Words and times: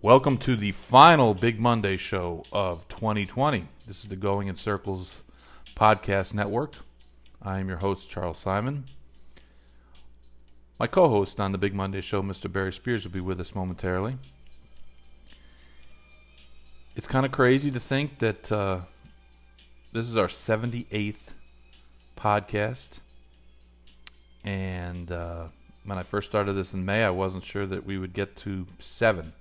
Welcome 0.00 0.38
to 0.38 0.54
the 0.54 0.70
final 0.70 1.34
Big 1.34 1.58
Monday 1.58 1.96
show 1.96 2.44
of 2.52 2.86
2020. 2.86 3.66
This 3.84 3.98
is 3.98 4.04
the 4.04 4.14
Going 4.14 4.46
in 4.46 4.54
Circles 4.54 5.24
podcast 5.74 6.32
network. 6.32 6.74
I 7.42 7.58
am 7.58 7.66
your 7.66 7.78
host, 7.78 8.08
Charles 8.08 8.38
Simon. 8.38 8.84
My 10.78 10.86
co 10.86 11.08
host 11.08 11.40
on 11.40 11.50
the 11.50 11.58
Big 11.58 11.74
Monday 11.74 12.00
show, 12.00 12.22
Mr. 12.22 12.50
Barry 12.50 12.72
Spears, 12.72 13.02
will 13.02 13.10
be 13.10 13.20
with 13.20 13.40
us 13.40 13.56
momentarily. 13.56 14.18
It's 16.94 17.08
kind 17.08 17.26
of 17.26 17.32
crazy 17.32 17.72
to 17.72 17.80
think 17.80 18.20
that 18.20 18.52
uh, 18.52 18.82
this 19.92 20.06
is 20.06 20.16
our 20.16 20.28
78th 20.28 21.30
podcast. 22.16 23.00
And 24.44 25.10
uh, 25.10 25.46
when 25.84 25.98
I 25.98 26.04
first 26.04 26.30
started 26.30 26.52
this 26.52 26.72
in 26.72 26.84
May, 26.84 27.02
I 27.02 27.10
wasn't 27.10 27.42
sure 27.42 27.66
that 27.66 27.84
we 27.84 27.98
would 27.98 28.12
get 28.12 28.36
to 28.36 28.64
seven 28.78 29.32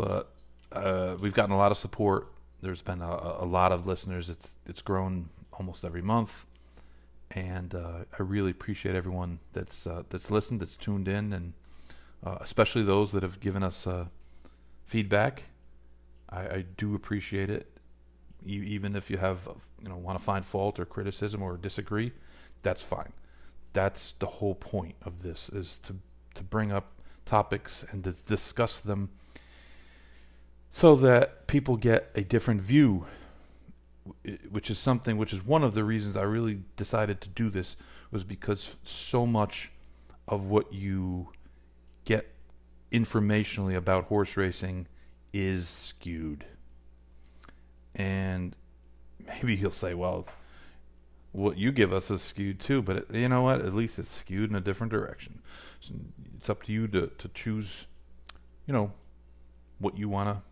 but 0.00 0.32
uh, 0.72 1.16
we've 1.20 1.34
gotten 1.34 1.52
a 1.52 1.58
lot 1.58 1.70
of 1.70 1.76
support. 1.76 2.28
There's 2.62 2.80
been 2.80 3.02
a, 3.02 3.36
a, 3.40 3.44
lot 3.44 3.70
of 3.70 3.86
listeners. 3.86 4.30
It's 4.30 4.54
it's 4.66 4.80
grown 4.80 5.28
almost 5.52 5.84
every 5.84 6.00
month, 6.00 6.46
and 7.30 7.74
uh, 7.74 8.04
I 8.18 8.22
really 8.22 8.50
appreciate 8.50 8.94
everyone 8.94 9.40
that's 9.52 9.86
uh, 9.86 10.04
that's 10.08 10.30
listened, 10.30 10.60
that's 10.60 10.76
tuned 10.76 11.06
in, 11.06 11.34
and 11.34 11.52
uh, 12.24 12.38
especially 12.40 12.82
those 12.82 13.12
that 13.12 13.22
have 13.22 13.40
given 13.40 13.62
us 13.62 13.86
uh, 13.86 14.06
feedback. 14.86 15.44
I, 16.30 16.40
I, 16.40 16.64
do 16.76 16.94
appreciate 16.94 17.50
it, 17.50 17.66
even 18.46 18.96
if 18.96 19.10
you 19.10 19.18
have 19.18 19.48
you 19.82 19.88
know 19.90 19.96
want 19.96 20.18
to 20.18 20.24
find 20.24 20.46
fault 20.46 20.80
or 20.80 20.86
criticism 20.86 21.42
or 21.42 21.58
disagree. 21.58 22.12
That's 22.62 22.82
fine. 22.82 23.12
That's 23.74 24.14
the 24.18 24.26
whole 24.26 24.54
point 24.54 24.96
of 25.02 25.22
this 25.22 25.50
is 25.50 25.78
to 25.82 25.96
to 26.36 26.42
bring 26.42 26.72
up 26.72 26.92
topics 27.26 27.84
and 27.90 28.02
to 28.04 28.12
discuss 28.12 28.80
them 28.80 29.10
so 30.70 30.94
that 30.96 31.46
people 31.46 31.76
get 31.76 32.10
a 32.14 32.22
different 32.22 32.60
view 32.60 33.06
which 34.50 34.70
is 34.70 34.78
something 34.78 35.16
which 35.16 35.32
is 35.32 35.44
one 35.44 35.62
of 35.62 35.74
the 35.74 35.84
reasons 35.84 36.16
I 36.16 36.22
really 36.22 36.62
decided 36.76 37.20
to 37.22 37.28
do 37.28 37.50
this 37.50 37.76
was 38.10 38.24
because 38.24 38.76
so 38.82 39.26
much 39.26 39.70
of 40.26 40.46
what 40.46 40.72
you 40.72 41.28
get 42.04 42.32
informationally 42.92 43.76
about 43.76 44.04
horse 44.04 44.36
racing 44.36 44.86
is 45.32 45.68
skewed. 45.68 46.44
And 47.94 48.56
maybe 49.24 49.56
he'll 49.56 49.70
say, 49.70 49.94
well, 49.94 50.26
what 51.32 51.56
you 51.56 51.70
give 51.70 51.92
us 51.92 52.10
is 52.10 52.22
skewed 52.22 52.58
too, 52.58 52.82
but 52.82 52.96
it, 52.96 53.06
you 53.12 53.28
know 53.28 53.42
what? 53.42 53.60
At 53.60 53.74
least 53.74 53.98
it's 53.98 54.10
skewed 54.10 54.50
in 54.50 54.56
a 54.56 54.60
different 54.60 54.92
direction. 54.92 55.40
So 55.78 55.94
it's 56.36 56.50
up 56.50 56.64
to 56.64 56.72
you 56.72 56.88
to, 56.88 57.08
to 57.18 57.28
choose, 57.28 57.86
you 58.66 58.72
know, 58.72 58.92
what 59.78 59.96
you 59.96 60.08
want 60.08 60.28
to 60.28 60.49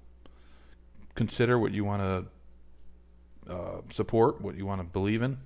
consider 1.18 1.58
what 1.58 1.72
you 1.72 1.84
want 1.84 2.00
to 2.00 3.52
uh, 3.52 3.80
support, 3.90 4.40
what 4.40 4.56
you 4.56 4.64
want 4.64 4.80
to 4.80 4.84
believe 4.84 5.20
in, 5.20 5.36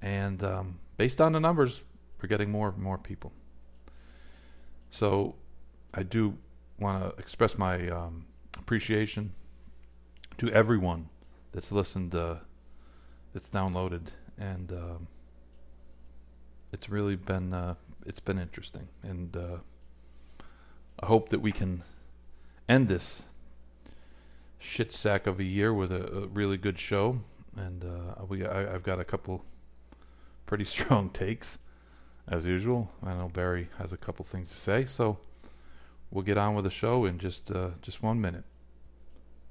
and 0.00 0.42
um, 0.42 0.78
based 0.96 1.20
on 1.20 1.32
the 1.32 1.38
numbers, 1.38 1.82
we're 2.16 2.30
getting 2.30 2.50
more 2.50 2.70
and 2.70 2.78
more 2.78 2.96
people. 2.96 3.30
So, 4.90 5.34
I 5.92 6.02
do 6.02 6.38
want 6.78 7.02
to 7.02 7.20
express 7.20 7.58
my 7.58 7.90
um, 7.90 8.24
appreciation 8.56 9.34
to 10.38 10.50
everyone 10.50 11.10
that's 11.52 11.70
listened, 11.70 12.14
uh, 12.14 12.36
that's 13.34 13.50
downloaded, 13.50 14.06
and 14.38 14.72
um, 14.72 15.08
it's 16.72 16.88
really 16.88 17.16
been 17.16 17.52
uh, 17.52 17.74
it's 18.06 18.20
been 18.20 18.38
interesting, 18.38 18.88
and 19.02 19.36
uh, 19.36 19.58
I 21.00 21.04
hope 21.04 21.28
that 21.28 21.40
we 21.40 21.52
can 21.52 21.82
end 22.66 22.88
this 22.88 23.24
shit 24.64 24.92
sack 24.92 25.26
of 25.26 25.38
a 25.38 25.44
year 25.44 25.72
with 25.72 25.92
a, 25.92 26.22
a 26.22 26.26
really 26.26 26.56
good 26.56 26.78
show, 26.78 27.20
and 27.56 27.84
uh, 27.84 28.24
we 28.26 28.44
I, 28.44 28.70
have 28.70 28.82
got 28.82 28.98
a 28.98 29.04
couple 29.04 29.44
pretty 30.46 30.64
strong 30.76 31.10
takes 31.10 31.58
as 32.26 32.46
usual. 32.46 32.90
I 33.02 33.14
know 33.14 33.28
Barry 33.28 33.68
has 33.78 33.92
a 33.92 33.96
couple 33.96 34.24
things 34.24 34.50
to 34.50 34.56
say, 34.56 34.84
so 34.86 35.18
we'll 36.10 36.24
get 36.24 36.38
on 36.38 36.54
with 36.54 36.64
the 36.64 36.70
show 36.70 37.04
in 37.04 37.18
just 37.18 37.50
uh, 37.50 37.70
just 37.82 38.02
one 38.02 38.20
minute. 38.20 38.44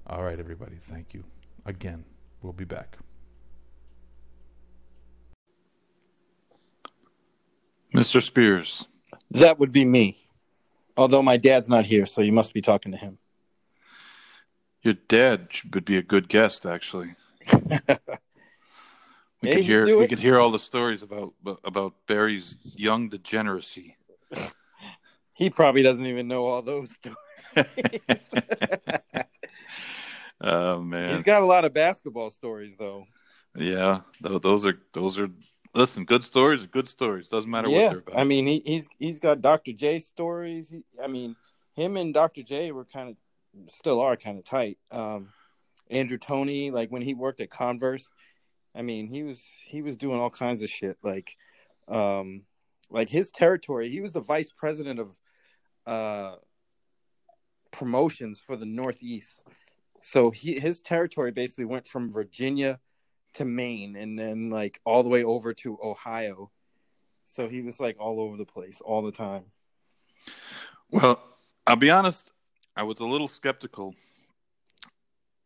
All 0.07 0.23
right, 0.23 0.39
everybody, 0.39 0.77
thank 0.81 1.13
you 1.13 1.23
again. 1.65 2.03
We'll 2.41 2.53
be 2.53 2.65
back. 2.65 2.97
Mr. 7.93 8.21
Spears. 8.21 8.87
That 9.31 9.59
would 9.59 9.71
be 9.71 9.85
me. 9.85 10.17
Although 10.97 11.21
my 11.21 11.37
dad's 11.37 11.69
not 11.69 11.85
here, 11.85 12.05
so 12.05 12.21
you 12.21 12.31
must 12.31 12.53
be 12.53 12.61
talking 12.61 12.91
to 12.91 12.97
him. 12.97 13.17
Your 14.83 14.95
dad 14.95 15.47
would 15.73 15.85
be 15.85 15.97
a 15.97 16.01
good 16.01 16.27
guest, 16.27 16.65
actually. 16.65 17.15
we 19.41 19.53
could 19.53 19.63
hear 19.63 19.97
we 19.97 20.07
could 20.07 20.19
hear 20.19 20.39
all 20.39 20.51
the 20.51 20.59
stories 20.59 21.01
about 21.03 21.33
about 21.63 21.93
Barry's 22.05 22.57
young 22.63 23.07
degeneracy. 23.07 23.95
he 25.33 25.49
probably 25.49 25.83
doesn't 25.83 26.05
even 26.05 26.27
know 26.27 26.45
all 26.45 26.61
those 26.61 26.89
stories. 26.91 27.17
oh 30.41 30.81
man, 30.81 31.11
he's 31.11 31.23
got 31.23 31.41
a 31.41 31.45
lot 31.45 31.63
of 31.63 31.73
basketball 31.73 32.29
stories, 32.29 32.75
though. 32.77 33.05
Yeah, 33.55 34.01
those 34.21 34.65
are 34.65 34.77
those 34.93 35.17
are. 35.17 35.29
Listen, 35.75 36.05
good 36.05 36.23
stories, 36.23 36.67
good 36.67 36.87
stories. 36.87 37.29
Doesn't 37.29 37.49
matter 37.49 37.67
yeah, 37.67 37.83
what 37.83 37.89
they're 37.89 37.99
about. 37.99 38.19
I 38.19 38.25
mean, 38.25 38.45
he, 38.45 38.61
he's 38.65 38.87
he's 38.99 39.19
got 39.19 39.41
Dr. 39.41 39.71
J 39.71 39.99
stories. 39.99 40.69
He, 40.69 40.83
I 41.01 41.07
mean, 41.07 41.35
him 41.73 41.97
and 41.97 42.13
Dr. 42.13 42.43
J 42.43 42.71
were 42.71 42.85
kind 42.85 43.09
of 43.09 43.15
still 43.69 43.99
are 44.01 44.15
kind 44.17 44.37
of 44.37 44.45
tight. 44.45 44.77
Um, 44.91 45.29
Andrew 45.89 46.17
Toney, 46.17 46.71
like 46.71 46.89
when 46.89 47.01
he 47.01 47.13
worked 47.13 47.41
at 47.41 47.49
Converse, 47.49 48.09
I 48.75 48.81
mean, 48.81 49.07
he 49.07 49.23
was 49.23 49.41
he 49.65 49.81
was 49.81 49.95
doing 49.95 50.19
all 50.19 50.29
kinds 50.29 50.63
of 50.63 50.69
shit. 50.69 50.97
Like, 51.03 51.37
um, 51.87 52.43
like 52.89 53.09
his 53.09 53.31
territory, 53.31 53.89
he 53.89 54.01
was 54.01 54.13
the 54.13 54.19
vice 54.19 54.51
president 54.51 54.99
of 54.99 55.11
uh, 55.85 56.35
promotions 57.71 58.39
for 58.39 58.55
the 58.55 58.65
Northeast. 58.65 59.41
So 60.01 60.31
he 60.31 60.59
his 60.59 60.81
territory 60.81 61.31
basically 61.31 61.65
went 61.65 61.87
from 61.87 62.11
Virginia 62.11 62.79
to 63.35 63.45
Maine, 63.45 63.95
and 63.95 64.17
then 64.17 64.49
like 64.49 64.81
all 64.85 65.03
the 65.03 65.09
way 65.09 65.23
over 65.23 65.53
to 65.53 65.77
Ohio. 65.83 66.51
So 67.25 67.47
he 67.47 67.61
was 67.61 67.79
like 67.79 67.97
all 67.99 68.19
over 68.19 68.35
the 68.35 68.45
place 68.45 68.81
all 68.81 69.01
the 69.01 69.11
time. 69.11 69.45
Well, 70.89 71.23
I'll 71.65 71.75
be 71.75 71.89
honest. 71.89 72.32
I 72.75 72.83
was 72.83 72.99
a 72.99 73.05
little 73.05 73.27
skeptical. 73.27 73.95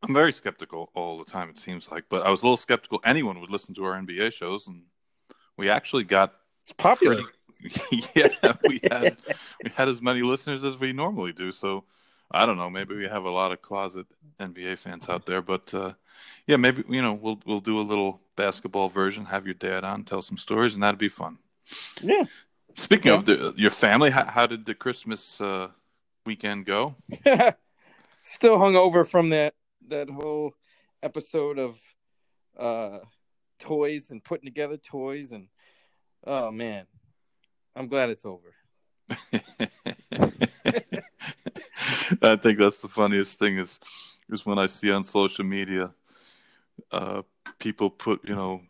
I'm 0.04 0.14
very 0.14 0.32
skeptical 0.32 0.90
all 0.94 1.18
the 1.18 1.30
time. 1.30 1.50
It 1.50 1.60
seems 1.60 1.92
like, 1.92 2.06
but 2.10 2.26
I 2.26 2.30
was 2.30 2.42
a 2.42 2.46
little 2.46 2.58
skeptical 2.58 3.02
anyone 3.04 3.42
would 3.42 3.50
listen 3.50 3.74
to 3.76 3.86
our 3.86 4.00
NBA 4.00 4.32
shows, 4.34 4.68
and 4.68 4.84
we 5.58 5.70
actually 5.70 6.04
got 6.04 6.34
it's 6.64 6.74
popular. 6.74 7.24
Pretty, 7.60 8.08
yeah, 8.16 8.54
we 8.68 8.80
had 8.90 9.18
we 9.64 9.72
had 9.76 9.90
as 9.90 10.02
many 10.02 10.22
listeners 10.22 10.64
as 10.64 10.78
we 10.78 10.94
normally 10.94 11.34
do. 11.34 11.52
So 11.52 11.84
I 12.32 12.46
don't 12.46 12.58
know. 12.58 12.70
Maybe 12.70 12.96
we 12.96 13.08
have 13.08 13.26
a 13.26 13.30
lot 13.30 13.52
of 13.52 13.62
closet 13.62 14.06
NBA 14.40 14.78
fans 14.78 15.10
out 15.10 15.26
there, 15.26 15.42
but 15.42 15.74
uh, 15.74 15.94
yeah, 16.46 16.58
maybe 16.58 16.84
you 16.88 17.02
know 17.02 17.14
we'll 17.14 17.40
we'll 17.46 17.60
do 17.60 17.80
a 17.80 17.82
little 17.82 18.22
basketball 18.36 18.90
version. 18.90 19.26
Have 19.26 19.46
your 19.46 19.56
dad 19.56 19.84
on, 19.84 20.04
tell 20.04 20.22
some 20.22 20.38
stories, 20.38 20.74
and 20.74 20.84
that'd 20.84 21.00
be 21.00 21.10
fun. 21.10 21.40
Yeah. 22.02 22.24
Speaking 22.76 23.12
yeah. 23.12 23.18
of 23.18 23.26
the, 23.26 23.54
your 23.58 23.72
family, 23.72 24.12
how, 24.12 24.26
how, 24.26 24.46
did 24.46 24.66
the 24.66 24.76
Christmas 24.76 25.42
uh, 25.42 25.70
weekend 26.28 26.66
go? 26.66 26.96
Still 28.24 28.60
hung 28.60 28.76
over 28.76 29.06
from 29.06 29.30
that 29.30 29.56
that 29.88 30.10
whole 30.10 30.54
episode 31.02 31.58
of 31.58 31.80
uh 32.60 33.00
toys 33.60 34.12
and 34.12 34.22
putting 34.24 34.46
together 34.46 34.78
toys 34.78 35.32
and 35.32 35.48
oh 36.26 36.52
man. 36.52 36.86
I'm 37.76 37.88
glad 37.88 38.10
it's 38.10 38.26
over. 38.26 38.54
I 42.22 42.36
think 42.36 42.60
that's 42.60 42.80
the 42.80 42.90
funniest 42.94 43.40
thing 43.40 43.58
is 43.58 43.80
is 44.30 44.46
when 44.46 44.60
I 44.60 44.68
see 44.68 44.92
on 44.92 45.06
social 45.06 45.46
media 45.46 45.94
uh 46.92 47.22
people 47.60 47.90
put, 47.90 48.28
you 48.28 48.36
know, 48.36 48.62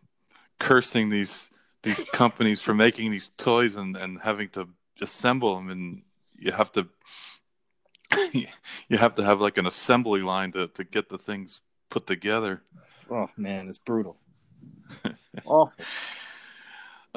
cursing 0.59 1.09
these 1.09 1.49
these 1.81 2.03
companies 2.13 2.61
for 2.61 2.75
making 2.75 3.09
these 3.09 3.31
toys 3.37 3.77
and 3.77 3.97
and 3.97 4.19
having 4.21 4.49
to 4.49 4.69
assemble 5.01 5.55
them 5.55 5.71
and 5.71 6.03
you 6.37 6.51
have 6.51 6.71
to 6.71 6.87
you 8.33 8.97
have 8.97 9.15
to 9.15 9.23
have 9.23 9.41
like 9.41 9.57
an 9.57 9.65
assembly 9.65 10.21
line 10.21 10.51
to, 10.53 10.67
to 10.69 10.83
get 10.83 11.09
the 11.09 11.17
things 11.17 11.61
put 11.89 12.07
together. 12.07 12.61
Oh 13.09 13.29
man, 13.37 13.67
it's 13.67 13.77
brutal. 13.77 14.17
Awful. 15.45 15.73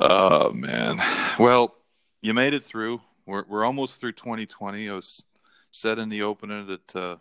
Oh 0.02 0.50
man. 0.52 0.98
Well, 1.38 1.76
you 2.22 2.32
made 2.32 2.54
it 2.54 2.64
through. 2.64 3.02
We're 3.26 3.44
we're 3.46 3.64
almost 3.66 4.00
through 4.00 4.12
2020. 4.12 4.88
I 4.88 4.94
was 4.94 5.24
said 5.72 5.98
in 5.98 6.08
the 6.08 6.22
opener 6.22 6.64
that 6.64 6.96
uh, 6.96 7.16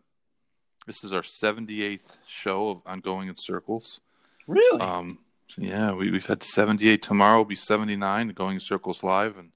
this 0.87 1.03
is 1.03 1.11
our 1.11 1.21
78th 1.21 2.17
show 2.25 2.69
of 2.69 2.81
Ongoing 2.85 3.27
in 3.27 3.35
Circles. 3.37 3.99
Really? 4.47 4.81
Um, 4.81 5.19
yeah, 5.57 5.93
we, 5.93 6.09
we've 6.09 6.25
had 6.25 6.43
78. 6.43 7.01
Tomorrow 7.01 7.39
will 7.39 7.45
be 7.45 7.55
79, 7.55 8.29
Going 8.29 8.55
in 8.55 8.59
Circles 8.59 9.03
live, 9.03 9.37
and 9.37 9.51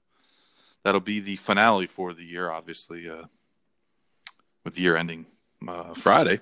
that'll 0.82 1.00
be 1.00 1.20
the 1.20 1.36
finale 1.36 1.86
for 1.86 2.14
the 2.14 2.24
year. 2.24 2.50
Obviously, 2.50 3.08
uh, 3.08 3.24
with 4.64 4.74
the 4.74 4.82
year 4.82 4.96
ending 4.96 5.26
uh, 5.68 5.94
Friday. 5.94 6.40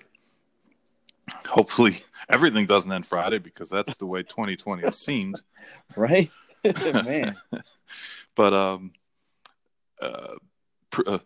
Hopefully, 1.47 1.99
everything 2.29 2.67
doesn't 2.67 2.91
end 2.91 3.07
Friday 3.07 3.39
because 3.39 3.69
that's 3.69 3.97
the 3.97 4.07
way 4.07 4.23
2020 4.23 4.91
seemed. 4.93 5.43
Right, 5.97 6.31
man. 6.65 7.37
but 8.35 8.53
um, 8.53 8.93
uh, 10.01 10.35
pr- 10.91 11.03
uh, 11.07 11.19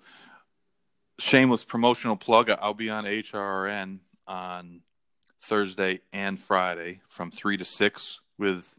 shameless 1.19 1.65
promotional 1.65 2.17
plug. 2.17 2.51
I'll 2.51 2.75
be 2.75 2.91
on 2.91 3.05
HRN 3.05 4.01
on 4.27 4.81
Thursday 5.43 6.01
and 6.13 6.41
Friday 6.41 7.01
from 7.09 7.31
three 7.31 7.57
to 7.57 7.65
six 7.65 8.21
with 8.39 8.77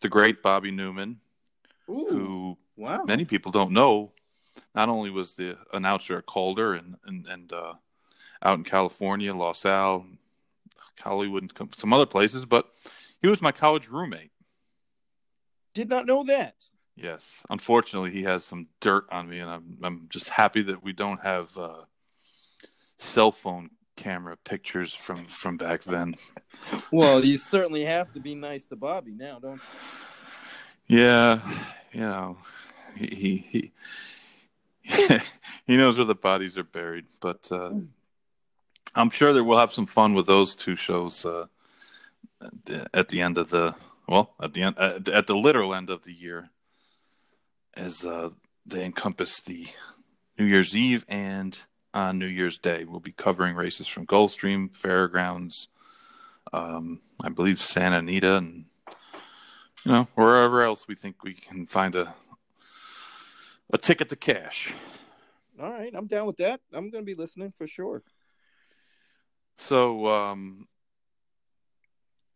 the 0.00 0.08
great 0.08 0.42
Bobby 0.42 0.72
Neuman, 0.72 1.16
Ooh, 1.88 2.06
who 2.08 2.58
wow. 2.76 3.02
many 3.04 3.24
people 3.24 3.52
don't 3.52 3.72
know. 3.72 4.12
Not 4.78 4.88
only 4.88 5.10
was 5.10 5.34
the 5.34 5.58
announcer 5.72 6.18
at 6.18 6.26
Calder 6.26 6.72
and 6.72 6.98
and, 7.04 7.26
and 7.26 7.52
uh, 7.52 7.74
out 8.40 8.58
in 8.58 8.62
California, 8.62 9.34
Los 9.34 9.66
Al, 9.66 10.06
Hollywood, 11.00 11.42
and 11.42 11.74
some 11.76 11.92
other 11.92 12.06
places, 12.06 12.46
but 12.46 12.68
he 13.20 13.26
was 13.26 13.42
my 13.42 13.50
college 13.50 13.88
roommate. 13.88 14.30
Did 15.74 15.88
not 15.88 16.06
know 16.06 16.22
that. 16.22 16.54
Yes, 16.94 17.42
unfortunately, 17.50 18.12
he 18.12 18.22
has 18.22 18.44
some 18.44 18.68
dirt 18.80 19.06
on 19.10 19.28
me, 19.28 19.40
and 19.40 19.50
I'm 19.50 19.78
I'm 19.82 20.06
just 20.10 20.28
happy 20.28 20.62
that 20.62 20.84
we 20.84 20.92
don't 20.92 21.24
have 21.24 21.58
uh, 21.58 21.82
cell 22.98 23.32
phone 23.32 23.70
camera 23.96 24.36
pictures 24.36 24.94
from 24.94 25.24
from 25.24 25.56
back 25.56 25.82
then. 25.82 26.14
Well, 26.90 27.24
you 27.24 27.36
certainly 27.38 27.84
have 27.84 28.12
to 28.14 28.20
be 28.20 28.34
nice 28.34 28.64
to 28.66 28.76
Bobby 28.76 29.12
now, 29.12 29.38
don't 29.38 29.60
you? 30.88 30.98
Yeah, 30.98 31.40
you 31.92 32.00
know, 32.00 32.38
he 32.96 33.06
he 33.06 33.36
he, 33.50 33.72
he 35.66 35.76
knows 35.76 35.98
where 35.98 36.06
the 36.06 36.14
bodies 36.14 36.56
are 36.56 36.64
buried, 36.64 37.06
but 37.20 37.50
uh, 37.50 37.72
I'm 38.94 39.10
sure 39.10 39.32
that 39.32 39.44
we'll 39.44 39.58
have 39.58 39.72
some 39.72 39.86
fun 39.86 40.14
with 40.14 40.26
those 40.26 40.54
two 40.54 40.76
shows 40.76 41.24
uh, 41.24 41.46
at, 42.94 43.08
the, 43.08 43.20
end 43.20 43.38
of 43.38 43.50
the 43.50 43.74
well, 44.06 44.34
at 44.42 44.54
the 44.54 44.62
end 44.62 44.78
at 44.78 45.04
the, 45.04 45.14
at 45.14 45.26
the 45.26 45.36
literal 45.36 45.74
end 45.74 45.90
of 45.90 46.04
the 46.04 46.12
year, 46.12 46.50
as 47.76 48.04
uh, 48.04 48.30
they 48.64 48.84
encompass 48.84 49.40
the 49.40 49.66
New 50.38 50.46
Year's 50.46 50.74
Eve 50.74 51.04
and 51.08 51.58
on 51.92 52.18
New 52.18 52.26
Year's 52.26 52.58
Day. 52.58 52.84
We'll 52.84 53.00
be 53.00 53.12
covering 53.12 53.56
races 53.56 53.88
from 53.88 54.06
Gulfstream, 54.06 54.74
Fairgrounds, 54.74 55.68
um, 56.52 57.00
I 57.22 57.28
believe 57.28 57.60
Santa 57.60 57.98
Anita, 57.98 58.36
and 58.36 58.64
you 59.84 59.92
know 59.92 60.08
wherever 60.14 60.62
else 60.62 60.88
we 60.88 60.94
think 60.94 61.22
we 61.22 61.34
can 61.34 61.66
find 61.66 61.94
a 61.94 62.14
a 63.72 63.78
ticket 63.78 64.08
to 64.10 64.16
cash. 64.16 64.72
All 65.60 65.70
right, 65.70 65.92
I'm 65.94 66.06
down 66.06 66.26
with 66.26 66.36
that. 66.38 66.60
I'm 66.72 66.90
going 66.90 67.04
to 67.04 67.06
be 67.06 67.14
listening 67.14 67.52
for 67.56 67.66
sure. 67.66 68.02
So 69.58 70.06
um, 70.06 70.68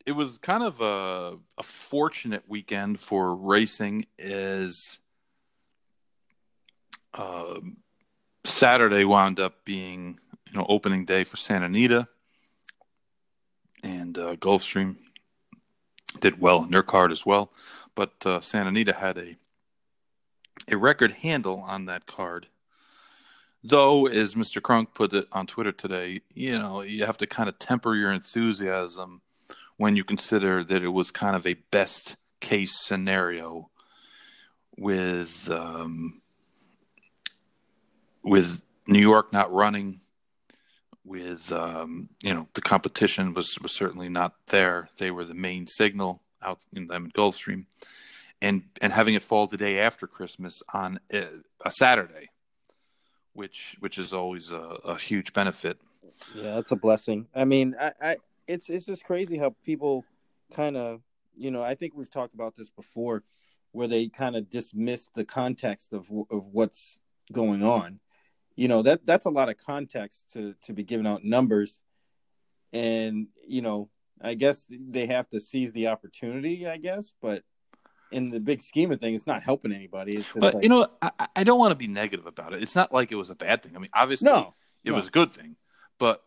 it 0.04 0.12
was 0.12 0.38
kind 0.38 0.62
of 0.62 0.80
a, 0.80 1.38
a 1.56 1.62
fortunate 1.62 2.42
weekend 2.48 2.98
for 2.98 3.34
racing. 3.34 4.06
Is 4.18 4.98
um, 7.14 7.76
Saturday 8.44 9.04
wound 9.04 9.38
up 9.38 9.64
being 9.64 10.18
you 10.50 10.58
know 10.58 10.66
opening 10.68 11.04
day 11.04 11.22
for 11.22 11.36
Santa 11.36 11.66
Anita, 11.66 12.08
and 13.84 14.18
uh, 14.18 14.34
Gulfstream 14.36 14.96
did 16.20 16.40
well 16.40 16.64
in 16.64 16.70
their 16.70 16.82
card 16.82 17.12
as 17.12 17.24
well. 17.24 17.52
But 17.94 18.14
uh, 18.26 18.40
Santa 18.40 18.70
Anita 18.70 18.94
had 18.94 19.18
a 19.18 19.36
a 20.68 20.76
record 20.76 21.12
handle 21.12 21.60
on 21.66 21.86
that 21.86 22.06
card. 22.06 22.48
Though, 23.64 24.06
as 24.06 24.34
Mr. 24.34 24.60
Crunk 24.60 24.94
put 24.94 25.12
it 25.12 25.28
on 25.30 25.46
Twitter 25.46 25.72
today, 25.72 26.20
you 26.34 26.58
know, 26.58 26.82
you 26.82 27.06
have 27.06 27.18
to 27.18 27.26
kind 27.26 27.48
of 27.48 27.58
temper 27.58 27.94
your 27.94 28.12
enthusiasm 28.12 29.22
when 29.76 29.94
you 29.94 30.04
consider 30.04 30.64
that 30.64 30.82
it 30.82 30.88
was 30.88 31.10
kind 31.10 31.36
of 31.36 31.46
a 31.46 31.54
best 31.70 32.16
case 32.40 32.84
scenario 32.84 33.70
with 34.76 35.48
um, 35.50 36.20
with 38.22 38.60
New 38.86 39.00
York 39.00 39.32
not 39.32 39.52
running, 39.52 40.00
with 41.04 41.52
um, 41.52 42.08
you 42.22 42.34
know 42.34 42.48
the 42.54 42.60
competition 42.60 43.34
was 43.34 43.58
was 43.60 43.72
certainly 43.72 44.08
not 44.08 44.34
there. 44.46 44.88
They 44.98 45.10
were 45.10 45.24
the 45.24 45.34
main 45.34 45.66
signal 45.66 46.22
out 46.42 46.64
in 46.72 46.88
them 46.88 47.10
Gulfstream, 47.14 47.66
and 48.42 48.64
and 48.82 48.92
having 48.92 49.14
it 49.14 49.22
fall 49.22 49.46
the 49.46 49.56
day 49.56 49.78
after 49.78 50.06
Christmas 50.06 50.62
on 50.74 50.98
a, 51.12 51.26
a 51.64 51.70
Saturday, 51.70 52.28
which 53.32 53.76
which 53.78 53.96
is 53.96 54.12
always 54.12 54.50
a, 54.50 54.60
a 54.84 54.98
huge 54.98 55.32
benefit. 55.32 55.78
Yeah, 56.34 56.56
that's 56.56 56.72
a 56.72 56.76
blessing. 56.76 57.28
I 57.34 57.44
mean, 57.44 57.76
I, 57.80 57.92
I 58.02 58.16
it's 58.46 58.68
it's 58.68 58.84
just 58.84 59.04
crazy 59.04 59.38
how 59.38 59.54
people 59.64 60.04
kind 60.52 60.76
of, 60.76 61.02
you 61.36 61.50
know, 61.50 61.62
I 61.62 61.76
think 61.76 61.94
we've 61.94 62.10
talked 62.10 62.34
about 62.34 62.56
this 62.56 62.68
before, 62.68 63.22
where 63.70 63.88
they 63.88 64.08
kind 64.08 64.34
of 64.34 64.50
dismiss 64.50 65.08
the 65.14 65.24
context 65.24 65.92
of 65.92 66.10
of 66.30 66.46
what's 66.50 66.98
going 67.30 67.62
on. 67.62 68.00
You 68.56 68.66
know, 68.66 68.82
that 68.82 69.06
that's 69.06 69.24
a 69.24 69.30
lot 69.30 69.50
of 69.50 69.56
context 69.56 70.32
to 70.32 70.54
to 70.64 70.72
be 70.72 70.82
giving 70.82 71.06
out 71.06 71.24
numbers, 71.24 71.80
and 72.72 73.28
you 73.46 73.62
know, 73.62 73.88
I 74.20 74.34
guess 74.34 74.66
they 74.68 75.06
have 75.06 75.28
to 75.30 75.38
seize 75.38 75.70
the 75.72 75.86
opportunity. 75.86 76.66
I 76.66 76.78
guess, 76.78 77.12
but 77.22 77.44
in 78.12 78.30
the 78.30 78.40
big 78.40 78.60
scheme 78.60 78.92
of 78.92 79.00
things, 79.00 79.20
it's 79.20 79.26
not 79.26 79.42
helping 79.42 79.72
anybody. 79.72 80.24
But 80.34 80.54
like, 80.54 80.64
you 80.64 80.68
know, 80.68 80.86
I, 81.00 81.10
I 81.36 81.44
don't 81.44 81.58
want 81.58 81.72
to 81.72 81.76
be 81.76 81.86
negative 81.86 82.26
about 82.26 82.52
it. 82.52 82.62
It's 82.62 82.76
not 82.76 82.92
like 82.92 83.12
it 83.12 83.16
was 83.16 83.30
a 83.30 83.34
bad 83.34 83.62
thing. 83.62 83.76
I 83.76 83.78
mean, 83.78 83.90
obviously, 83.94 84.26
no, 84.30 84.54
it 84.84 84.90
no. 84.90 84.96
was 84.96 85.08
a 85.08 85.10
good 85.10 85.32
thing, 85.32 85.56
but 85.98 86.22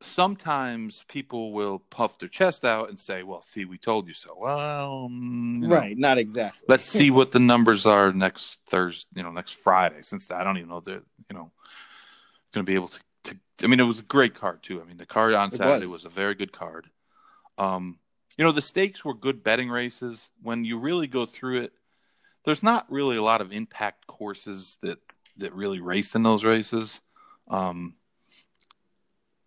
sometimes 0.00 1.04
people 1.08 1.52
will 1.52 1.80
puff 1.90 2.18
their 2.18 2.28
chest 2.28 2.64
out 2.64 2.88
and 2.88 2.98
say, 2.98 3.22
"Well, 3.22 3.42
see, 3.42 3.64
we 3.64 3.78
told 3.78 4.06
you 4.06 4.14
so." 4.14 4.36
Well, 4.38 5.08
mm, 5.10 5.56
you 5.60 5.68
know, 5.68 5.74
right, 5.74 5.96
not 5.96 6.18
exactly. 6.18 6.64
let's 6.68 6.88
see 6.88 7.10
what 7.10 7.32
the 7.32 7.40
numbers 7.40 7.86
are 7.86 8.12
next 8.12 8.58
Thursday, 8.68 9.08
you 9.16 9.22
know, 9.22 9.30
next 9.32 9.52
Friday. 9.52 10.02
Since 10.02 10.30
I 10.30 10.44
don't 10.44 10.56
even 10.56 10.68
know 10.68 10.80
they're, 10.80 11.02
you 11.30 11.36
know, 11.36 11.50
going 12.52 12.64
to 12.64 12.70
be 12.70 12.74
able 12.74 12.88
to, 12.88 13.00
to. 13.24 13.36
I 13.62 13.66
mean, 13.66 13.80
it 13.80 13.84
was 13.84 13.98
a 13.98 14.02
great 14.02 14.34
card 14.34 14.62
too. 14.62 14.80
I 14.80 14.84
mean, 14.84 14.98
the 14.98 15.06
card 15.06 15.34
on 15.34 15.48
It 15.48 15.56
Saturday 15.56 15.86
was. 15.86 16.04
was. 16.04 16.04
a 16.04 16.10
very 16.10 16.34
good 16.34 16.52
card. 16.52 16.88
Um, 17.56 17.98
you 18.38 18.44
know, 18.44 18.52
the 18.52 18.62
stakes 18.62 19.04
were 19.04 19.14
good 19.14 19.42
betting 19.42 19.68
races. 19.68 20.30
When 20.42 20.64
you 20.64 20.78
really 20.78 21.08
go 21.08 21.26
through 21.26 21.62
it, 21.62 21.72
there's 22.44 22.62
not 22.62 22.90
really 22.90 23.16
a 23.16 23.22
lot 23.22 23.40
of 23.40 23.52
impact 23.52 24.06
courses 24.06 24.78
that 24.82 24.98
that 25.36 25.52
really 25.54 25.80
race 25.80 26.14
in 26.14 26.22
those 26.22 26.44
races. 26.44 27.00
Um, 27.48 27.94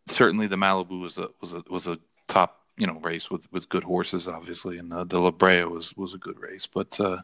certainly, 0.07 0.47
the 0.47 0.57
Malibu 0.57 0.99
was 0.99 1.17
a 1.17 1.29
was 1.39 1.53
a 1.53 1.63
was 1.69 1.87
a 1.87 1.99
top 2.27 2.65
you 2.77 2.85
know 2.85 2.99
race 2.99 3.31
with 3.31 3.49
with 3.51 3.69
good 3.69 3.85
horses, 3.85 4.27
obviously, 4.27 4.77
and 4.77 4.91
the, 4.91 5.05
the 5.05 5.19
La 5.19 5.31
Brea 5.31 5.63
was 5.63 5.95
was 5.95 6.13
a 6.13 6.17
good 6.17 6.39
race. 6.39 6.67
But 6.67 6.99
uh, 6.99 7.21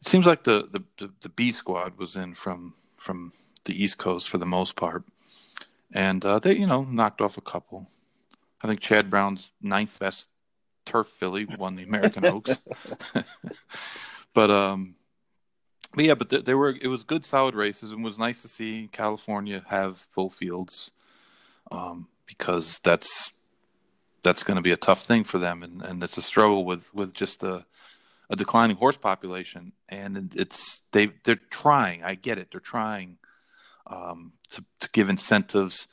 it 0.00 0.08
seems 0.08 0.26
like 0.26 0.42
the, 0.42 0.68
the 0.72 0.82
the 0.98 1.12
the 1.20 1.28
B 1.28 1.52
squad 1.52 1.96
was 1.96 2.16
in 2.16 2.34
from 2.34 2.74
from 2.96 3.32
the 3.64 3.82
East 3.82 3.98
Coast 3.98 4.28
for 4.28 4.38
the 4.38 4.46
most 4.46 4.74
part, 4.74 5.04
and 5.92 6.24
uh, 6.24 6.40
they 6.40 6.56
you 6.56 6.66
know 6.66 6.82
knocked 6.82 7.20
off 7.20 7.38
a 7.38 7.42
couple. 7.42 7.88
I 8.62 8.66
think 8.66 8.80
Chad 8.80 9.08
Brown's 9.08 9.52
ninth 9.62 9.98
best 9.98 10.26
turf 10.90 11.06
filly 11.06 11.46
won 11.58 11.76
the 11.76 11.84
American 11.84 12.26
Oaks. 12.26 12.58
but 14.34 14.50
um, 14.50 14.96
but 15.94 16.04
yeah, 16.04 16.14
but 16.14 16.30
th- 16.30 16.44
they 16.44 16.54
were 16.54 16.76
it 16.80 16.88
was 16.88 17.04
good, 17.04 17.24
solid 17.24 17.54
races, 17.54 17.92
and 17.92 18.04
was 18.04 18.18
nice 18.18 18.42
to 18.42 18.48
see 18.48 18.88
California 18.92 19.64
have 19.68 19.98
full 20.10 20.30
fields, 20.30 20.92
um, 21.70 22.08
because 22.26 22.80
that's 22.82 23.30
that's 24.22 24.42
going 24.42 24.56
to 24.56 24.62
be 24.62 24.72
a 24.72 24.76
tough 24.76 25.04
thing 25.04 25.24
for 25.24 25.38
them, 25.38 25.62
and, 25.62 25.82
and 25.82 26.02
it's 26.02 26.18
a 26.18 26.22
struggle 26.22 26.64
with 26.64 26.92
with 26.94 27.14
just 27.14 27.42
a 27.42 27.64
a 28.28 28.36
declining 28.36 28.76
horse 28.76 28.96
population, 28.96 29.72
and 29.88 30.32
it's 30.36 30.82
they 30.92 31.10
they're 31.24 31.40
trying. 31.50 32.04
I 32.04 32.14
get 32.14 32.38
it, 32.38 32.48
they're 32.50 32.60
trying 32.60 33.18
um, 33.86 34.32
to 34.50 34.64
to 34.80 34.88
give 34.92 35.08
incentives. 35.08 35.88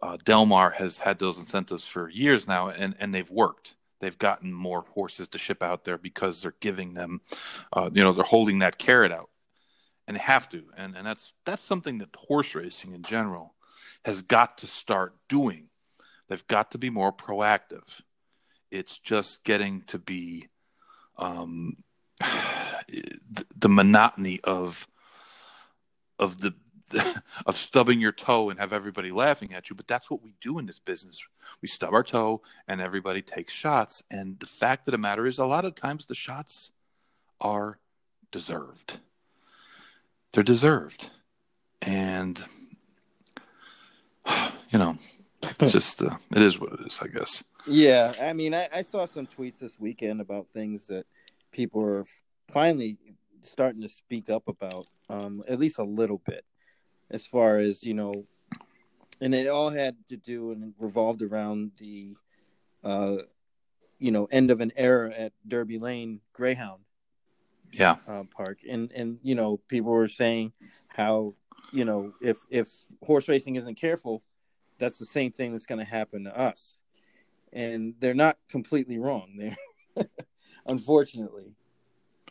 Uh, 0.00 0.16
Del 0.24 0.46
Mar 0.46 0.70
has 0.70 0.98
had 0.98 1.18
those 1.20 1.38
incentives 1.38 1.86
for 1.86 2.08
years 2.08 2.48
now, 2.48 2.68
and 2.68 2.94
and 2.98 3.14
they've 3.14 3.30
worked 3.30 3.76
they've 4.02 4.18
gotten 4.18 4.52
more 4.52 4.84
horses 4.94 5.28
to 5.28 5.38
ship 5.38 5.62
out 5.62 5.84
there 5.84 5.96
because 5.96 6.42
they're 6.42 6.56
giving 6.60 6.92
them, 6.92 7.22
uh, 7.72 7.88
you 7.94 8.02
know, 8.02 8.12
they're 8.12 8.24
holding 8.24 8.58
that 8.58 8.76
carrot 8.76 9.12
out, 9.12 9.30
and 10.06 10.18
have 10.18 10.48
to, 10.50 10.64
and 10.76 10.94
and 10.94 11.06
that's 11.06 11.32
that's 11.46 11.64
something 11.64 11.98
that 11.98 12.14
horse 12.14 12.54
racing 12.54 12.92
in 12.92 13.02
general 13.02 13.54
has 14.04 14.20
got 14.20 14.58
to 14.58 14.66
start 14.66 15.14
doing. 15.28 15.68
They've 16.28 16.46
got 16.48 16.72
to 16.72 16.78
be 16.78 16.90
more 16.90 17.12
proactive. 17.12 18.02
It's 18.70 18.98
just 18.98 19.44
getting 19.44 19.82
to 19.82 19.98
be 19.98 20.48
um, 21.16 21.76
the, 22.18 23.44
the 23.56 23.68
monotony 23.68 24.40
of 24.42 24.86
of 26.18 26.40
the 26.40 26.54
of 27.46 27.56
stubbing 27.56 28.00
your 28.00 28.12
toe 28.12 28.50
and 28.50 28.58
have 28.58 28.72
everybody 28.72 29.10
laughing 29.10 29.54
at 29.54 29.70
you. 29.70 29.76
But 29.76 29.88
that's 29.88 30.10
what 30.10 30.22
we 30.22 30.34
do 30.40 30.58
in 30.58 30.66
this 30.66 30.78
business. 30.78 31.22
We 31.60 31.68
stub 31.68 31.92
our 31.94 32.02
toe 32.02 32.42
and 32.66 32.80
everybody 32.80 33.22
takes 33.22 33.52
shots. 33.52 34.02
And 34.10 34.38
the 34.40 34.46
fact 34.46 34.88
of 34.88 34.92
the 34.92 34.98
matter 34.98 35.26
is, 35.26 35.38
a 35.38 35.46
lot 35.46 35.64
of 35.64 35.74
times 35.74 36.06
the 36.06 36.14
shots 36.14 36.70
are 37.40 37.78
deserved. 38.30 38.98
They're 40.32 40.42
deserved. 40.42 41.10
And 41.80 42.44
you 44.70 44.78
know, 44.78 44.98
it's 45.42 45.72
just 45.72 46.02
uh, 46.02 46.16
it 46.34 46.42
is 46.42 46.58
what 46.58 46.72
it 46.72 46.80
is, 46.86 46.98
I 47.02 47.08
guess. 47.08 47.42
Yeah, 47.66 48.12
I 48.20 48.32
mean, 48.32 48.54
I, 48.54 48.68
I 48.72 48.82
saw 48.82 49.04
some 49.06 49.26
tweets 49.26 49.60
this 49.60 49.78
weekend 49.78 50.20
about 50.20 50.48
things 50.52 50.86
that 50.88 51.06
people 51.52 51.82
are 51.82 52.04
finally 52.50 52.98
starting 53.42 53.82
to 53.82 53.88
speak 53.88 54.30
up 54.30 54.48
about, 54.48 54.86
um, 55.08 55.42
at 55.48 55.58
least 55.58 55.78
a 55.78 55.84
little 55.84 56.20
bit, 56.24 56.44
as 57.12 57.26
far 57.26 57.58
as 57.58 57.84
you 57.84 57.94
know, 57.94 58.26
and 59.20 59.34
it 59.34 59.46
all 59.46 59.70
had 59.70 59.96
to 60.08 60.16
do 60.16 60.50
and 60.50 60.74
revolved 60.78 61.22
around 61.22 61.72
the, 61.78 62.16
uh, 62.82 63.18
you 63.98 64.10
know, 64.10 64.26
end 64.30 64.50
of 64.50 64.60
an 64.60 64.72
era 64.76 65.12
at 65.16 65.32
Derby 65.46 65.78
Lane 65.78 66.20
Greyhound 66.32 66.82
Yeah, 67.70 67.96
uh, 68.08 68.24
Park, 68.34 68.60
and 68.68 68.90
and 68.92 69.18
you 69.22 69.34
know, 69.34 69.58
people 69.68 69.92
were 69.92 70.08
saying 70.08 70.52
how 70.88 71.34
you 71.72 71.84
know 71.84 72.12
if 72.20 72.38
if 72.50 72.68
horse 73.04 73.28
racing 73.28 73.56
isn't 73.56 73.76
careful, 73.76 74.22
that's 74.78 74.98
the 74.98 75.06
same 75.06 75.30
thing 75.32 75.52
that's 75.52 75.66
going 75.66 75.78
to 75.78 75.84
happen 75.84 76.24
to 76.24 76.36
us, 76.36 76.76
and 77.52 77.94
they're 78.00 78.14
not 78.14 78.38
completely 78.48 78.98
wrong 78.98 79.34
there, 79.36 79.56
unfortunately. 80.66 81.54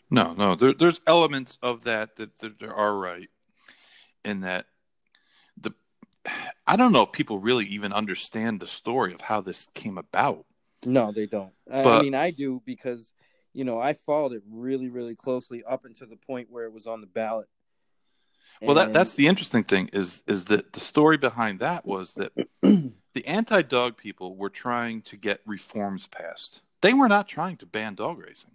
no, 0.09 0.33
no. 0.33 0.55
There, 0.55 0.73
there's 0.73 0.99
elements 1.07 1.57
of 1.61 1.83
that 1.83 2.15
that, 2.17 2.37
that 2.39 2.63
are 2.63 2.97
right 2.97 3.29
in 4.23 4.41
that 4.41 4.65
I 6.67 6.75
don't 6.75 6.91
know 6.91 7.03
if 7.03 7.11
people 7.11 7.39
really 7.39 7.65
even 7.65 7.93
understand 7.93 8.59
the 8.59 8.67
story 8.67 9.13
of 9.13 9.21
how 9.21 9.41
this 9.41 9.67
came 9.73 9.97
about. 9.97 10.45
No, 10.85 11.11
they 11.11 11.25
don't. 11.25 11.51
I, 11.71 11.83
I 11.83 12.01
mean, 12.01 12.15
I 12.15 12.31
do 12.31 12.61
because 12.65 13.11
you 13.53 13.63
know 13.63 13.79
I 13.79 13.93
followed 13.93 14.33
it 14.33 14.43
really, 14.49 14.89
really 14.89 15.15
closely 15.15 15.63
up 15.63 15.85
until 15.85 16.07
the 16.07 16.15
point 16.15 16.47
where 16.49 16.65
it 16.65 16.73
was 16.73 16.87
on 16.87 17.01
the 17.01 17.07
ballot. 17.07 17.47
Well, 18.61 18.75
that 18.75 18.93
that's 18.93 19.13
the 19.13 19.27
interesting 19.27 19.63
thing 19.63 19.89
is 19.91 20.21
is 20.27 20.45
that 20.45 20.73
the 20.73 20.79
story 20.79 21.17
behind 21.17 21.59
that 21.59 21.85
was 21.85 22.13
that 22.13 22.31
the 22.61 23.25
anti-dog 23.25 23.97
people 23.97 24.35
were 24.35 24.49
trying 24.49 25.01
to 25.03 25.17
get 25.17 25.41
reforms 25.45 26.07
passed. 26.07 26.61
They 26.81 26.93
were 26.93 27.09
not 27.09 27.27
trying 27.27 27.57
to 27.57 27.65
ban 27.65 27.95
dog 27.95 28.19
racing. 28.19 28.51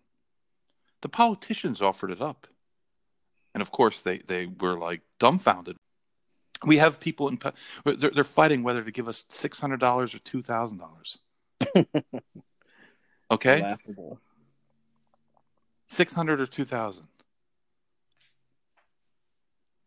The 1.02 1.08
politicians 1.08 1.82
offered 1.82 2.10
it 2.10 2.20
up, 2.20 2.46
and 3.54 3.62
of 3.62 3.70
course 3.70 4.00
they 4.00 4.18
they 4.18 4.46
were 4.46 4.78
like 4.78 5.02
dumbfounded. 5.18 5.76
We 6.64 6.78
have 6.78 6.98
people 7.00 7.28
in 7.28 7.38
they're, 7.84 8.10
they're 8.10 8.24
fighting 8.24 8.62
whether 8.62 8.82
to 8.82 8.90
give 8.90 9.08
us 9.08 9.24
six 9.30 9.60
hundred 9.60 9.80
dollars 9.80 10.14
or 10.14 10.18
two 10.18 10.42
thousand 10.42 10.78
dollars. 10.78 11.18
Okay, 13.30 13.60
laughable. 13.60 14.20
six 15.88 16.14
hundred 16.14 16.40
or 16.40 16.46
two 16.46 16.64
thousand. 16.64 17.08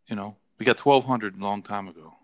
You 0.08 0.16
know, 0.16 0.36
we 0.58 0.66
got 0.66 0.78
twelve 0.78 1.06
hundred 1.06 1.38
a 1.38 1.44
long 1.44 1.62
time 1.62 1.88
ago. 1.88 2.16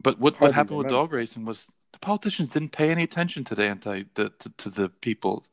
But 0.00 0.20
what, 0.20 0.40
what 0.40 0.52
happened 0.52 0.78
with 0.78 0.88
dog 0.88 1.12
racing 1.12 1.44
was 1.44 1.66
the 1.92 1.98
politicians 1.98 2.50
didn't 2.50 2.70
pay 2.70 2.90
any 2.90 3.02
attention 3.02 3.42
to 3.44 3.54
the 3.56 3.64
anti 3.64 4.04
the, 4.14 4.30
to, 4.38 4.48
to 4.58 4.70
the 4.70 4.88
people, 4.88 5.44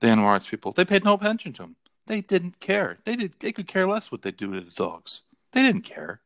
the 0.00 0.08
animal 0.08 0.30
rights 0.30 0.48
people. 0.48 0.72
They 0.72 0.86
paid 0.86 1.04
no 1.04 1.14
attention 1.14 1.52
to 1.54 1.62
them. 1.62 1.76
They 2.12 2.20
didn't 2.20 2.60
care. 2.60 2.98
They 3.06 3.16
did. 3.16 3.40
They 3.40 3.52
could 3.52 3.66
care 3.66 3.86
less 3.86 4.12
what 4.12 4.20
they 4.20 4.32
do 4.32 4.52
to 4.52 4.60
the 4.60 4.70
dogs. 4.70 5.22
They 5.52 5.62
didn't 5.62 5.80
care. 5.80 6.20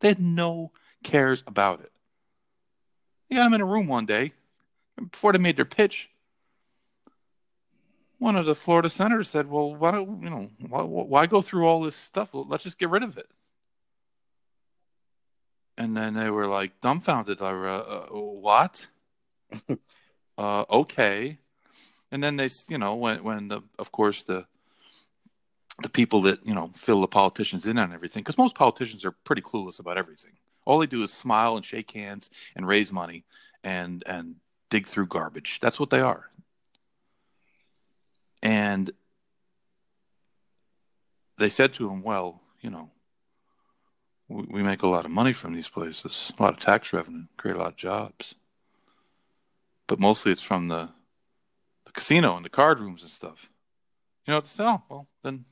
They 0.00 0.08
had 0.08 0.20
no 0.20 0.72
cares 1.04 1.44
about 1.46 1.80
it. 1.80 1.92
You 3.28 3.36
got 3.36 3.44
them 3.44 3.52
in 3.52 3.60
a 3.60 3.66
room 3.66 3.88
one 3.88 4.06
day 4.06 4.32
before 4.96 5.32
they 5.32 5.38
made 5.38 5.56
their 5.56 5.66
pitch 5.66 6.08
one 8.18 8.36
of 8.36 8.46
the 8.46 8.54
Florida 8.54 8.88
senators 8.88 9.28
said, 9.28 9.50
"Well, 9.50 9.74
why 9.74 9.90
don't 9.90 10.22
you 10.22 10.30
know 10.30 10.50
why, 10.66 10.80
why 10.82 11.26
go 11.26 11.42
through 11.42 11.66
all 11.66 11.82
this 11.82 11.94
stuff? 11.94 12.32
Well, 12.32 12.46
let's 12.48 12.64
just 12.64 12.78
get 12.78 12.88
rid 12.88 13.04
of 13.04 13.18
it." 13.18 13.28
And 15.76 15.94
then 15.94 16.14
they 16.14 16.30
were 16.30 16.46
like 16.46 16.80
dumbfounded. 16.80 17.42
Like, 17.42 17.54
uh, 17.54 17.78
uh, 17.78 18.06
what? 18.08 18.86
uh, 20.38 20.64
okay. 20.70 21.36
And 22.10 22.22
then 22.22 22.36
they, 22.36 22.48
you 22.68 22.78
know, 22.78 22.94
when 22.94 23.22
when 23.22 23.48
the, 23.48 23.60
of 23.78 23.92
course 23.92 24.22
the 24.22 24.46
the 25.82 25.88
people 25.88 26.22
that 26.22 26.44
you 26.44 26.54
know 26.54 26.70
fill 26.74 27.00
the 27.00 27.08
politicians 27.08 27.66
in 27.66 27.78
on 27.78 27.92
everything, 27.92 28.22
because 28.22 28.38
most 28.38 28.54
politicians 28.54 29.04
are 29.04 29.12
pretty 29.12 29.42
clueless 29.42 29.78
about 29.78 29.98
everything. 29.98 30.32
All 30.64 30.78
they 30.78 30.86
do 30.86 31.02
is 31.02 31.12
smile 31.12 31.56
and 31.56 31.64
shake 31.64 31.92
hands 31.92 32.28
and 32.56 32.66
raise 32.66 32.92
money 32.92 33.24
and 33.64 34.02
and 34.06 34.36
dig 34.70 34.86
through 34.86 35.06
garbage. 35.06 35.58
That's 35.60 35.80
what 35.80 35.90
they 35.90 36.00
are 36.00 36.30
and 38.42 38.90
they 41.36 41.48
said 41.48 41.72
to 41.74 41.88
him, 41.88 42.02
"Well, 42.02 42.42
you 42.60 42.70
know, 42.70 42.90
we, 44.28 44.44
we 44.48 44.62
make 44.62 44.82
a 44.82 44.88
lot 44.88 45.04
of 45.04 45.10
money 45.10 45.32
from 45.32 45.54
these 45.54 45.68
places, 45.68 46.32
a 46.38 46.42
lot 46.42 46.54
of 46.54 46.60
tax 46.60 46.92
revenue, 46.92 47.24
create 47.36 47.56
a 47.56 47.60
lot 47.60 47.68
of 47.68 47.76
jobs, 47.76 48.34
but 49.86 49.98
mostly 49.98 50.32
it's 50.32 50.42
from 50.42 50.68
the, 50.68 50.90
the 51.86 51.92
casino 51.92 52.36
and 52.36 52.44
the 52.44 52.50
card 52.50 52.80
rooms 52.80 53.02
and 53.02 53.10
stuff." 53.10 53.48
You 54.26 54.32
know 54.32 54.38
what 54.38 54.44
to 54.44 54.50
say? 54.50 54.64
Oh, 54.64 54.82
well, 54.88 55.08
then 55.22 55.46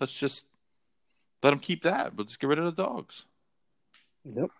let's 0.00 0.12
just 0.12 0.44
let 1.42 1.50
them 1.50 1.58
keep 1.58 1.82
that. 1.82 2.14
We'll 2.14 2.26
just 2.26 2.40
get 2.40 2.48
rid 2.48 2.58
of 2.58 2.64
the 2.64 2.82
dogs. 2.82 3.24
Yep. 4.24 4.50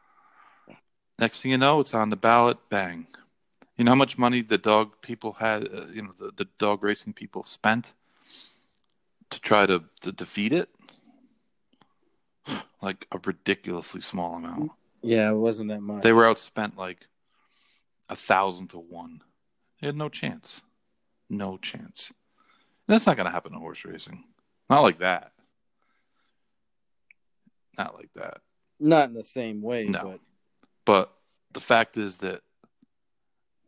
Next 1.18 1.40
thing 1.40 1.50
you 1.50 1.58
know, 1.58 1.80
it's 1.80 1.94
on 1.94 2.10
the 2.10 2.16
ballot. 2.16 2.58
Bang. 2.68 3.06
You 3.76 3.84
know 3.84 3.90
how 3.90 3.96
much 3.96 4.16
money 4.16 4.42
the 4.42 4.58
dog 4.58 5.00
people 5.02 5.34
had, 5.34 5.68
uh, 5.68 5.86
you 5.92 6.02
know, 6.02 6.12
the, 6.16 6.30
the 6.34 6.46
dog 6.58 6.82
racing 6.82 7.12
people 7.12 7.42
spent 7.42 7.94
to 9.30 9.40
try 9.40 9.66
to, 9.66 9.84
to 10.02 10.12
defeat 10.12 10.52
it? 10.52 10.68
Like 12.82 13.08
a 13.10 13.18
ridiculously 13.24 14.02
small 14.02 14.36
amount. 14.36 14.70
Yeah, 15.02 15.30
it 15.30 15.36
wasn't 15.36 15.70
that 15.70 15.80
much. 15.80 16.02
They 16.02 16.12
were 16.12 16.24
outspent 16.24 16.76
like 16.76 17.08
a 18.08 18.14
thousand 18.14 18.68
to 18.68 18.78
one. 18.78 19.22
They 19.80 19.88
had 19.88 19.96
no 19.96 20.08
chance. 20.08 20.60
No 21.28 21.56
chance. 21.56 22.12
And 22.86 22.94
that's 22.94 23.06
not 23.06 23.16
going 23.16 23.26
to 23.26 23.32
happen 23.32 23.54
in 23.54 23.58
horse 23.58 23.84
racing. 23.84 24.24
Not 24.68 24.82
like 24.82 24.98
that. 24.98 25.32
Not 27.78 27.94
like 27.94 28.10
that. 28.14 28.38
not 28.80 29.08
in 29.08 29.14
the 29.14 29.22
same 29.22 29.62
way, 29.62 29.84
No. 29.84 30.00
but 30.02 30.20
But 30.84 31.12
the 31.52 31.60
fact 31.60 31.96
is 31.96 32.18
that 32.18 32.42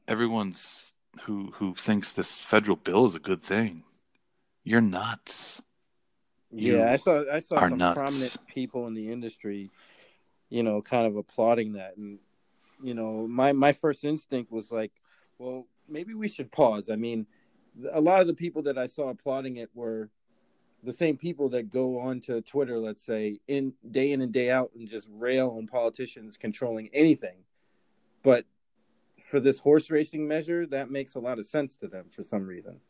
everyone's 0.06 0.92
who 1.22 1.50
who 1.56 1.74
thinks 1.74 2.12
this 2.12 2.38
federal 2.38 2.76
bill 2.76 3.04
is 3.06 3.14
a 3.14 3.18
good 3.20 3.42
thing. 3.42 3.84
You're 4.64 4.80
nuts. 4.80 5.62
You 6.50 6.78
yeah, 6.78 6.92
I 6.92 6.96
saw 6.96 7.24
I 7.30 7.40
saw 7.40 7.58
some 7.60 7.78
nuts. 7.78 7.94
prominent 7.98 8.46
people 8.46 8.86
in 8.86 8.94
the 8.94 9.10
industry, 9.12 9.70
you 10.48 10.62
know, 10.62 10.80
kind 10.80 11.06
of 11.06 11.16
applauding 11.16 11.74
that, 11.74 11.96
and 11.96 12.18
you 12.82 12.94
know, 12.94 13.26
my 13.26 13.52
my 13.52 13.72
first 13.72 14.04
instinct 14.04 14.50
was 14.50 14.70
like, 14.70 14.92
well, 15.38 15.66
maybe 15.88 16.14
we 16.14 16.28
should 16.28 16.50
pause. 16.50 16.88
I 16.90 16.96
mean, 16.96 17.26
a 17.92 18.00
lot 18.00 18.20
of 18.22 18.26
the 18.26 18.34
people 18.34 18.62
that 18.62 18.78
I 18.78 18.86
saw 18.86 19.08
applauding 19.10 19.56
it 19.56 19.70
were 19.74 20.08
the 20.82 20.92
same 20.92 21.16
people 21.16 21.48
that 21.50 21.70
go 21.70 21.98
on 21.98 22.20
to 22.22 22.40
Twitter, 22.42 22.78
let's 22.78 23.04
say, 23.04 23.40
in 23.48 23.72
day 23.90 24.12
in 24.12 24.20
and 24.20 24.32
day 24.32 24.50
out, 24.50 24.70
and 24.74 24.88
just 24.88 25.08
rail 25.10 25.54
on 25.58 25.66
politicians 25.66 26.36
controlling 26.36 26.88
anything. 26.92 27.38
But 28.22 28.44
for 29.24 29.40
this 29.40 29.58
horse 29.58 29.90
racing 29.90 30.26
measure, 30.26 30.66
that 30.66 30.90
makes 30.90 31.14
a 31.14 31.20
lot 31.20 31.38
of 31.38 31.46
sense 31.46 31.76
to 31.76 31.88
them 31.88 32.06
for 32.10 32.22
some 32.22 32.46
reason. 32.46 32.80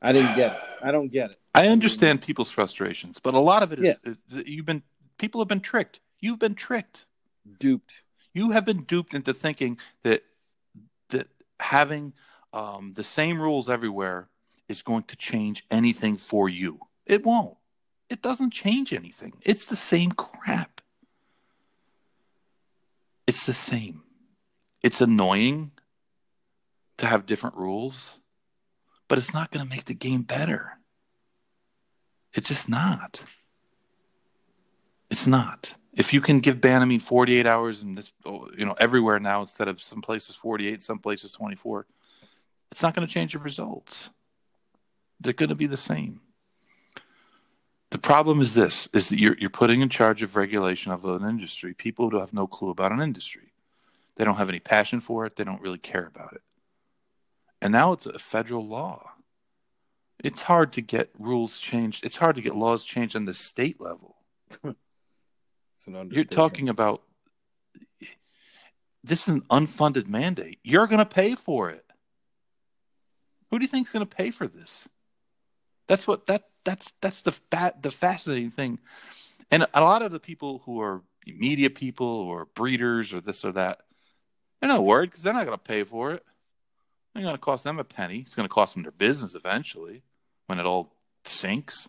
I 0.00 0.12
didn't 0.12 0.36
get 0.36 0.52
it. 0.52 0.58
I 0.82 0.92
don't 0.92 1.08
get 1.08 1.30
it. 1.30 1.36
I 1.54 1.68
understand 1.68 2.22
people's 2.22 2.50
frustrations, 2.50 3.18
but 3.18 3.34
a 3.34 3.40
lot 3.40 3.62
of 3.62 3.72
it 3.72 3.80
is, 3.80 3.84
Yeah. 3.84 3.94
is 4.04 4.46
you've 4.46 4.66
been 4.66 4.82
people 5.18 5.40
have 5.40 5.48
been 5.48 5.60
tricked. 5.60 6.00
You've 6.20 6.38
been 6.38 6.54
tricked. 6.54 7.06
Duped. 7.58 8.02
You 8.32 8.50
have 8.52 8.64
been 8.64 8.84
duped 8.84 9.14
into 9.14 9.34
thinking 9.34 9.78
that 10.02 10.22
that 11.08 11.26
having 11.58 12.12
um, 12.52 12.92
the 12.94 13.02
same 13.02 13.40
rules 13.40 13.68
everywhere 13.68 14.28
is 14.68 14.82
going 14.82 15.04
to 15.04 15.16
change 15.16 15.64
anything 15.70 16.16
for 16.16 16.48
you. 16.48 16.80
It 17.06 17.24
won't. 17.24 17.56
It 18.10 18.22
doesn't 18.22 18.52
change 18.52 18.92
anything. 18.92 19.34
It's 19.42 19.66
the 19.66 19.76
same 19.76 20.12
crap. 20.12 20.80
It's 23.26 23.44
the 23.44 23.54
same. 23.54 24.02
It's 24.82 25.00
annoying 25.00 25.72
to 26.96 27.06
have 27.06 27.26
different 27.26 27.56
rules, 27.56 28.18
but 29.06 29.18
it's 29.18 29.34
not 29.34 29.50
going 29.50 29.64
to 29.64 29.70
make 29.70 29.84
the 29.86 29.94
game 29.94 30.22
better. 30.22 30.78
It's 32.32 32.48
just 32.48 32.68
not. 32.68 33.22
It's 35.10 35.26
not. 35.26 35.74
If 35.92 36.12
you 36.12 36.20
can 36.20 36.40
give 36.40 36.58
Banamine 36.58 37.00
48 37.00 37.46
hours 37.46 37.82
and 37.82 37.98
this, 37.98 38.12
you 38.24 38.64
know, 38.64 38.74
everywhere 38.78 39.18
now 39.18 39.40
instead 39.40 39.68
of 39.68 39.80
some 39.80 40.00
places 40.00 40.36
48, 40.36 40.82
some 40.82 40.98
places 40.98 41.32
24, 41.32 41.86
it's 42.70 42.82
not 42.82 42.94
going 42.94 43.06
to 43.06 43.12
change 43.12 43.34
your 43.34 43.42
results. 43.42 44.10
They're 45.20 45.32
going 45.32 45.48
to 45.48 45.54
be 45.54 45.66
the 45.66 45.76
same. 45.76 46.20
The 47.90 47.98
problem 47.98 48.40
is 48.40 48.54
this: 48.54 48.88
is 48.92 49.08
that 49.08 49.18
you're 49.18 49.36
you're 49.38 49.50
putting 49.50 49.80
in 49.80 49.88
charge 49.88 50.22
of 50.22 50.36
regulation 50.36 50.92
of 50.92 51.04
an 51.04 51.24
industry 51.24 51.74
people 51.74 52.10
who 52.10 52.20
have 52.20 52.34
no 52.34 52.46
clue 52.46 52.70
about 52.70 52.92
an 52.92 53.00
industry. 53.00 53.52
They 54.16 54.24
don't 54.24 54.36
have 54.36 54.48
any 54.48 54.60
passion 54.60 55.00
for 55.00 55.26
it. 55.26 55.36
They 55.36 55.44
don't 55.44 55.62
really 55.62 55.78
care 55.78 56.06
about 56.06 56.34
it. 56.34 56.42
And 57.62 57.72
now 57.72 57.92
it's 57.92 58.06
a 58.06 58.18
federal 58.18 58.66
law. 58.66 59.12
It's 60.22 60.42
hard 60.42 60.72
to 60.74 60.80
get 60.80 61.10
rules 61.18 61.58
changed. 61.58 62.04
It's 62.04 62.16
hard 62.16 62.36
to 62.36 62.42
get 62.42 62.56
laws 62.56 62.82
changed 62.82 63.14
on 63.14 63.24
the 63.24 63.34
state 63.34 63.80
level. 63.80 64.16
You're 65.86 66.24
talking 66.24 66.68
about 66.68 67.02
this 69.04 69.22
is 69.22 69.34
an 69.34 69.42
unfunded 69.42 70.08
mandate. 70.08 70.58
You're 70.64 70.86
going 70.86 70.98
to 70.98 71.06
pay 71.06 71.34
for 71.34 71.70
it. 71.70 71.84
Who 73.50 73.58
do 73.58 73.64
you 73.64 73.68
think's 73.68 73.92
going 73.92 74.06
to 74.06 74.16
pay 74.16 74.30
for 74.30 74.46
this? 74.46 74.88
That's 75.88 76.06
what 76.06 76.26
that 76.26 76.44
that's 76.64 76.92
that's 77.00 77.22
the 77.22 77.32
fat 77.32 77.82
the 77.82 77.90
fascinating 77.90 78.50
thing. 78.50 78.78
And 79.50 79.66
a 79.74 79.80
lot 79.80 80.02
of 80.02 80.12
the 80.12 80.20
people 80.20 80.62
who 80.66 80.80
are 80.80 81.02
media 81.26 81.70
people 81.70 82.06
or 82.06 82.46
breeders 82.54 83.12
or 83.12 83.20
this 83.20 83.44
or 83.44 83.52
that, 83.52 83.80
they're 84.60 84.68
not 84.68 84.84
worried 84.84 85.10
because 85.10 85.22
they're 85.22 85.32
not 85.32 85.46
going 85.46 85.58
to 85.58 85.62
pay 85.62 85.84
for 85.84 86.12
it. 86.12 86.24
It's 87.14 87.24
going 87.24 87.34
to 87.34 87.40
cost 87.40 87.64
them 87.64 87.78
a 87.78 87.84
penny. 87.84 88.20
It's 88.20 88.34
going 88.34 88.48
to 88.48 88.52
cost 88.52 88.74
them 88.74 88.82
their 88.82 88.92
business 88.92 89.34
eventually 89.34 90.02
when 90.46 90.60
it 90.60 90.66
all 90.66 90.94
sinks. 91.24 91.88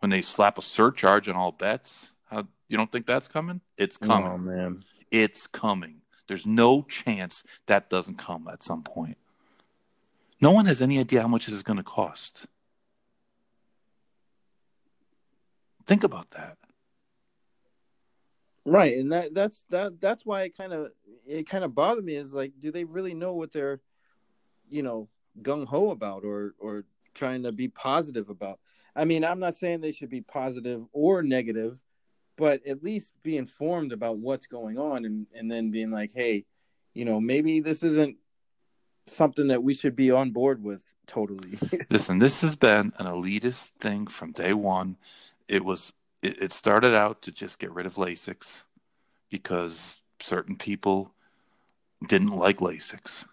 When 0.00 0.10
they 0.10 0.22
slap 0.22 0.58
a 0.58 0.62
surcharge 0.62 1.28
on 1.28 1.34
all 1.34 1.50
bets, 1.50 2.10
how 2.30 2.46
you 2.68 2.76
don't 2.76 2.92
think 2.92 3.06
that's 3.06 3.26
coming? 3.26 3.62
It's 3.76 3.98
oh, 4.02 4.06
coming. 4.06 4.28
Oh 4.28 4.38
man, 4.38 4.84
it's 5.10 5.46
coming. 5.46 6.02
There's 6.28 6.46
no 6.46 6.82
chance 6.82 7.42
that 7.66 7.90
doesn't 7.90 8.18
come 8.18 8.48
at 8.48 8.62
some 8.62 8.82
point. 8.82 9.16
No 10.40 10.52
one 10.52 10.66
has 10.66 10.80
any 10.80 11.00
idea 11.00 11.22
how 11.22 11.28
much 11.28 11.46
this 11.46 11.54
is 11.54 11.62
going 11.64 11.78
to 11.78 11.82
cost. 11.82 12.46
Think 15.88 16.04
about 16.04 16.30
that. 16.32 16.58
Right, 18.66 18.98
and 18.98 19.10
that 19.10 19.32
that's 19.34 19.64
that 19.70 19.98
that's 19.98 20.26
why 20.26 20.42
it 20.42 20.56
kind 20.56 20.74
of 20.74 20.90
it 21.26 21.48
kind 21.48 21.64
of 21.64 21.74
bothered 21.74 22.04
me 22.04 22.14
is 22.14 22.34
like, 22.34 22.52
do 22.60 22.70
they 22.70 22.84
really 22.84 23.14
know 23.14 23.32
what 23.32 23.50
they're, 23.50 23.80
you 24.68 24.82
know, 24.82 25.08
gung 25.40 25.66
ho 25.66 25.90
about 25.90 26.24
or 26.24 26.54
or 26.58 26.84
trying 27.14 27.42
to 27.44 27.52
be 27.52 27.68
positive 27.68 28.28
about? 28.28 28.60
I 28.94 29.06
mean, 29.06 29.24
I'm 29.24 29.40
not 29.40 29.54
saying 29.54 29.80
they 29.80 29.92
should 29.92 30.10
be 30.10 30.20
positive 30.20 30.84
or 30.92 31.22
negative, 31.22 31.82
but 32.36 32.66
at 32.66 32.84
least 32.84 33.14
be 33.22 33.38
informed 33.38 33.92
about 33.92 34.18
what's 34.18 34.46
going 34.46 34.78
on 34.78 35.06
and 35.06 35.26
and 35.34 35.50
then 35.50 35.70
being 35.70 35.90
like, 35.90 36.12
hey, 36.12 36.44
you 36.92 37.06
know, 37.06 37.18
maybe 37.18 37.60
this 37.60 37.82
isn't 37.82 38.18
something 39.06 39.48
that 39.48 39.62
we 39.62 39.72
should 39.72 39.96
be 39.96 40.10
on 40.10 40.32
board 40.32 40.62
with 40.62 40.84
totally. 41.06 41.58
Listen, 41.90 42.18
this 42.18 42.42
has 42.42 42.54
been 42.54 42.92
an 42.98 43.06
elitist 43.06 43.70
thing 43.80 44.06
from 44.06 44.32
day 44.32 44.52
one 44.52 44.98
it 45.48 45.64
was 45.64 45.92
it, 46.22 46.40
it 46.42 46.52
started 46.52 46.94
out 46.94 47.22
to 47.22 47.32
just 47.32 47.58
get 47.58 47.72
rid 47.72 47.86
of 47.86 47.94
Lasix 47.94 48.62
because 49.30 50.00
certain 50.20 50.56
people 50.56 51.12
didn't 52.06 52.36
like 52.36 52.58
Lasix, 52.58 53.24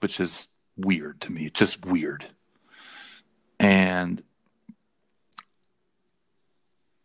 which 0.00 0.20
is 0.20 0.48
weird 0.76 1.20
to 1.22 1.32
me. 1.32 1.50
Just 1.50 1.84
weird. 1.84 2.26
And 3.58 4.22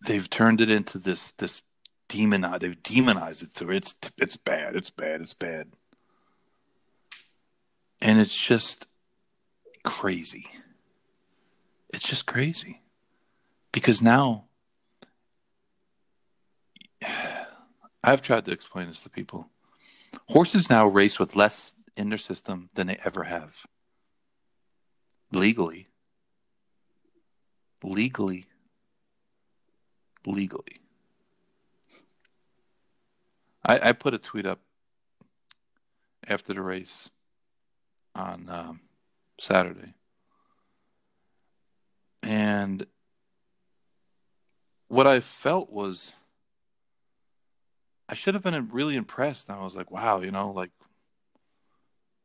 they've 0.06 0.30
turned 0.30 0.62
it 0.62 0.70
into 0.70 0.98
this 0.98 1.32
this 1.34 1.62
demon 2.08 2.46
they've 2.60 2.84
demonized 2.84 3.42
it 3.42 3.58
so 3.58 3.70
it's 3.70 3.96
it's 4.18 4.38
bad, 4.38 4.76
it's 4.76 4.90
bad, 4.90 5.22
it's 5.22 5.34
bad. 5.34 5.68
And 8.02 8.20
it's 8.20 8.36
just 8.36 8.88
crazy. 9.84 10.48
It's 11.90 12.08
just 12.08 12.26
crazy. 12.26 12.82
Because 13.72 14.02
now 14.02 14.45
I've 18.06 18.22
tried 18.22 18.46
to 18.46 18.52
explain 18.52 18.88
this 18.88 19.02
to 19.02 19.10
people. 19.10 19.50
Horses 20.30 20.70
now 20.70 20.86
race 20.86 21.18
with 21.18 21.36
less 21.36 21.74
in 21.98 22.10
their 22.10 22.20
system 22.20 22.70
than 22.76 22.86
they 22.86 23.00
ever 23.04 23.24
have. 23.24 23.66
Legally. 25.32 25.88
Legally. 27.84 28.46
Legally. 30.24 30.82
I, 33.66 33.90
I 33.90 33.92
put 33.94 34.14
a 34.14 34.20
tweet 34.20 34.46
up 34.46 34.60
after 36.28 36.54
the 36.54 36.62
race 36.62 37.10
on 38.14 38.48
um, 38.50 38.82
Saturday. 39.40 39.96
And 42.22 42.86
what 44.90 45.08
I 45.08 45.20
felt 45.22 45.72
was 45.72 46.14
I 48.08 48.14
should 48.14 48.36
have 48.36 48.44
been 48.44 48.70
really 48.72 48.96
impressed. 48.96 49.50
I 49.50 49.64
was 49.64 49.76
like, 49.76 49.90
wow, 49.90 50.22
you 50.22 50.32
know, 50.32 50.52
like 50.52 50.72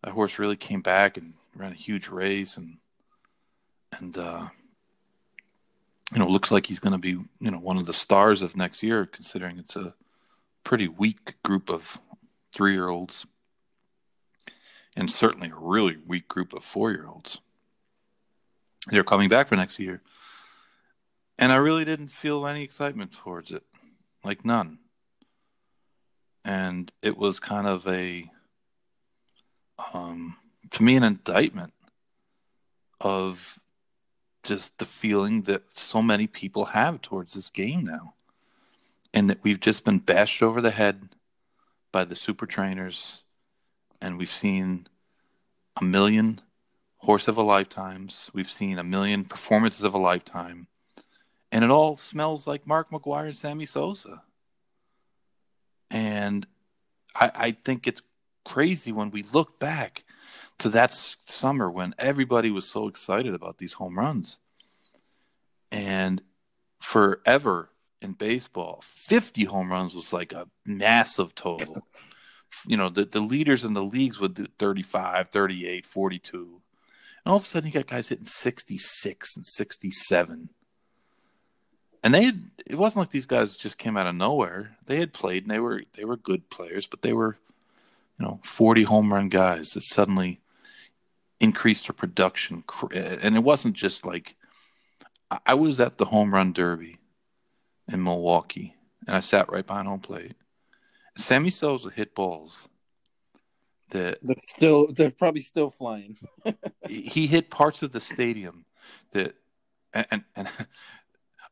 that 0.03 0.13
horse 0.13 0.39
really 0.39 0.57
came 0.57 0.83
back 0.83 1.17
and 1.17 1.35
ran 1.55 1.73
a 1.73 1.77
huge 1.77 2.09
race 2.09 2.57
and 2.57 2.79
and 3.99 4.17
uh 4.17 4.49
you 6.13 6.19
know, 6.19 6.27
looks 6.27 6.51
like 6.51 6.67
he's 6.67 6.81
going 6.81 6.93
to 6.93 6.99
be, 6.99 7.11
you 7.39 7.51
know, 7.53 7.61
one 7.61 7.77
of 7.77 7.87
the 7.87 7.93
stars 7.93 8.43
of 8.43 8.57
next 8.57 8.83
year 8.83 9.07
considering 9.07 9.59
it's 9.59 9.77
a 9.77 9.95
pretty 10.65 10.89
weak 10.89 11.37
group 11.45 11.71
of 11.71 12.01
3-year-olds 12.53 13.27
and 14.97 15.09
certainly 15.09 15.51
a 15.51 15.55
really 15.55 15.99
weak 16.09 16.27
group 16.27 16.53
of 16.53 16.65
4-year-olds. 16.65 17.39
They're 18.89 19.05
coming 19.05 19.29
back 19.29 19.47
for 19.47 19.55
next 19.55 19.79
year. 19.79 20.03
And 21.39 21.53
I 21.53 21.57
really 21.57 21.85
didn't 21.85 22.09
feel 22.09 22.45
any 22.45 22.65
excitement 22.65 23.13
towards 23.13 23.53
it. 23.53 23.63
Like 24.25 24.45
none 24.45 24.79
and 26.45 26.91
it 27.03 27.17
was 27.17 27.41
kind 27.41 27.67
of 27.67 27.87
a 27.87 28.31
um, 29.93 30.37
to 30.71 30.83
me 30.83 30.97
an 30.97 31.03
indictment 31.03 31.73
of 33.01 33.59
just 34.43 34.79
the 34.79 34.87
feeling 34.87 35.43
that 35.43 35.63
so 35.75 36.03
many 36.03 36.27
people 36.27 36.67
have 36.67 37.03
towards 37.03 37.35
this 37.35 37.51
game 37.51 37.85
now 37.85 38.15
and 39.13 39.29
that 39.29 39.43
we've 39.43 39.61
just 39.61 39.85
been 39.85 39.99
bashed 39.99 40.43
over 40.43 40.61
the 40.61 40.71
head 40.71 41.11
by 41.93 42.05
the 42.05 42.15
super 42.15 42.47
trainers 42.47 43.23
and 44.01 44.19
we've 44.19 44.31
seen 44.31 44.87
a 45.81 45.85
million 45.85 46.41
horse 46.99 47.29
of 47.29 47.37
a 47.37 47.43
lifetimes 47.43 48.31
we've 48.33 48.51
seen 48.51 48.79
a 48.79 48.85
million 48.85 49.25
performances 49.25 49.83
of 49.83 49.95
a 49.95 49.99
lifetime 49.99 50.67
and 51.53 51.65
it 51.65 51.71
all 51.71 51.97
smells 51.97 52.47
like 52.47 52.67
mark 52.67 52.91
mcgwire 52.91 53.27
and 53.27 53.37
sammy 53.37 53.67
sosa 53.67 54.23
and 55.91 56.47
I, 57.15 57.31
I 57.35 57.51
think 57.53 57.87
it's 57.87 58.03
crazy 58.45 58.93
when 58.93 59.11
we 59.11 59.23
look 59.23 59.59
back 59.59 60.05
to 60.59 60.69
that 60.71 60.95
summer 61.27 61.71
when 61.71 61.95
everybody 61.99 62.51
was 62.51 62.69
so 62.69 62.87
excited 62.87 63.35
about 63.35 63.59
these 63.59 63.75
home 63.75 63.99
runs. 63.99 64.39
And 65.73 66.23
forever 66.81 67.71
in 68.03 68.13
baseball, 68.13 68.83
50 68.85 69.45
home 69.45 69.71
runs 69.71 69.95
was 69.95 70.13
like 70.13 70.33
a 70.33 70.49
massive 70.67 71.35
total. 71.35 71.87
you 72.67 72.77
know, 72.77 72.89
the, 72.89 73.05
the 73.05 73.21
leaders 73.21 73.65
in 73.65 73.75
the 73.75 73.83
leagues 73.83 74.21
would 74.21 74.35
do 74.35 74.47
35, 74.59 75.29
38, 75.29 75.87
42. 75.87 76.61
And 77.25 77.33
all 77.33 77.37
of 77.37 77.45
a 77.45 77.47
sudden, 77.47 77.69
you 77.69 77.73
got 77.73 77.87
guys 77.87 78.09
hitting 78.09 78.27
66 78.27 79.37
and 79.37 79.47
67 79.47 80.51
and 82.03 82.15
they 82.15 82.25
had 82.25 82.51
it 82.67 82.77
wasn't 82.77 83.01
like 83.01 83.11
these 83.11 83.27
guys 83.27 83.55
just 83.57 83.79
came 83.79 83.97
out 83.97 84.07
of 84.07 84.15
nowhere. 84.15 84.77
They 84.87 84.97
had 84.97 85.13
played 85.13 85.45
and 85.45 85.51
they 85.51 85.59
were 85.59 85.83
they 85.95 86.05
were 86.05 86.17
good 86.17 86.49
players, 86.51 86.87
but 86.87 87.03
they 87.03 87.13
were, 87.13 87.37
you 88.19 88.27
know, 88.27 88.41
forty 88.45 88.85
home 88.85 89.13
run 89.13 89.29
guys 89.29 89.71
that 89.71 89.83
suddenly 89.83 90.41
increased 91.41 91.87
their 91.87 91.95
production. 91.95 92.65
And 92.93 93.37
it 93.37 93.43
wasn't 93.43 93.75
just 93.75 94.05
like 94.05 94.37
I 95.47 95.55
was 95.55 95.81
at 95.81 95.99
the 95.99 96.07
home 96.07 96.35
run 96.35 96.53
derby 96.53 96.99
in 97.89 98.03
Milwaukee, 98.03 98.75
and 99.07 99.17
I 99.17 99.21
sat 99.21 99.51
right 99.51 99.67
behind 99.67 99.89
home 99.89 100.01
plate. 100.01 100.35
Sammy 101.17 101.51
Sosa 101.51 101.91
hit 101.91 102.15
balls 102.15 102.63
that 103.91 104.19
they're 104.23 104.37
still 104.49 104.93
they're 104.93 105.11
probably 105.11 105.43
still 105.43 105.71
flying. 105.71 106.17
he 106.89 107.27
hit 107.27 107.51
parts 107.51 107.83
of 107.83 107.93
the 107.93 108.01
stadium 108.01 108.65
that 109.13 109.35
and, 109.93 110.07
and, 110.11 110.25
and 110.37 110.49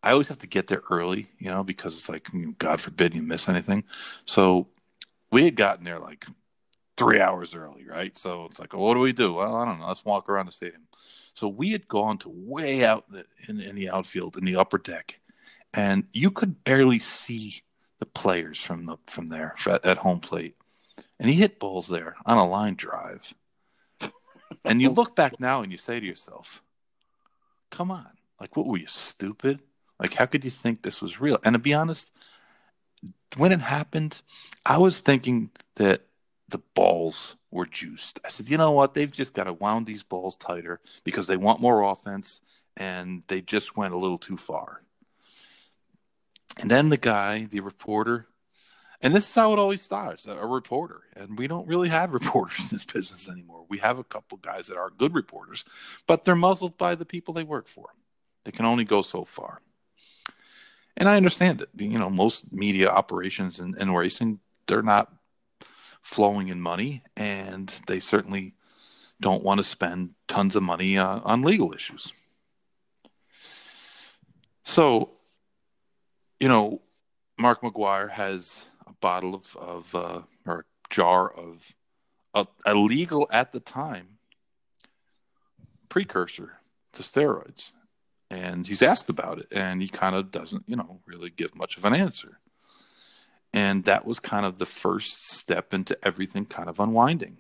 I 0.02 0.12
always 0.12 0.28
have 0.28 0.38
to 0.38 0.46
get 0.46 0.68
there 0.68 0.82
early, 0.90 1.28
you 1.38 1.50
know, 1.50 1.64
because 1.64 1.96
it's 1.96 2.08
like, 2.08 2.24
mm, 2.24 2.56
God 2.58 2.80
forbid 2.80 3.14
you 3.14 3.22
miss 3.22 3.48
anything. 3.48 3.84
So 4.26 4.68
we 5.30 5.44
had 5.44 5.56
gotten 5.56 5.84
there 5.84 5.98
like 5.98 6.26
three 6.96 7.20
hours 7.20 7.54
early, 7.54 7.84
right? 7.87 8.16
So 8.16 8.44
it's 8.46 8.58
like, 8.58 8.72
well, 8.72 8.82
what 8.82 8.94
do 8.94 9.00
we 9.00 9.12
do? 9.12 9.34
Well, 9.34 9.56
I 9.56 9.64
don't 9.64 9.80
know. 9.80 9.88
Let's 9.88 10.04
walk 10.04 10.28
around 10.28 10.46
the 10.46 10.52
stadium. 10.52 10.82
So 11.34 11.48
we 11.48 11.70
had 11.70 11.87
gone 11.88 12.18
to 12.18 12.28
way 12.28 12.84
out 12.84 13.06
in, 13.48 13.61
in 13.61 13.76
the 13.76 13.90
outfield 13.90 14.37
in 14.37 14.44
the 14.44 14.56
upper 14.56 14.78
deck, 14.78 15.20
and 15.72 16.04
you 16.12 16.32
could 16.32 16.64
barely 16.64 16.98
see 16.98 17.62
the 18.00 18.06
players 18.06 18.58
from 18.58 18.87
the 18.87 18.96
from 19.06 19.28
there 19.28 19.54
at 19.66 19.98
home 19.98 20.18
plate. 20.18 20.56
And 21.20 21.28
he 21.30 21.37
hit 21.37 21.61
balls 21.61 21.87
there 21.87 22.16
on 22.26 22.38
a 22.38 22.48
line 22.48 22.74
drive. 22.74 23.34
and 24.64 24.82
you 24.82 24.90
look 24.90 25.14
back 25.14 25.38
now 25.38 25.62
and 25.62 25.70
you 25.70 25.78
say 25.78 26.00
to 26.00 26.06
yourself, 26.06 26.61
"Come 27.70 27.92
on, 27.92 28.11
like 28.40 28.56
what 28.56 28.66
were 28.66 28.76
you 28.76 28.88
stupid?" 28.88 29.61
Like, 30.00 30.14
how 30.14 30.26
could 30.26 30.44
you 30.44 30.50
think 30.50 30.82
this 30.82 31.02
was 31.02 31.20
real? 31.20 31.38
And 31.44 31.54
to 31.54 31.58
be 31.58 31.74
honest, 31.74 32.11
when 33.37 33.52
it 33.52 33.61
happened, 33.61 34.22
I 34.64 34.78
was 34.78 35.00
thinking 35.00 35.50
that 35.76 36.02
the 36.48 36.61
balls 36.74 37.37
were 37.50 37.66
juiced. 37.66 38.20
I 38.24 38.28
said, 38.28 38.48
you 38.48 38.56
know 38.56 38.70
what? 38.70 38.94
They've 38.94 39.11
just 39.11 39.34
got 39.34 39.44
to 39.44 39.52
wound 39.52 39.87
these 39.87 40.02
balls 40.02 40.37
tighter 40.37 40.80
because 41.04 41.26
they 41.26 41.37
want 41.37 41.61
more 41.61 41.82
offense 41.82 42.40
and 42.76 43.22
they 43.28 43.40
just 43.40 43.76
went 43.76 43.94
a 43.94 43.98
little 43.98 44.18
too 44.18 44.37
far. 44.37 44.82
And 46.58 46.70
then 46.70 46.88
the 46.88 46.96
guy, 46.96 47.46
the 47.46 47.61
reporter, 47.61 48.26
and 49.00 49.14
this 49.14 49.28
is 49.28 49.34
how 49.34 49.52
it 49.52 49.58
always 49.58 49.82
starts 49.82 50.26
a 50.26 50.34
reporter. 50.34 51.02
And 51.14 51.38
we 51.38 51.46
don't 51.46 51.68
really 51.68 51.88
have 51.88 52.12
reporters 52.14 52.61
in 52.61 52.76
this 52.76 52.84
business 52.84 53.28
anymore. 53.28 53.64
We 53.68 53.78
have 53.78 53.98
a 53.98 54.04
couple 54.04 54.38
guys 54.38 54.66
that 54.66 54.76
are 54.76 54.90
good 54.90 55.14
reporters, 55.14 55.64
but 56.06 56.24
they're 56.24 56.34
muzzled 56.34 56.76
by 56.78 56.94
the 56.94 57.04
people 57.04 57.34
they 57.34 57.44
work 57.44 57.68
for. 57.68 57.90
They 58.44 58.52
can 58.52 58.64
only 58.64 58.84
go 58.84 59.02
so 59.02 59.24
far. 59.24 59.61
And 60.98 61.08
I 61.08 61.16
understand. 61.16 61.64
You 61.76 61.98
know, 61.98 62.11
most 62.11 62.52
media 62.52 62.90
operations 62.90 63.61
in, 63.61 63.80
in 63.80 63.94
racing, 63.94 64.40
they're 64.66 64.82
not 64.82 65.11
flowing 66.02 66.48
in 66.48 66.61
money, 66.61 67.02
and 67.16 67.72
they 67.87 68.00
certainly 68.00 68.54
don't 69.20 69.44
want 69.44 69.58
to 69.58 69.64
spend 69.64 70.11
tons 70.26 70.56
of 70.56 70.62
money 70.62 70.98
uh, 70.98 71.20
on 71.24 71.42
legal 71.42 71.72
issues. 71.72 72.12
So, 74.64 75.12
you 76.40 76.48
know, 76.48 76.82
Mark 77.38 77.62
McGwire 77.62 78.11
has 78.11 78.62
a 78.87 78.92
bottle 78.92 79.34
of, 79.34 79.56
of 79.56 79.94
uh, 79.94 80.20
or 80.46 80.61
a 80.61 80.64
jar 80.90 81.30
of 81.30 81.74
a, 82.34 82.46
illegal 82.66 83.28
at 83.30 83.52
the 83.52 83.61
time 83.61 84.18
precursor 85.88 86.58
to 86.92 87.02
steroids. 87.02 87.70
And 88.30 88.66
he's 88.66 88.82
asked 88.82 89.08
about 89.08 89.38
it, 89.38 89.46
and 89.50 89.80
he 89.80 89.88
kind 89.88 90.14
of 90.14 90.30
doesn't, 90.30 90.64
you 90.66 90.76
know, 90.76 91.00
really 91.06 91.30
give 91.30 91.54
much 91.54 91.78
of 91.78 91.84
an 91.84 91.94
answer. 91.94 92.38
And 93.54 93.84
that 93.84 94.04
was 94.04 94.20
kind 94.20 94.44
of 94.44 94.58
the 94.58 94.66
first 94.66 95.30
step 95.30 95.72
into 95.72 95.96
everything 96.04 96.44
kind 96.44 96.68
of 96.68 96.78
unwinding. 96.78 97.38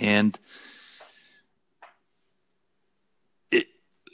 And 0.00 0.38
it, 3.50 3.66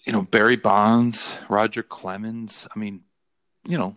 you 0.07 0.13
know, 0.13 0.23
Barry 0.23 0.57
Bonds, 0.57 1.35
Roger 1.51 1.83
Clemens, 1.83 2.67
I 2.75 2.79
mean, 2.79 3.03
you 3.69 3.77
know, 3.77 3.97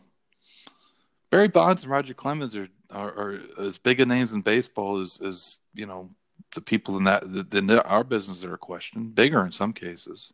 Barry 1.30 1.48
Bonds 1.48 1.84
and 1.84 1.92
Roger 1.92 2.14
Clemens 2.14 2.56
are, 2.56 2.68
are, 2.92 3.10
are 3.10 3.40
as 3.60 3.78
big 3.78 4.02
a 4.02 4.06
names 4.06 4.34
in 4.34 4.42
baseball 4.42 5.00
as, 5.00 5.20
as 5.26 5.60
you 5.74 5.86
know, 5.86 6.10
the 6.54 6.62
people 6.62 6.98
in 6.98 7.06
that, 7.06 7.24
in 7.24 7.72
our 7.72 8.04
business 8.04 8.42
that 8.42 8.52
are 8.52 8.58
questioned, 8.58 9.16
bigger 9.16 9.46
in 9.46 9.52
some 9.52 9.74
cases. 9.74 10.34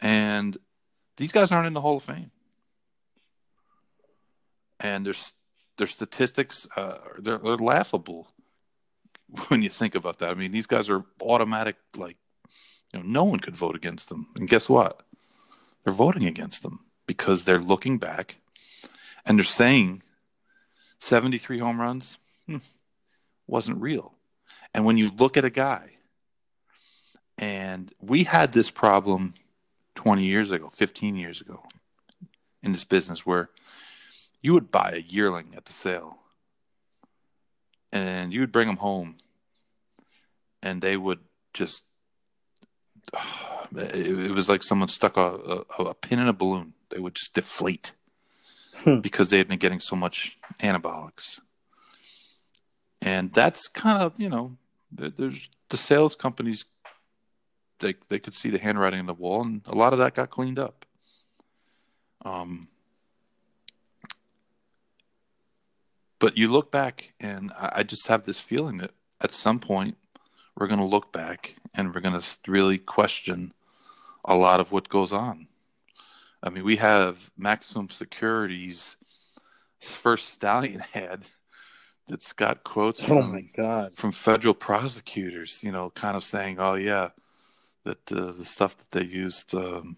And 0.00 0.56
these 1.16 1.32
guys 1.32 1.50
aren't 1.50 1.66
in 1.66 1.74
the 1.74 1.80
Hall 1.80 1.96
of 1.96 2.02
Fame 2.02 2.30
and 4.80 5.04
their 5.04 5.14
their 5.76 5.86
statistics 5.86 6.66
uh, 6.76 6.98
they're, 7.18 7.38
they're 7.38 7.56
laughable 7.56 8.28
when 9.48 9.62
you 9.62 9.68
think 9.68 9.94
about 9.94 10.18
that. 10.18 10.30
I 10.30 10.34
mean, 10.34 10.52
these 10.52 10.66
guys 10.66 10.90
are 10.90 11.04
automatic. 11.22 11.76
Like, 11.96 12.16
you 12.92 13.00
know, 13.00 13.06
no 13.06 13.24
one 13.24 13.40
could 13.40 13.56
vote 13.56 13.76
against 13.76 14.08
them. 14.08 14.28
And 14.34 14.48
guess 14.48 14.68
what? 14.68 15.02
They're 15.84 15.92
voting 15.92 16.24
against 16.24 16.62
them 16.62 16.80
because 17.06 17.44
they're 17.44 17.60
looking 17.60 17.98
back 17.98 18.36
and 19.24 19.38
they're 19.38 19.44
saying 19.44 20.02
73 20.98 21.58
home 21.58 21.80
runs 21.80 22.18
hmm, 22.46 22.58
wasn't 23.46 23.80
real. 23.80 24.14
And 24.74 24.84
when 24.84 24.98
you 24.98 25.10
look 25.10 25.36
at 25.36 25.44
a 25.44 25.50
guy, 25.50 25.92
and 27.38 27.90
we 28.00 28.24
had 28.24 28.52
this 28.52 28.70
problem 28.70 29.32
20 29.94 30.24
years 30.24 30.50
ago, 30.50 30.68
15 30.68 31.16
years 31.16 31.40
ago 31.40 31.62
in 32.62 32.72
this 32.72 32.84
business 32.84 33.24
where 33.26 33.50
you 34.40 34.52
would 34.54 34.70
buy 34.70 34.92
a 34.92 35.00
yearling 35.00 35.54
at 35.56 35.64
the 35.66 35.72
sale 35.72 36.18
and 37.92 38.32
you 38.32 38.40
would 38.40 38.52
bring 38.52 38.68
them 38.68 38.78
home 38.78 39.16
and 40.62 40.82
they 40.82 40.96
would 40.96 41.20
just 41.52 41.82
it, 43.76 44.34
was 44.34 44.48
like 44.48 44.62
someone 44.62 44.88
stuck 44.88 45.16
a, 45.16 45.64
a, 45.78 45.82
a, 45.84 45.94
pin 45.94 46.18
in 46.18 46.28
a 46.28 46.32
balloon 46.32 46.74
they 46.90 46.98
would 46.98 47.14
just 47.14 47.34
deflate 47.34 47.92
hmm. 48.74 49.00
because 49.00 49.30
they 49.30 49.38
had 49.38 49.48
been 49.48 49.58
getting 49.58 49.80
so 49.80 49.96
much 49.96 50.38
anabolics 50.60 51.40
and 53.00 53.32
that's 53.32 53.68
kind 53.68 54.02
of 54.02 54.18
you 54.20 54.28
know 54.28 54.56
there's 54.92 55.48
the 55.68 55.76
sales 55.76 56.14
companies 56.14 56.64
they 57.80 57.94
they 58.08 58.18
could 58.18 58.34
see 58.34 58.50
the 58.50 58.58
handwriting 58.58 59.00
on 59.00 59.06
the 59.06 59.14
wall 59.14 59.42
and 59.42 59.62
a 59.66 59.74
lot 59.74 59.92
of 59.92 59.98
that 59.98 60.14
got 60.14 60.30
cleaned 60.30 60.58
up 60.58 60.86
um 62.24 62.68
But 66.20 66.36
you 66.36 66.48
look 66.48 66.70
back, 66.70 67.14
and 67.18 67.50
I 67.58 67.82
just 67.82 68.06
have 68.08 68.24
this 68.24 68.38
feeling 68.38 68.76
that 68.78 68.92
at 69.22 69.32
some 69.32 69.58
point 69.58 69.96
we're 70.54 70.66
going 70.66 70.78
to 70.78 70.86
look 70.86 71.12
back 71.12 71.56
and 71.74 71.94
we're 71.94 72.02
going 72.02 72.20
to 72.20 72.38
really 72.46 72.76
question 72.76 73.54
a 74.26 74.36
lot 74.36 74.60
of 74.60 74.70
what 74.70 74.90
goes 74.90 75.12
on. 75.12 75.48
I 76.42 76.50
mean, 76.50 76.62
we 76.62 76.76
have 76.76 77.30
maximum 77.38 77.88
security's 77.88 78.96
first 79.80 80.28
stallion 80.28 80.80
head 80.92 81.22
that's 82.06 82.34
got 82.34 82.64
quotes 82.64 83.02
oh 83.04 83.06
from, 83.06 83.32
my 83.32 83.48
God. 83.56 83.96
from 83.96 84.12
federal 84.12 84.52
prosecutors, 84.52 85.62
you 85.62 85.72
know, 85.72 85.88
kind 85.88 86.18
of 86.18 86.24
saying, 86.24 86.56
oh, 86.60 86.74
yeah, 86.74 87.10
that 87.84 88.12
uh, 88.12 88.32
the 88.32 88.44
stuff 88.44 88.76
that 88.76 88.90
they 88.90 89.04
used, 89.04 89.54
um, 89.54 89.96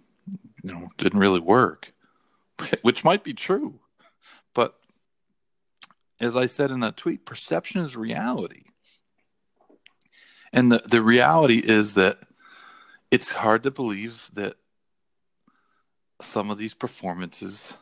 you 0.63 0.73
know, 0.73 0.89
didn't 0.99 1.19
really 1.19 1.41
work, 1.41 1.93
which 2.83 3.05
might 3.05 3.25
be 3.25 3.35
true. 3.35 3.81
But 4.55 4.79
as 6.21 6.37
I 6.37 6.47
said 6.47 6.71
in 6.71 6.81
that 6.81 6.97
tweet, 6.97 7.25
perception 7.25 7.85
is 7.85 7.97
reality. 7.97 8.65
And 10.53 10.71
the, 10.71 10.83
the 10.85 11.03
reality 11.03 11.63
is 11.65 11.95
that 11.95 12.19
it's 13.11 13.33
hard 13.33 13.63
to 13.65 13.71
believe 13.71 14.31
that 14.35 14.57
some 16.21 16.51
of 16.51 16.59
these 16.59 16.75
performances 16.75 17.73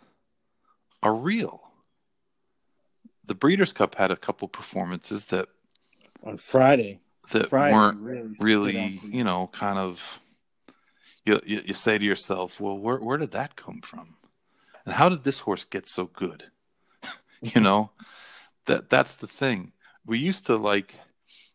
are 1.03 1.15
real. 1.15 1.63
The 3.25 3.35
Breeders' 3.35 3.73
Cup 3.73 3.97
had 3.97 4.11
a 4.11 4.17
couple 4.17 4.49
performances 4.49 5.27
that 5.27 5.49
on 6.25 6.37
Friday 6.37 7.01
that 7.31 7.49
Friday 7.49 7.75
weren't 7.75 8.01
really, 8.01 8.33
really 8.41 9.01
you 9.05 9.25
know, 9.25 9.49
kind 9.53 9.79
of 9.79 10.21
you, 11.25 11.41
you, 11.45 11.61
you 11.67 11.75
say 11.75 11.99
to 11.99 12.05
yourself, 12.05 12.61
well, 12.61 12.79
where 12.79 12.99
where 12.99 13.19
did 13.19 13.31
that 13.33 13.57
come 13.57 13.81
from, 13.81 14.17
and 14.85 14.95
how 14.95 15.09
did 15.09 15.25
this 15.25 15.41
horse 15.41 15.65
get 15.65 15.87
so 15.87 16.07
good? 16.07 16.45
you 17.43 17.61
know, 17.61 17.91
that 18.67 18.91
that's 18.91 19.17
the 19.17 19.27
thing. 19.27 19.73
We 20.05 20.19
used 20.19 20.47
to 20.47 20.57
like 20.57 20.99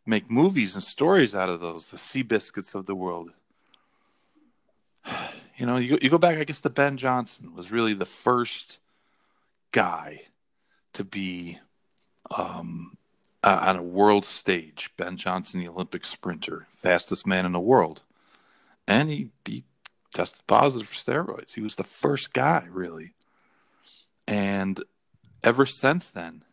make 0.05 0.29
movies 0.29 0.75
and 0.75 0.83
stories 0.83 1.33
out 1.33 1.49
of 1.49 1.61
those, 1.61 1.89
the 1.89 1.97
Seabiscuits 1.97 2.75
of 2.75 2.85
the 2.85 2.95
world. 2.95 3.31
You 5.57 5.65
know, 5.65 5.77
you 5.77 5.97
you 6.01 6.09
go 6.09 6.17
back. 6.17 6.37
I 6.37 6.43
guess 6.43 6.59
the 6.59 6.69
Ben 6.69 6.97
Johnson 6.97 7.55
was 7.55 7.71
really 7.71 7.93
the 7.93 8.05
first 8.05 8.79
guy 9.71 10.23
to 10.91 11.05
be 11.05 11.59
um, 12.29 12.97
uh, 13.45 13.59
on 13.61 13.77
a 13.77 13.83
world 13.83 14.25
stage. 14.25 14.91
Ben 14.97 15.15
Johnson, 15.15 15.61
the 15.61 15.69
Olympic 15.69 16.05
sprinter, 16.05 16.67
fastest 16.75 17.25
man 17.25 17.45
in 17.45 17.53
the 17.53 17.59
world, 17.59 18.03
and 18.87 19.09
he 19.09 19.29
he 19.45 19.63
tested 20.13 20.41
positive 20.47 20.89
for 20.89 20.95
steroids. 20.95 21.53
He 21.53 21.61
was 21.61 21.75
the 21.75 21.83
first 21.83 22.33
guy, 22.33 22.67
really, 22.69 23.13
and 24.27 24.83
ever 25.43 25.65
since 25.65 26.09
then, 26.09 26.43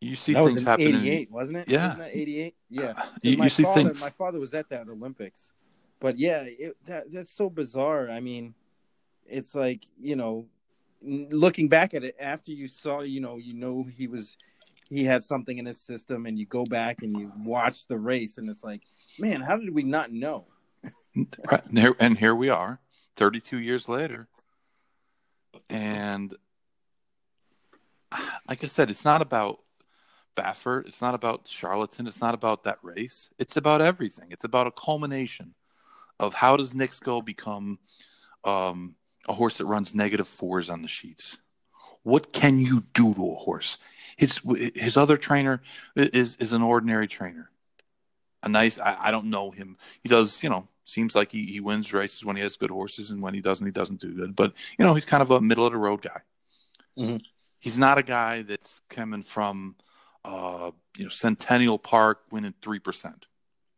you 0.00 0.14
see 0.16 0.32
that 0.34 0.44
things 0.44 0.54
was 0.54 0.64
happen. 0.64 0.86
88, 0.86 1.30
wasn't 1.30 1.58
it? 1.58 1.68
Yeah. 1.68 1.96
88? 2.00 2.54
Yeah. 2.70 2.94
Uh, 2.96 3.02
you, 3.22 3.36
my 3.36 3.44
you 3.44 3.50
see 3.50 3.62
father, 3.64 3.82
things. 3.82 4.00
My 4.00 4.10
father 4.10 4.38
was 4.38 4.54
at 4.54 4.68
that 4.70 4.88
Olympics. 4.88 5.50
But 5.98 6.18
yeah, 6.18 6.44
it, 6.46 6.76
that 6.86 7.10
that's 7.10 7.32
so 7.32 7.50
bizarre. 7.50 8.10
I 8.10 8.20
mean, 8.20 8.54
it's 9.26 9.54
like, 9.54 9.84
you 9.98 10.14
know, 10.14 10.46
looking 11.02 11.68
back 11.68 11.94
at 11.94 12.04
it 12.04 12.14
after 12.20 12.52
you 12.52 12.68
saw, 12.68 13.00
you 13.00 13.20
know, 13.20 13.38
you 13.38 13.54
know 13.54 13.82
he 13.82 14.06
was 14.06 14.36
he 14.88 15.04
had 15.04 15.24
something 15.24 15.58
in 15.58 15.66
his 15.66 15.80
system 15.80 16.26
and 16.26 16.38
you 16.38 16.46
go 16.46 16.64
back 16.64 17.02
and 17.02 17.18
you 17.18 17.32
watch 17.44 17.86
the 17.86 17.98
race 17.98 18.38
and 18.38 18.48
it's 18.48 18.64
like, 18.64 18.82
man, 19.18 19.40
how 19.40 19.56
did 19.56 19.74
we 19.74 19.82
not 19.82 20.12
know? 20.12 20.46
right. 21.50 21.64
and, 21.68 21.78
here, 21.78 21.96
and 21.98 22.18
here 22.18 22.34
we 22.34 22.48
are 22.48 22.80
32 23.16 23.58
years 23.58 23.88
later. 23.88 24.28
And 25.68 26.34
like 28.48 28.62
I 28.62 28.66
said, 28.66 28.90
it's 28.90 29.04
not 29.04 29.22
about 29.22 29.60
Baffert. 30.36 30.86
It's 30.86 31.02
not 31.02 31.14
about 31.14 31.48
Charlatan. 31.48 32.06
It's 32.06 32.20
not 32.20 32.34
about 32.34 32.64
that 32.64 32.78
race. 32.82 33.30
It's 33.38 33.56
about 33.56 33.80
everything. 33.80 34.28
It's 34.30 34.44
about 34.44 34.66
a 34.66 34.70
culmination 34.70 35.54
of 36.20 36.34
how 36.34 36.56
does 36.56 36.72
go 37.00 37.20
become 37.20 37.78
um, 38.44 38.94
a 39.28 39.32
horse 39.32 39.58
that 39.58 39.66
runs 39.66 39.94
negative 39.94 40.28
fours 40.28 40.70
on 40.70 40.82
the 40.82 40.88
sheets. 40.88 41.36
What 42.06 42.32
can 42.32 42.60
you 42.60 42.84
do 42.94 43.12
to 43.14 43.32
a 43.32 43.34
horse? 43.34 43.78
His 44.16 44.40
his 44.76 44.96
other 44.96 45.16
trainer 45.16 45.60
is 45.96 46.36
is 46.36 46.52
an 46.52 46.62
ordinary 46.62 47.08
trainer. 47.08 47.50
A 48.44 48.48
nice. 48.48 48.78
I, 48.78 48.96
I 49.06 49.10
don't 49.10 49.26
know 49.26 49.50
him. 49.50 49.76
He 50.04 50.08
does. 50.08 50.40
You 50.40 50.50
know. 50.50 50.68
Seems 50.84 51.16
like 51.16 51.32
he, 51.32 51.46
he 51.46 51.58
wins 51.58 51.92
races 51.92 52.24
when 52.24 52.36
he 52.36 52.42
has 52.42 52.56
good 52.56 52.70
horses, 52.70 53.10
and 53.10 53.20
when 53.20 53.34
he 53.34 53.40
doesn't, 53.40 53.66
he 53.66 53.72
doesn't 53.72 54.00
do 54.00 54.14
good. 54.14 54.36
But 54.36 54.52
you 54.78 54.84
know, 54.84 54.94
he's 54.94 55.04
kind 55.04 55.20
of 55.20 55.32
a 55.32 55.40
middle 55.40 55.66
of 55.66 55.72
the 55.72 55.78
road 55.78 56.00
guy. 56.00 56.20
Mm-hmm. 56.96 57.16
He's 57.58 57.76
not 57.76 57.98
a 57.98 58.04
guy 58.04 58.42
that's 58.42 58.80
coming 58.88 59.24
from 59.24 59.74
uh, 60.24 60.70
you 60.96 61.02
know, 61.02 61.10
Centennial 61.10 61.76
Park 61.76 62.20
winning 62.30 62.54
three 62.62 62.78
percent. 62.78 63.26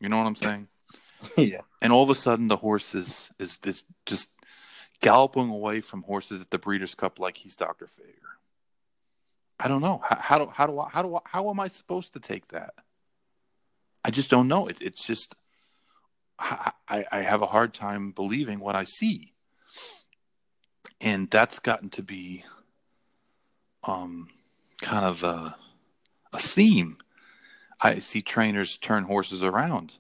You 0.00 0.10
know 0.10 0.18
what 0.18 0.26
I'm 0.26 0.36
saying? 0.36 0.68
yeah. 1.38 1.62
And 1.80 1.94
all 1.94 2.02
of 2.02 2.10
a 2.10 2.14
sudden, 2.14 2.48
the 2.48 2.56
horse 2.56 2.94
is, 2.94 3.30
is 3.38 3.58
is 3.64 3.84
just 4.04 4.28
galloping 5.00 5.48
away 5.48 5.80
from 5.80 6.02
horses 6.02 6.40
at 6.40 6.50
the 6.50 6.58
Breeders' 6.58 6.94
Cup 6.94 7.18
like 7.18 7.36
he's 7.38 7.56
Dr. 7.56 7.86
Fager. 7.86 8.36
I 9.60 9.68
don't 9.68 9.82
know 9.82 10.00
how, 10.04 10.16
how 10.16 10.38
do 10.38 10.46
how 10.54 10.66
do 10.66 10.78
I, 10.78 10.88
how 10.90 11.02
do 11.02 11.16
I, 11.16 11.20
how 11.24 11.50
am 11.50 11.60
I 11.60 11.68
supposed 11.68 12.12
to 12.12 12.20
take 12.20 12.48
that? 12.48 12.74
I 14.04 14.10
just 14.10 14.30
don't 14.30 14.48
know. 14.48 14.68
It, 14.68 14.80
it's 14.80 15.04
just 15.04 15.34
I, 16.38 16.72
I 16.88 17.22
have 17.22 17.42
a 17.42 17.46
hard 17.46 17.74
time 17.74 18.12
believing 18.12 18.60
what 18.60 18.76
I 18.76 18.84
see, 18.84 19.34
and 21.00 21.28
that's 21.30 21.58
gotten 21.58 21.90
to 21.90 22.02
be 22.02 22.44
um 23.84 24.28
kind 24.80 25.04
of 25.04 25.24
a, 25.24 25.56
a 26.32 26.38
theme. 26.38 26.98
I 27.80 27.98
see 27.98 28.22
trainers 28.22 28.76
turn 28.76 29.04
horses 29.04 29.42
around. 29.42 29.98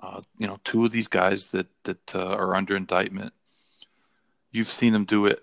Uh, 0.00 0.22
you 0.38 0.46
know, 0.46 0.58
two 0.64 0.84
of 0.84 0.92
these 0.92 1.08
guys 1.08 1.48
that 1.48 1.66
that 1.84 2.14
uh, 2.14 2.34
are 2.34 2.54
under 2.54 2.76
indictment. 2.76 3.32
You've 4.54 4.68
seen 4.68 4.92
them 4.92 5.04
do 5.04 5.26
it 5.26 5.42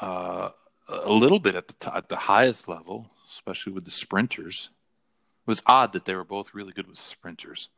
uh, 0.00 0.48
a 0.88 1.12
little 1.12 1.38
bit 1.38 1.54
at 1.54 1.68
the 1.68 1.74
t- 1.74 1.90
at 1.94 2.08
the 2.08 2.16
highest 2.16 2.66
level, 2.66 3.12
especially 3.32 3.72
with 3.72 3.84
the 3.84 3.92
sprinters. 3.92 4.70
It 5.46 5.50
was 5.50 5.62
odd 5.66 5.92
that 5.92 6.04
they 6.04 6.16
were 6.16 6.24
both 6.24 6.52
really 6.52 6.72
good 6.72 6.88
with 6.88 6.98
sprinters, 6.98 7.68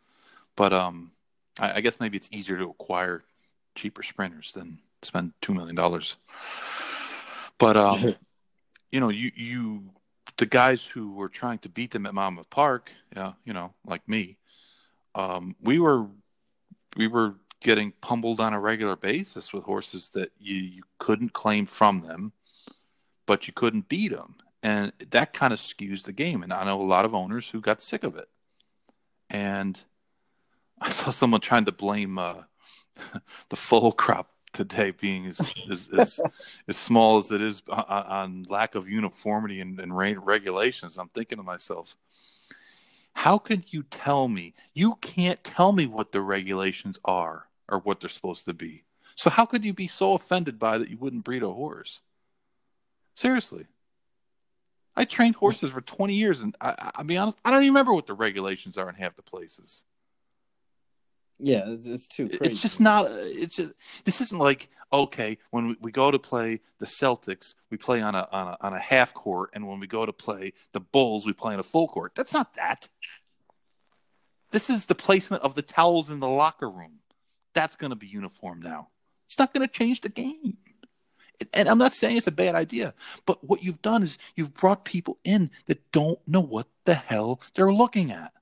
but 0.56 0.72
um, 0.72 1.12
I, 1.60 1.74
I 1.74 1.80
guess 1.82 2.00
maybe 2.00 2.16
it's 2.16 2.30
easier 2.32 2.56
to 2.56 2.70
acquire 2.70 3.24
cheaper 3.74 4.02
sprinters 4.02 4.52
than 4.52 4.78
spend 5.02 5.34
two 5.42 5.52
million 5.52 5.76
dollars. 5.76 6.16
But 7.58 7.76
um, 7.76 8.14
you 8.90 8.98
know, 8.98 9.10
you 9.10 9.30
you 9.36 9.90
the 10.38 10.46
guys 10.46 10.86
who 10.86 11.12
were 11.12 11.28
trying 11.28 11.58
to 11.58 11.68
beat 11.68 11.90
them 11.90 12.06
at 12.06 12.14
Monmouth 12.14 12.48
Park, 12.48 12.90
yeah, 13.14 13.34
you 13.44 13.52
know, 13.52 13.74
like 13.84 14.08
me, 14.08 14.38
um, 15.14 15.54
we 15.60 15.78
were 15.78 16.06
we 16.96 17.08
were 17.08 17.34
getting 17.62 17.92
pummeled 18.00 18.40
on 18.40 18.52
a 18.52 18.60
regular 18.60 18.96
basis 18.96 19.52
with 19.52 19.64
horses 19.64 20.10
that 20.10 20.32
you, 20.38 20.56
you 20.56 20.82
couldn't 20.98 21.32
claim 21.32 21.66
from 21.66 22.00
them 22.00 22.32
but 23.26 23.46
you 23.46 23.52
couldn't 23.52 23.88
beat 23.88 24.12
them. 24.12 24.36
And 24.62 24.92
that 25.10 25.32
kind 25.32 25.52
of 25.52 25.58
skews 25.58 26.04
the 26.04 26.12
game. 26.12 26.42
And 26.42 26.52
I 26.52 26.64
know 26.64 26.80
a 26.80 26.82
lot 26.82 27.04
of 27.04 27.14
owners 27.14 27.48
who 27.48 27.60
got 27.60 27.82
sick 27.82 28.04
of 28.04 28.16
it. 28.16 28.28
And 29.30 29.80
I 30.80 30.90
saw 30.90 31.10
someone 31.10 31.40
trying 31.40 31.64
to 31.66 31.72
blame 31.72 32.18
uh, 32.18 32.42
the 33.48 33.56
full 33.56 33.92
crop 33.92 34.30
today 34.52 34.90
being 34.90 35.26
as 35.26 35.40
as, 35.70 35.88
as, 35.98 36.20
as, 36.68 36.76
small 36.76 37.16
as 37.16 37.30
it 37.30 37.40
is 37.40 37.62
on, 37.70 37.84
on 37.88 38.42
lack 38.50 38.74
of 38.74 38.88
uniformity 38.88 39.60
and, 39.60 39.80
and 39.80 39.96
regulations. 39.96 40.98
I'm 40.98 41.08
thinking 41.08 41.38
to 41.38 41.42
myself, 41.42 41.96
how 43.14 43.38
could 43.38 43.72
you 43.72 43.82
tell 43.84 44.28
me? 44.28 44.54
You 44.74 44.96
can't 44.96 45.42
tell 45.42 45.72
me 45.72 45.86
what 45.86 46.12
the 46.12 46.20
regulations 46.20 46.98
are 47.04 47.46
or 47.72 47.78
what 47.78 47.98
they're 47.98 48.10
supposed 48.10 48.44
to 48.44 48.52
be. 48.52 48.84
So 49.16 49.30
how 49.30 49.46
could 49.46 49.64
you 49.64 49.72
be 49.72 49.88
so 49.88 50.12
offended 50.12 50.58
by 50.58 50.78
that 50.78 50.90
you 50.90 50.98
wouldn't 50.98 51.24
breed 51.24 51.42
a 51.42 51.50
horse? 51.50 52.00
Seriously. 53.16 53.66
I 54.94 55.06
trained 55.06 55.36
horses 55.36 55.70
for 55.70 55.80
20 55.80 56.14
years, 56.14 56.40
and 56.40 56.54
I, 56.60 56.92
I'll 56.94 57.04
be 57.04 57.16
honest, 57.16 57.38
I 57.44 57.50
don't 57.50 57.62
even 57.62 57.72
remember 57.72 57.94
what 57.94 58.06
the 58.06 58.14
regulations 58.14 58.76
are 58.76 58.88
in 58.88 58.94
half 58.94 59.16
the 59.16 59.22
places. 59.22 59.84
Yeah, 61.38 61.64
it's, 61.66 61.86
it's 61.86 62.08
too 62.08 62.28
crazy. 62.28 62.52
It's 62.52 62.62
just 62.62 62.78
not. 62.78 63.06
Uh, 63.06 63.14
it's 63.14 63.56
just 63.56 63.72
this 64.04 64.20
isn't 64.20 64.38
like 64.38 64.68
okay 64.92 65.38
when 65.50 65.68
we, 65.68 65.76
we 65.80 65.92
go 65.92 66.10
to 66.10 66.18
play 66.18 66.60
the 66.78 66.86
Celtics, 66.86 67.54
we 67.70 67.78
play 67.78 68.00
on 68.00 68.14
a, 68.14 68.28
on 68.30 68.48
a 68.48 68.56
on 68.60 68.74
a 68.74 68.78
half 68.78 69.12
court, 69.12 69.50
and 69.54 69.66
when 69.66 69.80
we 69.80 69.88
go 69.88 70.06
to 70.06 70.12
play 70.12 70.52
the 70.72 70.78
Bulls, 70.78 71.26
we 71.26 71.32
play 71.32 71.54
on 71.54 71.58
a 71.58 71.64
full 71.64 71.88
court. 71.88 72.12
That's 72.14 72.32
not 72.32 72.54
that. 72.54 72.88
This 74.52 74.68
is 74.70 74.86
the 74.86 74.94
placement 74.94 75.42
of 75.42 75.54
the 75.54 75.62
towels 75.62 76.10
in 76.10 76.20
the 76.20 76.28
locker 76.28 76.70
room. 76.70 77.00
That's 77.54 77.76
going 77.76 77.90
to 77.90 77.96
be 77.96 78.06
uniform 78.06 78.60
now. 78.62 78.88
It's 79.26 79.38
not 79.38 79.52
going 79.54 79.66
to 79.66 79.72
change 79.72 80.00
the 80.00 80.08
game 80.08 80.58
and 81.54 81.68
I'm 81.68 81.78
not 81.78 81.94
saying 81.94 82.16
it's 82.16 82.26
a 82.26 82.32
bad 82.32 82.54
idea, 82.54 82.94
but 83.26 83.42
what 83.44 83.62
you've 83.62 83.82
done 83.82 84.02
is 84.02 84.18
you've 84.36 84.54
brought 84.54 84.84
people 84.84 85.18
in 85.24 85.50
that 85.66 85.90
don't 85.92 86.18
know 86.26 86.40
what 86.40 86.66
the 86.84 86.94
hell 86.94 87.40
they're 87.54 87.72
looking 87.72 88.10
at. 88.10 88.32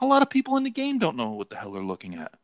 A 0.00 0.06
lot 0.06 0.22
of 0.22 0.30
people 0.30 0.56
in 0.56 0.64
the 0.64 0.70
game 0.70 0.98
don't 0.98 1.16
know 1.16 1.30
what 1.30 1.50
the 1.50 1.56
hell 1.56 1.72
they're 1.72 1.82
looking 1.82 2.14
at. 2.14 2.34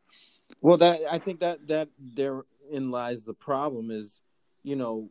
Well, 0.61 0.77
that 0.77 1.01
I 1.09 1.19
think 1.19 1.39
that 1.41 1.67
that 1.67 1.89
therein 1.99 2.45
lies 2.91 3.23
the 3.23 3.33
problem 3.33 3.91
is, 3.91 4.21
you 4.63 4.75
know, 4.75 5.09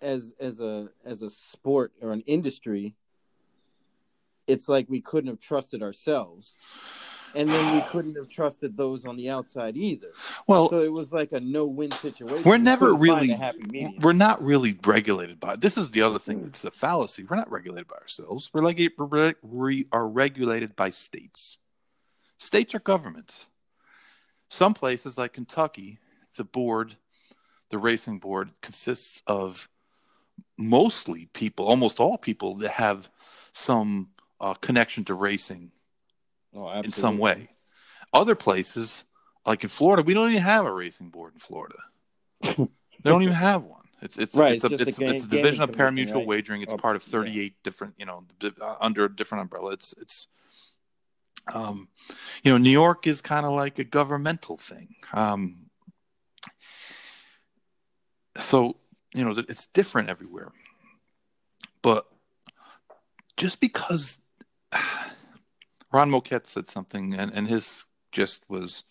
as 0.00 0.34
as 0.40 0.60
a 0.60 0.88
as 1.04 1.22
a 1.22 1.30
sport 1.30 1.92
or 2.00 2.12
an 2.12 2.22
industry, 2.22 2.94
it's 4.46 4.68
like 4.68 4.86
we 4.88 5.00
couldn't 5.00 5.28
have 5.28 5.40
trusted 5.40 5.82
ourselves 5.82 6.56
and 7.34 7.48
then 7.48 7.74
we 7.74 7.80
couldn't 7.82 8.16
have 8.16 8.28
trusted 8.28 8.76
those 8.76 9.04
on 9.06 9.16
the 9.16 9.30
outside 9.30 9.76
either. 9.76 10.08
Well, 10.46 10.68
so 10.68 10.80
it 10.80 10.92
was 10.92 11.12
like 11.12 11.32
a 11.32 11.40
no-win 11.40 11.90
situation. 11.92 12.42
We're 12.44 12.58
never 12.58 12.94
really 12.94 13.36
we're 14.00 14.12
not 14.12 14.42
really 14.42 14.78
regulated 14.84 15.40
by. 15.40 15.56
This 15.56 15.76
is 15.78 15.90
the 15.90 16.02
other 16.02 16.18
thing 16.18 16.42
that's 16.42 16.64
a 16.64 16.70
fallacy. 16.70 17.24
We're 17.24 17.36
not 17.36 17.50
regulated 17.50 17.88
by 17.88 17.96
ourselves. 17.96 18.50
We're 18.52 18.62
like 18.62 18.80
we 19.42 19.86
are 19.92 20.08
regulated 20.08 20.76
by 20.76 20.90
states. 20.90 21.58
States 22.38 22.74
are 22.74 22.80
governments. 22.80 23.46
Some 24.48 24.74
places 24.74 25.16
like 25.16 25.34
Kentucky, 25.34 25.98
the 26.36 26.44
board, 26.44 26.96
the 27.68 27.78
racing 27.78 28.18
board 28.18 28.50
consists 28.62 29.22
of 29.26 29.68
mostly 30.58 31.26
people, 31.32 31.66
almost 31.66 32.00
all 32.00 32.18
people 32.18 32.56
that 32.56 32.72
have 32.72 33.08
some 33.52 34.10
uh, 34.40 34.54
connection 34.54 35.04
to 35.04 35.14
racing 35.14 35.70
oh, 36.54 36.70
in 36.80 36.92
some 36.92 37.18
way. 37.18 37.50
Other 38.12 38.34
places, 38.34 39.04
like 39.46 39.62
in 39.62 39.68
Florida, 39.68 40.02
we 40.02 40.14
don't 40.14 40.30
even 40.30 40.42
have 40.42 40.66
a 40.66 40.72
racing 40.72 41.10
board 41.10 41.34
in 41.34 41.40
Florida. 41.40 41.76
they 42.42 42.68
don't 43.04 43.22
even 43.22 43.34
have 43.34 43.62
one. 43.62 43.80
It's 44.02 44.16
it's 44.16 44.34
right, 44.34 44.54
it's, 44.54 44.64
it's, 44.64 44.80
a, 44.80 44.88
it's, 44.88 44.98
a, 44.98 45.00
game, 45.00 45.14
it's 45.14 45.24
a 45.24 45.28
division 45.28 45.62
of 45.62 45.72
pari-mutuel 45.72 46.14
right? 46.14 46.26
wagering. 46.26 46.62
It's 46.62 46.72
oh, 46.72 46.78
part 46.78 46.96
of 46.96 47.02
38 47.02 47.34
yeah. 47.34 47.50
different, 47.62 47.94
you 47.98 48.06
know, 48.06 48.24
uh, 48.42 48.76
under 48.80 49.04
a 49.04 49.14
different 49.14 49.42
umbrella. 49.42 49.72
It's 49.72 49.94
it's 50.00 50.26
um, 51.52 51.88
you 52.42 52.50
know, 52.50 52.58
New 52.58 52.70
York 52.70 53.06
is 53.06 53.20
kind 53.20 53.44
of 53.44 53.52
like 53.52 53.78
a 53.78 53.84
governmental 53.84 54.56
thing. 54.56 54.94
Um, 55.12 55.66
so 58.38 58.76
you 59.14 59.24
know, 59.24 59.34
it's 59.48 59.66
different 59.66 60.08
everywhere. 60.08 60.52
But 61.82 62.06
just 63.36 63.60
because 63.60 64.18
Ron 65.92 66.10
Moquett 66.10 66.46
said 66.46 66.70
something, 66.70 67.14
and, 67.14 67.32
and 67.34 67.48
his 67.48 67.84
gist 68.12 68.42
was 68.48 68.84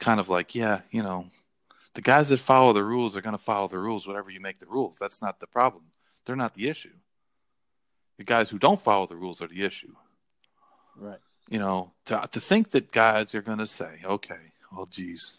kind 0.00 0.20
of 0.20 0.28
like, 0.28 0.54
yeah, 0.54 0.82
you 0.90 1.02
know, 1.02 1.26
the 1.94 2.02
guys 2.02 2.28
that 2.28 2.40
follow 2.40 2.72
the 2.72 2.84
rules 2.84 3.16
are 3.16 3.22
going 3.22 3.36
to 3.36 3.42
follow 3.42 3.68
the 3.68 3.78
rules, 3.78 4.06
whatever 4.06 4.30
you 4.30 4.40
make 4.40 4.58
the 4.58 4.66
rules. 4.66 4.98
That's 4.98 5.22
not 5.22 5.40
the 5.40 5.46
problem. 5.46 5.84
They're 6.24 6.36
not 6.36 6.54
the 6.54 6.68
issue. 6.68 6.92
The 8.18 8.24
guys 8.24 8.50
who 8.50 8.58
don't 8.58 8.80
follow 8.80 9.06
the 9.06 9.16
rules 9.16 9.40
are 9.40 9.48
the 9.48 9.64
issue. 9.64 9.94
Right. 10.96 11.18
You 11.48 11.58
know, 11.58 11.92
to, 12.06 12.28
to 12.30 12.40
think 12.40 12.70
that 12.72 12.92
guys 12.92 13.34
are 13.34 13.42
going 13.42 13.58
to 13.58 13.66
say, 13.66 14.00
okay, 14.04 14.52
well, 14.72 14.86
geez, 14.86 15.38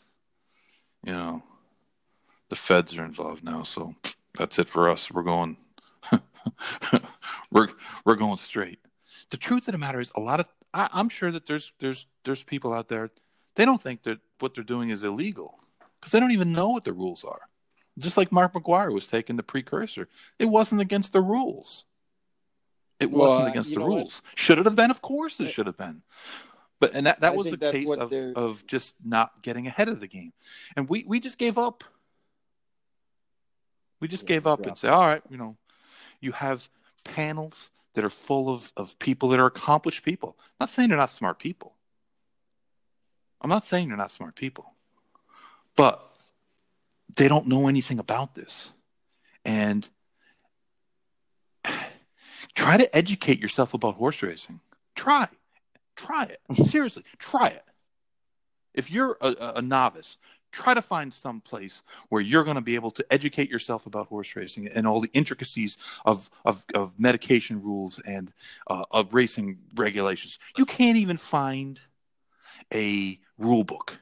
you 1.03 1.13
know, 1.13 1.43
the 2.49 2.55
feds 2.55 2.97
are 2.97 3.03
involved 3.03 3.43
now, 3.43 3.63
so 3.63 3.93
that's 4.37 4.57
it 4.57 4.69
for 4.69 4.89
us. 4.89 5.11
We're 5.11 5.23
going, 5.23 5.57
we're 7.51 7.67
we're 8.05 8.15
going 8.15 8.37
straight 8.37 8.79
the 9.29 9.37
truth 9.37 9.67
of 9.67 9.73
the 9.73 9.77
matter 9.77 9.99
is, 9.99 10.11
a 10.15 10.19
lot 10.19 10.39
of 10.39 10.47
I, 10.73 10.89
I'm 10.93 11.09
sure 11.09 11.31
that 11.31 11.47
there's 11.47 11.71
there's 11.79 12.05
there's 12.23 12.43
people 12.43 12.73
out 12.73 12.87
there 12.87 13.09
they 13.55 13.65
don't 13.65 13.81
think 13.81 14.03
that 14.03 14.19
what 14.39 14.53
they're 14.53 14.63
doing 14.63 14.89
is 14.91 15.03
illegal 15.03 15.59
because 15.99 16.11
they 16.11 16.19
don't 16.19 16.31
even 16.31 16.53
know 16.53 16.69
what 16.69 16.85
the 16.85 16.93
rules 16.93 17.23
are. 17.23 17.41
Just 17.97 18.15
like 18.15 18.31
Mark 18.31 18.53
McGwire 18.53 18.93
was 18.93 19.07
taking 19.07 19.35
the 19.35 19.43
precursor, 19.43 20.07
it 20.37 20.45
wasn't 20.45 20.81
against 20.81 21.11
the 21.13 21.21
rules. 21.21 21.85
It 22.99 23.09
well, 23.09 23.27
wasn't 23.27 23.49
against 23.49 23.73
the 23.73 23.79
rules. 23.79 24.21
What? 24.23 24.39
Should 24.39 24.59
it 24.59 24.65
have 24.65 24.75
been? 24.75 24.91
Of 24.91 25.01
course, 25.01 25.39
it 25.39 25.49
should 25.49 25.65
have 25.65 25.77
been. 25.77 26.03
But 26.79 26.93
and 26.93 27.07
that, 27.07 27.21
that 27.21 27.35
was 27.35 27.51
a 27.51 27.57
case 27.57 27.89
of, 27.89 28.13
of 28.13 28.67
just 28.67 28.93
not 29.03 29.41
getting 29.41 29.65
ahead 29.65 29.87
of 29.87 29.99
the 29.99 30.07
game, 30.07 30.33
and 30.75 30.87
we 30.87 31.03
we 31.07 31.19
just 31.19 31.39
gave 31.39 31.57
up. 31.57 31.83
We 33.99 34.07
just 34.07 34.23
yeah, 34.23 34.35
gave 34.35 34.45
up 34.45 34.63
and 34.67 34.77
say, 34.77 34.89
all 34.89 35.05
right, 35.07 35.23
you 35.27 35.37
know, 35.37 35.57
you 36.21 36.33
have 36.33 36.69
panels 37.03 37.71
that 37.97 38.05
are 38.05 38.11
full 38.11 38.47
of, 38.53 38.71
of 38.77 38.97
people 38.99 39.29
that 39.29 39.39
are 39.39 39.47
accomplished 39.47 40.05
people. 40.05 40.37
I'm 40.39 40.65
not 40.65 40.69
saying 40.69 40.89
they're 40.89 40.97
not 40.99 41.09
smart 41.09 41.39
people. 41.39 41.73
I'm 43.41 43.49
not 43.49 43.65
saying 43.65 43.87
they're 43.87 43.97
not 43.97 44.11
smart 44.11 44.35
people. 44.35 44.75
But 45.75 46.07
they 47.15 47.27
don't 47.27 47.47
know 47.47 47.67
anything 47.67 47.97
about 47.97 48.35
this. 48.35 48.71
And 49.43 49.89
try 52.53 52.77
to 52.77 52.95
educate 52.95 53.39
yourself 53.39 53.73
about 53.73 53.95
horse 53.95 54.21
racing. 54.21 54.59
Try. 54.93 55.27
Try 55.95 56.25
it. 56.25 56.67
Seriously, 56.67 57.03
try 57.17 57.47
it. 57.47 57.65
If 58.75 58.91
you're 58.91 59.17
a, 59.21 59.53
a 59.55 59.61
novice, 59.63 60.17
try 60.51 60.73
to 60.73 60.81
find 60.81 61.13
some 61.13 61.41
place 61.41 61.81
where 62.09 62.21
you're 62.21 62.43
going 62.43 62.55
to 62.55 62.61
be 62.61 62.75
able 62.75 62.91
to 62.91 63.05
educate 63.11 63.49
yourself 63.49 63.85
about 63.85 64.07
horse 64.07 64.35
racing 64.35 64.67
and 64.67 64.87
all 64.87 65.01
the 65.01 65.11
intricacies 65.13 65.77
of, 66.05 66.29
of, 66.45 66.65
of 66.73 66.93
medication 66.97 67.61
rules 67.61 67.99
and 68.05 68.31
uh, 68.67 68.83
of 68.91 69.13
racing 69.13 69.57
regulations. 69.75 70.39
You 70.57 70.65
can't 70.65 70.97
even 70.97 71.17
find 71.17 71.79
a 72.73 73.19
rule 73.37 73.63
book. 73.63 73.99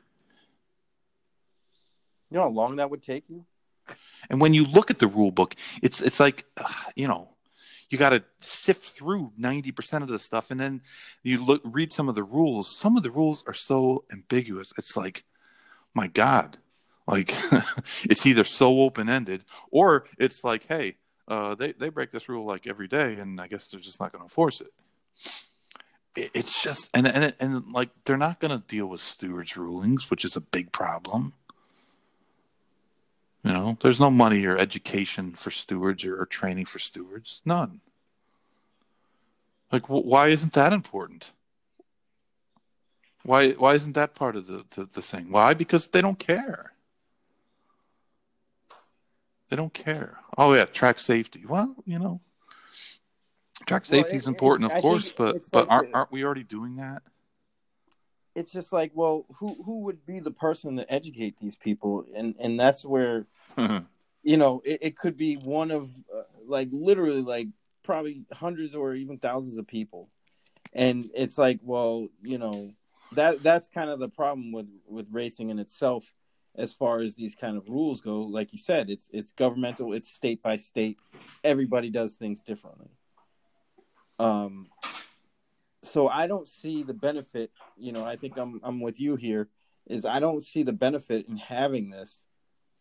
You 2.29 2.37
know 2.37 2.43
how 2.43 2.49
long 2.49 2.77
that 2.77 2.89
would 2.89 3.03
take 3.03 3.29
you? 3.29 3.45
And 4.29 4.41
when 4.41 4.53
you 4.53 4.65
look 4.65 4.89
at 4.89 4.99
the 4.99 5.07
rule 5.07 5.31
book, 5.31 5.55
it's 5.81 6.01
it's 6.01 6.19
like, 6.19 6.45
uh, 6.57 6.67
you 6.95 7.07
know, 7.07 7.29
you 7.89 7.97
got 7.97 8.09
to 8.09 8.23
sift 8.39 8.83
through 8.83 9.31
90% 9.39 10.01
of 10.01 10.07
the 10.07 10.17
stuff 10.17 10.49
and 10.49 10.59
then 10.59 10.81
you 11.23 11.43
look 11.43 11.61
read 11.63 11.93
some 11.93 12.09
of 12.09 12.15
the 12.15 12.23
rules. 12.23 12.67
Some 12.75 12.97
of 12.97 13.03
the 13.03 13.11
rules 13.11 13.43
are 13.47 13.53
so 13.53 14.03
ambiguous. 14.11 14.73
It's 14.77 14.97
like, 14.97 15.23
my 15.95 16.07
god. 16.07 16.57
Like 17.07 17.33
it's 18.03 18.25
either 18.25 18.43
so 18.43 18.81
open-ended 18.81 19.45
or 19.71 20.05
it's 20.19 20.43
like, 20.43 20.67
hey, 20.67 20.97
uh, 21.27 21.55
they 21.55 21.71
they 21.71 21.89
break 21.89 22.11
this 22.11 22.29
rule 22.29 22.45
like 22.45 22.67
every 22.67 22.87
day 22.87 23.15
and 23.15 23.41
I 23.41 23.47
guess 23.47 23.69
they're 23.69 23.79
just 23.79 23.99
not 23.99 24.11
going 24.11 24.19
to 24.19 24.25
enforce 24.25 24.61
it 24.61 24.71
it's 26.17 26.63
just 26.63 26.87
and 26.93 27.05
and 27.05 27.35
and 27.41 27.73
like 27.73 27.89
they're 28.05 28.15
not 28.15 28.39
going 28.39 28.51
to 28.51 28.65
deal 28.69 28.85
with 28.85 29.01
stewards 29.01 29.57
rulings 29.57 30.09
which 30.09 30.23
is 30.23 30.37
a 30.37 30.39
big 30.39 30.71
problem 30.71 31.33
you 33.45 33.51
know, 33.53 33.77
there's 33.81 33.99
no 33.99 34.09
money 34.09 34.43
or 34.43 34.57
education 34.57 35.33
for 35.35 35.51
stewards 35.51 36.03
or, 36.03 36.19
or 36.19 36.25
training 36.25 36.65
for 36.65 36.79
stewards. 36.79 37.43
None. 37.45 37.79
Like, 39.71 39.85
wh- 39.85 40.03
why 40.03 40.29
isn't 40.29 40.53
that 40.53 40.73
important? 40.73 41.31
Why 43.25 43.53
why 43.53 43.73
isn't 43.73 43.93
that 43.93 44.13
part 44.13 44.35
of 44.35 44.45
the, 44.45 44.65
the, 44.75 44.85
the 44.85 45.01
thing? 45.01 45.31
Why? 45.31 45.55
Because 45.55 45.87
they 45.87 46.01
don't 46.01 46.19
care. 46.19 46.73
They 49.49 49.55
don't 49.55 49.73
care. 49.73 50.19
Oh 50.37 50.53
yeah, 50.53 50.65
track 50.65 50.99
safety. 50.99 51.43
Well, 51.47 51.75
you 51.85 51.97
know, 51.97 52.21
track 53.65 53.87
safety 53.87 54.11
well, 54.11 54.17
is 54.17 54.27
important, 54.27 54.71
of 54.71 54.79
course, 54.79 55.11
but 55.11 55.41
but 55.51 55.67
like 55.67 55.71
aren't 55.71 55.95
aren't 55.95 56.11
we 56.11 56.23
already 56.23 56.43
doing 56.43 56.75
that? 56.75 57.01
It's 58.35 58.51
just 58.51 58.71
like, 58.71 58.91
well, 58.93 59.25
who 59.39 59.57
who 59.63 59.79
would 59.85 60.05
be 60.05 60.19
the 60.19 60.31
person 60.31 60.75
to 60.75 60.93
educate 60.93 61.39
these 61.39 61.55
people, 61.55 62.05
and 62.15 62.35
and 62.39 62.59
that's 62.59 62.85
where 62.85 63.25
you 63.57 64.37
know, 64.37 64.61
it, 64.63 64.79
it, 64.81 64.97
could 64.97 65.17
be 65.17 65.35
one 65.35 65.71
of 65.71 65.89
uh, 66.15 66.23
like 66.45 66.69
literally 66.71 67.23
like 67.23 67.47
probably 67.81 68.23
hundreds 68.31 68.75
or 68.75 68.93
even 68.93 69.17
thousands 69.17 69.57
of 69.57 69.65
people, 69.65 70.09
and 70.73 71.09
it's 71.15 71.39
like, 71.39 71.59
well, 71.63 72.07
you 72.21 72.37
know, 72.37 72.71
that 73.15 73.43
that's 73.43 73.69
kind 73.69 73.89
of 73.89 73.99
the 73.99 74.09
problem 74.09 74.51
with 74.51 74.67
with 74.87 75.07
racing 75.11 75.49
in 75.49 75.59
itself, 75.59 76.13
as 76.55 76.73
far 76.73 77.01
as 77.01 77.15
these 77.15 77.35
kind 77.35 77.57
of 77.57 77.67
rules 77.67 78.01
go. 78.01 78.21
Like 78.21 78.53
you 78.53 78.59
said, 78.59 78.89
it's 78.89 79.09
it's 79.13 79.31
governmental, 79.31 79.93
it's 79.93 80.11
state 80.11 80.41
by 80.41 80.57
state. 80.57 80.99
Everybody 81.43 81.89
does 81.89 82.15
things 82.15 82.41
differently. 82.41 82.89
Um, 84.19 84.67
so 85.83 86.07
I 86.07 86.27
don't 86.27 86.47
see 86.47 86.83
the 86.83 86.93
benefit. 86.93 87.51
You 87.77 87.91
know, 87.91 88.05
I 88.05 88.15
think 88.15 88.37
I'm 88.37 88.59
I'm 88.63 88.79
with 88.79 88.99
you 88.99 89.15
here. 89.15 89.49
Is 89.87 90.05
I 90.05 90.19
don't 90.19 90.43
see 90.43 90.63
the 90.63 90.73
benefit 90.73 91.27
in 91.27 91.37
having 91.37 91.89
this 91.89 92.25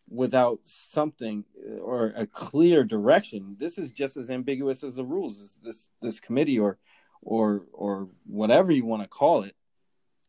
without 0.09 0.61
something 0.65 1.45
or 1.81 2.13
a 2.15 2.27
clear 2.27 2.85
direction 2.85 3.57
this 3.59 3.79
is 3.79 3.91
just 3.91 4.19
as 4.19 4.29
ambiguous 4.29 4.85
as 4.85 4.95
the 4.95 5.05
rules 5.05 5.41
this 5.41 5.59
this, 5.63 5.89
this 6.03 6.21
committee 6.21 6.59
or 6.59 6.79
or 7.23 7.65
or 7.73 8.09
whatever 8.27 8.71
you 8.71 8.85
want 8.85 9.01
to 9.03 9.09
call 9.09 9.43
it 9.43 9.57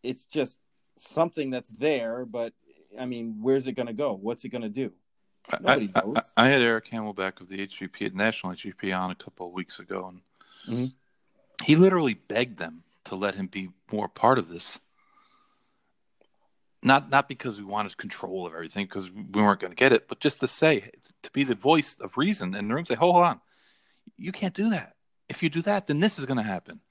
it's 0.06 0.26
just 0.26 0.58
something 0.98 1.50
that's 1.50 1.70
there 1.70 2.26
but 2.26 2.54
i 3.00 3.06
mean 3.06 3.38
where's 3.42 3.68
it 3.68 3.74
going 3.74 3.88
to 3.88 3.94
go 3.94 4.14
what's 4.14 4.44
it 4.46 4.50
going 4.50 4.62
to 4.62 4.70
do 4.70 4.92
Nobody 5.52 5.92
I, 5.94 6.02
knows. 6.02 6.34
I, 6.36 6.48
I, 6.48 6.50
had 6.50 6.64
Eric 6.64 6.90
Hamelback 6.90 7.40
of 7.40 7.50
the 7.50 7.60
HVP, 7.68 8.08
at 8.08 8.16
National 8.16 8.54
HVP, 8.54 8.98
on 9.00 9.12
a 9.12 9.16
couple 9.16 9.46
of 9.46 9.54
weeks 9.54 9.78
ago, 9.78 10.08
and 10.08 10.22
mm-hmm. 10.68 11.64
he 11.64 11.76
literally 11.76 12.16
begged 12.16 12.58
them 12.58 12.82
to 13.04 13.16
let 13.16 13.36
him 13.36 13.46
be 13.46 13.70
more 13.92 14.08
part 14.08 14.40
of 14.40 14.50
this 14.50 14.80
not 16.86 17.10
not 17.10 17.28
because 17.28 17.58
we 17.58 17.66
wanted 17.66 17.98
control 17.98 18.46
of 18.46 18.54
everything 18.54 18.86
because 18.86 19.10
we 19.10 19.42
weren't 19.42 19.60
going 19.60 19.72
to 19.72 19.76
get 19.76 19.92
it, 19.92 20.08
but 20.08 20.20
just 20.20 20.40
to 20.40 20.48
say 20.48 20.92
to 21.24 21.32
be 21.32 21.44
the 21.44 21.56
voice 21.56 21.98
of 22.00 22.16
reason 22.16 22.54
in 22.56 22.68
the 22.68 22.76
room. 22.76 22.86
Say, 22.86 22.96
hold 22.96 23.18
on, 23.18 23.42
you 24.18 24.32
can't 24.32 24.54
do 24.54 24.70
that. 24.70 24.94
If 25.28 25.42
you 25.42 25.50
do 25.50 25.64
that, 25.64 25.88
then 25.88 26.00
this 26.00 26.20
is 26.20 26.26
going 26.26 26.38
to 26.38 26.44
happen. 26.44 26.82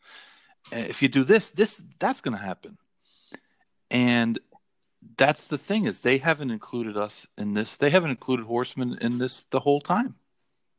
If 0.72 1.00
you 1.00 1.08
do 1.08 1.22
this, 1.22 1.50
this 1.50 1.80
that's 2.00 2.20
going 2.20 2.36
to 2.36 2.44
happen. 2.44 2.76
And 3.94 4.38
that's 5.16 5.46
the 5.46 5.56
thing 5.56 5.84
is 5.86 6.00
they 6.00 6.18
haven't 6.18 6.50
included 6.50 6.96
us 6.96 7.26
in 7.38 7.54
this. 7.54 7.76
They 7.76 7.90
haven't 7.90 8.10
included 8.10 8.44
horsemen 8.44 8.98
in 9.00 9.18
this 9.18 9.46
the 9.50 9.60
whole 9.60 9.80
time. 9.80 10.16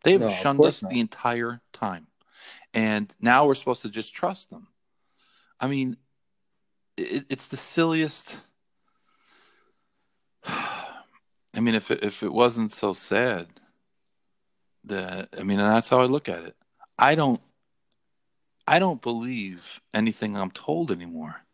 They've 0.03 0.19
no, 0.19 0.29
shunned 0.29 0.63
us 0.63 0.83
not. 0.83 0.91
the 0.91 0.99
entire 0.99 1.61
time, 1.73 2.07
and 2.75 3.15
now 3.19 3.47
we're 3.47 3.55
supposed 3.55 3.81
to 3.81 3.89
just 3.89 4.13
trust 4.13 4.51
them. 4.51 4.67
I 5.59 5.67
mean, 5.67 5.97
it, 6.97 7.25
it's 7.29 7.47
the 7.47 7.57
silliest 7.57 8.37
I 11.55 11.61
mean, 11.61 11.75
if 11.75 11.89
it, 11.91 12.03
if 12.03 12.23
it 12.23 12.33
wasn't 12.33 12.73
so 12.73 12.93
sad, 12.93 13.47
that 14.83 15.29
I 15.37 15.43
mean, 15.43 15.57
that's 15.57 15.89
how 15.89 16.01
I 16.01 16.05
look 16.05 16.29
at 16.29 16.43
it. 16.43 16.55
I 16.97 17.15
don't, 17.15 17.41
I 18.67 18.79
don't 18.79 19.01
believe 19.01 19.81
anything 19.93 20.37
I'm 20.37 20.51
told 20.51 20.91
anymore. 20.91 21.44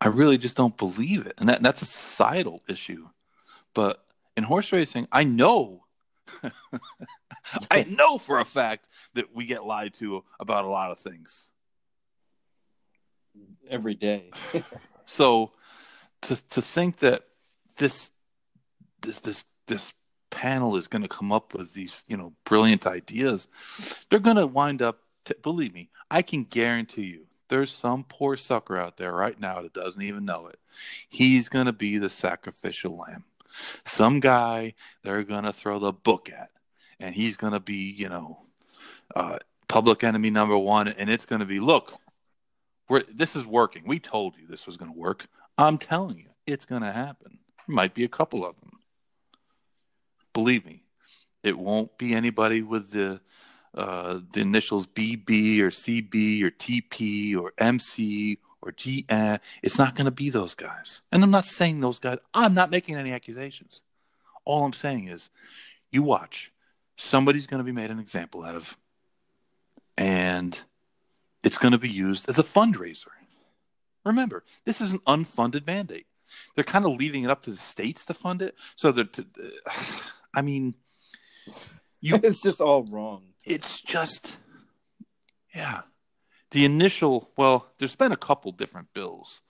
I 0.00 0.08
really 0.08 0.38
just 0.38 0.56
don't 0.56 0.76
believe 0.76 1.26
it, 1.26 1.34
and 1.38 1.48
that 1.48 1.62
that's 1.62 1.82
a 1.82 1.86
societal 1.86 2.62
issue. 2.68 3.08
But 3.74 4.02
in 4.36 4.44
horse 4.44 4.72
racing, 4.72 5.08
I 5.10 5.24
know, 5.24 5.84
I 7.70 7.84
know 7.88 8.18
for 8.18 8.38
a 8.38 8.44
fact 8.44 8.86
that 9.14 9.34
we 9.34 9.46
get 9.46 9.64
lied 9.64 9.94
to 9.94 10.24
about 10.38 10.64
a 10.64 10.68
lot 10.68 10.90
of 10.90 10.98
things 10.98 11.48
every 13.68 13.94
day. 13.94 14.30
so, 15.06 15.52
to 16.22 16.36
to 16.50 16.60
think 16.60 16.98
that 16.98 17.24
this 17.78 18.10
this 19.00 19.20
this 19.20 19.44
this 19.66 19.92
panel 20.30 20.76
is 20.76 20.88
going 20.88 21.02
to 21.02 21.08
come 21.08 21.32
up 21.32 21.54
with 21.54 21.72
these 21.72 22.04
you 22.08 22.16
know 22.16 22.32
brilliant 22.44 22.86
ideas 22.86 23.46
they're 24.10 24.18
going 24.18 24.36
to 24.36 24.46
wind 24.46 24.82
up 24.82 24.98
t- 25.24 25.34
believe 25.40 25.72
me 25.72 25.88
i 26.10 26.20
can 26.20 26.42
guarantee 26.42 27.04
you 27.04 27.26
there's 27.48 27.72
some 27.72 28.04
poor 28.04 28.36
sucker 28.36 28.76
out 28.76 28.96
there 28.96 29.12
right 29.12 29.38
now 29.38 29.62
that 29.62 29.72
doesn't 29.72 30.02
even 30.02 30.24
know 30.24 30.48
it. 30.48 30.58
He's 31.08 31.48
going 31.48 31.66
to 31.66 31.72
be 31.72 31.98
the 31.98 32.10
sacrificial 32.10 32.96
lamb. 32.96 33.24
Some 33.84 34.20
guy 34.20 34.74
they're 35.02 35.24
going 35.24 35.44
to 35.44 35.52
throw 35.52 35.78
the 35.78 35.92
book 35.92 36.30
at 36.30 36.50
and 37.00 37.14
he's 37.14 37.36
going 37.36 37.52
to 37.52 37.60
be 37.60 37.90
you 37.90 38.08
know 38.08 38.38
uh, 39.14 39.38
public 39.68 40.04
enemy 40.04 40.30
number 40.30 40.58
one 40.58 40.88
and 40.88 41.08
it's 41.08 41.26
going 41.26 41.40
to 41.40 41.46
be 41.46 41.60
look 41.60 41.98
we're, 42.88 43.02
this 43.02 43.34
is 43.36 43.44
working. 43.44 43.82
We 43.86 43.98
told 43.98 44.36
you 44.36 44.46
this 44.46 44.66
was 44.66 44.76
going 44.76 44.92
to 44.92 44.98
work. 44.98 45.26
I'm 45.58 45.78
telling 45.78 46.18
you 46.18 46.28
it's 46.46 46.66
going 46.66 46.82
to 46.82 46.92
happen. 46.92 47.38
There 47.66 47.74
might 47.74 47.94
be 47.94 48.04
a 48.04 48.08
couple 48.08 48.46
of 48.46 48.58
them. 48.60 48.70
Believe 50.32 50.64
me, 50.66 50.82
it 51.42 51.58
won't 51.58 51.96
be 51.98 52.14
anybody 52.14 52.62
with 52.62 52.90
the 52.90 53.20
uh, 53.76 54.20
the 54.32 54.40
initials 54.40 54.86
BB 54.86 55.60
or 55.60 55.70
CB 55.70 56.42
or 56.42 56.50
TP 56.50 57.36
or 57.36 57.52
MC 57.58 58.38
or 58.62 58.72
GN. 58.72 59.38
It's 59.62 59.78
not 59.78 59.94
going 59.94 60.06
to 60.06 60.10
be 60.10 60.30
those 60.30 60.54
guys. 60.54 61.02
And 61.12 61.22
I'm 61.22 61.30
not 61.30 61.44
saying 61.44 61.80
those 61.80 61.98
guys. 61.98 62.18
I'm 62.34 62.54
not 62.54 62.70
making 62.70 62.96
any 62.96 63.12
accusations. 63.12 63.82
All 64.44 64.64
I'm 64.64 64.72
saying 64.72 65.08
is, 65.08 65.28
you 65.90 66.02
watch. 66.02 66.52
Somebody's 66.96 67.46
going 67.46 67.58
to 67.58 67.64
be 67.64 67.72
made 67.72 67.90
an 67.90 67.98
example 67.98 68.42
out 68.42 68.54
of, 68.54 68.76
and 69.98 70.58
it's 71.42 71.58
going 71.58 71.72
to 71.72 71.78
be 71.78 71.90
used 71.90 72.28
as 72.28 72.38
a 72.38 72.42
fundraiser. 72.42 73.08
Remember, 74.04 74.44
this 74.64 74.80
is 74.80 74.92
an 74.92 75.00
unfunded 75.00 75.66
mandate. 75.66 76.06
They're 76.54 76.64
kind 76.64 76.86
of 76.86 76.96
leaving 76.96 77.24
it 77.24 77.30
up 77.30 77.42
to 77.42 77.50
the 77.50 77.56
states 77.56 78.06
to 78.06 78.14
fund 78.14 78.40
it. 78.40 78.54
So 78.76 78.92
they're, 78.92 79.04
to, 79.04 79.26
I 80.34 80.42
mean, 80.42 80.74
you, 82.00 82.14
it's 82.22 82.40
just 82.40 82.60
all 82.60 82.84
wrong. 82.84 83.24
It's 83.46 83.80
just, 83.80 84.36
yeah. 85.54 85.82
The 86.50 86.64
initial, 86.64 87.30
well, 87.36 87.68
there's 87.78 87.96
been 87.96 88.12
a 88.12 88.16
couple 88.16 88.50
different 88.52 88.92
bills. 88.92 89.40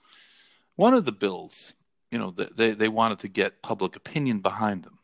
One 0.75 0.93
of 0.93 1.05
the 1.05 1.11
bills, 1.11 1.73
you 2.11 2.19
know, 2.19 2.31
they, 2.31 2.71
they 2.71 2.87
wanted 2.87 3.19
to 3.19 3.27
get 3.27 3.63
public 3.63 3.95
opinion 3.95 4.39
behind 4.39 4.83
them. 4.83 4.99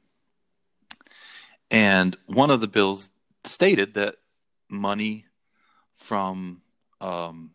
And 1.71 2.15
one 2.27 2.51
of 2.51 2.61
the 2.61 2.67
bills 2.67 3.09
stated 3.43 3.95
that 3.95 4.17
money 4.69 5.25
from 5.95 6.61
um, 7.01 7.51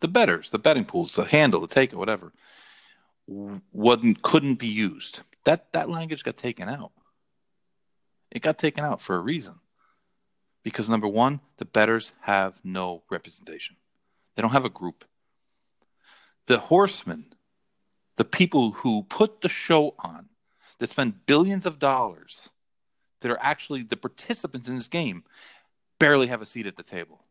the 0.00 0.08
bettors, 0.08 0.50
the 0.50 0.58
betting 0.58 0.84
pools, 0.84 1.12
the 1.12 1.24
handle, 1.24 1.60
the 1.60 1.68
take 1.68 1.92
it, 1.92 1.96
whatever, 1.96 2.32
wasn't 3.26 4.22
couldn't 4.22 4.56
be 4.56 4.66
used. 4.66 5.20
That 5.44 5.72
that 5.72 5.88
language 5.88 6.24
got 6.24 6.36
taken 6.36 6.68
out. 6.68 6.92
It 8.32 8.42
got 8.42 8.58
taken 8.58 8.84
out 8.84 9.00
for 9.00 9.14
a 9.14 9.20
reason. 9.20 9.54
Because 10.62 10.88
number 10.88 11.08
one, 11.08 11.40
the 11.56 11.64
bettors 11.64 12.12
have 12.20 12.60
no 12.62 13.02
representation. 13.10 13.76
They 14.34 14.42
don't 14.42 14.52
have 14.52 14.64
a 14.64 14.70
group. 14.70 15.04
The 16.46 16.58
horsemen, 16.58 17.26
the 18.16 18.24
people 18.24 18.72
who 18.72 19.04
put 19.04 19.40
the 19.40 19.48
show 19.48 19.94
on, 19.98 20.28
that 20.78 20.90
spend 20.90 21.26
billions 21.26 21.66
of 21.66 21.78
dollars, 21.78 22.50
that 23.20 23.30
are 23.30 23.38
actually 23.40 23.82
the 23.82 23.96
participants 23.96 24.68
in 24.68 24.74
this 24.76 24.88
game, 24.88 25.24
barely 25.98 26.26
have 26.26 26.42
a 26.42 26.46
seat 26.46 26.66
at 26.66 26.76
the 26.76 26.82
table. 26.82 27.24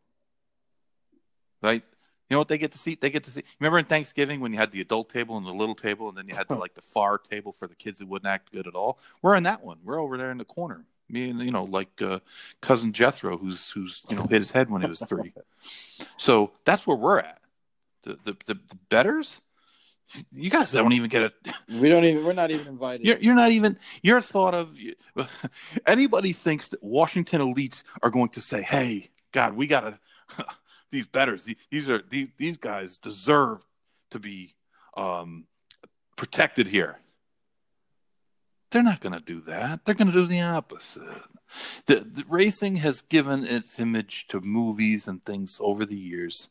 Right? 1.62 1.82
You 2.28 2.34
know 2.34 2.38
what 2.38 2.48
they 2.48 2.56
get 2.56 2.72
to 2.72 2.78
see? 2.78 2.96
They 2.98 3.10
get 3.10 3.24
to 3.24 3.30
see. 3.30 3.44
Remember 3.60 3.78
in 3.78 3.84
Thanksgiving 3.84 4.40
when 4.40 4.52
you 4.52 4.58
had 4.58 4.72
the 4.72 4.80
adult 4.80 5.10
table 5.10 5.36
and 5.36 5.44
the 5.44 5.52
little 5.52 5.74
table, 5.74 6.08
and 6.08 6.16
then 6.16 6.26
you 6.28 6.34
had 6.34 6.48
the, 6.48 6.54
like 6.64 6.74
the 6.74 6.80
far 6.80 7.18
table 7.18 7.52
for 7.52 7.68
the 7.68 7.74
kids 7.74 7.98
that 7.98 8.08
wouldn't 8.08 8.26
act 8.26 8.50
good 8.52 8.66
at 8.66 8.74
all. 8.74 8.98
We're 9.20 9.36
in 9.36 9.42
that 9.42 9.62
one. 9.62 9.78
We're 9.84 10.00
over 10.00 10.16
there 10.16 10.30
in 10.30 10.38
the 10.38 10.46
corner. 10.46 10.86
Me 11.12 11.30
and 11.30 11.40
you 11.42 11.50
know, 11.50 11.64
like 11.64 12.00
uh, 12.00 12.20
cousin 12.60 12.92
Jethro, 12.92 13.36
who's 13.36 13.70
who's 13.70 14.02
you 14.08 14.16
know 14.16 14.22
hit 14.22 14.40
his 14.40 14.50
head 14.50 14.70
when 14.70 14.82
he 14.82 14.88
was 14.88 15.00
three. 15.00 15.32
so 16.16 16.52
that's 16.64 16.86
where 16.86 16.96
we're 16.96 17.18
at. 17.18 17.40
The 18.02 18.18
the 18.22 18.36
the, 18.46 18.54
the 18.54 18.78
bettors. 18.88 19.40
You 20.32 20.50
guys 20.50 20.72
don't 20.72 20.92
even 20.92 21.08
get 21.08 21.22
it. 21.22 21.34
We 21.80 21.88
don't 21.88 22.04
even. 22.04 22.24
We're 22.24 22.32
not 22.32 22.50
even 22.50 22.66
invited. 22.66 23.06
You're, 23.06 23.18
you're 23.18 23.34
not 23.34 23.50
even. 23.50 23.78
You're 24.02 24.20
thought 24.20 24.54
of. 24.54 24.76
Anybody 25.86 26.32
thinks 26.32 26.68
that 26.68 26.82
Washington 26.82 27.40
elites 27.40 27.82
are 28.02 28.10
going 28.10 28.30
to 28.30 28.40
say, 28.40 28.62
"Hey, 28.62 29.10
God, 29.32 29.54
we 29.54 29.66
gotta." 29.66 29.98
these 30.92 31.06
bettors. 31.06 31.48
These 31.70 31.90
are 31.90 32.02
these 32.08 32.28
these 32.36 32.56
guys 32.56 32.98
deserve 32.98 33.64
to 34.10 34.20
be 34.20 34.54
um, 34.96 35.46
protected 36.16 36.68
here. 36.68 36.98
They're 38.72 38.82
not 38.82 39.00
going 39.00 39.12
to 39.12 39.20
do 39.20 39.42
that. 39.42 39.84
They're 39.84 39.94
going 39.94 40.10
to 40.10 40.14
do 40.14 40.26
the 40.26 40.40
opposite. 40.40 41.02
The, 41.84 41.96
the, 41.96 42.24
racing 42.26 42.76
has 42.76 43.02
given 43.02 43.44
its 43.44 43.78
image 43.78 44.26
to 44.28 44.40
movies 44.40 45.06
and 45.06 45.22
things 45.22 45.58
over 45.62 45.84
the 45.84 45.96
years 45.96 46.48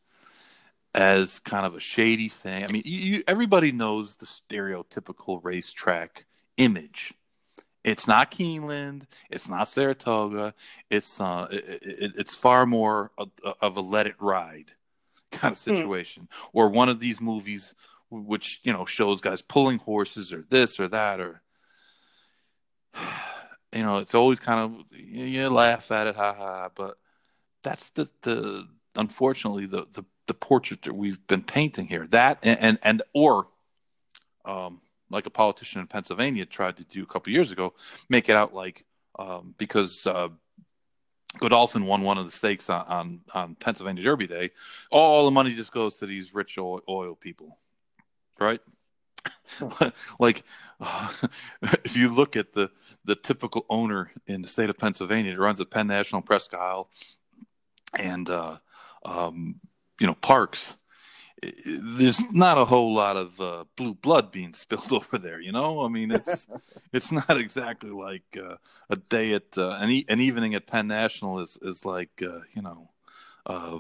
as 0.94 1.40
kind 1.40 1.66
of 1.66 1.74
a 1.74 1.80
shady 1.80 2.30
thing. 2.30 2.64
I 2.64 2.68
mean, 2.68 2.84
you, 2.86 3.24
everybody 3.28 3.72
knows 3.72 4.18
the 4.18 4.28
stereotypical 4.28 5.40
racetrack 5.42 6.26
image. 6.58 7.16
It's 7.84 8.08
not 8.08 8.30
Keeneland. 8.30 9.08
It's 9.32 9.50
not 9.50 9.68
Saratoga. 9.68 10.54
It's 10.92 11.20
uh, 11.20 11.48
it, 11.50 11.82
it, 11.82 12.12
it's 12.20 12.36
far 12.36 12.68
more 12.68 13.10
of, 13.18 13.32
of, 13.60 13.78
a 13.78 13.82
let 13.82 14.06
it 14.06 14.16
ride 14.20 14.74
kind 15.32 15.54
of 15.54 15.58
hmm. 15.58 15.80
situation, 15.80 16.28
mm. 16.32 16.50
or 16.54 16.70
one 16.70 16.90
of 16.90 17.00
these 17.00 17.20
movies 17.20 17.74
which 18.12 18.60
you 18.64 18.74
know 18.74 18.86
shows 18.86 19.22
guys 19.22 19.42
pulling 19.42 19.80
horses 19.80 20.32
or 20.32 20.44
this 20.50 20.80
or 20.80 20.88
that 20.90 21.20
or 21.20 21.41
you 23.74 23.84
know, 23.84 23.98
it's 23.98 24.16
always 24.16 24.40
kind 24.40 24.60
of 24.60 24.86
you, 24.92 25.26
you 25.26 25.50
laugh 25.50 25.92
at 25.92 26.08
it, 26.08 26.16
ha 26.16 26.34
ha. 26.34 26.70
But 26.74 26.98
that's 27.64 27.90
the 27.90 28.10
the 28.22 28.68
unfortunately 28.96 29.66
the 29.66 29.88
the, 29.92 30.04
the 30.28 30.34
portrait 30.34 30.84
that 30.84 30.94
we've 30.94 31.26
been 31.28 31.44
painting 31.44 31.88
here. 31.88 32.08
That 32.08 32.40
and 32.44 32.60
and, 32.60 32.80
and 32.84 33.04
or 33.14 33.48
um, 34.46 34.82
like 35.10 35.26
a 35.26 35.30
politician 35.32 35.82
in 35.82 35.88
Pennsylvania 35.88 36.46
tried 36.46 36.78
to 36.78 36.84
do 36.84 37.04
a 37.04 37.06
couple 37.06 37.34
years 37.34 37.52
ago, 37.52 37.74
make 38.10 38.30
it 38.30 38.36
out 38.36 38.54
like 38.54 38.86
um, 39.20 39.54
because 39.58 40.08
uh, 40.08 40.30
Godolphin 41.40 41.86
won 41.86 42.02
one 42.02 42.18
of 42.18 42.26
the 42.26 42.32
stakes 42.32 42.70
on, 42.70 42.86
on, 42.88 43.22
on 43.34 43.56
Pennsylvania 43.56 44.04
Derby 44.04 44.28
Day, 44.28 44.52
all 44.90 45.26
the 45.26 45.32
money 45.32 45.54
just 45.56 45.72
goes 45.72 45.96
to 45.96 46.06
these 46.06 46.34
rich 46.34 46.58
oil, 46.58 46.82
oil 46.90 47.16
people, 47.16 47.58
right? 48.40 48.60
like 50.20 50.44
uh, 50.80 51.10
if 51.84 51.96
you 51.96 52.14
look 52.14 52.36
at 52.36 52.54
the 52.54 52.72
the 53.04 53.16
typical 53.16 53.66
owner 53.70 54.12
in 54.28 54.42
the 54.42 54.48
state 54.48 54.70
of 54.70 54.78
Pennsylvania 54.78 55.34
that 55.34 55.40
runs 55.40 55.60
a 55.60 55.66
Penn 55.66 55.88
National 55.88 56.22
Presque 56.22 56.54
Isle 56.54 56.90
and 57.94 58.30
uh, 58.30 58.58
um, 59.06 59.60
you 60.00 60.08
know 60.08 60.16
parks, 60.16 60.76
there's 61.66 62.24
not 62.32 62.58
a 62.58 62.66
whole 62.66 62.94
lot 62.94 63.18
of 63.18 63.42
uh, 63.42 63.66
blue 63.76 63.94
blood 63.94 64.32
being 64.32 64.54
spilled 64.56 64.92
over 64.92 65.18
there. 65.18 65.40
You 65.40 65.52
know, 65.52 65.86
I 65.86 65.90
mean, 65.90 66.12
it's 66.12 66.48
it's 66.94 67.12
not 67.12 67.38
exactly 67.38 67.90
like 67.90 68.38
uh, 68.38 68.56
a 68.90 68.96
day 68.96 69.34
at 69.34 69.58
uh, 69.58 69.78
an, 69.80 69.90
e- 69.90 70.06
an 70.08 70.22
evening 70.22 70.56
at 70.56 70.68
Penn 70.68 70.88
National 70.88 71.40
is 71.40 71.58
is 71.62 71.86
like 71.86 72.22
uh, 72.22 72.42
you 72.54 72.62
know 72.62 72.90
uh, 73.46 73.80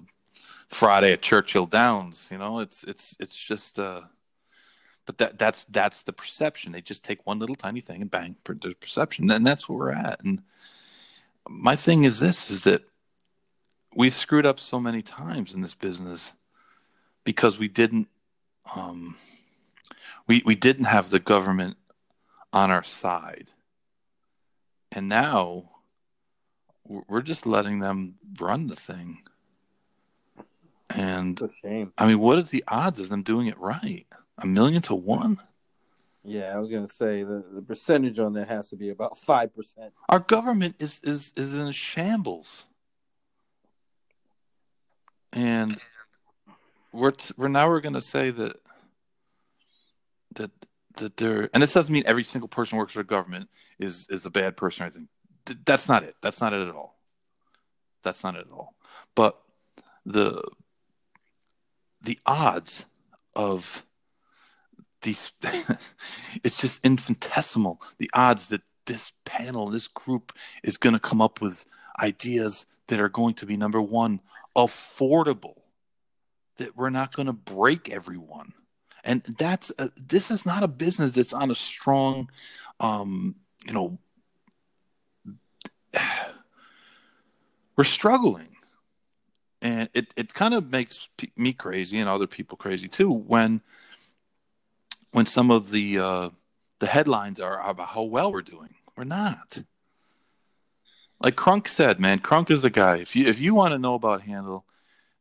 Friday 0.67 1.13
at 1.13 1.21
Churchill 1.21 1.65
Downs. 1.65 2.29
You 2.31 2.37
know, 2.37 2.59
it's 2.59 2.83
it's 2.83 3.15
it's 3.19 3.37
just 3.37 3.79
uh, 3.79 4.01
but 5.11 5.17
that 5.17 5.37
that's 5.37 5.65
that's 5.65 6.03
the 6.03 6.13
perception. 6.13 6.71
They 6.71 6.79
just 6.79 7.03
take 7.03 7.25
one 7.27 7.37
little 7.37 7.57
tiny 7.57 7.81
thing 7.81 8.01
and 8.01 8.09
bang, 8.09 8.37
the 8.45 8.75
perception, 8.79 9.29
and 9.29 9.45
that's 9.45 9.67
where 9.67 9.77
we're 9.77 9.91
at. 9.91 10.23
And 10.23 10.41
my 11.49 11.75
thing 11.75 12.05
is 12.05 12.21
this: 12.21 12.49
is 12.49 12.61
that 12.61 12.83
we've 13.93 14.13
screwed 14.13 14.45
up 14.45 14.57
so 14.57 14.79
many 14.79 15.01
times 15.01 15.53
in 15.53 15.59
this 15.59 15.73
business 15.73 16.31
because 17.25 17.59
we 17.59 17.67
didn't 17.67 18.07
um, 18.73 19.17
we 20.27 20.43
we 20.45 20.55
didn't 20.55 20.85
have 20.85 21.09
the 21.09 21.19
government 21.19 21.75
on 22.53 22.71
our 22.71 22.83
side, 22.83 23.49
and 24.93 25.09
now 25.09 25.71
we're 26.87 27.21
just 27.21 27.45
letting 27.45 27.79
them 27.79 28.15
run 28.39 28.67
the 28.67 28.77
thing. 28.77 29.23
And 30.89 31.37
I 31.97 32.07
mean, 32.07 32.19
what 32.19 32.39
is 32.39 32.49
the 32.49 32.63
odds 32.69 33.01
of 33.01 33.09
them 33.09 33.23
doing 33.23 33.47
it 33.47 33.59
right? 33.59 34.07
A 34.41 34.47
million 34.47 34.81
to 34.83 34.95
one? 34.95 35.39
Yeah, 36.23 36.53
I 36.53 36.59
was 36.59 36.69
gonna 36.69 36.87
say 36.87 37.23
the, 37.23 37.43
the 37.51 37.61
percentage 37.61 38.19
on 38.19 38.33
that 38.33 38.47
has 38.47 38.69
to 38.69 38.75
be 38.75 38.89
about 38.89 39.17
five 39.17 39.55
percent. 39.55 39.93
Our 40.09 40.19
government 40.19 40.75
is 40.79 40.99
is 41.03 41.33
is 41.35 41.55
in 41.55 41.71
shambles, 41.71 42.65
and 45.33 45.77
we're 46.91 47.11
t- 47.11 47.33
we're 47.37 47.47
now 47.47 47.69
we're 47.69 47.81
gonna 47.81 48.01
say 48.01 48.29
that 48.29 48.57
that 50.35 50.51
that 50.97 51.17
they're 51.17 51.49
and 51.53 51.63
this 51.63 51.73
doesn't 51.73 51.91
mean 51.91 52.03
every 52.05 52.23
single 52.23 52.47
person 52.47 52.75
who 52.75 52.81
works 52.81 52.93
for 52.93 52.99
the 52.99 53.03
government 53.03 53.49
is 53.79 54.07
is 54.09 54.25
a 54.25 54.29
bad 54.29 54.57
person 54.57 54.83
or 54.83 54.85
anything. 54.85 55.07
Th- 55.45 55.59
that's 55.65 55.89
not 55.89 56.03
it. 56.03 56.15
That's 56.21 56.39
not 56.39 56.53
it 56.53 56.67
at 56.67 56.75
all. 56.75 56.99
That's 58.03 58.23
not 58.23 58.35
it 58.35 58.45
at 58.47 58.53
all. 58.53 58.75
But 59.15 59.41
the 60.05 60.43
the 62.03 62.19
odds 62.27 62.85
of 63.35 63.83
these 65.01 65.31
it's 66.43 66.59
just 66.61 66.83
infinitesimal 66.85 67.81
the 67.97 68.09
odds 68.13 68.47
that 68.47 68.61
this 68.85 69.11
panel 69.25 69.69
this 69.69 69.87
group 69.87 70.33
is 70.63 70.77
going 70.77 70.93
to 70.93 70.99
come 70.99 71.21
up 71.21 71.41
with 71.41 71.65
ideas 71.99 72.65
that 72.87 72.99
are 72.99 73.09
going 73.09 73.33
to 73.35 73.45
be 73.45 73.55
number 73.55 73.81
one 73.81 74.19
affordable 74.55 75.55
that 76.57 76.75
we're 76.75 76.89
not 76.89 77.15
going 77.15 77.27
to 77.27 77.33
break 77.33 77.89
everyone. 77.89 78.53
And 79.03 79.23
that's 79.23 79.71
a, 79.79 79.91
this 79.95 80.29
is 80.29 80.45
not 80.45 80.61
a 80.61 80.67
business 80.67 81.13
that's 81.13 81.33
on 81.33 81.49
a 81.49 81.55
strong 81.55 82.29
um 82.79 83.35
you 83.65 83.73
know 83.73 83.97
we're 87.75 87.83
struggling. 87.83 88.47
And 89.63 89.89
it, 89.93 90.11
it 90.15 90.33
kind 90.33 90.55
of 90.55 90.71
makes 90.71 91.07
me 91.37 91.53
crazy 91.53 91.99
and 91.99 92.09
other 92.09 92.25
people 92.25 92.57
crazy 92.57 92.87
too 92.87 93.11
when 93.11 93.61
when 95.11 95.25
some 95.25 95.51
of 95.51 95.71
the 95.71 95.99
uh, 95.99 96.29
the 96.79 96.87
headlines 96.87 97.39
are 97.39 97.67
about 97.67 97.89
how 97.89 98.03
well 98.03 98.31
we're 98.31 98.41
doing. 98.41 98.75
We're 98.95 99.03
not. 99.03 99.63
Like 101.19 101.35
Crunk 101.35 101.67
said, 101.67 101.99
man, 101.99 102.19
Crunk 102.19 102.49
is 102.49 102.63
the 102.63 102.69
guy. 102.69 102.97
If 102.97 103.15
you 103.15 103.25
if 103.27 103.39
you 103.39 103.53
want 103.53 103.73
to 103.73 103.79
know 103.79 103.93
about 103.93 104.23
Handle, 104.23 104.65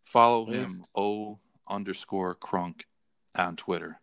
follow 0.03 0.47
him 0.47 0.85
O 0.95 1.39
underscore 1.69 2.35
Crunk 2.35 2.83
on 3.37 3.57
Twitter, 3.57 4.01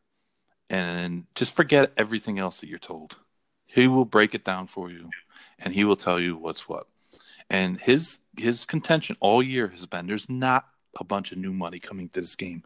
and 0.69 1.25
just 1.35 1.55
forget 1.55 1.91
everything 1.97 2.38
else 2.38 2.61
that 2.61 2.69
you're 2.69 2.79
told. 2.79 3.17
He 3.65 3.88
will 3.88 4.05
break 4.05 4.33
it 4.35 4.45
down 4.45 4.67
for 4.67 4.89
you, 4.89 5.09
and 5.59 5.73
he 5.73 5.83
will 5.83 5.97
tell 5.97 6.19
you 6.19 6.38
what's 6.38 6.69
what. 6.69 6.88
And 7.49 7.79
his 7.79 8.19
his 8.38 8.65
contention 8.65 9.17
all 9.19 9.41
year 9.41 9.69
has 9.69 9.85
been 9.88 10.05
there's 10.05 10.29
not 10.29 10.67
a 10.99 11.03
bunch 11.03 11.31
of 11.31 11.38
new 11.38 11.53
money 11.53 11.79
coming 11.79 12.09
to 12.09 12.21
this 12.21 12.35
game. 12.35 12.63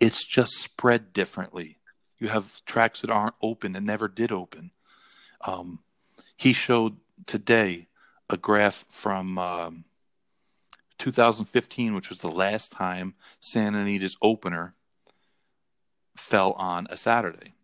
It's 0.00 0.24
just 0.24 0.52
spread 0.52 1.12
differently 1.12 1.78
you 2.18 2.28
have 2.28 2.64
tracks 2.64 3.00
that 3.02 3.10
aren't 3.10 3.34
open 3.42 3.76
and 3.76 3.86
never 3.86 4.08
did 4.08 4.32
open. 4.32 4.70
Um, 5.42 5.80
he 6.36 6.52
showed 6.52 6.96
today 7.26 7.88
a 8.28 8.36
graph 8.36 8.84
from 8.88 9.38
um, 9.38 9.84
2015, 10.98 11.94
which 11.94 12.08
was 12.08 12.20
the 12.20 12.30
last 12.30 12.72
time 12.72 13.14
Santa 13.40 13.78
Anita's 13.78 14.16
opener 14.22 14.74
fell 16.16 16.52
on 16.52 16.86
a 16.90 16.96
Saturday, 16.96 17.54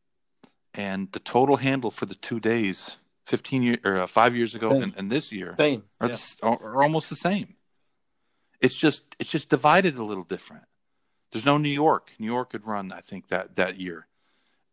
and 0.74 1.10
the 1.12 1.18
total 1.18 1.56
handle 1.56 1.90
for 1.90 2.06
the 2.06 2.14
two 2.14 2.38
days, 2.38 2.98
15 3.26 3.62
years 3.62 3.78
or 3.84 3.98
uh, 3.98 4.06
five 4.06 4.36
years 4.36 4.54
ago, 4.54 4.70
and, 4.70 4.92
and, 4.96 5.10
this 5.10 5.32
year, 5.32 5.52
same, 5.54 5.84
are, 6.00 6.08
yeah. 6.08 6.16
the, 6.16 6.46
are 6.46 6.82
almost 6.82 7.08
the 7.08 7.16
same. 7.16 7.54
It's 8.60 8.76
just 8.76 9.02
it's 9.18 9.30
just 9.30 9.48
divided 9.48 9.96
a 9.96 10.04
little 10.04 10.24
different. 10.24 10.64
There's 11.32 11.46
no 11.46 11.56
New 11.56 11.70
York. 11.70 12.10
New 12.18 12.26
York 12.26 12.52
had 12.52 12.66
run, 12.66 12.92
I 12.92 13.00
think, 13.00 13.28
that 13.28 13.56
that 13.56 13.80
year 13.80 14.06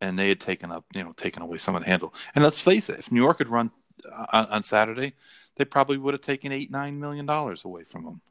and 0.02 0.18
they 0.18 0.30
had 0.30 0.40
taken 0.40 0.72
up, 0.72 0.86
you 0.94 1.04
know, 1.04 1.14
taken 1.14 1.42
away 1.42 1.58
some 1.58 1.76
of 1.76 1.84
the 1.84 1.90
handle. 1.90 2.14
And 2.36 2.44
let's 2.44 2.62
face 2.62 2.90
it, 2.90 3.00
if 3.00 3.12
New 3.12 3.22
York 3.22 3.40
had 3.40 3.50
run 3.50 3.72
uh, 4.12 4.26
on, 4.32 4.46
on 4.48 4.64
Saturday, 4.64 5.14
they 5.58 5.66
probably 5.66 5.98
would 5.98 6.14
have 6.14 6.22
taken 6.22 6.52
eight, 6.52 6.72
nine 6.72 7.00
million 7.00 7.26
dollars 7.26 7.66
away 7.66 7.84
from 7.84 8.06
them. 8.06 8.22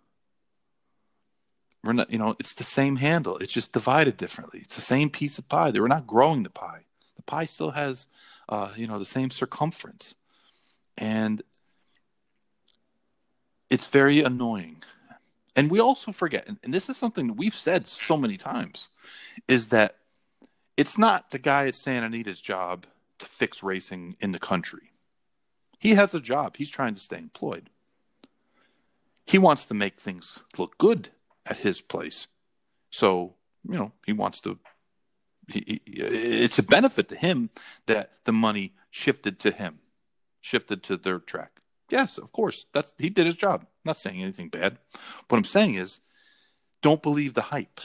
We're 1.85 1.93
not, 1.93 2.11
you 2.11 2.19
know, 2.19 2.35
it's 2.41 2.55
the 2.55 2.65
same 2.65 2.97
handle. 2.97 3.39
It's 3.39 3.53
just 3.53 3.73
divided 3.73 4.17
differently. 4.17 4.61
It's 4.63 4.75
the 4.77 4.83
same 4.83 5.11
piece 5.11 5.39
of 5.39 5.49
pie. 5.49 5.71
They 5.71 5.81
were 5.81 5.89
not 5.89 6.07
growing 6.07 6.43
the 6.43 6.51
pie. 6.51 6.81
The 7.17 7.23
pie 7.23 7.47
still 7.47 7.71
has, 7.73 8.07
uh, 8.49 8.71
you 8.77 8.87
know, 8.87 8.99
the 8.99 9.05
same 9.05 9.31
circumference, 9.31 10.15
and 10.97 11.43
it's 13.71 13.89
very 13.89 14.23
annoying. 14.23 14.83
And 15.55 15.71
we 15.71 15.81
also 15.81 16.13
forget, 16.13 16.49
and, 16.49 16.59
and 16.65 16.73
this 16.73 16.89
is 16.89 16.97
something 16.97 17.37
we've 17.37 17.55
said 17.55 17.87
so 17.89 18.17
many 18.17 18.37
times, 18.37 18.89
is 19.47 19.69
that 19.69 19.98
it's 20.79 20.97
not 20.97 21.33
the 21.33 21.41
guy 21.41 21.67
at 21.67 21.75
Santa 21.75 22.07
Anita's 22.07 22.41
job 22.41 22.87
to 23.19 23.27
fix 23.27 23.65
racing 23.65 24.17
in 24.21 24.31
the 24.31 24.39
country. 24.39 24.93
He 25.77 25.95
has 25.95 26.15
a 26.15 26.21
job. 26.21 26.57
He's 26.57 26.71
trying 26.71 26.95
to 26.95 27.01
stay 27.01 27.19
employed. 27.19 27.69
He 29.27 29.39
wants 29.39 29.67
to 29.67 29.75
make 29.75 29.99
things 29.99 30.45
look 30.57 30.79
good 30.79 31.09
at 31.45 31.59
his 31.59 31.81
place. 31.81 32.29
So, 32.91 33.35
you 33.69 33.77
know, 33.77 33.93
he 34.07 34.13
wants 34.13 34.41
to 34.43 34.61
he, 35.49 35.81
it's 35.87 36.61
a 36.61 36.63
benefit 36.63 37.09
to 37.09 37.17
him 37.17 37.51
that 37.87 38.13
the 38.25 38.33
money 38.33 38.75
shifted 38.91 39.41
to 39.41 39.51
him, 39.51 39.81
shifted 40.41 40.85
to 40.85 40.97
their 40.97 41.19
track. 41.19 41.61
Yes, 41.91 42.19
of 42.19 42.31
course. 42.31 42.67
That's 42.73 42.95
he 42.99 43.11
did 43.11 43.27
his 43.27 43.37
job. 43.37 43.63
I'm 43.63 43.69
not 43.85 43.99
saying 43.99 44.23
anything 44.23 44.49
bad. 44.49 44.79
What 45.27 45.39
I'm 45.39 45.45
saying 45.45 45.75
is 45.75 45.99
don't 46.83 47.03
believe 47.03 47.35
the 47.35 47.51
hype. 47.51 47.81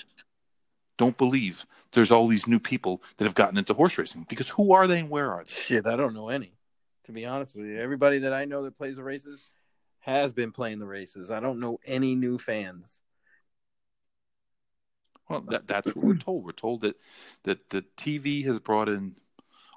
Don't 0.99 1.17
believe 1.17 1.65
there's 1.93 2.11
all 2.11 2.27
these 2.27 2.47
new 2.47 2.59
people 2.59 3.01
that 3.17 3.25
have 3.25 3.35
gotten 3.35 3.57
into 3.57 3.73
horse 3.73 3.97
racing 3.97 4.25
because 4.29 4.49
who 4.49 4.73
are 4.73 4.87
they 4.87 4.99
and 4.99 5.09
where 5.09 5.31
are 5.31 5.43
they? 5.43 5.51
Shit, 5.51 5.87
I 5.87 5.95
don't 5.95 6.13
know 6.13 6.29
any. 6.29 6.53
To 7.05 7.11
be 7.11 7.25
honest 7.25 7.55
with 7.55 7.65
you, 7.65 7.77
everybody 7.77 8.19
that 8.19 8.33
I 8.33 8.45
know 8.45 8.63
that 8.63 8.77
plays 8.77 8.95
the 8.95 9.03
races 9.03 9.43
has 9.99 10.33
been 10.33 10.51
playing 10.51 10.79
the 10.79 10.85
races. 10.85 11.31
I 11.31 11.39
don't 11.39 11.59
know 11.59 11.79
any 11.85 12.15
new 12.15 12.37
fans. 12.37 12.99
Well, 15.29 15.41
that, 15.49 15.67
that's 15.67 15.87
what 15.87 15.97
we're 15.97 16.17
told. 16.17 16.43
We're 16.43 16.51
told 16.51 16.81
that 16.81 16.97
that 17.43 17.69
the 17.69 17.83
TV 17.97 18.45
has 18.45 18.59
brought 18.59 18.89
in 18.89 19.15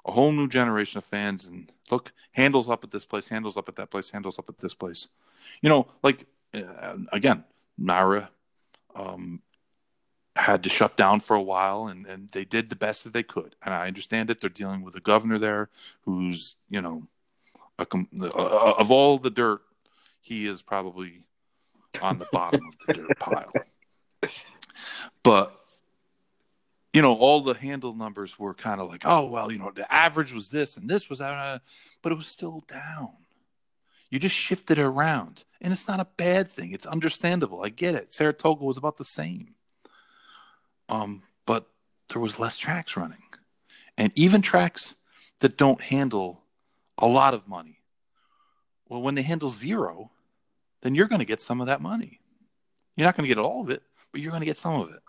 a 0.05 0.11
whole 0.11 0.31
new 0.31 0.47
generation 0.47 0.97
of 0.97 1.05
fans, 1.05 1.45
and 1.45 1.71
look, 1.89 2.11
handles 2.31 2.69
up 2.69 2.83
at 2.83 2.91
this 2.91 3.05
place, 3.05 3.29
handles 3.29 3.57
up 3.57 3.69
at 3.69 3.75
that 3.75 3.89
place, 3.89 4.09
handles 4.09 4.39
up 4.39 4.49
at 4.49 4.59
this 4.59 4.73
place. 4.73 5.07
You 5.61 5.69
know, 5.69 5.87
like 6.03 6.25
uh, 6.53 6.97
again, 7.11 7.43
NYRA 7.79 8.27
um, 8.95 9.41
had 10.37 10.63
to 10.63 10.69
shut 10.69 10.95
down 10.95 11.19
for 11.19 11.35
a 11.35 11.41
while, 11.41 11.87
and 11.87 12.05
and 12.05 12.29
they 12.29 12.45
did 12.45 12.69
the 12.69 12.75
best 12.75 13.03
that 13.03 13.13
they 13.13 13.23
could. 13.23 13.55
And 13.63 13.73
I 13.73 13.87
understand 13.87 14.29
that 14.29 14.41
they're 14.41 14.49
dealing 14.49 14.83
with 14.83 14.95
a 14.95 15.01
governor 15.01 15.37
there 15.37 15.69
who's 16.01 16.55
you 16.69 16.81
know, 16.81 17.03
a, 17.79 17.85
uh, 17.85 18.73
of 18.77 18.91
all 18.91 19.17
the 19.17 19.29
dirt, 19.29 19.61
he 20.21 20.47
is 20.47 20.61
probably 20.61 21.23
on 22.01 22.17
the 22.17 22.27
bottom 22.31 22.61
of 22.67 22.87
the 22.87 22.93
dirt 22.93 23.19
pile. 23.19 23.51
But 25.23 25.53
you 26.93 27.01
know, 27.01 27.13
all 27.13 27.41
the 27.41 27.53
handle 27.53 27.93
numbers 27.93 28.39
were 28.39 28.53
kind 28.53 28.81
of 28.81 28.89
like, 28.89 29.03
oh 29.05 29.25
well, 29.25 29.51
you 29.51 29.59
know, 29.59 29.71
the 29.73 29.91
average 29.93 30.33
was 30.33 30.49
this 30.49 30.77
and 30.77 30.89
this 30.89 31.09
was 31.09 31.19
that, 31.19 31.61
but 32.01 32.11
it 32.11 32.15
was 32.15 32.27
still 32.27 32.63
down. 32.67 33.09
You 34.09 34.19
just 34.19 34.35
shifted 34.35 34.77
it 34.77 34.83
around, 34.83 35.43
and 35.59 35.73
it's 35.73 35.87
not 35.87 35.99
a 35.99 36.07
bad 36.15 36.49
thing. 36.49 36.71
It's 36.71 36.85
understandable. 36.85 37.61
I 37.63 37.69
get 37.69 37.93
it. 37.93 38.13
Saratoga 38.13 38.63
was 38.63 38.77
about 38.77 38.97
the 38.97 39.03
same, 39.03 39.55
um, 40.89 41.23
but 41.45 41.67
there 42.09 42.21
was 42.21 42.39
less 42.39 42.57
tracks 42.57 42.97
running, 42.97 43.23
and 43.97 44.11
even 44.15 44.41
tracks 44.41 44.95
that 45.39 45.57
don't 45.57 45.81
handle 45.81 46.43
a 46.97 47.07
lot 47.07 47.33
of 47.33 47.47
money. 47.47 47.79
Well, 48.89 49.01
when 49.01 49.15
they 49.15 49.21
handle 49.21 49.49
zero, 49.49 50.11
then 50.81 50.95
you're 50.95 51.07
going 51.07 51.19
to 51.19 51.25
get 51.25 51.41
some 51.41 51.61
of 51.61 51.67
that 51.67 51.81
money. 51.81 52.19
You're 52.95 53.05
not 53.05 53.15
going 53.15 53.27
to 53.27 53.33
get 53.35 53.41
all 53.41 53.61
of 53.61 53.69
it, 53.69 53.83
but 54.11 54.21
you're 54.21 54.31
going 54.31 54.41
to 54.41 54.45
get 54.45 54.59
some 54.59 54.81
of 54.81 54.89
it. 54.89 55.01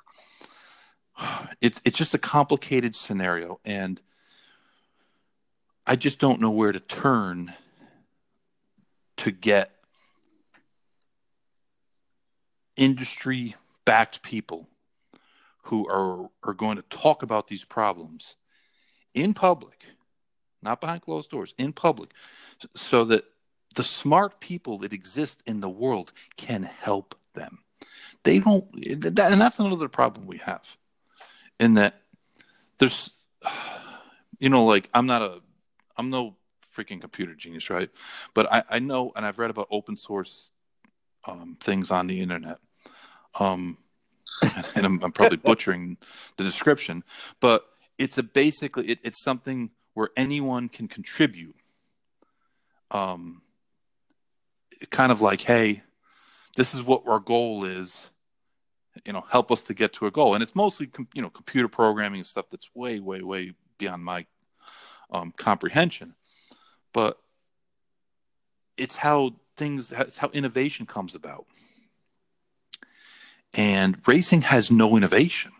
It's 1.60 1.80
it's 1.84 1.98
just 1.98 2.14
a 2.14 2.18
complicated 2.18 2.94
scenario, 2.94 3.58
and 3.64 4.00
I 5.84 5.96
just 5.96 6.20
don't 6.20 6.40
know 6.40 6.50
where 6.50 6.70
to 6.70 6.78
turn 6.78 7.52
to 9.16 9.32
get 9.32 9.72
industry 12.76 13.56
backed 13.84 14.22
people 14.22 14.68
who 15.68 15.86
are 15.88 16.30
are 16.42 16.54
going 16.54 16.76
to 16.76 16.82
talk 16.82 17.22
about 17.22 17.46
these 17.46 17.64
problems 17.64 18.36
in 19.14 19.34
public, 19.34 19.84
not 20.62 20.80
behind 20.80 21.02
closed 21.02 21.30
doors, 21.30 21.54
in 21.58 21.72
public, 21.72 22.10
so 22.74 23.04
that 23.04 23.24
the 23.74 23.84
smart 23.84 24.40
people 24.40 24.78
that 24.78 24.94
exist 24.94 25.42
in 25.46 25.60
the 25.60 25.68
world 25.68 26.12
can 26.36 26.62
help 26.62 27.14
them. 27.34 27.58
They 28.24 28.38
don't, 28.38 28.64
and 28.86 29.02
that's 29.40 29.58
another 29.58 29.88
problem 29.88 30.26
we 30.26 30.38
have, 30.38 30.76
in 31.60 31.74
that 31.74 32.00
there's, 32.78 33.10
you 34.38 34.48
know, 34.48 34.64
like 34.64 34.88
I'm 34.94 35.06
not 35.06 35.20
a, 35.20 35.40
I'm 35.98 36.08
no 36.08 36.36
freaking 36.74 37.00
computer 37.00 37.34
genius, 37.34 37.68
right? 37.68 37.90
But 38.32 38.50
I, 38.50 38.62
I 38.70 38.78
know, 38.78 39.12
and 39.14 39.26
I've 39.26 39.38
read 39.38 39.50
about 39.50 39.68
open 39.70 39.96
source 39.96 40.50
um, 41.26 41.58
things 41.60 41.90
on 41.90 42.06
the 42.06 42.20
internet. 42.20 42.58
Um, 43.38 43.76
and 44.74 44.86
I'm, 44.86 45.02
I'm, 45.02 45.12
probably 45.12 45.36
butchering 45.36 45.96
the 46.36 46.44
description, 46.44 47.02
but 47.40 47.66
it's 47.98 48.18
a 48.18 48.22
basically 48.22 48.86
it, 48.88 49.00
it's 49.02 49.22
something 49.22 49.70
where 49.94 50.10
anyone 50.16 50.68
can 50.68 50.88
contribute. 50.88 51.56
Um, 52.90 53.42
kind 54.90 55.10
of 55.10 55.20
like, 55.20 55.40
hey, 55.40 55.82
this 56.56 56.74
is 56.74 56.82
what 56.82 57.02
our 57.06 57.20
goal 57.20 57.64
is 57.64 58.10
you 59.04 59.12
know 59.12 59.24
help 59.30 59.50
us 59.50 59.62
to 59.62 59.74
get 59.74 59.92
to 59.92 60.06
a 60.06 60.10
goal 60.10 60.34
and 60.34 60.42
it's 60.42 60.54
mostly 60.54 60.90
you 61.14 61.22
know 61.22 61.30
computer 61.30 61.68
programming 61.68 62.20
and 62.20 62.26
stuff 62.26 62.46
that's 62.50 62.68
way 62.74 63.00
way 63.00 63.22
way 63.22 63.52
beyond 63.78 64.04
my 64.04 64.26
um, 65.10 65.32
comprehension 65.36 66.14
but 66.92 67.18
it's 68.76 68.96
how 68.96 69.32
things 69.56 69.92
it's 69.92 70.18
how 70.18 70.28
innovation 70.30 70.86
comes 70.86 71.14
about 71.14 71.46
and 73.54 74.00
racing 74.06 74.42
has 74.42 74.70
no 74.70 74.96
innovation. 74.96 75.52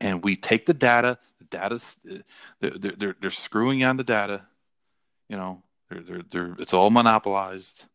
And 0.00 0.22
we 0.22 0.36
take 0.36 0.66
the 0.66 0.74
data 0.74 1.18
the 1.38 1.44
data's 1.44 1.96
they're, 2.60 2.94
they're, 2.96 3.16
they're 3.20 3.30
screwing 3.30 3.82
on 3.84 3.96
the 3.96 4.04
data 4.04 4.42
you 5.28 5.36
know 5.36 5.62
they're, 5.88 6.02
they're, 6.02 6.22
they're, 6.30 6.56
it's 6.58 6.74
all 6.74 6.90
monopolized. 6.90 7.86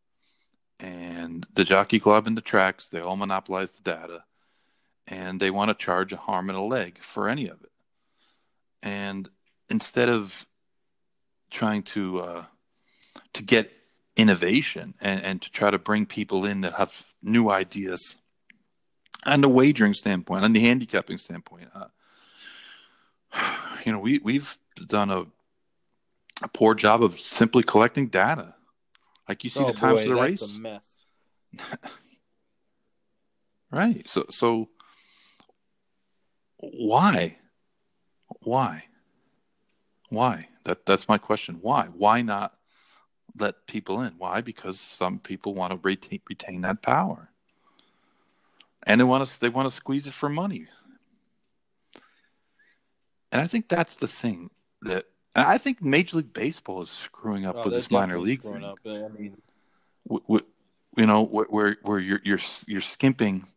And 0.79 1.45
the 1.53 1.63
jockey 1.63 1.99
club 1.99 2.27
and 2.27 2.35
the 2.35 2.41
tracks 2.41 2.87
they 2.87 2.99
all 2.99 3.15
monopolize 3.15 3.71
the 3.71 3.83
data. 3.83 4.23
And 5.07 5.39
they 5.39 5.51
want 5.51 5.69
to 5.69 5.75
charge 5.75 6.13
a 6.13 6.19
arm 6.27 6.49
and 6.49 6.57
a 6.57 6.61
leg 6.61 6.99
for 6.99 7.27
any 7.27 7.47
of 7.47 7.61
it. 7.61 7.71
And 8.81 9.29
instead 9.69 10.09
of 10.09 10.45
trying 11.51 11.83
to 11.83 12.19
uh, 12.21 12.43
to 13.33 13.43
get 13.43 13.71
innovation 14.15 14.93
and, 15.01 15.21
and 15.23 15.41
to 15.41 15.51
try 15.51 15.71
to 15.71 15.77
bring 15.77 16.05
people 16.05 16.45
in 16.45 16.61
that 16.61 16.73
have 16.73 17.05
new 17.21 17.49
ideas 17.49 18.15
on 19.25 19.41
the 19.41 19.49
wagering 19.49 19.93
standpoint 19.93 20.43
on 20.43 20.53
the 20.53 20.59
handicapping 20.59 21.17
standpoint 21.17 21.69
uh, 21.73 21.87
you 23.85 23.91
know 23.91 23.99
we 23.99 24.19
we've 24.19 24.57
done 24.87 25.09
a, 25.09 25.25
a 26.41 26.47
poor 26.49 26.73
job 26.75 27.03
of 27.03 27.19
simply 27.19 27.63
collecting 27.63 28.07
data 28.07 28.55
like 29.27 29.43
you 29.43 29.49
see 29.49 29.61
oh, 29.61 29.67
the 29.67 29.73
times 29.73 29.99
boy, 29.99 30.03
of 30.03 30.09
the 30.09 30.21
race. 30.21 30.57
Mess. 30.57 31.05
right. 33.71 34.07
So 34.07 34.25
so 34.29 34.69
why? 36.59 37.37
Why? 38.41 38.85
Why? 40.09 40.49
That 40.65 40.85
that's 40.85 41.07
my 41.07 41.17
question. 41.17 41.59
Why? 41.61 41.85
Why 41.85 42.21
not 42.21 42.53
let 43.37 43.65
people 43.67 44.01
in? 44.01 44.13
Why? 44.17 44.41
Because 44.41 44.79
some 44.79 45.19
people 45.19 45.53
want 45.53 45.71
to 45.71 45.79
retain, 45.81 46.21
retain 46.29 46.61
that 46.61 46.81
power, 46.81 47.29
and 48.85 48.99
they 48.99 49.05
want 49.05 49.27
to 49.27 49.39
they 49.39 49.49
want 49.49 49.67
to 49.67 49.73
squeeze 49.73 50.07
it 50.07 50.13
for 50.13 50.29
money. 50.29 50.67
And 53.31 53.41
I 53.41 53.47
think 53.47 53.67
that's 53.67 53.95
the 53.95 54.07
thing 54.07 54.51
that 54.81 55.05
and 55.35 55.45
I 55.45 55.57
think 55.57 55.81
Major 55.81 56.17
League 56.17 56.33
Baseball 56.33 56.81
is 56.81 56.89
screwing 56.89 57.45
up 57.45 57.55
oh, 57.57 57.63
with 57.63 57.73
this 57.73 57.89
minor 57.89 58.19
league 58.19 58.43
thing. 58.43 58.63
Up, 58.63 58.77
I 58.85 59.07
mean, 59.07 59.37
you 60.09 61.05
know, 61.07 61.23
where 61.23 61.77
where 61.81 61.99
you're 61.99 62.21
you're 62.23 62.39
you're 62.67 62.81
skimping. 62.81 63.47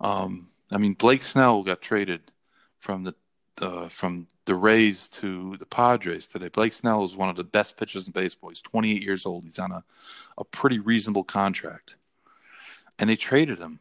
Um, 0.00 0.48
I 0.70 0.78
mean, 0.78 0.94
Blake 0.94 1.22
Snell 1.22 1.62
got 1.62 1.80
traded 1.80 2.32
from 2.78 3.04
the 3.04 3.14
uh, 3.60 3.88
from 3.88 4.26
the 4.44 4.54
Rays 4.54 5.08
to 5.08 5.56
the 5.56 5.66
Padres 5.66 6.26
today. 6.26 6.48
Blake 6.48 6.72
Snell 6.72 7.04
is 7.04 7.14
one 7.14 7.28
of 7.28 7.36
the 7.36 7.44
best 7.44 7.76
pitchers 7.76 8.06
in 8.06 8.12
baseball. 8.12 8.50
He's 8.50 8.60
28 8.60 9.02
years 9.02 9.26
old. 9.26 9.44
He's 9.44 9.58
on 9.58 9.72
a, 9.72 9.84
a 10.36 10.44
pretty 10.44 10.78
reasonable 10.78 11.24
contract, 11.24 11.94
and 12.98 13.08
they 13.08 13.16
traded 13.16 13.58
him 13.58 13.80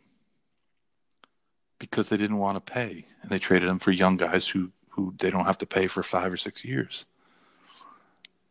because 1.79 2.09
they 2.09 2.17
didn't 2.17 2.37
want 2.37 2.55
to 2.55 2.73
pay, 2.73 3.05
and 3.21 3.29
they 3.29 3.39
traded 3.39 3.69
him 3.69 3.79
for 3.79 3.91
young 3.91 4.17
guys 4.17 4.49
who 4.49 4.71
who 4.89 5.13
they 5.17 5.29
don't 5.29 5.45
have 5.45 5.57
to 5.59 5.65
pay 5.65 5.87
for 5.87 6.01
five 6.01 6.33
or 6.33 6.37
six 6.37 6.65
years. 6.65 7.05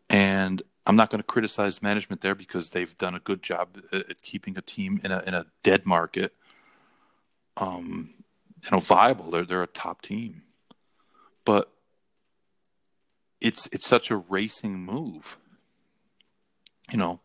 And 0.09 0.63
I'm 0.87 0.95
not 0.95 1.11
going 1.11 1.19
to 1.19 1.27
criticize 1.27 1.83
management 1.83 2.21
there 2.21 2.37
because 2.37 2.71
they've 2.71 2.97
done 2.97 3.17
a 3.17 3.21
good 3.21 3.43
job 3.43 3.79
at 3.93 4.23
keeping 4.23 4.57
a 4.57 4.63
team 4.63 5.01
in 5.03 5.11
a 5.11 5.23
in 5.27 5.35
a 5.35 5.47
dead 5.63 5.85
market, 5.87 6.35
um, 7.57 8.15
you 8.63 8.71
know, 8.71 8.81
viable. 8.81 9.31
They're 9.31 9.45
they're 9.45 9.63
a 9.63 9.67
top 9.67 10.03
team, 10.03 10.43
but 11.45 11.73
it's 13.41 13.69
it's 13.73 13.89
such 13.89 14.11
a 14.11 14.17
racing 14.17 14.79
move, 14.79 15.39
you 16.91 16.99
know. 16.99 17.21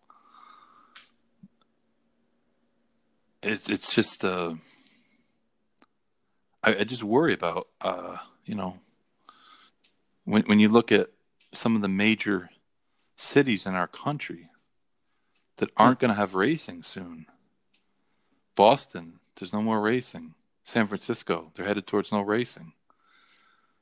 it's 3.44 3.70
it's 3.70 3.96
just 3.96 4.24
uh, 4.24 4.54
I, 6.64 6.78
I 6.78 6.84
just 6.84 7.04
worry 7.04 7.34
about 7.34 7.68
uh, 7.82 8.18
you 8.46 8.56
know 8.56 8.80
when 10.26 10.44
when 10.44 10.60
you 10.60 10.70
look 10.70 10.92
at 10.92 11.10
some 11.54 11.76
of 11.76 11.82
the 11.82 11.88
major 11.88 12.50
cities 13.16 13.66
in 13.66 13.74
our 13.74 13.88
country 13.88 14.50
that 15.58 15.70
aren't 15.78 16.00
going 16.00 16.10
to 16.10 16.16
have 16.16 16.34
racing 16.34 16.84
soon. 16.84 17.28
Boston, 18.56 19.20
there's 19.38 19.54
no 19.54 19.62
more 19.62 19.80
racing. 19.80 20.34
San 20.64 20.88
Francisco, 20.88 21.52
they're 21.54 21.66
headed 21.66 21.88
towards 21.88 22.12
no 22.12 22.22
racing. 22.22 22.74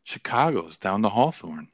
Chicago's 0.03 0.77
down 0.77 1.01
to 1.03 1.09
Hawthorne. 1.09 1.69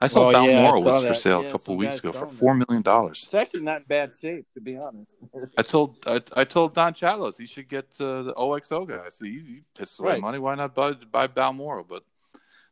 I 0.00 0.06
saw 0.06 0.26
Oh, 0.26 0.30
yeah, 0.30 0.36
I 0.36 0.46
Balmoral 0.46 0.82
saw 0.82 1.00
was 1.00 1.06
for 1.06 1.14
sale 1.14 1.42
Yeah, 1.42 1.48
a 1.48 1.52
couple 1.52 1.74
of 1.74 1.78
weeks 1.78 1.98
ago 1.98 2.12
for 2.12 2.26
four 2.26 2.54
million 2.54 2.82
dollars. 2.82 3.24
It's 3.24 3.34
actually 3.34 3.62
not 3.62 3.78
in 3.78 3.86
bad 3.88 4.12
shape, 4.20 4.46
to 4.54 4.60
be 4.60 4.76
honest. 4.76 5.16
I 5.56 5.62
told 5.62 5.96
I, 6.06 6.22
I 6.36 6.44
told 6.44 6.74
Don 6.74 6.94
Chalos 6.94 7.36
he 7.38 7.46
should 7.46 7.68
get 7.68 7.86
uh, 8.00 8.22
the 8.22 8.34
OXO 8.34 8.86
guy. 8.86 9.00
I 9.04 9.08
said, 9.08 9.26
you, 9.26 9.40
you 9.40 9.62
piss 9.76 9.98
away 9.98 10.12
Right. 10.12 10.20
money. 10.20 10.38
Why 10.38 10.54
not 10.54 10.74
buy, 10.74 10.92
buy 10.92 11.26
Balmoral? 11.26 11.84
But 11.88 12.04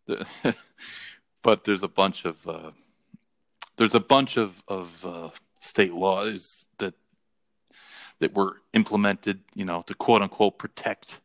the, 0.06 0.26
but 1.42 1.64
there's 1.64 1.82
a 1.82 1.88
bunch 1.88 2.24
of 2.24 2.46
uh, 2.46 2.70
there's 3.76 3.94
a 3.96 4.00
bunch 4.00 4.36
of 4.36 4.62
of 4.68 5.04
uh, 5.04 5.30
state 5.58 5.94
laws 5.94 6.66
that 6.78 6.94
that 8.20 8.34
were 8.34 8.62
implemented, 8.72 9.40
you 9.54 9.64
know, 9.64 9.82
to 9.82 9.94
quote 9.94 10.22
unquote 10.22 10.58
protect 10.58 11.20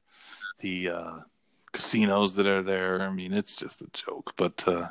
the 0.60 0.90
uh, 0.90 1.14
casinos 1.72 2.36
that 2.36 2.48
are 2.48 2.62
there. 2.64 3.02
I 3.02 3.12
mean, 3.12 3.34
it's 3.34 3.56
just 3.56 3.82
a 3.82 3.88
joke. 3.94 4.34
But 4.36 4.68
uh, 4.68 4.90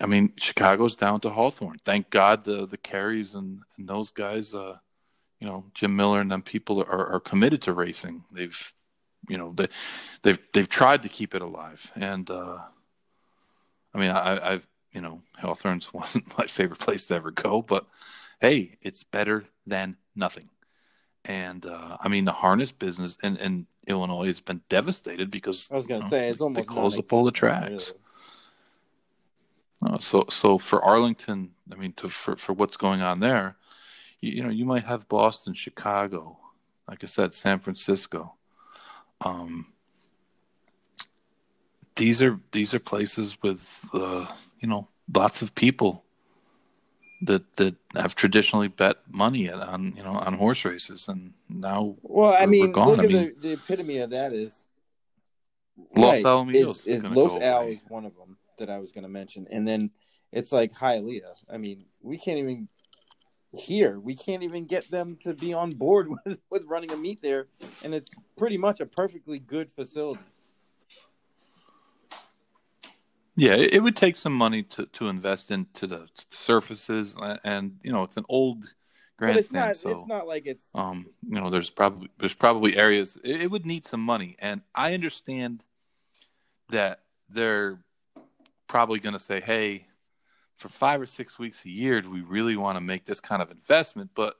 I 0.00 0.06
mean, 0.06 0.32
Chicago's 0.38 0.96
down 0.96 1.20
to 1.20 1.30
Hawthorne. 1.30 1.78
Thank 1.84 2.10
God 2.10 2.44
the 2.44 2.66
the 2.66 2.78
Careys 2.78 3.34
and, 3.34 3.60
and 3.78 3.88
those 3.88 4.10
guys, 4.10 4.54
uh, 4.54 4.76
you 5.40 5.46
know, 5.46 5.64
Jim 5.74 5.96
Miller 5.96 6.20
and 6.20 6.30
them 6.30 6.42
people 6.42 6.82
are, 6.82 7.14
are 7.14 7.20
committed 7.20 7.62
to 7.62 7.72
racing. 7.72 8.24
They've, 8.30 8.72
you 9.28 9.38
know, 9.38 9.52
they 9.56 9.68
they've 10.22 10.38
they've 10.52 10.68
tried 10.68 11.02
to 11.04 11.08
keep 11.08 11.34
it 11.34 11.42
alive. 11.42 11.90
And 11.94 12.30
uh, 12.30 12.58
I 13.94 13.98
mean, 13.98 14.10
I, 14.10 14.52
I've 14.52 14.66
you 14.92 15.00
know, 15.00 15.22
Hawthorne's 15.38 15.92
wasn't 15.94 16.36
my 16.38 16.46
favorite 16.46 16.80
place 16.80 17.06
to 17.06 17.14
ever 17.14 17.30
go, 17.30 17.62
but 17.62 17.86
hey, 18.40 18.78
it's 18.82 19.04
better 19.04 19.44
than 19.66 19.96
nothing. 20.14 20.48
And 21.24 21.66
uh, 21.66 21.96
I 22.00 22.08
mean, 22.08 22.24
the 22.24 22.32
harness 22.32 22.70
business 22.70 23.18
in, 23.22 23.36
in 23.36 23.66
Illinois 23.86 24.26
has 24.26 24.40
been 24.40 24.62
devastated 24.68 25.30
because 25.30 25.68
I 25.70 25.76
was 25.76 25.86
gonna 25.86 25.98
you 25.98 26.04
know, 26.04 26.10
say 26.10 26.28
it's 26.28 26.40
almost 26.40 26.68
they 26.68 26.74
close 26.74 26.98
up 26.98 27.12
all 27.12 27.24
the 27.24 27.30
tracks. 27.30 27.68
really. 27.68 28.00
Uh, 29.86 29.98
so 29.98 30.24
so 30.28 30.58
for 30.58 30.82
Arlington, 30.84 31.50
I 31.72 31.76
mean, 31.76 31.92
to 31.94 32.08
for 32.08 32.36
for 32.36 32.52
what's 32.52 32.76
going 32.76 33.02
on 33.02 33.20
there, 33.20 33.56
you, 34.20 34.32
you 34.32 34.42
know, 34.42 34.50
you 34.50 34.64
might 34.64 34.84
have 34.84 35.08
Boston, 35.08 35.54
Chicago, 35.54 36.38
like 36.88 37.04
I 37.04 37.06
said, 37.06 37.34
San 37.34 37.60
Francisco. 37.60 38.34
Um, 39.20 39.66
these 41.94 42.20
are 42.22 42.40
these 42.52 42.74
are 42.74 42.80
places 42.80 43.38
with 43.42 43.80
uh, 43.94 44.26
you 44.60 44.68
know 44.68 44.88
lots 45.14 45.40
of 45.40 45.54
people 45.54 46.04
that 47.22 47.52
that 47.54 47.76
have 47.94 48.14
traditionally 48.16 48.68
bet 48.68 48.96
money 49.08 49.50
on 49.50 49.94
you 49.96 50.02
know 50.02 50.12
on 50.12 50.34
horse 50.34 50.64
races, 50.64 51.06
and 51.08 51.32
now 51.48 51.94
Well, 52.02 52.34
I 52.38 52.46
mean, 52.46 52.72
look 52.72 52.98
I 53.00 53.04
at 53.04 53.08
mean- 53.08 53.34
the, 53.40 53.48
the 53.48 53.52
epitome 53.52 53.98
of 53.98 54.10
that 54.10 54.32
is 54.32 54.66
Los 55.94 56.14
right, 56.16 56.24
Alamitos 56.24 56.54
is, 56.54 56.86
is 56.86 57.04
is 57.04 57.10
Los 57.10 57.40
Al 57.40 57.68
is 57.68 57.80
one 57.88 58.04
of 58.04 58.16
them 58.16 58.36
that 58.58 58.70
I 58.70 58.78
was 58.78 58.92
going 58.92 59.04
to 59.04 59.08
mention, 59.10 59.46
and 59.50 59.66
then 59.66 59.90
it's 60.32 60.52
like 60.52 60.72
Hialeah. 60.74 61.34
I 61.50 61.56
mean, 61.56 61.86
we 62.02 62.18
can't 62.18 62.38
even 62.38 62.68
here. 63.52 63.98
We 63.98 64.14
can't 64.14 64.42
even 64.42 64.66
get 64.66 64.90
them 64.90 65.16
to 65.22 65.34
be 65.34 65.52
on 65.52 65.72
board 65.72 66.08
with 66.26 66.38
with 66.50 66.64
running 66.66 66.92
a 66.92 66.96
meet 66.96 67.22
there, 67.22 67.46
and 67.82 67.94
it's 67.94 68.14
pretty 68.36 68.58
much 68.58 68.80
a 68.80 68.86
perfectly 68.86 69.38
good 69.38 69.70
facility. 69.70 70.20
Yeah, 73.38 73.52
it, 73.54 73.74
it 73.74 73.82
would 73.82 73.96
take 73.96 74.16
some 74.16 74.32
money 74.32 74.62
to, 74.62 74.86
to 74.86 75.08
invest 75.08 75.50
into 75.50 75.86
the 75.86 76.08
surfaces, 76.30 77.16
and, 77.20 77.38
and 77.44 77.76
you 77.82 77.92
know 77.92 78.02
it's 78.02 78.16
an 78.16 78.24
old 78.28 78.72
But 79.18 79.36
it's 79.36 79.50
grandstand, 79.52 79.66
not. 79.66 79.76
so 79.76 79.90
It's 79.90 80.06
not 80.06 80.26
like 80.26 80.46
it's. 80.46 80.64
um, 80.74 81.06
you 81.22 81.38
know 81.38 81.50
there's 81.50 81.70
probably 81.70 82.08
there's 82.18 82.34
probably 82.34 82.76
areas 82.78 83.18
it, 83.22 83.42
it 83.42 83.50
would 83.50 83.66
need 83.66 83.86
some 83.86 84.00
money, 84.00 84.36
and 84.38 84.62
I 84.74 84.94
understand 84.94 85.64
that 86.70 87.00
they're 87.28 87.80
probably 88.68 89.00
going 89.00 89.14
to 89.14 89.18
say, 89.18 89.40
"Hey, 89.40 89.86
for 90.56 90.68
five 90.68 91.00
or 91.00 91.06
six 91.06 91.38
weeks 91.38 91.64
a 91.64 91.70
year, 91.70 92.00
do 92.00 92.10
we 92.10 92.22
really 92.22 92.56
want 92.56 92.76
to 92.76 92.80
make 92.80 93.04
this 93.04 93.20
kind 93.20 93.42
of 93.42 93.50
investment?" 93.50 94.10
But 94.14 94.36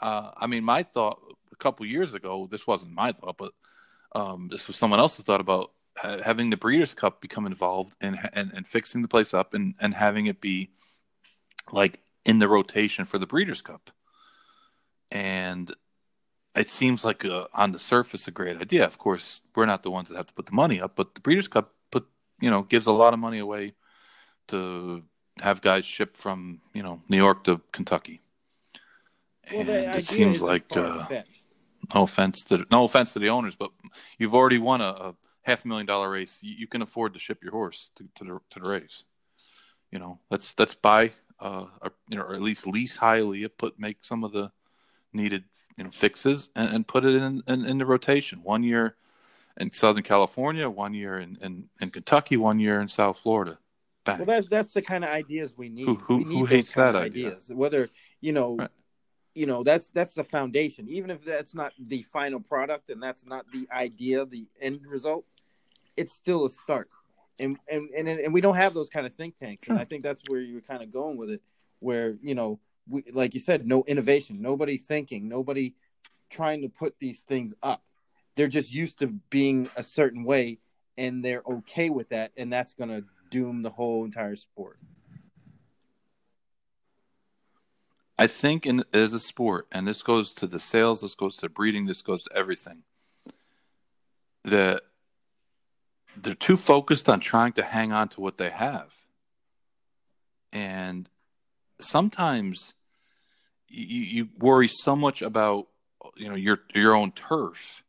uh, 0.00 0.30
I 0.36 0.46
mean, 0.46 0.64
my 0.64 0.82
thought 0.82 1.20
a 1.52 1.56
couple 1.56 1.86
years 1.86 2.14
ago, 2.14 2.48
this 2.50 2.66
wasn't 2.66 2.92
my 2.92 3.12
thought, 3.12 3.36
but 3.36 3.52
um, 4.14 4.48
this 4.50 4.66
was 4.68 4.76
someone 4.76 5.00
else's 5.00 5.24
thought 5.24 5.40
about 5.40 5.72
ha- 5.96 6.22
having 6.24 6.50
the 6.50 6.56
Breeders' 6.56 6.94
Cup 6.94 7.20
become 7.20 7.46
involved 7.46 7.94
and 8.00 8.18
and, 8.32 8.52
and 8.54 8.66
fixing 8.66 9.02
the 9.02 9.08
place 9.08 9.34
up 9.34 9.54
and 9.54 9.74
and 9.80 9.94
having 9.94 10.26
it 10.26 10.40
be 10.40 10.70
like 11.72 12.00
in 12.24 12.38
the 12.38 12.48
rotation 12.48 13.04
for 13.04 13.18
the 13.18 13.26
Breeders' 13.26 13.62
Cup. 13.62 13.90
And 15.10 15.74
it 16.56 16.70
seems 16.70 17.04
like 17.04 17.24
a, 17.24 17.46
on 17.54 17.72
the 17.72 17.78
surface 17.78 18.26
a 18.26 18.30
great 18.30 18.56
idea. 18.56 18.84
Of 18.84 18.98
course, 18.98 19.40
we're 19.54 19.66
not 19.66 19.82
the 19.82 19.90
ones 19.90 20.08
that 20.08 20.16
have 20.16 20.26
to 20.26 20.34
put 20.34 20.46
the 20.46 20.52
money 20.52 20.80
up, 20.80 20.96
but 20.96 21.14
the 21.14 21.20
Breeders' 21.20 21.48
Cup 21.48 21.74
you 22.40 22.50
know 22.50 22.62
gives 22.62 22.86
a 22.86 22.92
lot 22.92 23.14
of 23.14 23.20
money 23.20 23.38
away 23.38 23.74
to 24.48 25.02
have 25.40 25.60
guys 25.60 25.84
ship 25.84 26.16
from 26.16 26.60
you 26.74 26.82
know 26.82 27.02
New 27.08 27.16
York 27.16 27.44
to 27.44 27.60
Kentucky. 27.72 28.20
Well, 29.52 29.60
and 29.60 29.68
it 29.96 30.06
seems 30.06 30.42
like 30.42 30.76
uh, 30.76 31.06
no 31.94 32.02
offense 32.02 32.42
to 32.44 32.64
no 32.70 32.84
offense 32.84 33.12
to 33.12 33.18
the 33.18 33.28
owners, 33.28 33.54
but 33.54 33.70
you've 34.18 34.34
already 34.34 34.58
won 34.58 34.80
a, 34.80 34.88
a 34.88 35.14
half 35.42 35.64
a 35.64 35.68
million 35.68 35.86
dollar 35.86 36.10
race. 36.10 36.38
You, 36.42 36.54
you 36.58 36.66
can 36.66 36.82
afford 36.82 37.14
to 37.14 37.20
ship 37.20 37.42
your 37.42 37.52
horse 37.52 37.90
to, 37.96 38.08
to 38.16 38.24
the 38.24 38.38
to 38.50 38.60
the 38.60 38.68
race. 38.68 39.04
You 39.92 39.98
know, 39.98 40.18
let's 40.30 40.54
let's 40.58 40.74
buy 40.74 41.12
uh, 41.40 41.66
or, 41.82 41.92
you 42.08 42.16
know, 42.16 42.24
or 42.24 42.34
at 42.34 42.42
least 42.42 42.66
lease 42.66 42.96
Hialeah, 42.98 43.50
put 43.56 43.78
make 43.78 43.98
some 44.02 44.24
of 44.24 44.32
the 44.32 44.50
needed 45.12 45.44
you 45.78 45.84
know 45.84 45.90
fixes 45.90 46.50
and, 46.54 46.68
and 46.70 46.88
put 46.88 47.04
it 47.04 47.14
in, 47.14 47.42
in 47.46 47.64
in 47.64 47.78
the 47.78 47.86
rotation. 47.86 48.40
One 48.42 48.62
year 48.62 48.96
in 49.58 49.70
Southern 49.72 50.02
California, 50.02 50.68
one 50.68 50.94
year 50.94 51.18
in, 51.18 51.38
in, 51.42 51.68
in 51.80 51.90
Kentucky, 51.90 52.36
one 52.36 52.58
year 52.58 52.80
in 52.80 52.88
South 52.88 53.18
Florida. 53.18 53.58
Bang. 54.04 54.18
Well, 54.18 54.26
that's 54.26 54.48
that's 54.48 54.72
the 54.72 54.82
kind 54.82 55.02
of 55.04 55.10
ideas 55.10 55.56
we 55.56 55.68
need. 55.68 55.86
Who- 55.86 55.94
who- 55.96 56.16
we 56.18 56.24
need 56.24 56.38
who 56.38 56.44
hates 56.44 56.72
that 56.74 56.94
idea? 56.94 57.28
ideas? 57.28 57.50
Whether 57.52 57.88
you 58.20 58.32
know, 58.32 58.56
Right. 58.56 58.70
you 59.34 59.46
know, 59.46 59.62
that's 59.62 59.88
that's 59.90 60.14
the 60.14 60.24
foundation. 60.24 60.88
Even 60.88 61.10
if 61.10 61.24
that's 61.24 61.54
not 61.54 61.72
the 61.78 62.02
final 62.02 62.40
product 62.40 62.90
and 62.90 63.02
that's 63.02 63.26
not 63.26 63.46
the 63.52 63.66
idea, 63.72 64.24
the 64.24 64.46
end 64.60 64.78
result, 64.86 65.24
it's 65.96 66.12
still 66.12 66.44
a 66.44 66.48
start. 66.50 66.88
And 67.38 67.58
and 67.68 67.88
and 67.96 68.08
and 68.08 68.32
we 68.32 68.40
don't 68.40 68.56
have 68.56 68.74
those 68.74 68.88
kind 68.88 69.06
of 69.06 69.14
think 69.14 69.36
tanks. 69.36 69.68
And. 69.68 69.78
I 69.78 69.84
think 69.84 70.02
that's 70.02 70.22
where 70.28 70.40
you 70.40 70.54
were 70.54 70.60
kind 70.60 70.82
of 70.82 70.92
going 70.92 71.16
with 71.16 71.30
it, 71.30 71.42
where 71.80 72.16
you 72.22 72.34
know, 72.34 72.60
we, 72.88 73.02
like 73.12 73.34
you 73.34 73.40
said, 73.40 73.66
no 73.66 73.82
innovation, 73.88 74.40
nobody 74.40 74.76
thinking, 74.76 75.28
nobody 75.28 75.74
trying 76.30 76.62
to 76.62 76.68
put 76.68 76.94
these 77.00 77.22
things 77.22 77.54
up. 77.62 77.82
They're 78.36 78.46
just 78.46 78.72
used 78.72 79.00
to 79.00 79.08
being 79.30 79.68
a 79.76 79.82
certain 79.82 80.24
way, 80.24 80.58
and 80.96 81.24
they're 81.24 81.42
okay 81.46 81.90
with 81.90 82.10
that, 82.10 82.32
and 82.36 82.52
that's 82.52 82.74
going 82.74 82.90
to 82.90 83.04
doom 83.30 83.62
the 83.62 83.70
whole 83.70 84.04
entire 84.04 84.36
sport. 84.36 84.78
I 88.18 88.26
think 88.26 88.64
in 88.64 88.84
as 88.92 89.12
a 89.12 89.18
sport, 89.18 89.66
and 89.72 89.86
this 89.86 90.02
goes 90.02 90.32
to 90.34 90.46
the 90.46 90.60
sales, 90.60 91.02
this 91.02 91.14
goes 91.14 91.36
to 91.36 91.48
breeding, 91.48 91.86
this 91.86 92.02
goes 92.02 92.22
to 92.22 92.32
everything. 92.34 92.82
That 94.44 94.82
they're 96.16 96.34
too 96.34 96.56
focused 96.56 97.08
on 97.08 97.20
trying 97.20 97.52
to 97.54 97.62
hang 97.62 97.92
on 97.92 98.08
to 98.10 98.20
what 98.20 98.38
they 98.38 98.50
have, 98.50 98.94
and 100.52 101.10
sometimes 101.78 102.74
you, 103.68 104.00
you 104.00 104.28
worry 104.38 104.68
so 104.68 104.96
much 104.96 105.20
about 105.20 105.66
you 106.16 106.28
know 106.28 106.36
your 106.36 106.60
your 106.74 106.94
own 106.94 107.12
turf, 107.12 107.82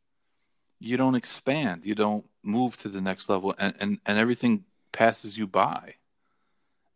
you 0.80 0.96
don't 0.96 1.14
expand, 1.14 1.84
you 1.84 1.94
don't 1.94 2.24
move 2.42 2.76
to 2.78 2.88
the 2.88 3.00
next 3.00 3.28
level, 3.28 3.54
and 3.58 3.74
and, 3.80 3.98
and 4.06 4.18
everything 4.18 4.64
passes 4.92 5.36
you 5.36 5.46
by, 5.46 5.94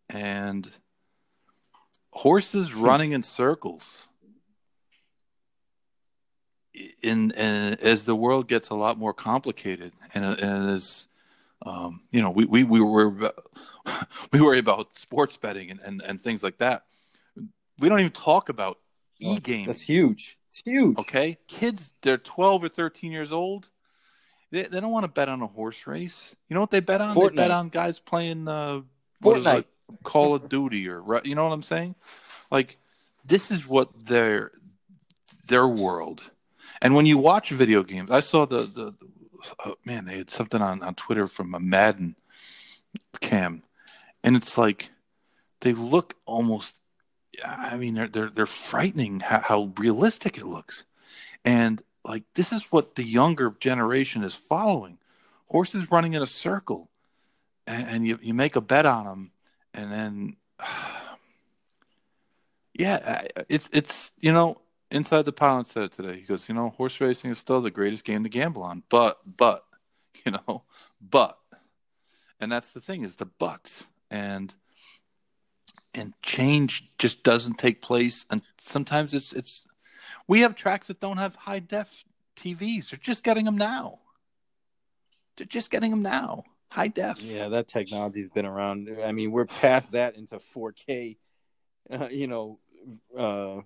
and 0.09 0.71
horses 2.13 2.75
running 2.75 3.13
in 3.13 3.23
circles 3.23 4.07
in, 7.03 7.31
in 7.33 7.75
as 7.81 8.05
the 8.05 8.17
world 8.17 8.49
gets 8.49 8.71
a 8.71 8.75
lot 8.75 8.99
more 8.99 9.13
complicated 9.13 9.93
and, 10.15 10.25
and 10.25 10.71
as 10.71 11.09
um, 11.65 12.03
you 12.11 12.21
know 12.21 12.31
we, 12.31 12.45
we, 12.45 12.65
we 12.65 12.81
were 12.81 13.11
we 14.33 14.41
worry 14.41 14.59
about 14.59 14.97
sports 14.99 15.37
betting 15.37 15.71
and, 15.71 15.81
and, 15.81 16.03
and 16.03 16.23
things 16.23 16.43
like 16.43 16.59
that. 16.59 16.85
We 17.79 17.89
don't 17.89 18.01
even 18.01 18.13
talk 18.13 18.49
about 18.49 18.79
e-games. 19.19 19.67
That's 19.67 19.81
huge. 19.81 20.39
It's 20.53 20.63
huge. 20.67 20.99
okay? 20.99 21.39
Kids 21.49 21.95
they're 22.03 22.19
12 22.19 22.65
or 22.65 22.69
13 22.69 23.11
years 23.11 23.33
old. 23.33 23.71
They, 24.51 24.65
they 24.65 24.81
don't 24.81 24.93
want 24.93 25.05
to 25.05 25.09
bet 25.11 25.31
on 25.31 25.41
a 25.41 25.47
horse 25.47 25.87
race. 25.87 26.37
You 26.49 26.55
know 26.55 26.61
what 26.61 26.71
they 26.71 26.81
bet 26.81 27.01
on? 27.01 27.17
They 27.19 27.29
bet 27.31 27.51
on 27.51 27.71
guys 27.71 28.01
playing 28.01 28.49
uh 28.49 28.83
Fortnite. 29.23 29.61
it, 29.61 29.67
call 30.05 30.35
of 30.35 30.51
duty 30.51 30.89
or 30.89 31.23
you 31.25 31.35
know 31.35 31.45
what 31.45 31.53
i'm 31.53 31.63
saying? 31.63 31.95
Like 32.51 32.77
this 33.25 33.51
is 33.51 33.67
what 33.67 33.89
their 34.05 34.53
their 35.47 35.67
world. 35.67 36.23
And 36.83 36.95
when 36.95 37.07
you 37.07 37.17
watch 37.17 37.51
video 37.51 37.83
games, 37.83 38.11
I 38.11 38.21
saw 38.21 38.45
the 38.45 38.65
the, 38.65 38.95
the 39.01 39.09
oh, 39.65 39.77
man 39.87 40.05
they 40.05 40.19
had 40.19 40.31
something 40.31 40.61
on 40.61 40.83
on 40.83 40.95
Twitter 40.97 41.27
from 41.27 41.55
a 41.55 41.61
Madden 41.61 42.15
cam, 43.21 43.63
and 44.23 44.37
it's 44.37 44.59
like 44.59 44.91
they 45.61 45.73
look 45.73 46.15
almost. 46.27 46.77
I 47.45 47.77
mean, 47.77 47.95
they're 47.95 48.09
they're 48.09 48.31
they're 48.31 48.47
frightening 48.47 49.21
how, 49.21 49.41
how 49.41 49.73
realistic 49.79 50.37
it 50.39 50.47
looks, 50.47 50.85
and 51.45 51.83
like 52.05 52.25
this 52.35 52.53
is 52.53 52.65
what 52.71 52.95
the 52.95 53.05
younger 53.05 53.55
generation 53.61 54.25
is 54.25 54.35
following. 54.35 54.99
Horses 55.49 55.91
running 55.91 56.15
in 56.15 56.23
a 56.23 56.27
circle 56.27 56.89
and, 57.67 57.89
and 57.89 58.07
you, 58.07 58.19
you 58.23 58.35
make 58.35 58.57
a 58.57 58.61
bet 58.61 58.87
on 58.87 59.05
them 59.05 59.33
and 59.75 59.93
then 59.93 60.35
yeah 62.75 63.23
it's 63.49 63.69
it's 63.73 64.13
you 64.19 64.33
know 64.33 64.59
inside 64.91 65.25
the 65.25 65.33
pilot 65.33 65.67
said 65.67 65.85
it 65.85 65.93
today. 65.93 66.19
He 66.21 66.23
goes 66.23 66.49
you 66.49 66.55
know 66.55 66.71
horse 66.71 67.01
racing 67.01 67.31
is 67.31 67.39
still 67.39 67.61
the 67.61 67.71
greatest 67.71 68.05
game 68.05 68.23
to 68.25 68.29
gamble 68.29 68.63
on. 68.63 68.83
But 68.89 69.21
but 69.37 69.65
you 70.25 70.33
know 70.33 70.63
but. 71.01 71.39
And 72.41 72.51
that's 72.51 72.73
the 72.73 72.81
thing 72.81 73.05
is 73.05 73.17
the 73.17 73.27
buts. 73.27 73.85
And 74.11 74.53
and 75.95 76.15
change 76.23 76.91
just 76.99 77.23
doesn't 77.23 77.59
take 77.59 77.83
place 77.83 78.25
and 78.31 78.43
sometimes 78.59 79.13
it's 79.15 79.33
it's 79.33 79.67
we 80.27 80.41
have 80.41 80.55
tracks 80.55 80.87
that 80.87 81.01
don't 81.01 81.19
have 81.19 81.35
high 81.37 81.59
def 81.59 82.05
TVs. 82.37 82.91
They're 82.91 82.99
just 82.99 83.25
getting 83.25 83.45
them 83.45 83.57
now. 83.57 84.01
They're 85.37 85.47
just 85.47 85.71
getting 85.71 85.91
them 85.91 86.03
now. 86.03 86.45
High 86.71 86.89
def. 86.89 87.21
Yeah, 87.21 87.49
that 87.49 87.69
technology's 87.69 88.29
been 88.29 88.47
around. 88.47 88.89
I 89.05 89.13
mean, 89.13 89.31
we're 89.31 89.45
past 89.45 89.93
that 89.93 90.17
into 90.17 90.41
4K, 90.55 91.17
uh, 91.91 92.09
you 92.11 92.27
know, 92.27 92.59
uh, 93.17 93.61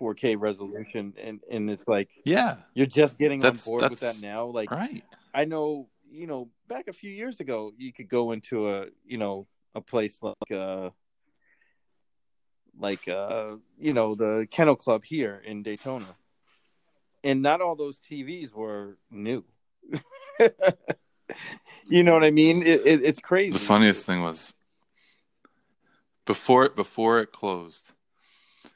4K 0.00 0.36
resolution, 0.38 1.14
and 1.22 1.40
and 1.50 1.70
it's 1.70 1.86
like, 1.86 2.10
yeah, 2.24 2.56
you're 2.74 2.86
just 2.86 3.16
getting 3.18 3.40
that's, 3.40 3.66
on 3.66 3.70
board 3.70 3.90
with 3.90 4.00
that 4.00 4.20
now. 4.20 4.46
Like, 4.46 4.70
right? 4.70 5.04
I 5.32 5.44
know, 5.44 5.88
you 6.10 6.26
know, 6.26 6.50
back 6.68 6.88
a 6.88 6.92
few 6.92 7.10
years 7.10 7.40
ago, 7.40 7.72
you 7.76 7.92
could 7.92 8.08
go 8.08 8.32
into 8.32 8.68
a, 8.68 8.86
you 9.04 9.18
know, 9.18 9.46
a 9.74 9.80
place 9.80 10.20
like, 10.20 10.50
uh, 10.50 10.90
like, 12.78 13.08
uh, 13.08 13.56
you 13.78 13.92
know, 13.92 14.14
the 14.14 14.46
Kennel 14.50 14.76
Club 14.76 15.04
here 15.04 15.42
in 15.44 15.62
Daytona, 15.62 16.16
and 17.24 17.42
not 17.42 17.60
all 17.60 17.76
those 17.76 17.98
TVs 17.98 18.52
were 18.52 18.96
new. 19.10 19.44
you 21.88 22.02
know 22.02 22.14
what 22.14 22.24
I 22.24 22.30
mean? 22.30 22.62
It, 22.62 22.86
it, 22.86 23.04
it's 23.04 23.20
crazy. 23.20 23.52
The 23.52 23.58
funniest 23.58 24.06
thing 24.06 24.22
was 24.22 24.54
before 26.24 26.64
it 26.64 26.76
before 26.76 27.20
it 27.20 27.32
closed. 27.32 27.92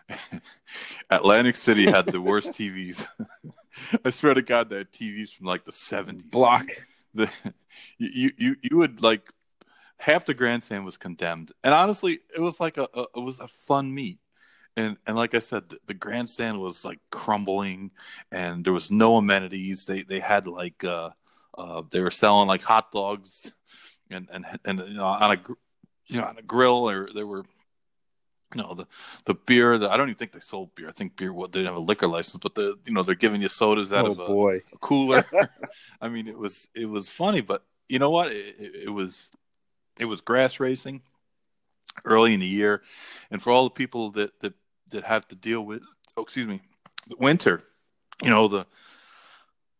Atlantic 1.10 1.56
City 1.56 1.86
had 1.86 2.06
the 2.06 2.20
worst 2.20 2.52
TVs. 2.52 3.06
I 4.04 4.10
swear 4.10 4.34
to 4.34 4.42
God, 4.42 4.70
they 4.70 4.78
had 4.78 4.92
TVs 4.92 5.30
from 5.30 5.46
like 5.46 5.64
the 5.64 5.72
seventies. 5.72 6.26
Block. 6.26 6.66
The 7.14 7.30
you 7.98 8.30
you 8.36 8.56
you 8.62 8.76
would 8.76 9.02
like 9.02 9.30
half 10.00 10.26
the 10.26 10.34
grandstand 10.34 10.84
was 10.84 10.96
condemned, 10.96 11.52
and 11.62 11.72
honestly, 11.72 12.20
it 12.34 12.40
was 12.40 12.58
like 12.60 12.76
a, 12.76 12.88
a 12.94 13.04
it 13.16 13.20
was 13.20 13.38
a 13.40 13.48
fun 13.48 13.94
meet 13.94 14.18
and 14.76 14.96
and 15.06 15.16
like 15.16 15.34
I 15.34 15.40
said, 15.40 15.68
the, 15.68 15.78
the, 15.86 15.94
grandstand 15.94 16.60
was 16.60 16.84
like 16.84 16.98
crumbling, 17.10 17.90
and 18.30 18.64
there 18.64 18.72
was 18.72 18.90
no 18.90 19.16
amenities. 19.16 19.84
They 19.84 20.02
they 20.02 20.20
had 20.20 20.46
like 20.46 20.84
uh, 20.84 21.10
uh, 21.56 21.82
they 21.90 22.00
were 22.00 22.10
selling 22.10 22.48
like 22.48 22.62
hot 22.62 22.92
dogs, 22.92 23.52
and 24.10 24.28
and 24.32 24.44
and 24.64 24.78
you 24.80 24.94
know, 24.94 25.04
on 25.04 25.32
a 25.32 25.40
you 26.06 26.20
know 26.20 26.26
on 26.26 26.38
a 26.38 26.42
grill, 26.42 26.88
or 26.88 27.08
they 27.12 27.24
were. 27.24 27.44
You 28.52 28.62
know 28.62 28.74
the 28.74 28.86
the 29.26 29.34
beer. 29.34 29.78
The, 29.78 29.88
I 29.88 29.96
don't 29.96 30.08
even 30.08 30.18
think 30.18 30.32
they 30.32 30.40
sold 30.40 30.74
beer. 30.74 30.88
I 30.88 30.92
think 30.92 31.14
beer. 31.14 31.32
Well, 31.32 31.46
they 31.46 31.60
didn't 31.60 31.68
have 31.68 31.76
a 31.76 31.86
liquor 31.86 32.08
license, 32.08 32.40
but 32.42 32.56
the 32.56 32.76
you 32.84 32.92
know 32.92 33.04
they're 33.04 33.14
giving 33.14 33.40
you 33.40 33.48
sodas 33.48 33.92
out 33.92 34.06
oh, 34.06 34.10
of 34.10 34.18
a, 34.18 34.26
boy. 34.26 34.56
a 34.72 34.78
cooler. 34.78 35.24
I 36.00 36.08
mean, 36.08 36.26
it 36.26 36.36
was 36.36 36.66
it 36.74 36.86
was 36.86 37.08
funny, 37.08 37.42
but 37.42 37.62
you 37.88 38.00
know 38.00 38.10
what? 38.10 38.32
It, 38.32 38.56
it, 38.58 38.74
it 38.86 38.90
was 38.90 39.26
it 40.00 40.06
was 40.06 40.20
grass 40.20 40.58
racing 40.58 41.02
early 42.04 42.34
in 42.34 42.40
the 42.40 42.46
year, 42.46 42.82
and 43.30 43.42
for 43.42 43.50
all 43.50 43.64
the 43.64 43.70
people 43.70 44.10
that 44.12 44.40
that 44.40 44.54
that 44.90 45.04
have 45.04 45.28
to 45.28 45.34
deal 45.36 45.62
with, 45.62 45.84
oh, 46.16 46.22
excuse 46.22 46.48
me, 46.48 46.60
winter. 47.18 47.62
You 48.22 48.30
know 48.30 48.48
the 48.48 48.66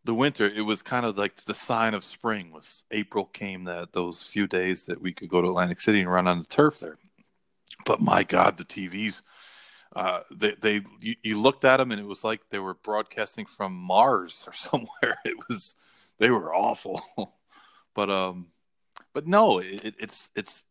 the 0.05 0.15
winter. 0.15 0.49
It 0.49 0.63
was 0.63 0.83
kind 0.83 1.05
of 1.05 1.19
like 1.19 1.37
the 1.37 1.55
sign 1.55 1.95
of 1.95 2.05
spring. 2.05 2.53
Was 2.53 2.85
April 2.91 3.25
came 3.25 3.65
that 3.65 3.93
those 3.93 4.23
few 4.23 4.47
days 4.47 4.85
that 4.85 5.01
we 5.01 5.13
could 5.13 5.29
go 5.29 5.43
to 5.43 5.49
Atlantic 5.49 5.81
City 5.81 6.01
and 6.01 6.11
run 6.11 6.27
on 6.27 6.39
the 6.39 6.47
turf 6.47 6.79
there. 6.81 6.99
But 7.85 8.01
my 8.01 8.23
God, 8.23 8.57
the 8.59 8.65
TVs. 8.65 9.23
Uh, 9.95 10.21
they 10.31 10.55
they 10.61 10.83
you, 11.01 11.17
you 11.23 11.41
looked 11.41 11.65
at 11.65 11.79
them 11.79 11.91
and 11.91 12.01
it 12.01 12.07
was 12.07 12.23
like 12.23 12.41
they 12.51 12.61
were 12.61 12.75
broadcasting 12.75 13.45
from 13.45 13.75
Mars 13.75 14.45
or 14.47 14.53
somewhere. 14.55 15.19
It 15.25 15.37
was 15.49 15.75
they 16.19 16.31
were 16.31 16.55
awful, 16.55 17.03
but 17.95 18.11
um, 18.11 18.49
but 19.13 19.27
no, 19.27 19.59
it, 19.59 19.95
it's 19.99 20.31
it's 20.35 20.65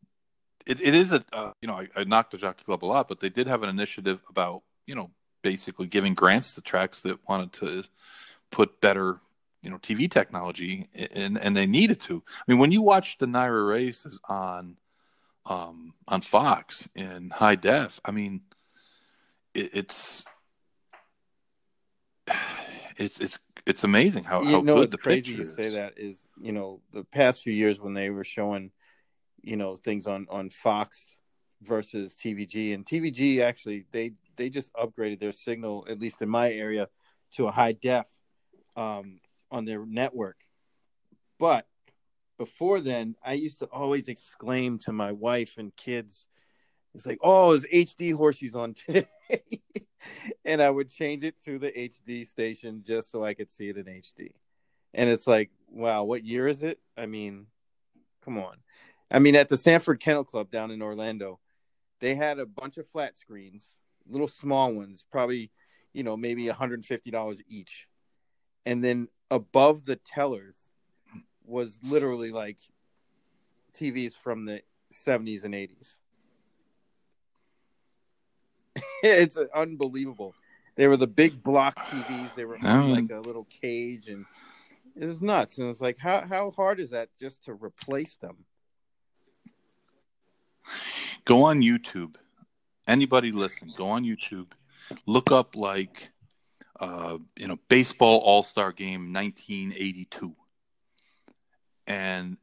it, 0.65 0.81
it 0.81 0.95
is 0.95 1.11
a 1.11 1.23
uh, 1.33 1.51
you 1.61 1.67
know 1.67 1.75
I, 1.75 1.87
I 1.95 2.03
knocked 2.03 2.31
the 2.31 2.37
jockey 2.37 2.63
club 2.63 2.83
a 2.83 2.87
lot, 2.87 3.07
but 3.07 3.19
they 3.19 3.29
did 3.29 3.47
have 3.47 3.63
an 3.63 3.69
initiative 3.69 4.21
about 4.29 4.63
you 4.85 4.95
know 4.95 5.11
basically 5.41 5.87
giving 5.87 6.13
grants 6.13 6.53
to 6.53 6.61
tracks 6.61 7.01
that 7.01 7.27
wanted 7.27 7.53
to 7.53 7.83
put 8.51 8.81
better 8.81 9.19
you 9.61 9.69
know 9.69 9.77
TV 9.77 10.09
technology, 10.09 10.87
and 10.93 11.37
and 11.37 11.55
they 11.55 11.65
needed 11.65 11.99
to. 12.01 12.23
I 12.27 12.51
mean, 12.51 12.59
when 12.59 12.71
you 12.71 12.81
watch 12.81 13.17
the 13.17 13.25
NYRA 13.25 13.67
races 13.67 14.19
on 14.27 14.77
um, 15.45 15.93
on 16.07 16.21
Fox 16.21 16.87
in 16.95 17.31
high 17.31 17.55
def, 17.55 17.99
I 18.05 18.11
mean, 18.11 18.41
it, 19.53 19.71
it's 19.73 20.25
it's 22.97 23.19
it's 23.19 23.39
it's 23.65 23.83
amazing 23.83 24.23
how, 24.23 24.41
you 24.41 24.51
how 24.51 24.61
know, 24.61 24.75
good 24.75 24.91
the 24.91 24.97
crazy 24.97 25.33
picture 25.33 25.43
you 25.43 25.49
is. 25.49 25.55
say 25.55 25.69
that 25.77 25.93
is 25.97 26.27
you 26.41 26.51
know 26.51 26.81
the 26.93 27.03
past 27.03 27.43
few 27.43 27.53
years 27.53 27.79
when 27.79 27.93
they 27.93 28.09
were 28.09 28.23
showing 28.23 28.71
you 29.41 29.57
know 29.57 29.75
things 29.75 30.07
on 30.07 30.27
on 30.29 30.49
Fox 30.49 31.15
versus 31.61 32.15
TVG 32.15 32.73
and 32.73 32.85
TVG 32.85 33.41
actually 33.41 33.85
they 33.91 34.13
they 34.35 34.49
just 34.49 34.73
upgraded 34.73 35.19
their 35.19 35.31
signal 35.31 35.85
at 35.89 35.99
least 35.99 36.21
in 36.21 36.29
my 36.29 36.51
area 36.51 36.87
to 37.33 37.47
a 37.47 37.51
high 37.51 37.73
def 37.73 38.07
um, 38.75 39.19
on 39.51 39.65
their 39.65 39.85
network. 39.85 40.37
But 41.37 41.67
before 42.37 42.79
then, 42.79 43.15
I 43.23 43.33
used 43.33 43.59
to 43.59 43.65
always 43.65 44.07
exclaim 44.07 44.79
to 44.79 44.93
my 44.93 45.11
wife 45.11 45.55
and 45.57 45.75
kids, 45.75 46.25
"It's 46.95 47.05
like, 47.05 47.19
oh, 47.21 47.51
it's 47.51 47.65
HD 47.65 48.13
horses 48.13 48.55
on 48.55 48.73
today," 48.73 49.07
and 50.45 50.61
I 50.61 50.69
would 50.69 50.89
change 50.89 51.23
it 51.23 51.39
to 51.45 51.59
the 51.59 51.71
HD 51.71 52.27
station 52.27 52.83
just 52.85 53.11
so 53.11 53.23
I 53.23 53.33
could 53.33 53.51
see 53.51 53.69
it 53.69 53.77
in 53.77 53.85
HD. 53.85 54.31
And 54.93 55.09
it's 55.09 55.27
like, 55.27 55.51
wow, 55.69 56.03
what 56.03 56.25
year 56.25 56.47
is 56.47 56.63
it? 56.63 56.79
I 56.97 57.05
mean, 57.05 57.47
come 58.23 58.37
on. 58.37 58.57
I 59.11 59.19
mean, 59.19 59.35
at 59.35 59.49
the 59.49 59.57
Sanford 59.57 59.99
Kennel 59.99 60.23
Club 60.23 60.51
down 60.51 60.71
in 60.71 60.81
Orlando, 60.81 61.39
they 61.99 62.15
had 62.15 62.39
a 62.39 62.45
bunch 62.45 62.77
of 62.77 62.87
flat 62.87 63.17
screens, 63.17 63.77
little 64.07 64.27
small 64.27 64.73
ones, 64.73 65.03
probably, 65.11 65.51
you 65.93 66.03
know, 66.03 66.17
maybe 66.17 66.45
$150 66.45 67.41
each. 67.47 67.87
And 68.65 68.83
then 68.83 69.07
above 69.31 69.85
the 69.85 69.95
tellers 69.95 70.55
was 71.43 71.79
literally 71.83 72.31
like 72.31 72.57
TVs 73.73 74.13
from 74.13 74.45
the 74.45 74.61
70s 74.93 75.43
and 75.43 75.53
80s. 75.53 75.99
it's 79.03 79.37
unbelievable. 79.53 80.33
They 80.75 80.87
were 80.87 80.97
the 80.97 81.07
big 81.07 81.43
block 81.43 81.77
TVs. 81.87 82.35
They 82.35 82.45
were 82.45 82.57
on 82.63 82.91
like 82.91 83.11
a 83.11 83.19
little 83.19 83.45
cage, 83.61 84.07
and 84.07 84.25
it 84.95 85.05
was 85.05 85.21
nuts. 85.21 85.57
And 85.57 85.69
it's 85.69 85.81
like, 85.81 85.97
how 85.97 86.25
how 86.25 86.51
hard 86.51 86.79
is 86.79 86.91
that 86.91 87.09
just 87.19 87.43
to 87.45 87.53
replace 87.53 88.15
them? 88.15 88.45
Go 91.25 91.43
on 91.43 91.61
YouTube. 91.61 92.15
Anybody 92.87 93.31
listen, 93.31 93.71
go 93.75 93.87
on 93.87 94.03
YouTube. 94.03 94.47
Look 95.05 95.31
up 95.31 95.55
like 95.55 96.11
uh, 96.79 97.17
you 97.37 97.47
know, 97.47 97.59
baseball 97.67 98.19
all 98.19 98.43
star 98.43 98.71
game 98.71 99.11
nineteen 99.11 99.73
eighty 99.75 100.05
two. 100.05 100.35
And 101.85 102.37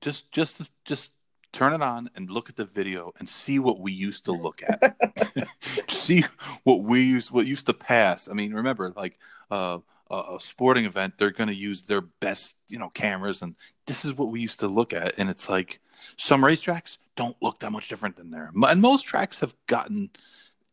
just 0.00 0.32
just 0.32 0.70
just 0.84 1.12
turn 1.56 1.72
it 1.72 1.82
on 1.82 2.10
and 2.14 2.30
look 2.30 2.50
at 2.50 2.56
the 2.56 2.66
video 2.66 3.12
and 3.18 3.28
see 3.28 3.58
what 3.58 3.80
we 3.80 3.90
used 3.90 4.26
to 4.26 4.32
look 4.32 4.62
at. 4.62 4.96
see 5.88 6.24
what 6.64 6.82
we 6.82 7.02
used 7.02 7.30
what 7.30 7.46
used 7.46 7.66
to 7.66 7.72
pass. 7.72 8.28
I 8.28 8.34
mean, 8.34 8.52
remember 8.52 8.92
like 8.94 9.18
uh 9.50 9.78
a 10.08 10.36
sporting 10.38 10.84
event, 10.84 11.14
they're 11.18 11.32
going 11.32 11.48
to 11.48 11.54
use 11.54 11.82
their 11.82 12.00
best, 12.00 12.54
you 12.68 12.78
know, 12.78 12.90
cameras, 12.90 13.42
and 13.42 13.56
this 13.88 14.04
is 14.04 14.14
what 14.14 14.28
we 14.28 14.40
used 14.40 14.60
to 14.60 14.68
look 14.68 14.92
at. 14.92 15.18
And 15.18 15.28
it's 15.28 15.48
like 15.48 15.80
some 16.16 16.42
racetracks 16.42 16.98
don't 17.16 17.36
look 17.42 17.58
that 17.58 17.72
much 17.72 17.88
different 17.88 18.16
than 18.16 18.30
there, 18.30 18.52
and 18.54 18.80
most 18.80 19.02
tracks 19.02 19.40
have 19.40 19.54
gotten 19.66 20.10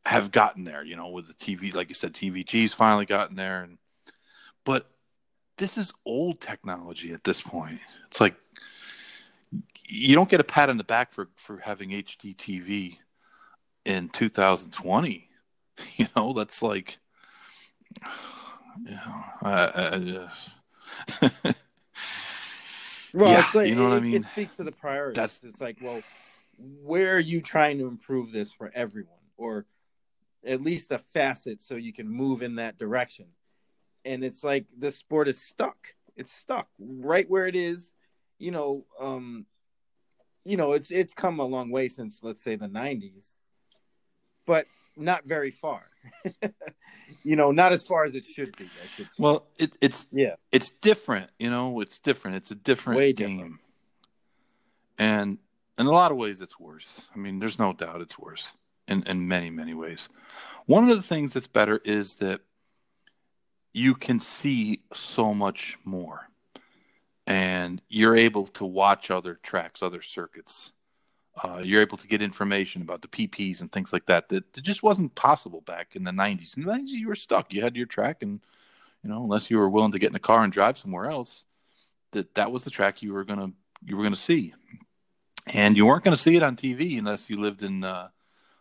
have 0.06 0.32
gotten 0.32 0.66
there. 0.66 0.84
You 0.84 0.96
know, 0.96 1.10
with 1.10 1.28
the 1.28 1.34
TV, 1.34 1.74
like 1.74 1.90
you 1.90 1.96
said, 1.96 2.14
TVG's 2.14 2.76
finally 2.76 3.08
gotten 3.08 3.36
there, 3.36 3.64
and 3.64 3.80
but 4.66 4.92
this 5.58 5.80
is 5.80 5.94
old 6.06 6.40
technology 6.40 7.12
at 7.12 7.24
this 7.24 7.42
point. 7.42 7.80
It's 8.12 8.22
like 8.22 8.36
you 9.88 10.16
don't 10.16 10.30
get 10.30 10.40
a 10.40 10.44
pat 10.44 10.70
on 10.70 10.78
the 10.78 10.84
back 10.84 11.12
for 11.12 11.30
for 11.36 11.58
having 11.58 11.90
HD 11.90 12.36
TV 12.36 12.98
in 13.86 14.10
2020. 14.10 15.30
You 15.98 16.06
know, 16.16 16.34
that's 16.34 16.62
like 16.62 17.00
Yeah. 18.86 19.24
Uh, 19.42 19.48
uh, 21.12 21.54
Well, 23.14 23.32
Yeah, 23.32 23.46
like, 23.54 23.68
you 23.70 23.76
know 23.76 23.84
what 23.90 23.94
I 23.94 24.00
mean? 24.00 24.16
It 24.16 24.26
speaks 24.26 24.56
to 24.58 24.64
the 24.64 24.72
priorities. 24.72 25.16
That's- 25.16 25.44
it's 25.44 25.62
like, 25.62 25.78
well, 25.82 26.04
where 26.58 27.16
are 27.16 27.20
you 27.20 27.42
trying 27.42 27.78
to 27.80 27.88
improve 27.88 28.32
this 28.32 28.52
for 28.52 28.72
everyone, 28.74 29.18
or 29.38 29.66
at 30.46 30.62
least 30.62 30.92
a 30.92 31.00
facet 31.00 31.62
so 31.62 31.76
you 31.76 31.94
can 31.94 32.08
move 32.08 32.42
in 32.42 32.56
that 32.56 32.78
direction? 32.78 33.28
And 34.06 34.24
it's 34.24 34.44
like 34.44 34.68
the 34.78 34.92
sport 34.92 35.28
is 35.28 35.42
stuck. 35.42 35.96
It's 36.16 36.32
stuck 36.32 36.68
right 36.78 37.30
where 37.30 37.48
it 37.48 37.56
is. 37.56 37.94
You 38.38 38.52
know, 38.52 38.86
um, 39.00 39.46
you 40.46 40.58
know, 40.58 40.74
it's 40.74 40.92
it's 40.92 41.14
come 41.14 41.40
a 41.40 41.46
long 41.46 41.70
way 41.70 41.88
since 41.88 42.22
let's 42.24 42.44
say 42.44 42.56
the 42.56 42.68
'90s, 42.68 43.36
but 44.46 44.66
not 44.98 45.26
very 45.26 45.52
far. 45.52 45.84
you 47.24 47.36
know, 47.36 47.52
not 47.52 47.74
as 47.74 47.84
far 47.84 48.04
as 48.04 48.16
it 48.16 48.26
should 48.26 48.56
be. 48.58 48.66
I 48.66 48.88
should 48.96 49.06
say. 49.08 49.16
well, 49.18 49.48
it, 49.60 49.72
it's 49.82 50.08
yeah, 50.12 50.36
it's 50.52 50.70
different, 50.70 51.30
you 51.40 51.50
know. 51.50 51.80
It's 51.80 52.00
different. 52.00 52.38
It's 52.38 52.52
a 52.52 52.56
different 52.56 52.98
Way 52.98 53.14
game, 53.14 53.38
different. 53.38 53.60
and 55.00 55.38
in 55.78 55.86
a 55.86 55.92
lot 55.92 56.12
of 56.12 56.18
ways, 56.18 56.42
it's 56.42 56.60
worse. 56.60 57.04
I 57.14 57.18
mean, 57.18 57.40
there's 57.40 57.60
no 57.60 57.74
doubt 57.74 58.02
it's 58.02 58.20
worse 58.20 58.54
in 58.88 59.04
in 59.04 59.28
many 59.28 59.50
many 59.50 59.74
ways. 59.74 60.10
One 60.66 60.90
of 60.90 60.96
the 60.96 61.04
things 61.04 61.34
that's 61.34 61.48
better 61.48 61.82
is 61.84 62.16
that 62.16 62.42
you 63.74 63.96
can 63.96 64.20
see 64.20 64.82
so 64.94 65.34
much 65.34 65.78
more, 65.84 66.30
and 67.26 67.82
you're 67.90 68.16
able 68.16 68.48
to 68.48 68.66
watch 68.66 69.10
other 69.10 69.40
tracks, 69.44 69.82
other 69.82 70.02
circuits. 70.02 70.74
Uh, 71.44 71.62
you're 71.64 71.82
able 71.82 71.98
to 71.98 72.08
get 72.08 72.22
information 72.22 72.82
about 72.84 73.02
the 73.02 73.08
PPs 73.08 73.60
and 73.62 73.72
things 73.72 73.92
like 73.92 74.06
that 74.06 74.30
that, 74.30 74.54
that 74.54 74.62
just 74.62 74.84
wasn't 74.84 75.16
possible 75.16 75.62
back 75.62 75.96
in 75.96 76.04
the 76.04 76.12
90s. 76.12 76.56
In 76.56 76.64
the 76.64 76.72
90s, 76.72 76.90
you 76.90 77.08
were 77.08 77.16
stuck. 77.16 77.52
You 77.52 77.64
had 77.64 77.76
your 77.76 77.88
track, 77.88 78.22
and 78.22 78.40
you 79.04 79.10
know, 79.10 79.24
unless 79.24 79.50
you 79.50 79.58
were 79.58 79.70
willing 79.70 79.92
to 79.94 80.00
get 80.00 80.12
in 80.12 80.16
a 80.16 80.20
car 80.20 80.44
and 80.44 80.54
drive 80.54 80.78
somewhere 80.78 81.06
else, 81.06 81.46
that 82.12 82.36
that 82.36 82.52
was 82.52 82.64
the 82.64 82.70
track 82.70 83.02
you 83.02 83.14
were 83.14 83.24
gonna 83.24 83.52
you 83.84 83.98
were 83.98 84.04
gonna 84.04 84.16
see, 84.16 84.54
and 85.48 85.76
you 85.76 85.88
weren't 85.88 86.04
gonna 86.04 86.18
see 86.18 86.36
it 86.36 86.44
on 86.44 86.56
TV 86.56 87.00
unless 87.00 87.32
you 87.32 87.40
lived 87.40 87.64
in 87.64 87.84
uh, 87.84 88.10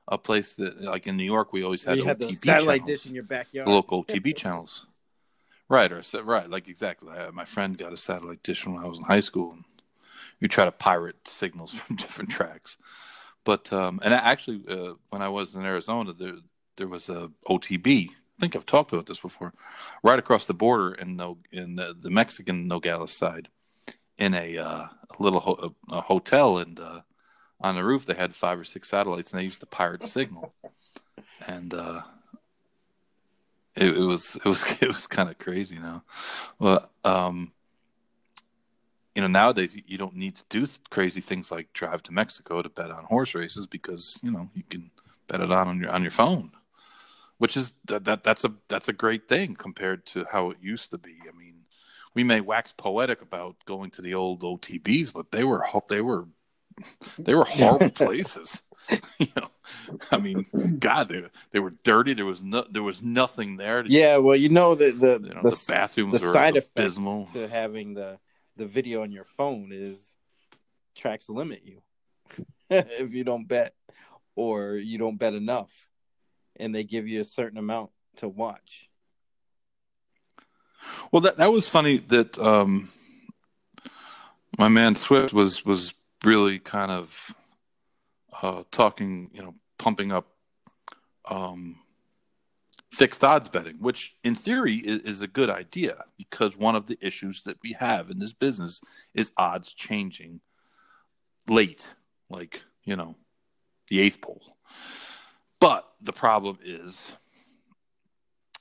a 0.08 0.16
place 0.16 0.54
that, 0.54 0.80
like 0.80 1.06
in 1.06 1.16
New 1.16 1.24
York, 1.24 1.52
we 1.52 1.62
always 1.62 1.84
had 1.84 1.98
had 2.00 2.18
the 2.18 2.32
satellite 2.32 2.80
channels, 2.80 3.02
dish 3.02 3.06
in 3.06 3.14
your 3.14 3.24
backyard. 3.24 3.68
local 3.68 4.04
TV 4.06 4.34
channels, 4.34 4.86
right? 5.72 5.90
Or 5.90 6.02
right, 6.22 6.48
like 6.48 6.68
exactly. 6.68 7.10
I, 7.10 7.30
my 7.30 7.46
friend 7.46 7.78
got 7.78 7.94
a 7.94 7.96
satellite 7.96 8.42
dish 8.42 8.66
when 8.66 8.76
I 8.76 8.86
was 8.86 8.98
in 8.98 9.04
high 9.04 9.20
school, 9.20 9.52
and 9.52 9.64
we 10.38 10.46
try 10.46 10.66
to 10.66 10.70
pirate 10.70 11.26
signals 11.26 11.72
from 11.74 11.96
different 11.96 12.30
tracks. 12.30 12.76
But 13.42 13.72
um, 13.72 13.98
and 14.04 14.12
actually, 14.14 14.62
uh, 14.68 14.94
when 15.08 15.22
I 15.22 15.30
was 15.30 15.54
in 15.54 15.62
Arizona, 15.64 16.12
there 16.12 16.34
there 16.76 16.88
was 16.88 17.08
a 17.08 17.30
OTB. 17.48 18.10
I 18.10 18.12
think 18.38 18.54
I've 18.54 18.66
talked 18.66 18.92
about 18.92 19.06
this 19.06 19.20
before. 19.20 19.54
Right 20.04 20.18
across 20.18 20.44
the 20.44 20.54
border 20.54 20.92
in 20.94 21.16
no 21.16 21.38
in 21.50 21.76
the, 21.76 21.96
the 21.98 22.10
Mexican 22.10 22.68
Nogales 22.68 23.16
side, 23.16 23.48
in 24.18 24.34
a, 24.34 24.58
uh, 24.58 24.86
a 25.18 25.22
little 25.22 25.40
ho- 25.40 25.74
a, 25.90 26.02
hotel, 26.02 26.58
and 26.58 26.78
uh, 26.78 27.00
on 27.60 27.76
the 27.76 27.84
roof 27.84 28.04
they 28.04 28.14
had 28.14 28.34
five 28.34 28.60
or 28.60 28.64
six 28.64 28.90
satellites, 28.90 29.32
and 29.32 29.40
they 29.40 29.44
used 29.44 29.60
to 29.60 29.66
pirate 29.66 30.02
signal. 30.04 30.52
And 31.48 31.72
uh, 31.72 32.02
it, 33.76 33.96
it 33.96 34.04
was 34.04 34.36
it 34.36 34.44
was 34.44 34.64
it 34.80 34.88
was 34.88 35.06
kind 35.06 35.28
of 35.28 35.38
crazy 35.38 35.78
now. 35.78 36.04
Well, 36.58 36.90
um, 37.04 37.52
you 39.14 39.20
know, 39.20 39.28
nowadays 39.28 39.76
you 39.86 39.98
don't 39.98 40.16
need 40.16 40.36
to 40.36 40.44
do 40.48 40.66
crazy 40.90 41.20
things 41.20 41.50
like 41.50 41.72
drive 41.72 42.02
to 42.04 42.12
Mexico 42.12 42.62
to 42.62 42.68
bet 42.68 42.90
on 42.90 43.04
horse 43.04 43.34
races 43.34 43.66
because 43.66 44.18
you 44.22 44.30
know 44.30 44.48
you 44.54 44.62
can 44.68 44.90
bet 45.28 45.40
it 45.40 45.52
on 45.52 45.68
on 45.68 45.80
your 45.80 45.90
on 45.90 46.02
your 46.02 46.10
phone, 46.10 46.52
which 47.38 47.56
is 47.56 47.72
that, 47.86 48.04
that 48.04 48.24
that's 48.24 48.44
a 48.44 48.52
that's 48.68 48.88
a 48.88 48.92
great 48.92 49.28
thing 49.28 49.54
compared 49.54 50.06
to 50.06 50.26
how 50.30 50.50
it 50.50 50.58
used 50.60 50.90
to 50.90 50.98
be. 50.98 51.16
I 51.28 51.36
mean, 51.36 51.54
we 52.14 52.24
may 52.24 52.40
wax 52.40 52.72
poetic 52.72 53.22
about 53.22 53.56
going 53.66 53.90
to 53.92 54.02
the 54.02 54.14
old 54.14 54.42
OTBs, 54.42 55.12
but 55.12 55.30
they 55.30 55.44
were 55.44 55.64
they 55.88 56.00
were 56.00 56.26
they 57.18 57.34
were 57.34 57.44
horrible 57.44 57.90
places. 57.90 58.62
you 59.18 59.28
know, 59.36 59.48
I 60.10 60.18
mean, 60.18 60.46
God, 60.78 61.08
they 61.08 61.24
they 61.50 61.60
were 61.60 61.74
dirty. 61.84 62.14
There 62.14 62.26
was 62.26 62.42
no 62.42 62.64
there 62.70 62.82
was 62.82 63.02
nothing 63.02 63.56
there. 63.56 63.82
To, 63.82 63.90
Yeah, 63.90 64.18
well, 64.18 64.36
you 64.36 64.48
know 64.48 64.74
the 64.74 64.90
the 64.90 65.20
you 65.22 65.34
know, 65.34 65.42
the, 65.42 65.50
the, 65.50 65.64
bathrooms 65.68 66.12
the 66.12 66.32
side 66.32 66.56
abysmal. 66.56 67.26
to 67.32 67.48
having 67.48 67.94
the 67.94 68.18
the 68.56 68.66
video 68.66 69.02
on 69.02 69.12
your 69.12 69.24
phone 69.24 69.70
is 69.72 70.16
tracks 70.94 71.28
limit 71.28 71.62
you 71.64 71.82
if 72.70 73.14
you 73.14 73.24
don't 73.24 73.48
bet 73.48 73.74
or 74.34 74.76
you 74.76 74.98
don't 74.98 75.18
bet 75.18 75.34
enough, 75.34 75.88
and 76.56 76.74
they 76.74 76.84
give 76.84 77.06
you 77.06 77.20
a 77.20 77.24
certain 77.24 77.58
amount 77.58 77.90
to 78.16 78.28
watch. 78.28 78.88
Well, 81.10 81.22
that 81.22 81.36
that 81.36 81.52
was 81.52 81.68
funny. 81.68 81.98
That 81.98 82.38
um, 82.38 82.90
my 84.58 84.68
man 84.68 84.96
Swift 84.96 85.32
was 85.32 85.64
was 85.64 85.94
really 86.24 86.58
kind 86.58 86.90
of 86.90 87.34
uh, 88.42 88.62
talking, 88.70 89.30
you 89.32 89.42
know, 89.42 89.54
pumping 89.82 90.12
up 90.12 90.28
um, 91.28 91.76
fixed 92.92 93.24
odds 93.24 93.48
betting, 93.48 93.76
which 93.80 94.14
in 94.22 94.36
theory 94.36 94.76
is, 94.76 95.00
is 95.00 95.22
a 95.22 95.26
good 95.26 95.50
idea 95.50 96.04
because 96.16 96.56
one 96.56 96.76
of 96.76 96.86
the 96.86 96.96
issues 97.00 97.42
that 97.42 97.56
we 97.64 97.72
have 97.72 98.08
in 98.08 98.20
this 98.20 98.32
business 98.32 98.80
is 99.12 99.32
odds 99.36 99.72
changing 99.72 100.40
late, 101.48 101.92
like 102.30 102.62
you 102.84 102.94
know, 102.94 103.16
the 103.88 104.00
eighth 104.00 104.20
pole. 104.20 104.56
But 105.58 105.88
the 106.00 106.12
problem 106.12 106.58
is 106.64 107.10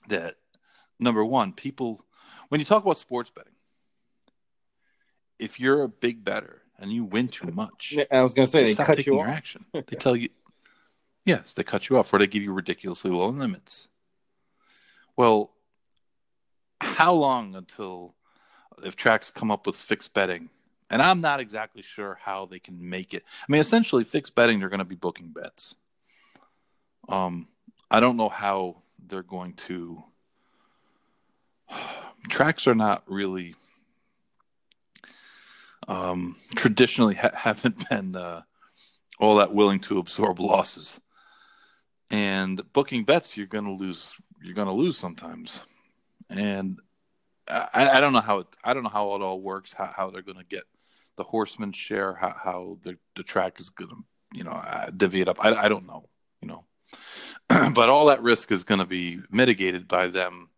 that 0.10 0.38
number 1.00 1.24
one, 1.24 1.54
people 1.54 2.04
when 2.50 2.60
you 2.60 2.66
talk 2.66 2.84
about 2.84 2.98
sports 2.98 3.30
betting, 3.30 3.54
if 5.38 5.60
you're 5.60 5.84
a 5.84 5.88
big 5.88 6.24
bettor 6.24 6.64
and 6.80 6.92
you 6.92 7.04
win 7.04 7.28
too 7.28 7.52
much, 7.52 7.96
I 8.12 8.24
was 8.24 8.34
gonna 8.34 8.48
say 8.48 8.74
they 8.74 8.76
cut 8.76 9.06
you 9.06 9.14
your 9.14 9.28
off. 9.28 9.36
action. 9.36 9.66
They 9.74 9.98
tell 9.98 10.16
you, 10.16 10.30
yes, 11.26 11.54
they 11.54 11.64
cut 11.64 11.90
you 11.90 11.98
off, 11.98 12.14
or 12.14 12.20
they 12.20 12.28
give 12.28 12.44
you 12.44 12.54
ridiculously 12.54 13.12
low 13.12 13.30
limits. 13.30 13.88
Well, 15.16 15.52
how 16.80 17.14
long 17.14 17.56
until 17.56 18.16
if 18.84 18.96
tracks 18.96 19.32
come 19.32 19.52
up 19.52 19.68
with 19.68 19.76
fixed 19.76 20.14
betting? 20.14 20.50
And 20.90 21.02
I'm 21.02 21.22
not 21.22 21.40
exactly 21.40 21.82
sure 21.82 22.20
how 22.22 22.46
they 22.46 22.60
can 22.60 22.90
make 22.90 23.14
it. 23.14 23.24
I 23.48 23.52
mean, 23.52 23.62
essentially, 23.62 24.04
fixed 24.04 24.36
betting, 24.36 24.60
they're 24.60 24.70
going 24.70 24.80
to 24.80 24.86
be 24.86 24.96
booking 24.96 25.30
bets. 25.30 25.76
Um, 27.08 27.48
I 27.90 28.00
don't 28.00 28.18
know 28.18 28.30
how 28.30 28.82
they're 29.08 29.24
going 29.24 29.54
to. 29.54 30.04
Tracks 32.30 32.68
are 32.68 32.76
not 32.76 33.04
really 33.08 33.56
um, 35.88 36.36
traditionally 36.56 37.16
ha- 37.16 37.32
haven't 37.36 37.90
been 37.90 38.16
uh, 38.16 38.42
all 39.20 39.36
that 39.36 39.54
willing 39.54 39.80
to 39.82 40.00
absorb 40.00 40.40
losses. 40.40 41.00
And 42.12 42.62
booking 42.74 43.06
bets, 43.06 43.38
you're 43.38 43.48
going 43.48 43.64
to 43.64 43.72
lose. 43.72 44.14
You're 44.44 44.54
going 44.54 44.68
to 44.68 44.74
lose 44.74 44.98
sometimes. 44.98 45.62
And 46.30 46.80
I, 47.48 47.92
I 47.94 48.02
don't 48.02 48.14
know 48.14 48.22
how 48.22 48.40
it, 48.40 48.48
I 48.64 48.74
don't 48.74 48.84
know 48.84 48.90
how 48.90 49.16
it 49.16 49.22
all 49.22 49.40
works. 49.40 49.74
How, 49.74 49.92
how 49.96 50.10
they're 50.10 50.22
going 50.22 50.38
to 50.38 50.44
get 50.44 50.64
the 51.16 51.24
horseman 51.24 51.72
share. 51.72 52.14
How, 52.14 52.36
how 52.38 52.78
the 52.82 52.98
the 53.16 53.24
track 53.24 53.60
is 53.60 53.70
going 53.70 53.90
to 53.90 53.98
you 54.34 54.44
know 54.44 54.52
uh, 54.52 54.90
divvy 54.96 55.22
it 55.22 55.30
up. 55.30 55.44
I, 55.44 55.54
I 55.54 55.70
don't 55.70 55.88
know. 55.88 56.10
You 56.42 56.50
know, 56.50 57.70
but 57.74 57.90
all 57.90 58.08
that 58.08 58.22
risk 58.22 58.52
is 58.52 58.66
going 58.66 58.80
to 58.80 58.86
be 58.86 59.20
mitigated 59.30 59.88
by 59.88 60.08
them 60.08 60.50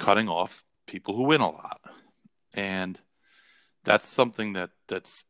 cutting 0.00 0.28
off 0.28 0.64
people 0.86 1.16
who 1.16 1.22
win 1.22 1.40
a 1.40 1.50
lot, 1.50 1.80
and 2.54 3.00
that's 3.84 4.08
something 4.08 4.54
that 4.54 4.70
that's 4.88 5.24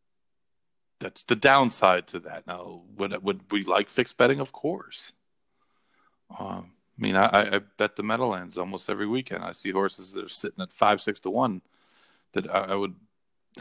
that's 0.99 1.25
the 1.25 1.37
downside 1.37 2.07
to 2.09 2.21
that. 2.21 2.47
Now, 2.47 2.83
would 2.97 3.23
would 3.23 3.53
we 3.53 3.65
like 3.65 3.91
fixed 3.91 4.17
betting? 4.17 4.41
Of 4.41 4.53
course. 4.53 5.13
Um, 6.39 6.73
I 6.99 7.03
mean, 7.03 7.17
I, 7.17 7.57
I 7.57 7.61
bet 7.77 7.97
the 7.97 8.03
Meadowlands 8.03 8.57
almost 8.59 8.89
every 8.89 9.07
weekend. 9.07 9.45
I 9.45 9.53
see 9.53 9.71
horses 9.71 10.13
that 10.13 10.25
are 10.25 10.29
sitting 10.29 10.63
at 10.63 10.73
five, 10.73 11.01
six 11.01 11.21
to 11.21 11.31
one 11.31 11.61
that 12.33 12.49
I, 12.51 12.61
I 12.61 12.75
would 12.75 12.95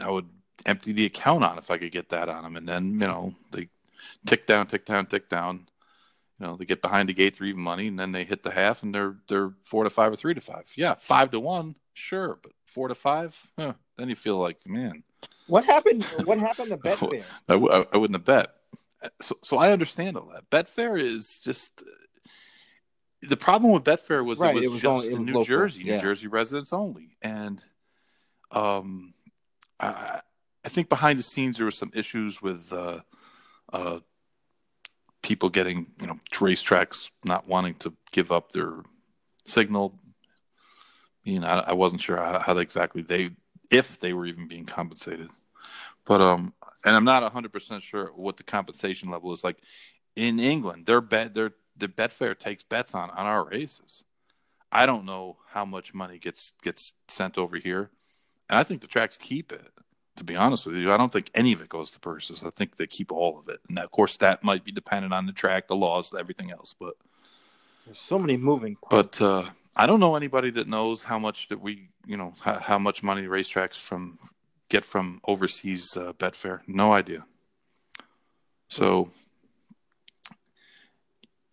I 0.02 0.10
would 0.10 0.28
empty 0.64 0.92
the 0.92 1.06
account 1.06 1.44
on 1.44 1.58
if 1.58 1.70
I 1.70 1.78
could 1.78 1.92
get 1.92 2.08
that 2.10 2.28
on 2.28 2.42
them, 2.44 2.56
and 2.56 2.66
then 2.68 2.92
you 2.92 2.98
know 3.06 3.34
they 3.52 3.68
tick 4.26 4.46
down, 4.46 4.66
tick 4.66 4.84
down, 4.86 5.06
tick 5.06 5.28
down. 5.28 5.66
You 6.40 6.46
know, 6.46 6.56
they 6.56 6.64
get 6.66 6.82
behind 6.82 7.08
the 7.08 7.14
gate 7.14 7.36
for 7.36 7.44
even 7.44 7.60
money, 7.62 7.86
and 7.88 7.98
then 7.98 8.12
they 8.12 8.24
hit 8.24 8.42
the 8.42 8.50
half, 8.50 8.82
and 8.82 8.94
they're 8.94 9.16
they're 9.28 9.52
four 9.62 9.84
to 9.84 9.90
five 9.90 10.12
or 10.12 10.16
three 10.16 10.34
to 10.34 10.40
five. 10.40 10.70
Yeah, 10.74 10.94
five 10.94 11.30
to 11.32 11.40
one, 11.40 11.76
sure, 11.94 12.38
but 12.42 12.52
four 12.64 12.88
to 12.88 12.94
five, 12.94 13.36
huh, 13.58 13.74
then 13.96 14.08
you 14.08 14.16
feel 14.16 14.36
like 14.38 14.66
man, 14.66 15.02
What 15.46 15.64
happened? 15.64 16.04
What 16.24 16.38
happened 16.38 16.68
to 16.70 16.76
Betfair? 16.78 17.22
I, 17.48 17.54
I- 17.54 17.86
I 17.92 17.96
wouldn't 17.96 18.16
have 18.16 18.24
bet. 18.24 18.52
So, 19.20 19.36
so 19.42 19.56
I 19.58 19.72
understand 19.72 20.16
all 20.16 20.30
that. 20.34 20.48
Betfair 20.50 20.98
is 21.00 21.38
just 21.44 21.82
the 23.28 23.36
problem 23.36 23.72
with 23.72 23.84
Betfair 23.84 24.24
was 24.24 24.38
Right, 24.38 24.50
it 24.50 24.54
was, 24.54 24.64
it 24.64 24.70
was 24.70 24.80
just 24.82 24.90
only- 24.90 25.08
it 25.08 25.16
was 25.16 25.26
New 25.26 25.32
local, 25.32 25.44
Jersey, 25.44 25.84
New 25.84 25.92
yeah. 25.94 26.00
Jersey 26.00 26.26
residents 26.28 26.72
only, 26.72 27.16
and 27.22 27.62
um, 28.50 29.14
I, 29.80 30.20
I 30.64 30.68
think 30.68 30.88
behind 30.88 31.18
the 31.18 31.22
scenes 31.22 31.56
there 31.58 31.66
were 31.66 31.70
some 31.70 31.90
issues 31.94 32.40
with 32.40 32.72
uh, 32.72 33.00
uh, 33.72 34.00
people 35.22 35.48
getting 35.48 35.86
you 36.00 36.06
know 36.06 36.18
racetracks 36.32 37.10
not 37.24 37.46
wanting 37.48 37.74
to 37.74 37.92
give 38.12 38.30
up 38.32 38.52
their 38.52 38.82
signal 39.44 39.94
You 41.24 41.40
know, 41.40 41.46
I, 41.48 41.70
I 41.70 41.72
wasn't 41.72 42.02
sure 42.02 42.16
how, 42.16 42.38
how 42.40 42.56
exactly 42.58 43.02
they, 43.02 43.30
if 43.70 43.98
they 43.98 44.12
were 44.12 44.26
even 44.26 44.46
being 44.48 44.64
compensated. 44.64 45.28
But 46.04 46.20
um, 46.20 46.54
and 46.84 46.94
I'm 46.94 47.04
not 47.04 47.22
100 47.22 47.52
percent 47.52 47.82
sure 47.82 48.12
what 48.14 48.36
the 48.36 48.44
compensation 48.44 49.10
level 49.10 49.32
is 49.32 49.42
like 49.42 49.58
in 50.14 50.38
England. 50.38 50.86
Their 50.86 51.00
bet, 51.00 51.34
their 51.34 51.52
the 51.78 51.88
Betfair 51.88 52.38
takes 52.38 52.62
bets 52.62 52.94
on 52.94 53.10
on 53.10 53.26
our 53.26 53.44
races. 53.44 54.04
I 54.72 54.84
don't 54.86 55.04
know 55.04 55.36
how 55.48 55.64
much 55.64 55.94
money 55.94 56.18
gets 56.18 56.52
gets 56.62 56.92
sent 57.08 57.38
over 57.38 57.56
here, 57.56 57.90
and 58.48 58.58
I 58.58 58.62
think 58.62 58.80
the 58.80 58.86
tracks 58.86 59.16
keep 59.16 59.52
it. 59.52 59.70
To 60.16 60.24
be 60.24 60.34
honest 60.34 60.64
with 60.64 60.76
you, 60.76 60.90
I 60.92 60.96
don't 60.96 61.12
think 61.12 61.30
any 61.34 61.52
of 61.52 61.60
it 61.60 61.68
goes 61.68 61.90
to 61.90 62.00
purses. 62.00 62.42
I 62.42 62.48
think 62.50 62.76
they 62.76 62.86
keep 62.86 63.12
all 63.12 63.38
of 63.38 63.48
it, 63.48 63.58
and 63.68 63.78
of 63.78 63.90
course 63.90 64.16
that 64.18 64.42
might 64.42 64.64
be 64.64 64.72
dependent 64.72 65.12
on 65.12 65.26
the 65.26 65.32
track, 65.32 65.68
the 65.68 65.76
laws, 65.76 66.14
everything 66.18 66.50
else. 66.50 66.74
But 66.78 66.94
There's 67.84 67.98
so 67.98 68.18
many 68.18 68.36
moving 68.38 68.76
parts. 68.76 69.18
but 69.18 69.24
uh, 69.24 69.50
I 69.76 69.86
don't 69.86 70.00
know 70.00 70.16
anybody 70.16 70.50
that 70.52 70.68
knows 70.68 71.02
how 71.04 71.18
much 71.18 71.48
that 71.48 71.60
we, 71.60 71.90
you 72.06 72.16
know, 72.16 72.34
how, 72.40 72.58
how 72.58 72.78
much 72.78 73.02
money 73.02 73.22
racetracks 73.26 73.76
from 73.78 74.18
get 74.70 74.86
from 74.86 75.20
overseas 75.28 75.96
uh, 75.98 76.14
Betfair. 76.14 76.60
No 76.66 76.92
idea. 76.94 77.26
So 78.68 79.10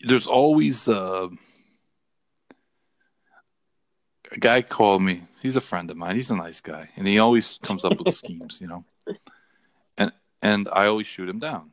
there's 0.04 0.28
always 0.28 0.84
the 0.84 1.36
a 4.32 4.40
guy 4.40 4.62
called 4.62 5.02
me. 5.02 5.24
He's 5.42 5.56
a 5.56 5.62
friend 5.62 5.90
of 5.92 5.98
mine. 5.98 6.16
He's 6.16 6.32
a 6.32 6.36
nice 6.36 6.60
guy, 6.60 6.90
and 6.96 7.08
he 7.08 7.20
always 7.20 7.60
comes 7.62 7.86
up 7.86 7.98
with 7.98 8.14
schemes, 8.16 8.60
you 8.60 8.68
know. 8.68 8.84
And 9.98 10.12
and 10.42 10.68
I 10.72 10.88
always 10.88 11.08
shoot 11.08 11.30
him 11.30 11.40
down. 11.40 11.72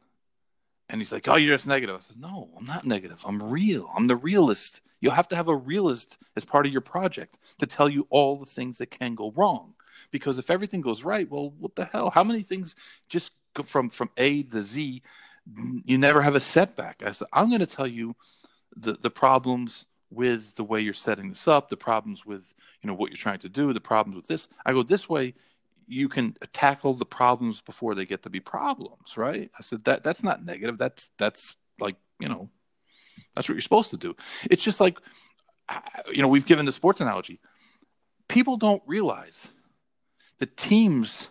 And 0.89 1.01
he's 1.01 1.12
like, 1.12 1.28
"Oh, 1.28 1.37
you're 1.37 1.55
just 1.55 1.66
negative." 1.66 1.97
I 1.97 2.01
said, 2.01 2.20
"No, 2.20 2.51
I'm 2.59 2.66
not 2.66 2.87
negative. 2.87 3.22
I'm 3.24 3.43
real. 3.43 3.91
I'm 3.97 4.07
the 4.07 4.16
realist. 4.16 4.81
You'll 5.01 5.12
have 5.12 5.28
to 5.28 5.37
have 5.37 5.49
a 5.49 5.57
realist 5.57 6.18
as 6.37 6.45
part 6.45 6.66
of 6.66 6.72
your 6.72 6.83
project 6.83 7.39
to 7.59 7.66
tell 7.66 7.89
you 7.89 8.07
all 8.11 8.37
the 8.37 8.47
things 8.47 8.78
that 8.78 8.91
can 8.91 9.14
go 9.14 9.33
wrong. 9.35 9.74
Because 10.11 10.39
if 10.39 10.51
everything 10.51 10.83
goes 10.83 11.03
right, 11.03 11.31
well, 11.31 11.55
what 11.59 11.74
the 11.74 11.87
hell? 11.87 12.11
How 12.11 12.24
many 12.24 12.43
things 12.43 12.74
just 13.09 13.33
go 13.55 13.62
from 13.62 13.89
from 13.89 14.11
A 14.16 14.43
to 14.43 14.61
Z? 14.61 15.03
You 15.84 15.98
never 15.98 16.22
have 16.22 16.34
a 16.34 16.40
setback. 16.40 17.03
I 17.05 17.12
said, 17.12 17.28
I'm 17.32 17.48
going 17.48 17.61
to 17.61 17.66
tell 17.66 17.86
you 17.86 18.14
the 18.76 18.92
the 18.92 19.11
problems 19.11 19.86
with 20.11 20.55
the 20.57 20.64
way 20.64 20.80
you're 20.80 20.92
setting 20.94 21.28
this 21.28 21.46
up, 21.46 21.68
the 21.68 21.76
problems 21.76 22.26
with 22.26 22.53
you 22.82 22.88
know 22.88 22.94
what 22.94 23.11
you're 23.11 23.16
trying 23.16 23.38
to 23.40 23.48
do, 23.48 23.72
the 23.72 23.80
problems 23.80 24.16
with 24.16 24.26
this. 24.26 24.48
I 24.64 24.72
go 24.72 24.82
this 24.82 25.09
way, 25.09 25.34
you 25.86 26.09
can 26.09 26.36
tackle 26.53 26.94
the 26.94 27.07
problems 27.07 27.61
before 27.61 27.94
they 27.94 28.05
get 28.05 28.22
to 28.22 28.30
be 28.30 28.40
problems, 28.40 29.16
right? 29.16 29.51
I 29.59 29.62
said 29.62 29.84
that 29.84 30.03
that's 30.03 30.22
not 30.22 30.44
negative. 30.44 30.78
That's 30.78 31.11
that's 31.18 31.57
like 31.78 31.96
you 32.18 32.28
know, 32.28 32.48
that's 33.34 33.48
what 33.48 33.55
you're 33.55 33.62
supposed 33.62 33.90
to 33.90 33.96
do. 33.96 34.16
It's 34.51 34.62
just 34.62 34.80
like 34.80 34.98
you 36.12 36.22
know 36.22 36.28
we've 36.28 36.46
given 36.46 36.66
the 36.66 36.72
sports 36.72 37.01
analogy. 37.01 37.40
People 38.28 38.57
don't 38.57 38.82
realize 38.86 39.48
the 40.38 40.46
teams 40.46 41.28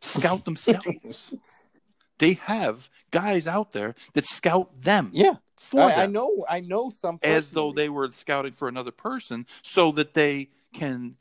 scout 0.00 0.44
themselves. 0.44 1.34
they 2.18 2.34
have 2.34 2.88
guys 3.10 3.46
out 3.46 3.72
there 3.72 3.94
that 4.12 4.24
scout 4.24 4.82
them 4.82 5.10
yeah, 5.12 5.34
for 5.56 5.82
I, 5.82 5.88
them. 5.90 6.00
I 6.00 6.06
know. 6.06 6.44
I 6.48 6.60
know 6.60 6.90
some 6.90 7.18
as 7.22 7.50
though 7.50 7.72
they 7.72 7.88
were 7.88 8.10
scouting 8.10 8.52
for 8.52 8.68
another 8.68 8.90
person 8.90 9.46
so 9.62 9.92
that 9.92 10.14
they 10.14 10.50
can 10.72 11.16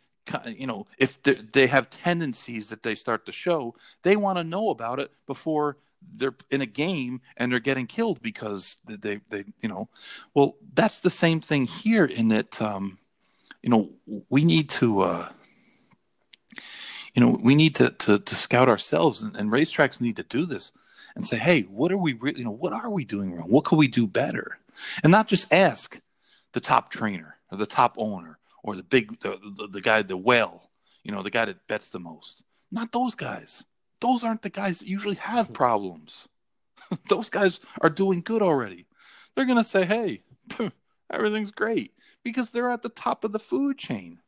you 0.48 0.68
know 0.68 0.88
if 0.98 1.22
they- 1.24 1.68
have 1.68 1.90
tendencies 1.90 2.68
that 2.68 2.84
they 2.84 2.96
start 2.96 3.26
to 3.26 3.32
show 3.32 3.76
they 4.04 4.16
want 4.16 4.38
to 4.38 4.44
know 4.44 4.70
about 4.70 5.00
it 5.00 5.12
before 5.28 5.78
they're 6.16 6.36
in 6.50 6.62
a 6.62 6.66
game 6.66 7.22
and 7.38 7.52
they're 7.52 7.60
getting 7.60 7.88
killed 7.88 8.22
because 8.22 8.78
they 8.86 9.20
they 9.30 9.44
you 9.62 9.70
know. 9.70 9.90
Well 10.34 10.56
that's 10.74 11.00
the 11.00 11.10
same 11.10 11.42
thing 11.42 11.66
here 11.66 12.06
in 12.06 12.30
that 12.30 12.62
um 12.62 13.00
you 13.62 13.70
know 13.70 13.90
we 14.30 14.44
need 14.44 14.70
to 14.70 15.02
uh 15.02 15.30
you 17.14 17.22
know 17.22 17.38
we 17.42 17.56
need 17.56 17.76
to 17.76 17.90
to, 17.90 18.20
to 18.20 18.36
scout 18.36 18.70
ourselves 18.70 19.22
and, 19.22 19.36
and 19.36 19.52
racetracks 19.52 20.02
need 20.02 20.16
to 20.18 20.24
do 20.24 20.46
this 20.46 20.72
and 21.16 21.26
say 21.26 21.38
hey 21.38 21.62
what 21.64 21.92
are 21.92 21.98
we 21.98 22.14
really 22.14 22.40
you 22.40 22.46
know 22.46 22.52
what 22.52 22.74
are 22.74 22.90
we 22.90 23.06
doing 23.06 23.36
wrong? 23.36 23.50
What 23.50 23.66
could 23.66 23.78
we 23.78 23.88
do 23.88 24.08
better? 24.08 24.58
And 25.04 25.12
not 25.12 25.28
just 25.28 25.52
ask 25.54 26.00
the 26.54 26.60
top 26.60 26.90
trainer 26.92 27.38
or 27.52 27.58
the 27.58 27.66
top 27.66 27.96
owner 27.98 28.40
or 28.64 28.76
the 28.76 28.84
big 28.84 29.20
the, 29.20 29.38
the, 29.58 29.68
the 29.68 29.82
guy 29.82 30.02
the 30.02 30.18
whale 30.18 30.70
you 31.04 31.12
know 31.12 31.24
the 31.24 31.30
guy 31.30 31.46
that 31.46 31.68
bets 31.68 31.90
the 31.90 32.00
most. 32.00 32.44
Not 32.72 32.92
those 32.92 33.16
guys. 33.16 33.66
Those 34.02 34.24
aren't 34.24 34.42
the 34.42 34.50
guys 34.50 34.80
that 34.80 34.88
usually 34.88 35.16
have 35.16 35.48
hmm. 35.48 35.54
problems. 35.54 36.28
Those 37.10 37.30
guys 37.30 37.62
are 37.82 37.90
doing 37.90 38.22
good 38.22 38.42
already. 38.42 38.88
They're 39.36 39.46
going 39.46 39.58
to 39.58 39.64
say 39.64 39.86
hey 39.86 40.24
everything's 41.10 41.52
great 41.52 41.94
because 42.24 42.50
they're 42.50 42.70
at 42.70 42.82
the 42.82 42.90
top 42.90 43.24
of 43.24 43.32
the 43.32 43.40
food 43.40 43.78
chain. 43.78 44.20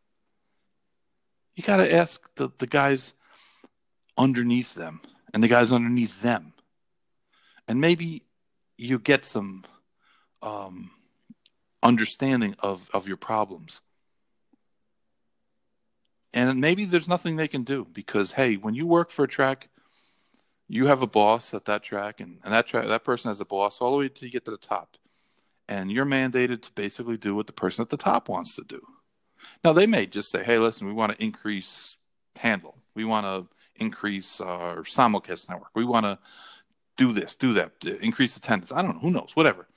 You 1.55 1.63
got 1.63 1.77
to 1.77 1.93
ask 1.93 2.29
the, 2.36 2.49
the 2.57 2.67
guys 2.67 3.13
underneath 4.17 4.75
them 4.75 5.01
and 5.33 5.43
the 5.43 5.47
guys 5.47 5.71
underneath 5.71 6.21
them 6.21 6.53
and 7.68 7.82
maybe 7.82 8.24
you 8.78 8.99
get 8.99 9.26
some 9.26 9.63
um, 10.41 10.91
understanding 11.82 12.55
of, 12.59 12.89
of 12.93 13.07
your 13.07 13.18
problems. 13.18 13.82
And 16.34 16.59
maybe 16.59 16.86
there's 16.86 17.07
nothing 17.07 17.36
they 17.36 17.47
can 17.47 17.63
do 17.63 17.88
because 17.93 18.34
hey 18.34 18.55
when 18.55 18.74
you 18.74 18.86
work 18.86 19.09
for 19.09 19.24
a 19.24 19.28
track 19.28 19.70
you 20.68 20.88
have 20.88 21.01
a 21.01 21.07
boss 21.07 21.53
at 21.53 21.66
that 21.66 21.84
track 21.84 22.20
and, 22.20 22.39
and 22.43 22.51
that 22.51 22.68
track 22.68 22.88
that 22.88 23.03
person 23.03 23.30
has 23.30 23.39
a 23.39 23.45
boss 23.45 23.80
all 23.80 23.91
the 23.91 23.97
way 23.97 24.09
till 24.09 24.26
you 24.26 24.32
get 24.32 24.43
to 24.45 24.51
the 24.51 24.57
top. 24.57 24.97
And 25.68 25.91
you're 25.91 26.05
mandated 26.05 26.61
to 26.63 26.72
basically 26.74 27.18
do 27.18 27.34
what 27.36 27.47
the 27.47 27.53
person 27.53 27.84
at 27.84 27.89
the 27.89 27.97
top 27.97 28.28
wants 28.30 28.55
to 28.55 28.63
do. 28.63 28.82
Now 29.63 29.74
they 29.74 29.88
may 29.88 30.07
just 30.07 30.30
say 30.30 30.43
hey 30.43 30.59
listen 30.59 30.88
we 30.88 30.93
want 30.93 31.13
to 31.13 31.24
increase 31.24 31.95
handle. 32.36 32.76
We 32.95 33.05
want 33.05 33.26
to 33.26 33.47
increase 33.82 34.41
our 34.41 34.84
simulcast 34.84 35.47
network. 35.49 35.70
We 35.74 35.86
want 35.86 36.05
to 36.05 36.20
do 36.98 37.14
this 37.14 37.36
do 37.36 37.54
that 37.54 37.72
increase 38.02 38.38
attendance. 38.38 38.72
I 38.72 38.82
don't 38.82 38.96
know 38.96 39.00
who 39.02 39.12
knows 39.12 39.32
whatever. 39.36 39.68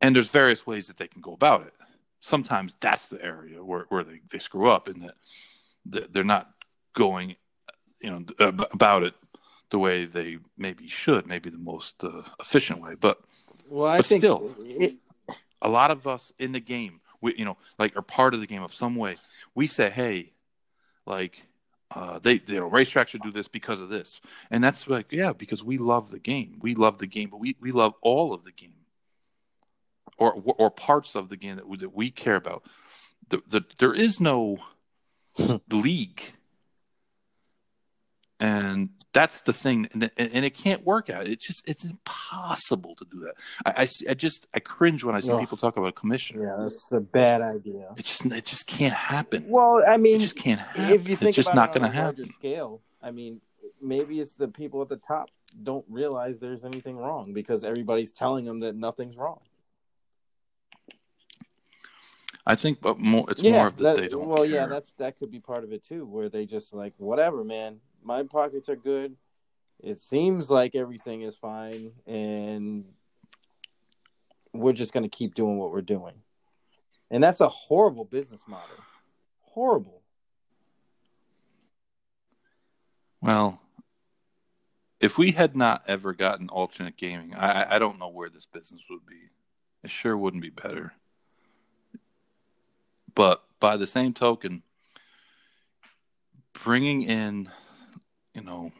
And 0.00 0.16
there's 0.16 0.30
various 0.30 0.66
ways 0.66 0.88
that 0.88 0.96
they 0.98 1.06
can 1.06 1.20
go 1.20 1.32
about 1.32 1.62
it. 1.62 1.74
Sometimes 2.20 2.74
that's 2.80 3.06
the 3.06 3.22
area 3.24 3.62
where, 3.62 3.86
where 3.88 4.02
they, 4.02 4.20
they 4.30 4.38
screw 4.38 4.68
up 4.68 4.88
in 4.88 5.00
that 5.86 6.12
they're 6.12 6.24
not 6.24 6.50
going 6.94 7.36
you 8.00 8.10
know 8.10 8.24
about 8.72 9.02
it 9.04 9.14
the 9.70 9.78
way 9.78 10.04
they 10.04 10.38
maybe 10.58 10.86
should 10.88 11.26
maybe 11.26 11.50
the 11.50 11.58
most 11.58 11.94
uh, 12.04 12.22
efficient 12.40 12.80
way. 12.80 12.94
But 12.94 13.18
Well, 13.68 13.90
I 13.90 13.98
but 13.98 14.06
think 14.06 14.20
still. 14.22 14.54
it, 14.64 14.96
a 15.60 15.68
lot 15.68 15.90
of 15.90 16.06
us 16.06 16.32
in 16.38 16.52
the 16.52 16.60
game 16.60 17.00
we 17.20 17.34
you 17.36 17.44
know 17.44 17.56
like 17.78 17.96
are 17.96 18.02
part 18.02 18.34
of 18.34 18.40
the 18.40 18.46
game 18.46 18.62
of 18.62 18.74
some 18.74 18.96
way. 18.96 19.16
We 19.54 19.66
say 19.66 19.90
hey 19.90 20.32
like 21.06 21.46
uh, 21.94 22.18
they 22.18 22.40
you 22.46 22.60
know 22.60 22.66
racetrack 22.66 23.08
should 23.08 23.22
do 23.22 23.30
this 23.30 23.48
because 23.48 23.80
of 23.80 23.88
this. 23.88 24.20
And 24.50 24.62
that's 24.62 24.88
like 24.88 25.12
yeah 25.12 25.32
because 25.32 25.62
we 25.62 25.78
love 25.78 26.10
the 26.10 26.18
game. 26.18 26.58
We 26.60 26.74
love 26.74 26.98
the 26.98 27.06
game 27.06 27.30
but 27.30 27.40
we, 27.40 27.56
we 27.60 27.72
love 27.72 27.94
all 28.02 28.32
of 28.32 28.44
the 28.44 28.52
game. 28.52 28.74
Or 30.18 30.34
or 30.34 30.70
parts 30.70 31.14
of 31.14 31.28
the 31.28 31.36
game 31.36 31.56
that 31.56 31.68
we, 31.68 31.76
that 31.78 31.94
we 31.94 32.10
care 32.10 32.36
about. 32.36 32.64
The, 33.28 33.42
the 33.48 33.64
there 33.78 33.92
is 33.92 34.20
no 34.20 34.58
league 35.70 36.22
and 38.42 38.88
that's 39.12 39.42
the 39.42 39.52
thing 39.52 39.88
and, 39.92 40.10
and 40.18 40.44
it 40.44 40.52
can't 40.54 40.84
work 40.84 41.08
out 41.08 41.28
it's 41.28 41.46
just 41.46 41.66
it's 41.68 41.84
impossible 41.84 42.94
to 42.96 43.04
do 43.10 43.20
that 43.20 43.34
i, 43.64 43.82
I, 43.82 43.88
I 44.10 44.14
just 44.14 44.48
i 44.52 44.58
cringe 44.58 45.04
when 45.04 45.14
i 45.14 45.20
see 45.20 45.36
people 45.38 45.56
talk 45.56 45.76
about 45.76 45.86
a 45.88 45.92
commissioner 45.92 46.44
yeah, 46.44 46.64
that's 46.64 46.90
a 46.92 47.00
bad 47.00 47.40
idea. 47.40 47.94
it 47.96 48.04
just 48.04 48.26
it 48.26 48.44
just 48.44 48.66
can't 48.66 48.92
happen 48.94 49.44
Well, 49.48 49.82
I 49.86 49.96
mean 49.96 50.16
it 50.16 50.20
just 50.20 50.36
can't 50.36 50.60
happen 50.60 50.92
if 50.92 51.08
you 51.08 51.14
think 51.14 51.28
it's 51.30 51.36
just 51.36 51.54
not 51.54 51.72
going 51.72 51.84
to 51.84 51.88
a 51.88 51.92
happen 51.92 52.32
scale, 52.32 52.80
I 53.00 53.12
mean, 53.12 53.40
maybe 53.80 54.20
it's 54.20 54.34
the 54.34 54.48
people 54.48 54.82
at 54.82 54.88
the 54.88 54.96
top 54.96 55.30
don't 55.62 55.84
realize 55.88 56.40
there's 56.40 56.64
anything 56.64 56.96
wrong 56.96 57.32
because 57.32 57.62
everybody's 57.62 58.10
telling 58.10 58.44
them 58.44 58.60
that 58.60 58.74
nothing's 58.74 59.16
wrong. 59.16 59.40
i 62.46 62.54
think 62.56 62.80
but 62.80 62.98
more 62.98 63.24
it's 63.30 63.42
yeah, 63.42 63.52
more 63.52 63.66
of 63.68 63.76
that, 63.76 63.82
that- 63.96 63.96
they 64.02 64.08
don't 64.08 64.26
well, 64.26 64.38
care. 64.42 64.46
yeah, 64.52 64.66
that's 64.66 64.90
that 64.98 65.16
could 65.18 65.30
be 65.30 65.38
part 65.38 65.62
of 65.64 65.72
it 65.72 65.84
too, 65.84 66.04
where 66.06 66.28
they 66.28 66.44
just 66.46 66.72
like 66.72 66.94
whatever, 66.96 67.44
man. 67.44 67.78
My 68.02 68.22
pockets 68.24 68.68
are 68.68 68.76
good. 68.76 69.16
It 69.78 69.98
seems 69.98 70.50
like 70.50 70.74
everything 70.74 71.22
is 71.22 71.34
fine, 71.34 71.92
and 72.06 72.84
we're 74.52 74.72
just 74.72 74.92
gonna 74.92 75.08
keep 75.08 75.34
doing 75.34 75.58
what 75.58 75.72
we're 75.72 75.80
doing. 75.80 76.14
And 77.10 77.22
that's 77.22 77.40
a 77.40 77.48
horrible 77.48 78.04
business 78.04 78.42
model. 78.46 78.76
Horrible. 79.42 80.02
Well, 83.20 83.60
if 85.00 85.18
we 85.18 85.32
had 85.32 85.56
not 85.56 85.82
ever 85.86 86.12
gotten 86.12 86.48
alternate 86.48 86.96
gaming, 86.96 87.34
I- 87.34 87.76
I 87.76 87.78
don't 87.78 87.98
know 87.98 88.08
where 88.08 88.30
this 88.30 88.46
business 88.46 88.82
would 88.88 89.04
be. 89.04 89.30
It 89.82 89.90
sure 89.90 90.16
wouldn't 90.16 90.42
be 90.42 90.50
better. 90.50 90.94
But 93.14 93.44
by 93.60 93.76
the 93.76 93.86
same 93.86 94.14
token, 94.14 94.62
bringing 96.52 97.02
in, 97.02 97.50
you 98.34 98.42
know, 98.42 98.72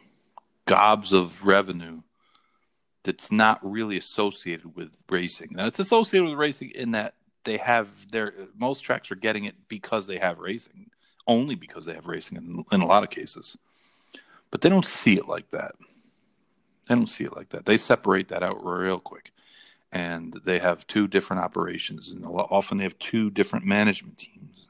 gobs 0.67 1.13
of 1.13 1.45
revenue 1.45 2.03
that's 3.05 3.33
not 3.33 3.59
really 3.63 3.97
associated 3.97 4.77
with 4.77 5.03
racing. 5.09 5.51
Now, 5.53 5.67
it's 5.67 5.79
associated 5.79 6.29
with 6.29 6.39
racing 6.39 6.71
in 6.71 6.93
that 6.93 7.15
they 7.45 7.57
have 7.57 7.89
their 8.11 8.33
most 8.57 8.81
tracks 8.81 9.11
are 9.11 9.17
getting 9.17 9.45
it 9.45 9.57
because 9.69 10.07
they 10.07 10.19
have 10.19 10.39
racing 10.39 10.91
only 11.27 11.55
because 11.55 11.85
they 11.85 11.95
have 11.95 12.07
racing 12.07 12.37
in, 12.37 12.65
in 12.73 12.81
a 12.81 12.87
lot 12.87 13.03
of 13.03 13.11
cases. 13.11 13.57
But 14.51 14.61
they 14.61 14.69
don't 14.69 14.87
see 14.87 15.15
it 15.17 15.29
like 15.29 15.51
that. 15.51 15.75
They 16.89 16.95
don't 16.95 17.09
see 17.09 17.25
it 17.25 17.35
like 17.35 17.51
that. 17.51 17.65
They 17.65 17.77
separate 17.77 18.29
that 18.29 18.43
out 18.43 18.65
real 18.65 19.01
quick. 19.01 19.33
And 19.91 20.33
they 20.45 20.59
have 20.59 20.87
two 20.87 21.07
different 21.07 21.43
operations, 21.43 22.11
and 22.11 22.25
often 22.25 22.79
they 22.79 22.85
have 22.85 22.99
two 22.99 23.31
different 23.31 23.67
management 23.67 24.19
teams. 24.19 24.69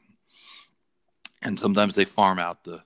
And 1.42 1.60
sometimes 1.60 1.94
they 1.94 2.04
farm 2.04 2.38
out 2.38 2.64
the, 2.64 2.82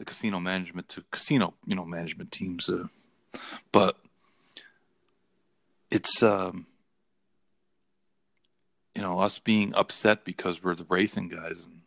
the 0.00 0.06
casino 0.06 0.40
management 0.40 0.88
to 0.88 1.04
casino, 1.10 1.52
you 1.66 1.76
know, 1.76 1.84
management 1.84 2.32
teams. 2.32 2.70
Uh, 2.70 2.86
but 3.70 3.98
it's 5.90 6.22
um, 6.22 6.66
you 8.96 9.02
know 9.02 9.20
us 9.20 9.38
being 9.38 9.74
upset 9.74 10.24
because 10.24 10.62
we're 10.62 10.74
the 10.74 10.86
racing 10.88 11.28
guys 11.28 11.66
and 11.66 11.82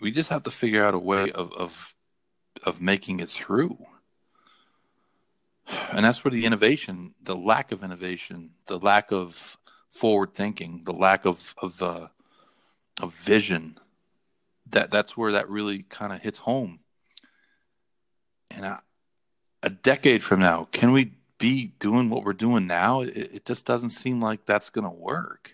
we 0.00 0.10
just 0.10 0.30
have 0.30 0.42
to 0.42 0.50
figure 0.50 0.82
out 0.82 0.94
a 0.94 0.98
way 0.98 1.30
of 1.32 1.52
of 1.52 1.94
of 2.64 2.80
making 2.80 3.20
it 3.20 3.28
through 3.28 3.76
and 5.90 6.04
that's 6.04 6.24
where 6.24 6.32
the 6.32 6.46
innovation 6.46 7.14
the 7.22 7.36
lack 7.36 7.72
of 7.72 7.84
innovation 7.84 8.50
the 8.66 8.78
lack 8.78 9.12
of 9.12 9.58
forward 9.90 10.32
thinking 10.34 10.82
the 10.84 10.92
lack 10.92 11.24
of 11.26 11.54
of 11.58 11.82
uh, 11.82 12.08
of 13.02 13.14
vision 13.14 13.78
that 14.66 14.90
that's 14.90 15.16
where 15.16 15.32
that 15.32 15.48
really 15.48 15.82
kind 15.82 16.12
of 16.12 16.20
hits 16.20 16.38
home 16.40 16.80
and 18.54 18.78
a 19.62 19.70
decade 19.70 20.22
from 20.22 20.40
now 20.40 20.68
can 20.72 20.92
we 20.92 21.12
be 21.38 21.72
doing 21.78 22.08
what 22.08 22.24
we're 22.24 22.32
doing 22.32 22.66
now 22.66 23.00
it, 23.00 23.16
it 23.16 23.44
just 23.44 23.66
doesn't 23.66 23.90
seem 23.90 24.20
like 24.20 24.46
that's 24.46 24.70
going 24.70 24.84
to 24.84 24.90
work 24.90 25.52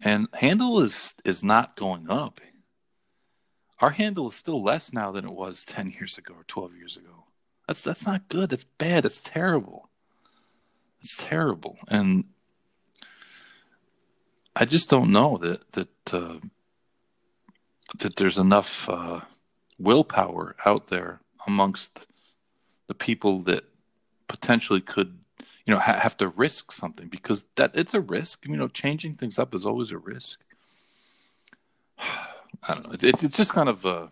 and 0.00 0.28
handle 0.34 0.80
is 0.80 1.14
is 1.24 1.42
not 1.42 1.76
going 1.76 2.10
up. 2.10 2.40
Our 3.80 3.90
handle 3.90 4.28
is 4.28 4.36
still 4.36 4.62
less 4.62 4.92
now 4.92 5.12
than 5.12 5.24
it 5.24 5.32
was 5.32 5.64
ten 5.66 5.90
years 5.90 6.18
ago 6.18 6.34
or 6.34 6.44
twelve 6.44 6.76
years 6.76 6.96
ago. 6.96 7.24
That's 7.66 7.80
that's 7.80 8.06
not 8.06 8.28
good. 8.28 8.50
That's 8.50 8.64
bad. 8.64 9.04
It's 9.04 9.20
terrible. 9.20 9.88
It's 11.00 11.16
terrible, 11.16 11.78
and 11.88 12.24
I 14.56 14.64
just 14.64 14.88
don't 14.88 15.12
know 15.12 15.36
that 15.38 15.72
that 15.72 16.14
uh, 16.14 16.38
that 17.98 18.16
there's 18.16 18.38
enough 18.38 18.88
uh, 18.88 19.20
willpower 19.78 20.56
out 20.66 20.88
there 20.88 21.20
amongst 21.46 22.06
the 22.86 22.94
people 22.94 23.40
that 23.42 23.64
potentially 24.26 24.80
could 24.80 25.18
you 25.64 25.74
know 25.74 25.80
ha- 25.80 26.00
have 26.00 26.16
to 26.16 26.28
risk 26.28 26.72
something 26.72 27.08
because 27.08 27.44
that 27.56 27.76
it's 27.76 27.94
a 27.94 28.00
risk. 28.00 28.46
You 28.46 28.56
know, 28.56 28.68
changing 28.68 29.14
things 29.14 29.38
up 29.38 29.54
is 29.54 29.66
always 29.66 29.90
a 29.90 29.98
risk. 29.98 30.40
I 31.98 32.74
don't 32.74 32.86
know. 32.86 32.92
It, 32.92 33.22
it's 33.22 33.36
just 33.36 33.52
kind 33.52 33.68
of. 33.68 33.84
Uh, 33.84 34.06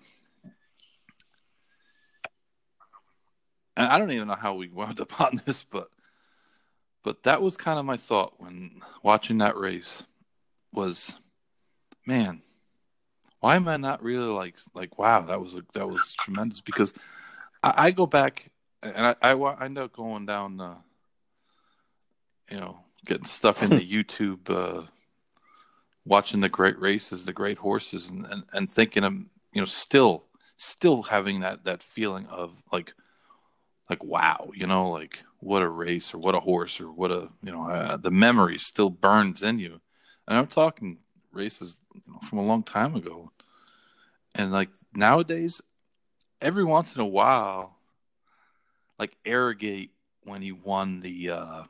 I 3.77 3.99
don't 3.99 4.11
even 4.11 4.29
know 4.29 4.35
how 4.35 4.55
we 4.55 4.69
wound 4.73 5.01
up 5.01 5.21
on 5.21 5.41
this, 5.47 5.65
but 5.65 5.89
but 7.03 7.23
that 7.23 7.41
was 7.41 7.57
kind 7.57 7.79
of 7.79 7.85
my 7.85 7.97
thought 7.97 8.35
when 8.39 8.83
watching 9.03 9.39
that 9.39 9.57
race 9.57 10.03
was, 10.73 11.15
man, 12.05 12.43
why 13.41 13.57
am 13.57 13.69
I 13.69 13.77
not 13.77 14.03
really 14.03 14.27
like 14.27 14.57
like 14.75 14.99
wow 14.99 15.23
that 15.23 15.41
was 15.41 15.55
a, 15.55 15.63
that 15.73 15.89
was 15.89 16.13
tremendous 16.19 16.61
because 16.61 16.93
I, 17.67 17.87
I 17.87 17.91
go 17.91 18.07
back 18.07 18.51
and 18.83 19.07
I, 19.07 19.17
I, 19.23 19.33
I 19.33 19.65
end 19.65 19.79
up 19.79 19.93
going 19.93 20.27
down 20.27 20.61
uh, 20.61 20.77
you 22.51 22.59
know, 22.59 22.79
getting 23.05 23.25
stuck 23.25 23.63
in 23.63 23.71
the 23.71 23.77
YouTube, 23.81 24.51
uh, 24.51 24.87
watching 26.05 26.41
the 26.41 26.49
great 26.49 26.79
races, 26.79 27.25
the 27.25 27.33
great 27.33 27.59
horses, 27.59 28.09
and, 28.09 28.25
and, 28.27 28.45
and 28.53 28.71
thinking 28.71 29.05
of, 29.05 29.13
you 29.13 29.61
know, 29.61 29.65
still, 29.65 30.25
still 30.57 31.03
having 31.03 31.41
that, 31.41 31.65
that 31.65 31.83
feeling 31.83 32.27
of 32.29 32.63
like, 32.73 32.95
like, 33.91 34.03
wow, 34.03 34.51
you 34.55 34.67
know, 34.67 34.91
like 34.91 35.21
what 35.39 35.63
a 35.63 35.69
race 35.69 36.13
or 36.13 36.19
what 36.19 36.35
a 36.35 36.41
horse 36.41 36.81
or 36.81 36.91
what 36.91 37.11
a, 37.11 37.29
you 37.43 37.53
know, 37.53 37.69
uh, 37.69 37.97
the 37.97 38.11
memory 38.11 38.59
still 38.59 38.91
burns 38.91 39.43
in 39.43 39.59
you. 39.59 39.81
And 40.27 40.37
I'm 40.37 40.49
talking 40.49 40.99
races 41.33 41.79
you 41.95 42.13
know, 42.13 42.19
from 42.29 42.39
a 42.39 42.45
long 42.45 42.63
time 42.63 42.97
ago. 42.97 43.31
And 44.35 44.53
like 44.53 44.71
nowadays, 44.93 45.61
every 46.41 46.65
once 46.65 46.95
in 46.95 47.01
a 47.01 47.07
while, 47.07 47.77
like 48.99 49.17
Arrogate 49.25 49.91
when 50.25 50.43
he 50.43 50.53
won 50.53 51.01
the, 51.01 51.31
uh, 51.31 51.63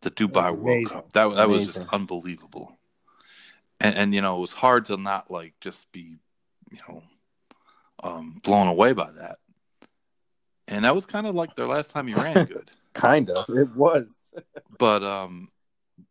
the 0.00 0.10
Dubai 0.10 0.56
World 0.56 0.88
Cup. 0.88 1.12
That 1.12 1.28
that 1.28 1.44
Amazing. 1.44 1.50
was 1.50 1.66
just 1.66 1.88
unbelievable. 1.92 2.78
And, 3.80 3.96
and 3.96 4.14
you 4.14 4.20
know, 4.20 4.36
it 4.36 4.40
was 4.40 4.52
hard 4.52 4.86
to 4.86 4.96
not 4.96 5.30
like 5.30 5.54
just 5.60 5.90
be, 5.92 6.16
you 6.70 6.78
know, 6.88 7.02
um, 8.02 8.40
blown 8.42 8.68
away 8.68 8.92
by 8.92 9.10
that. 9.12 9.38
And 10.66 10.84
that 10.84 10.94
was 10.94 11.06
kind 11.06 11.26
of 11.26 11.34
like 11.34 11.54
their 11.56 11.66
last 11.66 11.90
time 11.90 12.06
he 12.08 12.14
ran 12.14 12.44
good. 12.46 12.70
kind 12.92 13.30
of. 13.30 13.48
It 13.48 13.74
was. 13.74 14.18
but 14.78 15.02
um 15.02 15.50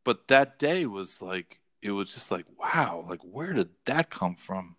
but 0.03 0.28
that 0.28 0.59
day 0.59 0.86
was 0.86 1.22
like 1.22 1.59
it 1.82 1.91
was 1.91 2.13
just 2.13 2.32
like 2.32 2.45
wow, 2.59 3.05
like 3.07 3.22
where 3.22 3.53
did 3.53 3.70
that 3.86 4.09
come 4.09 4.36
from? 4.36 4.76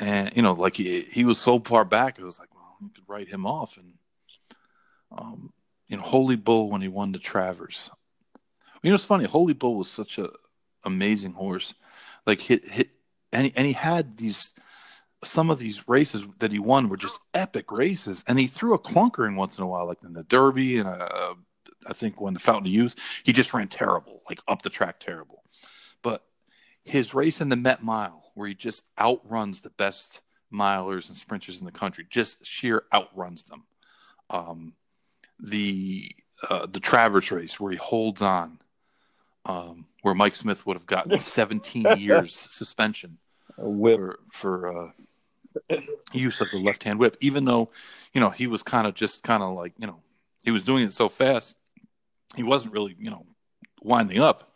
And 0.00 0.34
you 0.34 0.42
know, 0.42 0.52
like 0.52 0.74
he 0.74 1.02
he 1.02 1.24
was 1.24 1.38
so 1.38 1.60
far 1.60 1.84
back, 1.84 2.18
it 2.18 2.24
was 2.24 2.38
like, 2.38 2.54
well, 2.54 2.76
you 2.80 2.90
could 2.94 3.04
write 3.06 3.28
him 3.28 3.46
off 3.46 3.76
and 3.76 3.94
um 5.12 5.52
you 5.88 5.96
know, 5.96 6.02
Holy 6.02 6.36
Bull 6.36 6.70
when 6.70 6.80
he 6.80 6.88
won 6.88 7.12
the 7.12 7.18
Travers. 7.18 7.90
You 8.82 8.90
know, 8.90 8.94
it's 8.94 9.04
funny. 9.04 9.24
Holy 9.24 9.52
Bull 9.52 9.74
was 9.74 9.90
such 9.90 10.18
a 10.18 10.30
amazing 10.84 11.32
horse. 11.32 11.74
Like 12.26 12.40
hit 12.40 12.64
hit, 12.64 12.90
and 13.32 13.46
he, 13.46 13.52
and 13.56 13.66
he 13.66 13.72
had 13.72 14.16
these 14.16 14.54
some 15.22 15.50
of 15.50 15.58
these 15.58 15.86
races 15.86 16.22
that 16.38 16.52
he 16.52 16.58
won 16.58 16.88
were 16.88 16.96
just 16.96 17.18
epic 17.34 17.70
races, 17.70 18.24
and 18.26 18.38
he 18.38 18.46
threw 18.46 18.72
a 18.72 18.78
clunker 18.78 19.26
in 19.26 19.36
once 19.36 19.58
in 19.58 19.64
a 19.64 19.66
while, 19.66 19.86
like 19.86 20.02
in 20.02 20.14
the 20.14 20.22
Derby 20.22 20.78
and 20.78 20.88
uh, 20.88 21.34
I 21.86 21.92
think 21.92 22.20
when 22.20 22.34
the 22.34 22.40
Fountain 22.40 22.66
of 22.66 22.72
Youth, 22.72 22.94
he 23.24 23.32
just 23.32 23.52
ran 23.52 23.68
terrible, 23.68 24.22
like 24.28 24.40
up 24.48 24.62
the 24.62 24.70
track 24.70 25.00
terrible. 25.00 25.42
But 26.02 26.24
his 26.84 27.14
race 27.14 27.40
in 27.40 27.48
the 27.48 27.56
Met 27.56 27.82
Mile, 27.82 28.19
where 28.34 28.48
he 28.48 28.54
just 28.54 28.84
outruns 28.98 29.60
the 29.60 29.70
best 29.70 30.20
milers 30.52 31.08
and 31.08 31.16
sprinters 31.16 31.58
in 31.60 31.66
the 31.66 31.72
country, 31.72 32.06
just 32.08 32.44
sheer 32.44 32.84
outruns 32.92 33.44
them. 33.44 33.64
Um, 34.28 34.74
the 35.38 36.12
uh, 36.48 36.66
the 36.66 36.80
Travers 36.80 37.30
race 37.30 37.60
where 37.60 37.72
he 37.72 37.78
holds 37.78 38.22
on, 38.22 38.60
um, 39.44 39.86
where 40.02 40.14
Mike 40.14 40.34
Smith 40.34 40.66
would 40.66 40.76
have 40.76 40.86
gotten 40.86 41.18
17 41.18 41.98
years 41.98 42.34
suspension 42.34 43.18
for 43.56 44.18
for 44.30 44.92
uh, 45.70 45.80
use 46.12 46.40
of 46.40 46.50
the 46.50 46.58
left 46.58 46.84
hand 46.84 46.98
whip, 46.98 47.16
even 47.20 47.44
though 47.44 47.70
you 48.12 48.20
know 48.20 48.30
he 48.30 48.46
was 48.46 48.62
kind 48.62 48.86
of 48.86 48.94
just 48.94 49.22
kind 49.22 49.42
of 49.42 49.54
like 49.54 49.72
you 49.78 49.86
know 49.86 50.00
he 50.44 50.50
was 50.50 50.62
doing 50.62 50.84
it 50.84 50.94
so 50.94 51.08
fast, 51.08 51.56
he 52.36 52.42
wasn't 52.42 52.72
really 52.72 52.96
you 52.98 53.10
know 53.10 53.26
winding 53.82 54.18
up. 54.18 54.49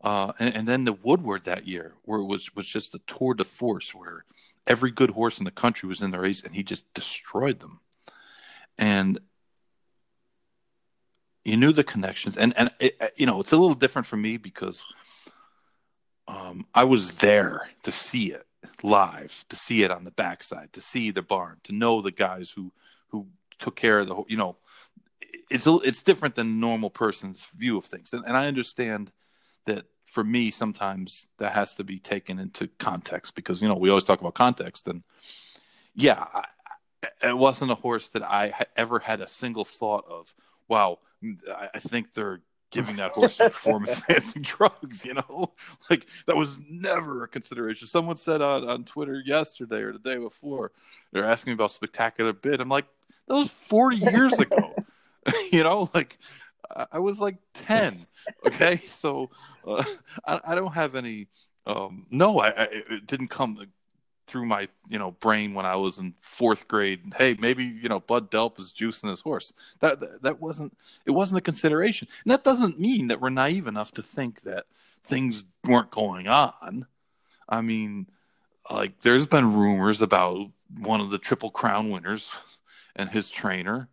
Uh, 0.00 0.32
and, 0.38 0.54
and, 0.54 0.68
then 0.68 0.84
the 0.84 0.92
Woodward 0.92 1.44
that 1.44 1.66
year, 1.66 1.94
where 2.04 2.20
it 2.20 2.24
was 2.24 2.54
was 2.54 2.68
just 2.68 2.94
a 2.94 3.00
tour 3.06 3.34
de 3.34 3.42
force, 3.42 3.92
where 3.92 4.24
every 4.68 4.92
good 4.92 5.10
horse 5.10 5.38
in 5.38 5.44
the 5.44 5.50
country 5.50 5.88
was 5.88 6.02
in 6.02 6.12
the 6.12 6.20
race, 6.20 6.40
and 6.40 6.54
he 6.54 6.62
just 6.62 6.92
destroyed 6.94 7.58
them. 7.58 7.80
And 8.78 9.18
you 11.44 11.56
knew 11.56 11.72
the 11.72 11.82
connections, 11.82 12.36
and 12.36 12.56
and 12.56 12.70
it, 12.78 12.96
you 13.16 13.26
know 13.26 13.40
it's 13.40 13.52
a 13.52 13.56
little 13.56 13.74
different 13.74 14.06
for 14.06 14.16
me 14.16 14.36
because 14.36 14.84
um, 16.28 16.64
I 16.74 16.84
was 16.84 17.12
there 17.12 17.68
to 17.82 17.90
see 17.90 18.32
it 18.32 18.46
live, 18.82 19.44
to 19.48 19.56
see 19.56 19.82
it 19.82 19.90
on 19.90 20.04
the 20.04 20.10
backside, 20.10 20.72
to 20.74 20.80
see 20.80 21.10
the 21.10 21.22
barn, 21.22 21.56
to 21.64 21.72
know 21.72 22.02
the 22.02 22.12
guys 22.12 22.50
who 22.50 22.72
who 23.08 23.26
took 23.58 23.74
care 23.74 23.98
of 23.98 24.06
the 24.06 24.14
whole. 24.14 24.26
You 24.28 24.36
know, 24.36 24.56
it's 25.50 25.66
it's 25.66 26.02
different 26.02 26.34
than 26.34 26.60
normal 26.60 26.90
person's 26.90 27.46
view 27.56 27.78
of 27.78 27.84
things, 27.84 28.12
and, 28.12 28.24
and 28.24 28.36
I 28.36 28.46
understand 28.46 29.10
that 29.68 29.86
for 30.04 30.24
me 30.24 30.50
sometimes 30.50 31.26
that 31.38 31.52
has 31.52 31.72
to 31.74 31.84
be 31.84 31.98
taken 31.98 32.38
into 32.38 32.68
context 32.78 33.34
because 33.34 33.62
you 33.62 33.68
know 33.68 33.74
we 33.74 33.88
always 33.88 34.04
talk 34.04 34.20
about 34.20 34.34
context 34.34 34.88
and 34.88 35.02
yeah 35.94 36.26
I, 36.34 36.44
it 37.28 37.38
wasn't 37.38 37.70
a 37.70 37.76
horse 37.76 38.08
that 38.10 38.22
i 38.22 38.52
ever 38.76 38.98
had 38.98 39.20
a 39.20 39.28
single 39.28 39.64
thought 39.64 40.04
of 40.08 40.34
wow 40.66 40.98
I 41.74 41.78
think 41.78 42.12
they're 42.12 42.40
giving 42.70 42.96
that 42.96 43.12
horse 43.12 43.38
performance 43.38 44.02
enhancing 44.08 44.42
drugs, 44.42 45.04
you 45.04 45.14
know? 45.14 45.52
Like 45.90 46.06
that 46.26 46.36
was 46.36 46.58
never 46.68 47.24
a 47.24 47.28
consideration. 47.28 47.88
Someone 47.88 48.18
said 48.18 48.42
on, 48.42 48.68
on 48.68 48.84
Twitter 48.84 49.22
yesterday 49.24 49.80
or 49.80 49.92
the 49.92 49.98
day 49.98 50.16
before, 50.16 50.72
they're 51.12 51.24
asking 51.24 51.54
about 51.54 51.72
spectacular 51.72 52.34
bid. 52.34 52.60
I'm 52.60 52.68
like, 52.68 52.86
that 53.26 53.34
was 53.34 53.48
40 53.48 53.96
years 53.96 54.34
ago. 54.34 54.74
you 55.52 55.62
know, 55.62 55.90
like 55.94 56.18
I 56.92 56.98
was 56.98 57.18
like 57.18 57.36
10. 57.54 58.04
Okay. 58.46 58.76
So 58.86 59.30
uh, 59.66 59.82
I, 60.26 60.40
I, 60.48 60.54
don't 60.54 60.74
have 60.74 60.96
any, 60.96 61.28
um, 61.66 62.04
no, 62.10 62.40
I, 62.40 62.48
I, 62.48 62.68
it 62.70 63.06
didn't 63.06 63.28
come 63.28 63.56
through 64.28 64.44
my 64.44 64.68
you 64.88 64.98
know 64.98 65.12
brain 65.12 65.54
when 65.54 65.66
I 65.66 65.76
was 65.76 65.98
in 65.98 66.14
fourth 66.20 66.68
grade. 66.68 67.00
Hey, 67.16 67.36
maybe 67.38 67.64
you 67.64 67.88
know 67.88 68.00
Bud 68.00 68.30
Delp 68.30 68.60
is 68.60 68.72
juicing 68.78 69.08
his 69.08 69.22
horse. 69.22 69.52
That, 69.80 70.00
that 70.00 70.22
that 70.22 70.40
wasn't 70.40 70.76
it 71.06 71.12
wasn't 71.12 71.38
a 71.38 71.42
consideration. 71.42 72.06
And 72.24 72.30
that 72.30 72.44
doesn't 72.44 72.78
mean 72.78 73.08
that 73.08 73.20
we're 73.20 73.30
naive 73.30 73.66
enough 73.66 73.92
to 73.92 74.02
think 74.02 74.42
that 74.42 74.66
things 75.02 75.44
weren't 75.64 75.90
going 75.90 76.28
on. 76.28 76.86
I 77.48 77.62
mean, 77.62 78.08
like 78.70 79.00
there's 79.00 79.26
been 79.26 79.54
rumors 79.54 80.02
about 80.02 80.50
one 80.78 81.00
of 81.00 81.10
the 81.10 81.18
Triple 81.18 81.50
Crown 81.50 81.90
winners 81.90 82.28
and 82.94 83.08
his 83.08 83.30
trainer 83.30 83.88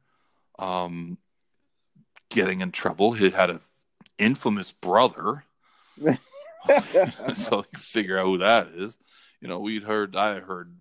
um, 0.59 1.17
getting 2.35 2.61
in 2.61 2.71
trouble. 2.71 3.13
He 3.13 3.29
had 3.29 3.49
an 3.49 3.61
infamous 4.17 4.71
brother. 4.71 5.45
so 7.33 7.63
you 7.71 7.79
figure 7.79 8.19
out 8.19 8.25
who 8.25 8.37
that 8.39 8.67
is. 8.75 8.97
You 9.41 9.47
know, 9.47 9.59
we'd 9.59 9.83
heard, 9.83 10.15
I 10.15 10.39
heard 10.39 10.75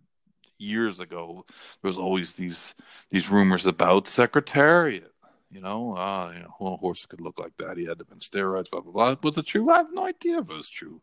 years 0.59 1.01
ago, 1.01 1.44
there 1.48 1.89
was 1.89 1.98
always 1.98 2.35
these 2.35 2.74
these 3.10 3.28
rumors 3.28 3.66
about 3.66 4.09
Secretariat. 4.09 5.12
You 5.51 5.60
know, 5.60 5.97
uh, 5.97 6.32
you 6.35 6.40
know, 6.40 6.55
well, 6.59 6.74
a 6.74 6.76
horse 6.78 7.06
could 7.06 7.20
look 7.20 7.39
like 7.39 7.56
that. 7.59 7.76
He 7.76 7.85
had 7.85 7.98
to 7.98 8.02
have 8.02 8.09
been 8.09 8.18
steroids, 8.18 8.70
blah 8.70 8.81
blah 8.81 8.93
blah. 8.93 9.16
Was 9.22 9.39
it 9.39 9.47
true? 9.47 9.70
I 9.70 9.78
have 9.78 9.93
no 9.93 10.06
idea 10.06 10.39
if 10.39 10.51
it 10.51 10.56
was 10.56 10.68
true. 10.68 11.01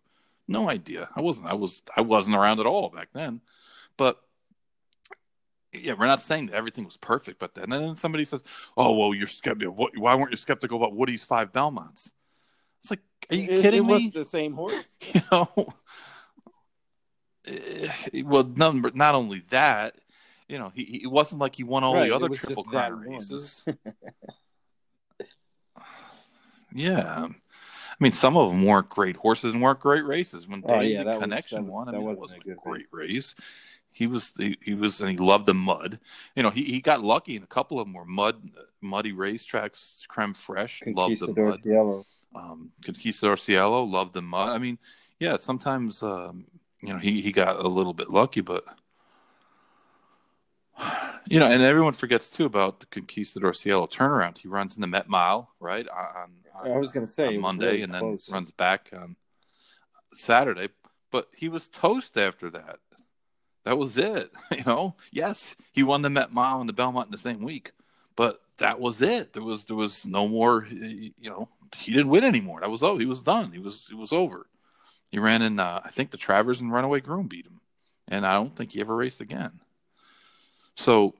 No 0.48 0.70
idea. 0.70 1.10
I 1.16 1.22
wasn't. 1.22 1.48
I 1.48 1.54
was. 1.54 1.82
I 1.96 2.02
wasn't 2.02 2.36
around 2.36 2.60
at 2.60 2.66
all 2.66 2.90
back 2.90 3.10
then. 3.14 3.42
But 3.98 4.20
yeah, 5.74 5.94
we're 5.94 6.08
not 6.08 6.22
saying 6.22 6.48
that 6.48 6.56
everything 6.56 6.86
was 6.86 6.98
perfect, 6.98 7.40
but 7.40 7.54
then 7.56 7.72
and 7.72 7.86
then 7.88 7.96
somebody 7.96 8.26
says, 8.26 8.42
"Oh, 8.78 8.96
well, 8.98 9.14
you're 9.14 9.28
skeptical. 9.28 9.74
Why 9.96 10.16
weren't 10.16 10.32
you 10.32 10.38
skeptical 10.38 10.78
about 10.78 10.96
Woody's 10.96 11.24
five 11.24 11.52
Belmonts?" 11.54 12.12
It's 12.82 12.90
like, 12.90 13.00
are 13.30 13.36
you 13.36 13.44
it, 13.52 13.62
kidding 13.62 13.80
it 13.82 13.84
me? 13.84 13.90
wasn't 13.94 14.14
the 14.16 14.26
same 14.26 14.54
horse. 14.54 14.96
you 15.14 15.22
know 15.32 15.50
Eh, 17.48 18.22
well 18.24 18.44
not, 18.44 18.96
not 18.96 19.16
only 19.16 19.40
that 19.50 19.96
you 20.48 20.60
know 20.60 20.72
he 20.76 21.02
it 21.04 21.08
wasn't 21.08 21.42
like 21.42 21.56
he 21.56 21.64
won 21.64 21.84
all 21.84 21.96
Right, 21.96 22.08
the 22.10 22.16
other 22.16 22.30
triple 22.30 22.64
crown 22.64 23.00
races 23.00 23.66
yeah 26.74 27.26
i 27.28 27.96
mean 28.00 28.12
some 28.12 28.38
of 28.38 28.52
them 28.52 28.64
weren't 28.64 28.90
great 28.90 29.16
horses 29.16 29.54
and 29.54 29.62
weren't 29.62 29.80
great 29.80 30.06
races 30.06 30.48
when 30.48 30.64
Oh, 30.68 30.80
Daisy 30.80 30.94
yeah, 30.94 31.04
was- 31.04 31.18
connection 31.18 31.66
that- 31.66 31.72
won 31.72 31.90
i 31.90 31.94
mean 31.94 32.08
it 32.10 32.18
wasn't 32.20 32.46
a 32.46 32.54
great 32.56 32.86
race 32.92 33.34
he 33.92 34.08
was 34.08 34.32
he, 34.38 34.58
he 34.62 34.74
was 34.74 35.02
and 35.02 35.12
he 35.12 35.18
loved 35.18 35.46
the 35.46 35.54
mud 35.54 36.00
you 36.36 36.44
know 36.44 36.50
he, 36.50 36.64
he 36.64 36.82
got 36.82 37.04
lucky 37.04 37.36
in 37.36 37.44
a 37.44 37.48
couple 37.48 37.80
of 37.80 37.86
them 37.86 37.94
were 37.94 38.06
mud 38.06 38.50
muddy 38.82 39.14
racetracks 39.14 40.08
Creme 40.08 40.34
Fraiche 40.34 40.96
loved 40.96 41.20
the 41.20 41.42
mud 41.42 41.62
Cielo. 41.64 42.06
um, 42.36 42.72
Conquistador 42.84 43.38
Cielo 43.38 43.84
loved 43.84 44.14
the 44.14 44.22
mud. 44.22 44.50
I 44.50 44.58
mean, 44.58 44.78
yeah, 45.20 45.38
sometimes 45.38 46.02
um, 46.02 46.46
you 46.82 46.94
know 46.94 47.00
he 47.00 47.22
he 47.22 47.32
got 47.32 47.64
a 47.64 47.68
little 47.68 47.94
bit 47.94 48.10
lucky, 48.10 48.42
but 48.42 48.64
you 51.28 51.40
know, 51.40 51.48
and 51.48 51.62
everyone 51.62 51.94
forgets 51.94 52.30
too 52.30 52.46
about 52.46 52.80
the 52.80 52.86
Conquistador 52.88 53.54
Cielo 53.54 53.88
turnaround. 53.88 54.38
He 54.38 54.48
runs 54.48 54.76
in 54.76 54.82
the 54.82 54.88
Met 54.88 55.08
Mile, 55.08 55.50
right? 55.60 55.88
On, 55.88 56.32
on, 56.56 56.72
I 56.72 56.78
was 56.78 56.92
going 56.92 57.06
to 57.06 57.12
say 57.12 57.28
on 57.28 57.40
Monday, 57.40 57.66
really 57.66 57.82
and 57.84 57.94
then 57.94 58.02
close. 58.02 58.30
runs 58.30 58.52
back 58.52 58.90
on 58.94 59.16
Saturday. 60.16 60.70
But 61.12 61.28
he 61.36 61.50
was 61.50 61.68
toast 61.68 62.18
after 62.18 62.50
that. 62.52 62.80
That 63.64 63.78
was 63.78 63.98
it. 63.98 64.32
You 64.52 64.64
know, 64.66 64.96
yes, 65.12 65.56
he 65.72 65.82
won 65.82 66.02
the 66.02 66.10
Met 66.10 66.34
Mile 66.34 66.60
and 66.60 66.70
the 66.70 66.74
Belmont 66.74 67.08
in 67.08 67.12
the 67.12 67.18
same 67.18 67.42
week, 67.42 67.72
but 68.16 68.42
that 68.58 68.80
was 68.80 69.02
it. 69.02 69.34
There 69.34 69.42
was 69.42 69.66
there 69.66 69.78
was 69.78 70.06
no 70.06 70.28
more. 70.28 70.68
You 70.70 71.14
know, 71.22 71.50
he 71.78 71.94
didn't 71.94 72.12
win 72.12 72.24
anymore. 72.24 72.60
That 72.60 72.70
was 72.70 72.84
oh, 72.84 72.98
he 72.98 73.06
was 73.06 73.22
done. 73.22 73.52
He 73.52 73.60
was 73.60 73.88
it 73.90 73.96
was 73.96 74.12
over. 74.12 74.48
He 75.10 75.20
ran 75.20 75.42
in, 75.42 75.60
uh, 75.60 75.82
I 75.84 75.90
think 75.90 76.12
the 76.12 76.18
Travers 76.18 76.62
and 76.62 76.72
Runaway 76.72 77.02
Groom 77.02 77.28
beat 77.28 77.46
him, 77.46 77.60
and 78.08 78.26
I 78.26 78.34
don't 78.34 78.56
think 78.56 78.72
he 78.72 78.80
ever 78.80 78.96
raced 78.96 79.20
again. 79.20 79.60
So, 80.76 81.16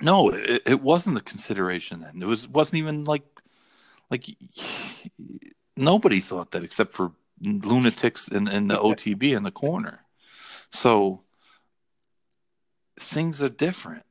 no, 0.00 0.30
it, 0.30 0.62
it 0.66 0.82
wasn't 0.82 1.16
a 1.16 1.22
consideration 1.22 2.00
then. 2.00 2.20
It 2.20 2.26
was 2.26 2.48
wasn't 2.48 2.78
even 2.78 3.04
like 3.04 3.22
like 4.10 4.26
nobody 5.76 6.20
thought 6.20 6.50
that 6.50 6.64
except 6.64 6.94
for 6.94 7.12
lunatics 7.40 8.28
in, 8.28 8.48
in 8.48 8.68
the 8.68 8.76
OTB 8.76 9.36
in 9.36 9.44
the 9.44 9.50
corner. 9.52 10.00
So 10.72 11.22
things 13.00 13.42
are 13.42 13.48
different. 13.48 14.04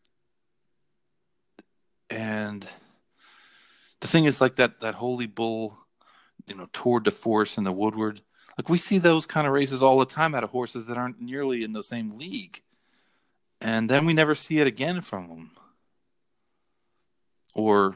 And 2.09 2.67
the 3.99 4.07
thing 4.07 4.25
is 4.25 4.41
like 4.41 4.55
that 4.55 4.81
that 4.81 4.95
Holy 4.95 5.27
Bull, 5.27 5.77
you 6.47 6.55
know, 6.55 6.67
Tour 6.73 6.99
de 6.99 7.11
Force 7.11 7.57
and 7.57 7.65
the 7.65 7.71
Woodward. 7.71 8.21
Like 8.57 8.67
we 8.69 8.77
see 8.77 8.97
those 8.97 9.25
kind 9.25 9.47
of 9.47 9.53
races 9.53 9.81
all 9.81 9.99
the 9.99 10.05
time 10.05 10.35
out 10.35 10.43
of 10.43 10.49
horses 10.49 10.85
that 10.87 10.97
aren't 10.97 11.21
nearly 11.21 11.63
in 11.63 11.71
the 11.73 11.83
same 11.83 12.17
league. 12.17 12.61
And 13.61 13.89
then 13.89 14.05
we 14.05 14.13
never 14.13 14.35
see 14.35 14.59
it 14.59 14.67
again 14.67 15.01
from 15.01 15.27
them. 15.29 15.51
Or 17.53 17.95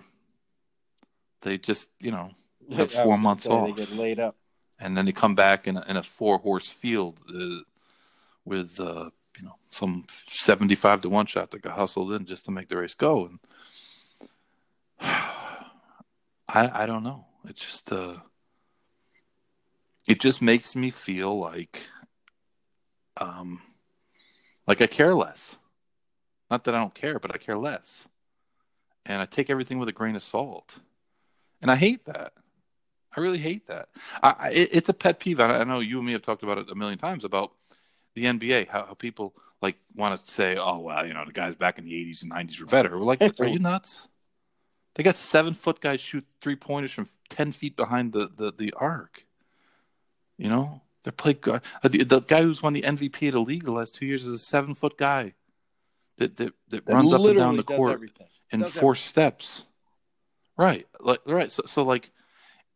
they 1.41 1.57
just, 1.57 1.89
you 1.99 2.11
know, 2.11 2.31
have 2.75 2.91
four 2.91 3.17
months 3.17 3.45
off. 3.47 3.75
They 3.75 3.85
get 3.85 3.91
laid 3.95 4.19
up. 4.19 4.35
and 4.79 4.95
then 4.97 5.05
they 5.05 5.11
come 5.11 5.35
back 5.35 5.67
in 5.67 5.77
a, 5.77 5.83
in 5.87 5.97
a 5.97 6.03
four 6.03 6.37
horse 6.37 6.67
field 6.69 7.19
uh, 7.29 7.61
with 8.45 8.79
uh, 8.79 9.09
you 9.37 9.45
know 9.45 9.55
some 9.69 10.05
seventy 10.27 10.75
five 10.75 11.01
to 11.01 11.09
one 11.09 11.25
shot 11.25 11.51
that 11.51 11.61
got 11.61 11.77
hustled 11.77 12.13
in 12.13 12.25
just 12.25 12.45
to 12.45 12.51
make 12.51 12.69
the 12.69 12.77
race 12.77 12.93
go. 12.93 13.25
And 13.25 13.39
I 15.01 15.63
I 16.47 16.85
don't 16.85 17.03
know. 17.03 17.25
It 17.47 17.55
just 17.55 17.91
uh, 17.91 18.15
it 20.07 20.19
just 20.19 20.41
makes 20.41 20.75
me 20.75 20.91
feel 20.91 21.37
like 21.37 21.87
um 23.17 23.61
like 24.67 24.81
I 24.81 24.87
care 24.87 25.13
less. 25.13 25.57
Not 26.49 26.63
that 26.65 26.75
I 26.75 26.79
don't 26.79 26.93
care, 26.93 27.19
but 27.19 27.33
I 27.33 27.37
care 27.37 27.57
less. 27.57 28.05
And 29.05 29.21
I 29.21 29.25
take 29.25 29.49
everything 29.49 29.79
with 29.79 29.89
a 29.89 29.93
grain 29.93 30.15
of 30.15 30.23
salt. 30.23 30.79
And 31.61 31.71
I 31.71 31.75
hate 31.75 32.05
that. 32.05 32.33
I 33.15 33.21
really 33.21 33.37
hate 33.37 33.67
that. 33.67 33.89
I, 34.21 34.35
I, 34.39 34.49
it, 34.51 34.69
it's 34.71 34.89
a 34.89 34.93
pet 34.93 35.19
peeve. 35.19 35.39
I, 35.39 35.59
I 35.59 35.63
know 35.63 35.79
you 35.79 35.97
and 35.97 36.05
me 36.05 36.13
have 36.13 36.21
talked 36.21 36.43
about 36.43 36.57
it 36.57 36.69
a 36.69 36.75
million 36.75 36.97
times 36.97 37.23
about 37.23 37.51
the 38.15 38.25
NBA. 38.25 38.67
How, 38.67 38.85
how 38.85 38.93
people 38.93 39.33
like 39.61 39.77
want 39.95 40.19
to 40.23 40.31
say, 40.31 40.57
"Oh, 40.57 40.79
well, 40.79 41.05
you 41.05 41.13
know, 41.13 41.25
the 41.25 41.31
guys 41.31 41.55
back 41.55 41.77
in 41.77 41.85
the 41.85 41.91
'80s 41.93 42.23
and 42.23 42.31
'90s 42.31 42.59
were 42.59 42.65
better." 42.65 42.91
We're 42.97 43.05
like, 43.05 43.21
are 43.39 43.45
you 43.45 43.59
nuts? 43.59 44.07
They 44.95 45.03
got 45.03 45.15
seven 45.15 45.53
foot 45.53 45.79
guys 45.81 46.01
shoot 46.01 46.25
three 46.41 46.55
pointers 46.55 46.91
from 46.91 47.09
ten 47.29 47.51
feet 47.51 47.75
behind 47.75 48.13
the 48.13 48.29
the, 48.35 48.51
the 48.51 48.73
arc. 48.77 49.25
You 50.37 50.49
know, 50.49 50.81
they 51.03 51.11
play. 51.11 51.37
uh, 51.47 51.59
The, 51.83 52.03
the 52.03 52.19
guy 52.21 52.41
who's 52.43 52.61
won 52.61 52.73
the 52.73 52.81
MVP 52.81 53.27
of 53.29 53.33
the 53.33 53.39
league 53.41 53.63
the 53.65 53.71
last 53.71 53.95
two 53.95 54.05
years 54.05 54.25
is 54.25 54.33
a 54.35 54.39
seven 54.39 54.73
foot 54.75 54.97
guy 54.97 55.33
that 56.17 56.37
that, 56.37 56.53
that 56.69 56.85
That 56.85 56.93
runs 56.93 57.13
up 57.13 57.21
and 57.21 57.37
down 57.37 57.57
the 57.57 57.63
court 57.63 57.93
everything. 57.93 58.27
in 58.51 58.59
Does 58.61 58.73
four 58.73 58.95
steps. 58.95 59.63
Right. 60.57 60.87
Like 60.99 61.21
right. 61.25 61.51
So 61.51 61.63
so 61.65 61.83
like 61.83 62.11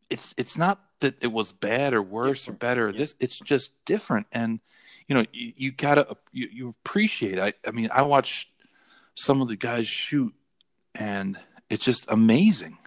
it's 0.09 0.33
it's 0.37 0.57
not 0.57 0.81
that 1.01 1.21
it 1.23 1.31
was 1.31 1.51
bad 1.51 1.93
or 1.93 2.01
worse 2.01 2.41
Different, 2.45 2.55
or 2.55 2.59
better. 2.59 2.89
yeah. 2.89 2.97
This 2.97 3.15
it's 3.19 3.39
just 3.39 3.71
different 3.85 4.25
and 4.31 4.59
you 5.07 5.15
know 5.15 5.25
you, 5.31 5.53
you 5.55 5.71
gotta 5.71 6.17
you, 6.31 6.49
you 6.51 6.69
appreciate 6.69 7.39
I 7.39 7.53
I 7.65 7.71
mean 7.71 7.89
I 7.91 8.03
watch 8.03 8.49
some 9.15 9.41
of 9.41 9.47
the 9.47 9.55
guys 9.55 9.87
shoot 9.87 10.33
and 10.95 11.37
it's 11.69 11.85
just 11.85 12.05
amazing. 12.07 12.77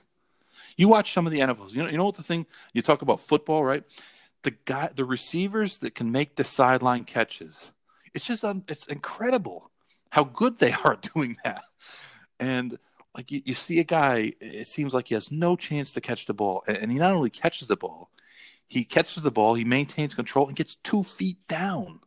You 0.77 0.89
watch 0.89 1.13
some 1.13 1.27
of 1.27 1.33
the 1.33 1.41
NFLs. 1.41 1.73
You 1.73 1.83
know 1.83 1.89
you 1.89 1.99
know 1.99 2.05
what 2.05 2.17
the 2.17 2.23
thing 2.23 2.47
you 2.73 2.83
talk 2.83 3.03
about 3.03 3.21
football, 3.21 3.65
right? 3.65 3.85
The 4.43 4.53
guy 4.65 4.91
the 4.95 5.05
receivers 5.05 5.79
that 5.79 5.95
can 5.95 6.13
make 6.13 6.37
the 6.37 6.45
sideline 6.45 7.05
catches. 7.05 7.73
It's 8.15 8.27
just 8.27 8.45
un, 8.45 8.65
it's 8.69 8.87
incredible 8.87 9.71
how 10.11 10.25
good 10.25 10.59
they 10.59 10.73
are 10.85 10.99
doing 11.15 11.37
that. 11.45 11.63
And 12.39 12.79
like 13.17 13.33
you, 13.33 13.43
you 13.45 13.55
see 13.55 13.81
a 13.81 13.85
guy, 13.85 14.33
it 14.41 14.69
seems 14.69 14.95
like 14.95 15.09
he 15.09 15.15
has 15.15 15.31
no 15.31 15.57
chance 15.57 15.93
to 15.93 16.01
catch 16.01 16.27
the 16.27 16.35
ball, 16.35 16.63
and, 16.67 16.77
and 16.79 16.93
he 16.93 16.99
not 16.99 17.15
only 17.15 17.31
catches 17.31 17.69
the 17.69 17.77
ball, 17.77 18.11
he 18.69 18.85
catches 18.85 19.23
the 19.23 19.33
ball, 19.33 19.55
he 19.55 19.65
maintains 19.65 20.15
control, 20.15 20.47
and 20.47 20.57
gets 20.57 20.77
two 20.77 21.03
feet 21.03 21.39
down. 21.49 22.01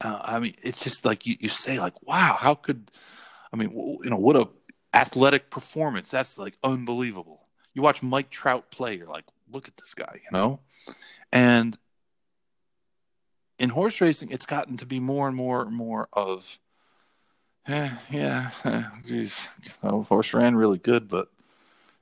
Uh, 0.00 0.18
I 0.22 0.40
mean, 0.40 0.54
it's 0.62 0.82
just 0.82 1.04
like 1.04 1.26
you, 1.26 1.36
you 1.40 1.48
say, 1.48 1.78
like, 1.78 1.94
wow, 2.06 2.36
how 2.38 2.54
could? 2.54 2.90
I 3.52 3.56
mean, 3.56 3.68
w- 3.68 3.98
you 4.02 4.10
know, 4.10 4.16
what 4.16 4.36
a 4.36 4.48
athletic 4.94 5.50
performance. 5.50 6.10
That's 6.10 6.38
like 6.38 6.54
unbelievable. 6.64 7.46
You 7.74 7.82
watch 7.82 8.02
Mike 8.02 8.30
Trout 8.30 8.70
play, 8.70 8.96
you're 8.96 9.06
like, 9.06 9.24
look 9.50 9.68
at 9.68 9.76
this 9.76 9.94
guy, 9.94 10.20
you 10.24 10.36
know, 10.36 10.60
and 11.32 11.78
in 13.58 13.70
horse 13.70 14.00
racing, 14.00 14.30
it's 14.30 14.46
gotten 14.46 14.76
to 14.78 14.86
be 14.86 14.98
more 14.98 15.28
and 15.28 15.36
more 15.36 15.62
and 15.62 15.74
more 15.74 16.08
of 16.12 16.58
yeah, 17.68 17.98
yeah, 18.10 18.50
eh, 18.64 18.84
geez, 19.06 19.48
horse 19.82 20.32
ran 20.34 20.56
really 20.56 20.78
good, 20.78 21.08
but 21.08 21.28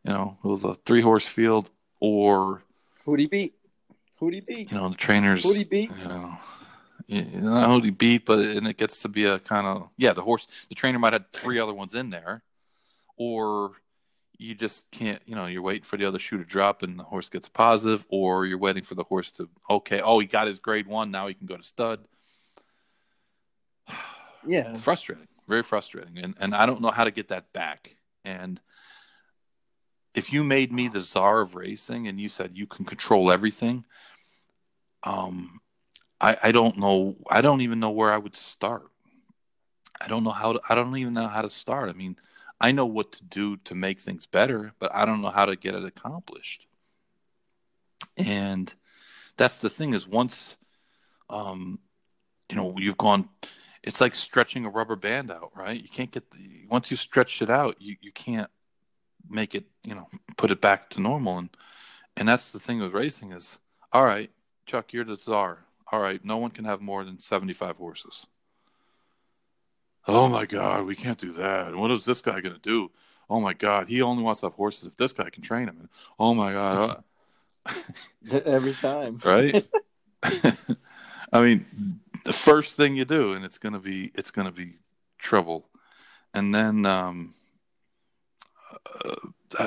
you 0.05 0.13
know, 0.13 0.39
it 0.43 0.47
was 0.47 0.65
a 0.65 0.75
three 0.75 1.03
horse 1.03 1.27
field, 1.27 1.71
or 2.01 2.63
Who'd 3.05 3.21
he 3.21 3.27
beat? 3.27 3.55
Who'd 4.19 4.35
he 4.35 4.41
beat? 4.41 4.71
you 4.71 4.79
know, 4.79 4.89
the 4.89 4.95
trainers. 4.95 5.43
Who'd 5.43 5.57
he 5.57 5.65
beat? 5.65 5.91
You 6.01 6.09
know, 6.09 6.39
you 7.09 7.49
only 7.49 7.91
beat, 7.91 8.27
but 8.27 8.41
and 8.41 8.69
it 8.69 8.77
gets 8.77 9.01
to 9.03 9.09
be 9.09 9.25
a 9.25 9.39
kind 9.39 9.67
of 9.67 9.89
yeah, 9.97 10.13
the 10.13 10.23
horse, 10.23 10.47
the 10.69 10.75
trainer 10.75 10.99
might 10.99 11.15
have 11.15 11.25
three 11.33 11.59
other 11.59 11.73
ones 11.73 11.95
in 11.95 12.11
there, 12.11 12.43
or 13.17 13.73
you 14.37 14.55
just 14.55 14.91
can't. 14.91 15.23
You 15.25 15.35
know, 15.35 15.47
you're 15.47 15.63
waiting 15.63 15.85
for 15.85 15.97
the 15.97 16.05
other 16.05 16.19
shoe 16.19 16.37
to 16.37 16.45
drop, 16.45 16.83
and 16.83 16.99
the 16.99 17.05
horse 17.05 17.31
gets 17.31 17.49
positive, 17.49 18.05
or 18.11 18.45
you're 18.45 18.59
waiting 18.59 18.85
for 18.85 18.95
the 18.95 19.05
horse 19.05 19.33
to 19.33 19.49
okay, 19.71 20.03
oh, 20.03 20.19
he 20.19 20.27
got 20.27 20.47
his 20.47 20.61
grade 20.61 20.87
one, 20.87 21.11
now 21.11 21.27
he 21.29 21.35
can 21.35 21.47
go 21.47 21.57
to 21.57 21.65
stud. 21.65 22.01
Yeah. 24.47 24.71
It's 24.71 24.81
frustrating, 24.81 25.27
very 25.49 25.65
frustrating, 25.65 26.17
and 26.19 26.35
and 26.39 26.55
I 26.55 26.65
don't 26.65 26.81
know 26.81 26.93
how 26.93 27.05
to 27.05 27.11
get 27.11 27.29
that 27.29 27.53
back. 27.53 27.97
And 28.25 28.61
if 30.15 30.33
you 30.33 30.45
made 30.45 30.73
me 30.73 30.89
the 30.89 31.01
czar 31.01 31.41
of 31.41 31.57
racing 31.57 32.07
and 32.07 32.21
you 32.21 32.29
said 32.29 32.53
you 32.55 32.67
can 32.67 32.85
control 32.85 33.33
everything, 33.33 33.85
um, 35.03 35.61
I, 36.21 36.37
I 36.45 36.53
don't 36.53 36.79
know. 36.79 37.17
I 37.31 37.41
don't 37.41 37.61
even 37.61 37.81
know 37.81 37.91
where 37.91 38.11
I 38.11 38.19
would 38.19 38.37
start. 38.37 38.91
I 40.01 40.09
don't 40.09 40.25
know 40.25 40.31
how 40.31 40.55
to. 40.55 40.61
I 40.69 40.75
don't 40.75 40.97
even 40.97 41.15
know 41.15 41.29
how 41.29 41.43
to 41.43 41.51
start. 41.51 41.89
I 41.89 41.93
mean, 41.93 42.17
I 42.61 42.73
know 42.73 42.87
what 42.87 43.13
to 43.13 43.25
do 43.25 43.57
to 43.59 43.75
make 43.75 44.01
things 44.01 44.27
better, 44.27 44.73
but 44.79 44.95
I 44.95 45.05
don't 45.05 45.23
know 45.23 45.31
how 45.31 45.47
to 45.47 45.57
get 45.57 45.75
it 45.75 45.85
accomplished. 45.85 46.67
And 48.17 48.73
that's 49.37 49.57
the 49.57 49.71
thing 49.71 49.95
is 49.95 50.07
once, 50.07 50.57
um, 51.31 51.79
you 52.51 52.57
know, 52.57 52.75
you've 52.79 52.99
gone. 52.99 53.29
It's 53.83 54.01
like 54.01 54.15
stretching 54.15 54.65
a 54.65 54.71
rubber 54.71 54.97
band 54.97 55.31
out, 55.31 55.53
right? 55.55 55.81
You 55.81 55.89
can't 55.89 56.11
get 56.11 56.31
the, 56.33 56.67
once 56.69 56.91
you 56.91 56.97
stretch 56.97 57.41
it 57.43 57.51
out, 57.51 57.77
you 57.81 57.97
you 58.01 58.11
can't 58.13 58.51
make 59.31 59.55
it, 59.55 59.67
you 59.85 59.95
know, 59.95 60.09
put 60.37 60.51
it 60.51 60.61
back 60.61 60.91
to 60.91 61.01
normal. 61.01 61.39
And 61.39 61.51
and 62.17 62.29
that's 62.29 62.51
the 62.51 62.59
thing 62.59 62.81
with 62.81 62.93
racing 62.93 63.33
is, 63.33 63.59
all 63.93 64.05
right, 64.05 64.31
Chuck, 64.67 64.93
you're 64.93 65.05
the 65.05 65.17
czar 65.17 65.68
all 65.91 66.01
right, 66.01 66.25
no 66.25 66.37
one 66.37 66.51
can 66.51 66.65
have 66.65 66.81
more 66.81 67.05
than 67.05 67.19
75 67.19 67.77
horses. 67.77 68.27
Oh 70.07 70.29
my 70.29 70.47
God, 70.47 70.87
we 70.87 70.97
can't 70.97 71.19
do 71.19 71.33
that. 71.33 71.75
What 71.75 71.91
is 71.91 72.05
this 72.05 72.23
guy 72.23 72.41
going 72.41 72.55
to 72.55 72.61
do? 72.61 72.91
Oh 73.29 73.41
my 73.41 73.53
God, 73.53 73.89
he 73.89 74.01
only 74.01 74.23
wants 74.23 74.41
to 74.41 74.47
have 74.47 74.55
horses 74.55 74.85
if 74.85 74.97
this 74.97 75.13
guy 75.13 75.29
can 75.29 75.43
train 75.43 75.65
him. 75.65 75.89
Oh 76.19 76.35
my 76.35 76.53
God. 76.53 77.05
Every 78.31 78.73
time. 78.75 79.21
right? 79.25 79.67
I 80.23 81.43
mean, 81.43 82.01
the 82.25 82.33
first 82.33 82.75
thing 82.75 82.97
you 82.97 83.05
do, 83.05 83.35
and 83.35 83.45
it's 83.45 83.59
going 83.59 83.75
to 83.75 83.79
be, 83.79 84.11
it's 84.15 84.31
going 84.31 84.47
to 84.47 84.53
be 84.53 84.75
trouble. 85.19 85.69
And 86.33 86.55
then, 86.55 86.87
um, 86.87 87.35
uh, 89.59 89.67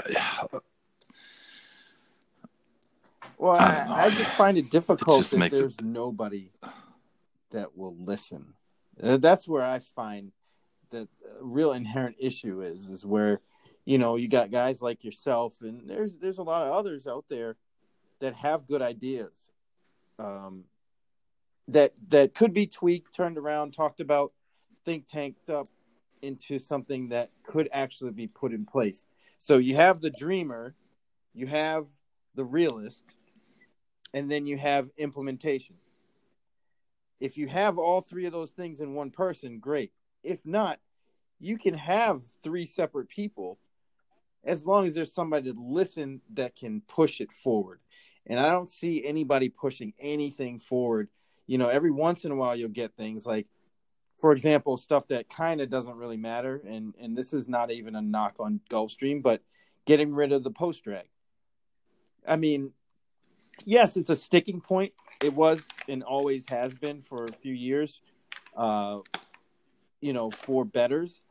well, 3.42 3.54
I, 3.54 4.06
I, 4.06 4.10
just 4.12 4.30
find 4.34 4.56
it 4.56 4.70
difficult 4.70 5.34
it 5.34 5.40
that 5.40 5.52
there's 5.52 5.76
it... 5.76 5.84
nobody 5.84 6.52
that 7.50 7.76
will 7.76 7.96
listen. 7.98 8.54
Uh, 9.02 9.18
that's 9.18 9.48
where 9.48 9.64
I 9.64 9.80
find 9.80 10.32
the 10.92 11.08
real 11.40 11.72
inherent 11.72 12.18
issue 12.20 12.62
is 12.62 12.88
is 12.90 13.04
where 13.04 13.42
you 13.84 13.98
know 13.98 14.16
you 14.16 14.28
got 14.28 14.52
guys 14.52 14.80
like 14.80 15.04
yourself 15.04 15.56
and 15.62 15.90
there's 15.90 16.18
there's 16.18 16.38
a 16.38 16.44
lot 16.44 16.68
of 16.68 16.74
others 16.74 17.08
out 17.08 17.26
there 17.30 17.56
that 18.20 18.36
have 18.36 18.68
good 18.68 18.84
ideas 18.84 19.52
um, 20.20 20.66
that 21.68 21.94
that 22.10 22.36
could 22.36 22.54
be 22.54 22.68
tweaked, 22.68 23.16
turned 23.16 23.40
around, 23.40 23.72
talked 23.72 24.02
about, 24.02 24.34
think 24.86 25.08
tanked 25.08 25.50
up 25.50 25.68
into 26.22 26.60
something 26.60 27.10
that 27.10 27.32
could 27.44 27.68
actually 27.72 28.12
be 28.12 28.28
put 28.28 28.54
in 28.54 28.66
place. 28.66 29.08
So 29.40 29.58
you 29.58 29.76
have 29.78 30.00
the 30.00 30.12
dreamer, 30.12 30.76
you 31.34 31.48
have 31.48 31.88
the 32.36 32.46
realist, 32.46 33.04
and 34.14 34.30
then 34.30 34.46
you 34.46 34.58
have 34.58 34.90
implementation. 34.98 35.76
If 37.20 37.38
you 37.38 37.48
have 37.48 37.78
all 37.78 38.02
three 38.02 38.26
of 38.26 38.34
those 38.34 38.52
things 38.52 38.82
in 38.82 38.94
one 38.94 39.12
person, 39.12 39.60
great. 39.60 39.92
If 40.24 40.46
not, 40.46 40.80
you 41.40 41.58
can 41.58 41.74
have 41.74 42.22
three 42.44 42.66
separate 42.66 43.10
people 43.10 43.60
as 44.44 44.66
long 44.66 44.86
as 44.86 44.94
there's 44.94 45.14
somebody 45.14 45.52
to 45.52 45.60
listen 45.60 46.22
that 46.34 46.56
can 46.56 46.82
push 46.88 47.22
it 47.22 47.32
forward. 47.32 47.80
And 48.26 48.40
I 48.40 48.52
don't 48.52 48.70
see 48.70 49.06
anybody 49.06 49.50
pushing 49.50 49.94
anything 50.00 50.60
forward. 50.60 51.10
You 51.48 51.58
know, 51.58 51.70
every 51.70 51.92
once 51.92 52.26
in 52.26 52.32
a 52.32 52.36
while 52.36 52.56
you'll 52.56 52.70
get 52.70 52.96
things 52.96 53.26
like, 53.26 53.48
for 54.18 54.32
example, 54.32 54.78
stuff 54.78 55.08
that 55.08 55.30
kind 55.30 55.62
of 55.62 55.70
doesn't 55.70 55.96
really 55.96 56.18
matter. 56.18 56.62
And 56.68 56.94
and 57.00 57.18
this 57.18 57.34
is 57.34 57.48
not 57.48 57.72
even 57.72 57.96
a 57.96 58.02
knock 58.02 58.36
on 58.40 58.62
Gulfstream, 58.70 59.24
but 59.24 59.42
getting 59.86 60.14
rid 60.14 60.32
of 60.32 60.44
the 60.44 60.52
post 60.52 60.84
drag. 60.84 61.08
I 62.28 62.36
mean, 62.36 62.72
yes, 63.66 63.98
it's 63.98 64.10
a 64.10 64.16
sticking 64.16 64.62
point. 64.62 64.94
It 65.24 65.34
was 65.34 65.68
and 65.88 66.04
always 66.04 66.46
has 66.50 66.74
been 66.74 67.02
for 67.02 67.26
a 67.26 67.32
few 67.32 67.54
years, 67.54 68.02
uh, 68.56 69.00
you 70.00 70.14
know, 70.14 70.32
for 70.32 70.66
bettors. 70.66 71.22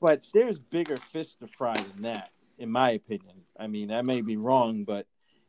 But 0.00 0.22
there's 0.32 0.58
bigger 0.58 0.96
fish 0.96 1.34
to 1.36 1.46
fry 1.46 1.74
than 1.74 2.02
that, 2.02 2.30
in 2.58 2.70
my 2.70 2.90
opinion. 2.90 3.42
I 3.58 3.66
mean, 3.66 3.90
I 3.90 4.02
may 4.02 4.20
be 4.20 4.36
wrong, 4.36 4.84
but 4.84 5.06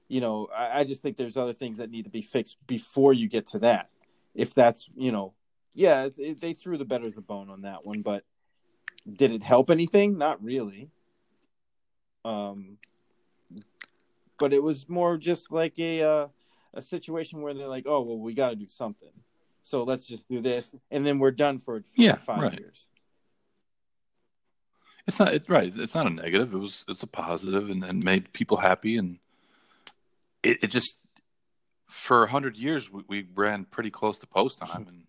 you 0.07 0.21
know, 0.21 0.49
I, 0.55 0.81
I 0.81 0.83
just 0.83 1.01
think 1.01 1.17
there's 1.17 1.37
other 1.37 1.53
things 1.53 1.77
that 1.77 1.89
need 1.89 2.03
to 2.03 2.11
be 2.11 2.21
fixed 2.21 2.57
before 2.67 3.13
you 3.13 3.27
get 3.27 3.47
to 3.47 3.59
that. 3.59 3.89
If 4.33 4.53
that's, 4.53 4.87
you 4.95 5.11
know, 5.11 5.33
yeah, 5.73 6.05
it, 6.05 6.19
it, 6.19 6.41
they 6.41 6.53
threw 6.53 6.77
the 6.77 6.85
bettors 6.85 7.17
a 7.17 7.21
bone 7.21 7.49
on 7.49 7.61
that 7.61 7.85
one, 7.85 8.01
but 8.01 8.23
did 9.11 9.31
it 9.31 9.43
help 9.43 9.69
anything? 9.69 10.17
Not 10.17 10.43
really. 10.43 10.89
Um, 12.23 12.77
but 14.39 14.53
it 14.53 14.61
was 14.61 14.87
more 14.89 15.17
just 15.17 15.51
like 15.51 15.77
a 15.79 16.01
uh, 16.01 16.27
a 16.73 16.81
situation 16.81 17.41
where 17.41 17.53
they're 17.53 17.67
like, 17.67 17.85
oh 17.87 18.01
well, 18.01 18.19
we 18.19 18.33
got 18.33 18.49
to 18.49 18.55
do 18.55 18.67
something, 18.67 19.11
so 19.61 19.83
let's 19.83 20.05
just 20.05 20.27
do 20.27 20.41
this, 20.41 20.73
and 20.91 21.05
then 21.05 21.19
we're 21.19 21.31
done 21.31 21.59
for, 21.59 21.79
for 21.79 21.85
yeah, 21.95 22.15
five 22.15 22.41
right. 22.41 22.59
years. 22.59 22.87
It's 25.07 25.19
not 25.19 25.33
it's 25.33 25.49
right. 25.49 25.71
It's 25.75 25.95
not 25.95 26.07
a 26.07 26.09
negative. 26.09 26.53
It 26.53 26.57
was 26.57 26.83
it's 26.87 27.03
a 27.03 27.07
positive 27.07 27.69
and, 27.69 27.83
and 27.83 28.03
made 28.03 28.33
people 28.33 28.57
happy 28.57 28.97
and 28.97 29.19
it, 30.45 30.63
it 30.63 30.67
just 30.67 30.97
for 31.87 32.23
a 32.23 32.29
hundred 32.29 32.57
years 32.57 32.91
we, 32.91 33.03
we 33.07 33.27
ran 33.35 33.65
pretty 33.65 33.89
close 33.89 34.17
to 34.19 34.27
post 34.27 34.59
time 34.59 34.85
and 34.87 35.03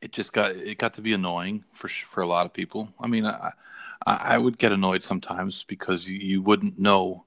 it 0.00 0.12
just 0.12 0.32
got 0.32 0.52
it 0.52 0.78
got 0.78 0.94
to 0.94 1.02
be 1.02 1.12
annoying 1.12 1.64
for 1.72 1.88
for 1.88 2.20
a 2.20 2.26
lot 2.26 2.46
of 2.46 2.52
people. 2.52 2.92
I 3.00 3.06
mean, 3.06 3.26
I 3.26 3.52
I 4.06 4.38
would 4.38 4.58
get 4.58 4.72
annoyed 4.72 5.02
sometimes 5.02 5.64
because 5.64 6.08
you, 6.08 6.18
you 6.18 6.42
wouldn't 6.42 6.78
know, 6.78 7.24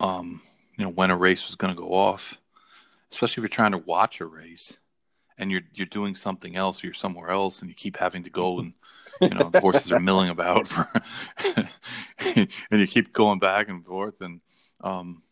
um, 0.00 0.42
you 0.76 0.84
know, 0.84 0.90
when 0.90 1.10
a 1.10 1.16
race 1.16 1.46
was 1.46 1.56
going 1.56 1.74
to 1.74 1.80
go 1.80 1.92
off, 1.92 2.38
especially 3.12 3.40
if 3.40 3.44
you're 3.44 3.48
trying 3.48 3.72
to 3.72 3.78
watch 3.78 4.20
a 4.20 4.26
race 4.26 4.74
and 5.38 5.50
you're 5.50 5.62
you're 5.74 5.86
doing 5.86 6.14
something 6.14 6.56
else 6.56 6.82
or 6.82 6.88
you're 6.88 6.94
somewhere 6.94 7.30
else 7.30 7.60
and 7.60 7.68
you 7.68 7.74
keep 7.74 7.96
having 7.96 8.24
to 8.24 8.30
go 8.30 8.58
and 8.60 8.72
you 9.20 9.30
know 9.30 9.48
the 9.50 9.60
horses 9.60 9.92
are 9.92 10.00
milling 10.00 10.30
about 10.30 10.66
for 10.66 10.88
and 12.18 12.48
you 12.70 12.86
keep 12.86 13.12
going 13.12 13.38
back 13.38 13.68
and 13.68 13.84
forth 13.84 14.20
and 14.20 14.40
um 14.82 15.22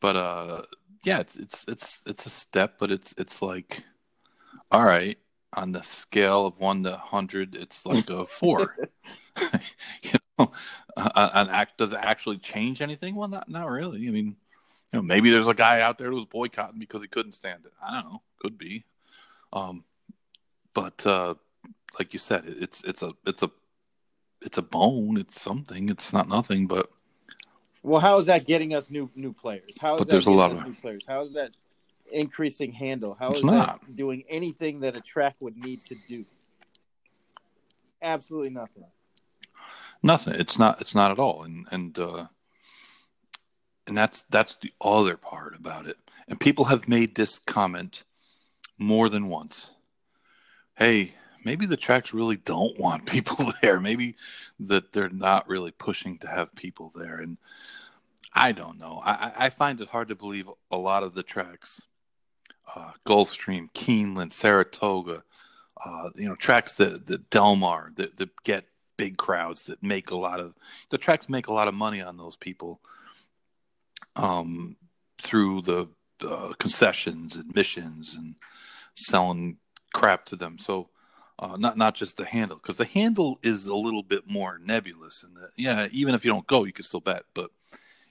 but 0.00 0.16
uh 0.16 0.62
yeah 1.04 1.18
it's 1.18 1.36
it's 1.36 1.64
it's 1.68 2.00
it's 2.06 2.26
a 2.26 2.30
step 2.30 2.74
but 2.78 2.90
it's 2.90 3.14
it's 3.18 3.42
like 3.42 3.84
all 4.70 4.84
right 4.84 5.18
on 5.56 5.72
the 5.72 5.82
scale 5.82 6.46
of 6.46 6.58
one 6.58 6.84
to 6.84 6.96
hundred, 6.96 7.56
it's 7.56 7.86
like 7.86 8.08
a 8.10 8.26
four. 8.26 8.76
you 10.02 10.12
know, 10.38 10.52
an 10.96 11.48
act 11.48 11.78
does 11.78 11.92
it 11.92 11.98
actually 12.00 12.38
change 12.38 12.82
anything? 12.82 13.14
Well, 13.14 13.28
not 13.28 13.48
not 13.48 13.70
really. 13.70 14.06
I 14.08 14.10
mean, 14.10 14.36
you 14.92 14.98
know, 14.98 15.02
maybe 15.02 15.30
there's 15.30 15.48
a 15.48 15.54
guy 15.54 15.80
out 15.80 15.98
there 15.98 16.10
who's 16.10 16.26
boycotting 16.26 16.78
because 16.78 17.02
he 17.02 17.08
couldn't 17.08 17.32
stand 17.32 17.64
it. 17.64 17.72
I 17.82 17.92
don't 17.94 18.12
know. 18.12 18.22
Could 18.40 18.58
be. 18.58 18.84
Um, 19.52 19.84
but 20.74 21.06
uh, 21.06 21.34
like 21.98 22.12
you 22.12 22.18
said, 22.18 22.44
it's 22.46 22.82
it's 22.84 23.02
a 23.02 23.12
it's 23.26 23.42
a 23.42 23.50
it's 24.42 24.58
a 24.58 24.62
bone. 24.62 25.16
It's 25.16 25.40
something. 25.40 25.88
It's 25.88 26.12
not 26.12 26.28
nothing. 26.28 26.66
But 26.66 26.90
well, 27.82 28.00
how 28.00 28.18
is 28.18 28.26
that 28.26 28.46
getting 28.46 28.74
us 28.74 28.90
new 28.90 29.10
new 29.14 29.32
players? 29.32 29.74
How 29.80 29.94
is 29.94 29.98
but 29.98 30.08
that 30.08 30.12
there's 30.12 30.26
a 30.26 30.30
lot 30.30 30.52
of 30.52 30.64
new 30.64 30.74
players? 30.74 31.04
How 31.06 31.22
is 31.24 31.32
that 31.34 31.50
increasing 32.10 32.72
handle? 32.72 33.16
How 33.18 33.30
is 33.30 33.42
not. 33.42 33.80
that 33.82 33.96
doing 33.96 34.24
anything 34.28 34.80
that 34.80 34.96
a 34.96 35.00
track 35.00 35.36
would 35.40 35.56
need 35.56 35.82
to 35.82 35.96
do? 36.08 36.24
Absolutely 38.02 38.50
nothing. 38.50 38.84
Nothing. 40.06 40.34
It's 40.34 40.58
not. 40.58 40.80
It's 40.80 40.94
not 40.94 41.10
at 41.10 41.18
all. 41.18 41.42
And 41.42 41.66
and 41.70 41.98
uh, 41.98 42.26
and 43.86 43.96
that's 43.96 44.24
that's 44.30 44.54
the 44.56 44.72
other 44.80 45.16
part 45.16 45.54
about 45.56 45.86
it. 45.86 45.96
And 46.28 46.38
people 46.38 46.66
have 46.66 46.88
made 46.88 47.14
this 47.14 47.38
comment 47.40 48.04
more 48.78 49.08
than 49.08 49.28
once. 49.28 49.70
Hey, 50.76 51.14
maybe 51.44 51.66
the 51.66 51.76
tracks 51.76 52.14
really 52.14 52.36
don't 52.36 52.78
want 52.78 53.06
people 53.06 53.52
there. 53.62 53.80
Maybe 53.80 54.16
that 54.60 54.92
they're 54.92 55.08
not 55.08 55.48
really 55.48 55.72
pushing 55.72 56.18
to 56.18 56.28
have 56.28 56.54
people 56.54 56.92
there. 56.94 57.16
And 57.16 57.38
I 58.32 58.52
don't 58.52 58.78
know. 58.78 59.02
I, 59.04 59.32
I 59.36 59.50
find 59.50 59.80
it 59.80 59.88
hard 59.88 60.08
to 60.08 60.14
believe 60.14 60.48
a 60.70 60.76
lot 60.76 61.02
of 61.02 61.14
the 61.14 61.22
tracks 61.22 61.82
uh, 62.74 62.92
Gulfstream, 63.06 63.72
Keeneland, 63.72 64.32
Saratoga, 64.32 65.22
uh, 65.84 66.10
you 66.14 66.28
know, 66.28 66.34
tracks 66.34 66.72
that, 66.74 67.06
that 67.06 67.30
Del 67.30 67.56
Mar 67.56 67.92
that, 67.96 68.16
that 68.16 68.30
get 68.42 68.66
big 68.96 69.16
crowds 69.16 69.64
that 69.64 69.82
make 69.82 70.10
a 70.10 70.16
lot 70.16 70.40
of 70.40 70.54
the 70.90 70.98
tracks 70.98 71.28
make 71.28 71.48
a 71.48 71.52
lot 71.52 71.68
of 71.68 71.74
money 71.74 72.00
on 72.00 72.16
those 72.16 72.36
people 72.36 72.80
um, 74.16 74.76
through 75.20 75.62
the 75.62 75.88
uh, 76.26 76.52
concessions, 76.58 77.36
admissions, 77.36 78.14
and 78.14 78.34
selling 78.94 79.58
crap 79.92 80.24
to 80.26 80.36
them. 80.36 80.58
So 80.58 80.88
uh, 81.38 81.56
not 81.58 81.76
not 81.76 81.94
just 81.94 82.16
the 82.16 82.24
handle 82.24 82.56
because 82.56 82.76
the 82.76 82.86
handle 82.86 83.38
is 83.42 83.66
a 83.66 83.76
little 83.76 84.02
bit 84.02 84.28
more 84.28 84.58
nebulous 84.58 85.22
and 85.22 85.36
yeah, 85.56 85.88
even 85.92 86.14
if 86.14 86.24
you 86.24 86.30
don't 86.30 86.46
go, 86.46 86.64
you 86.64 86.72
can 86.72 86.84
still 86.84 87.00
bet, 87.00 87.24
but 87.34 87.50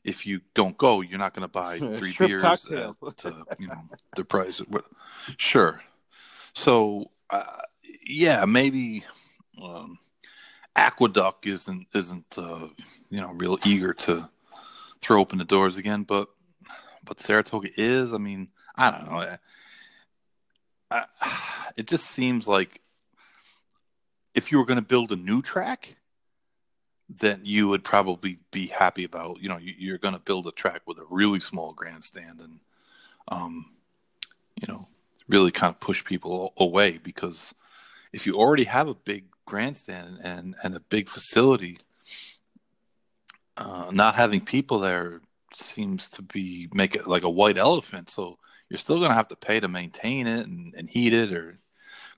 if 0.03 0.27
you 0.27 0.41
don't 0.53 0.77
go, 0.77 1.01
you're 1.01 1.17
not 1.17 1.33
going 1.33 1.41
to 1.41 1.47
buy 1.47 1.79
three 1.97 2.15
beers 2.17 2.43
at 2.43 2.95
uh, 3.25 3.31
you 3.57 3.67
know 3.67 3.81
the 4.15 4.23
price. 4.23 4.61
Sure. 5.37 5.81
So 6.53 7.09
uh, 7.31 7.61
yeah, 8.05 8.45
maybe 8.45 9.03
um, 9.61 9.97
Aqueduct 10.75 11.45
isn't 11.45 11.87
isn't 11.93 12.37
uh, 12.37 12.67
you 13.09 13.21
know 13.21 13.31
real 13.31 13.57
eager 13.65 13.93
to 13.93 14.29
throw 15.01 15.19
open 15.19 15.37
the 15.37 15.45
doors 15.45 15.77
again, 15.77 16.03
but 16.03 16.29
but 17.03 17.21
Saratoga 17.21 17.69
is. 17.77 18.13
I 18.13 18.17
mean, 18.17 18.49
I 18.75 18.91
don't 18.91 19.11
know. 19.11 19.37
I, 20.91 21.05
it 21.77 21.87
just 21.87 22.05
seems 22.05 22.47
like 22.47 22.81
if 24.33 24.51
you 24.51 24.57
were 24.57 24.65
going 24.65 24.79
to 24.79 24.85
build 24.85 25.11
a 25.11 25.15
new 25.15 25.41
track, 25.41 25.95
then 27.09 27.41
you 27.43 27.67
would 27.67 27.83
probably 27.83 28.39
be 28.51 28.67
happy 28.67 29.03
about. 29.03 29.41
You 29.41 29.49
know, 29.49 29.57
you, 29.57 29.93
are 29.93 29.99
going 29.99 30.13
to 30.13 30.19
build 30.19 30.47
a 30.47 30.51
track 30.51 30.81
with 30.85 30.97
a 30.97 31.05
really 31.09 31.39
small 31.39 31.73
grandstand 31.73 32.41
and, 32.41 32.59
um, 33.27 33.71
you 34.59 34.67
know, 34.67 34.87
really 35.27 35.51
kind 35.51 35.73
of 35.73 35.79
push 35.79 36.03
people 36.03 36.53
away 36.57 36.97
because 36.97 37.53
if 38.11 38.25
you 38.25 38.33
already 38.33 38.65
have 38.65 38.87
a 38.87 38.93
big 38.93 39.25
grandstand 39.45 40.19
and 40.23 40.55
and 40.63 40.75
a 40.75 40.79
big 40.79 41.09
facility, 41.09 41.77
uh, 43.57 43.89
not 43.91 44.15
having 44.15 44.41
people 44.41 44.79
there 44.79 45.21
seems 45.53 46.09
to 46.09 46.21
be 46.21 46.67
make 46.73 46.95
it 46.95 47.07
like 47.07 47.23
a 47.23 47.29
white 47.29 47.57
elephant. 47.57 48.09
So 48.09 48.37
you're 48.69 48.77
still 48.77 48.97
going 48.97 49.11
to 49.11 49.15
have 49.15 49.29
to 49.29 49.35
pay 49.35 49.59
to 49.59 49.67
maintain 49.67 50.27
it 50.27 50.47
and, 50.47 50.73
and 50.75 50.89
heat 50.89 51.13
it 51.13 51.31
or 51.31 51.57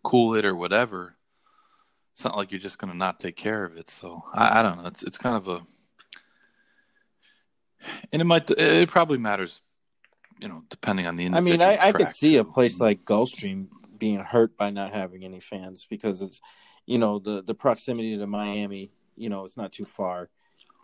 cool 0.03 0.35
it 0.35 0.45
or 0.45 0.55
whatever. 0.55 1.15
It's 2.13 2.23
not 2.23 2.35
like 2.35 2.51
you're 2.51 2.59
just 2.59 2.79
going 2.79 2.91
to 2.91 2.97
not 2.97 3.19
take 3.19 3.35
care 3.35 3.63
of 3.63 3.77
it. 3.77 3.89
So 3.89 4.23
I, 4.33 4.59
I 4.59 4.63
don't 4.63 4.81
know. 4.81 4.87
It's 4.87 5.03
it's 5.03 5.17
kind 5.17 5.35
of 5.35 5.47
a, 5.47 5.61
and 8.11 8.21
it 8.21 8.25
might 8.25 8.49
it 8.49 8.89
probably 8.89 9.19
matters, 9.19 9.61
you 10.39 10.47
know, 10.47 10.63
depending 10.69 11.05
on 11.05 11.15
the. 11.15 11.27
I 11.27 11.41
mean, 11.41 11.61
I, 11.61 11.77
I 11.77 11.91
could 11.91 12.09
see 12.09 12.37
a 12.37 12.43
place 12.43 12.79
like 12.79 13.05
Gulfstream 13.05 13.67
being 13.99 14.19
hurt 14.19 14.57
by 14.57 14.69
not 14.69 14.93
having 14.93 15.23
any 15.23 15.39
fans 15.39 15.85
because 15.89 16.21
it's, 16.21 16.39
you 16.87 16.97
know, 16.97 17.19
the 17.19 17.43
the 17.43 17.53
proximity 17.53 18.17
to 18.17 18.25
Miami. 18.25 18.91
You 19.15 19.29
know, 19.29 19.45
it's 19.45 19.57
not 19.57 19.71
too 19.71 19.85
far 19.85 20.29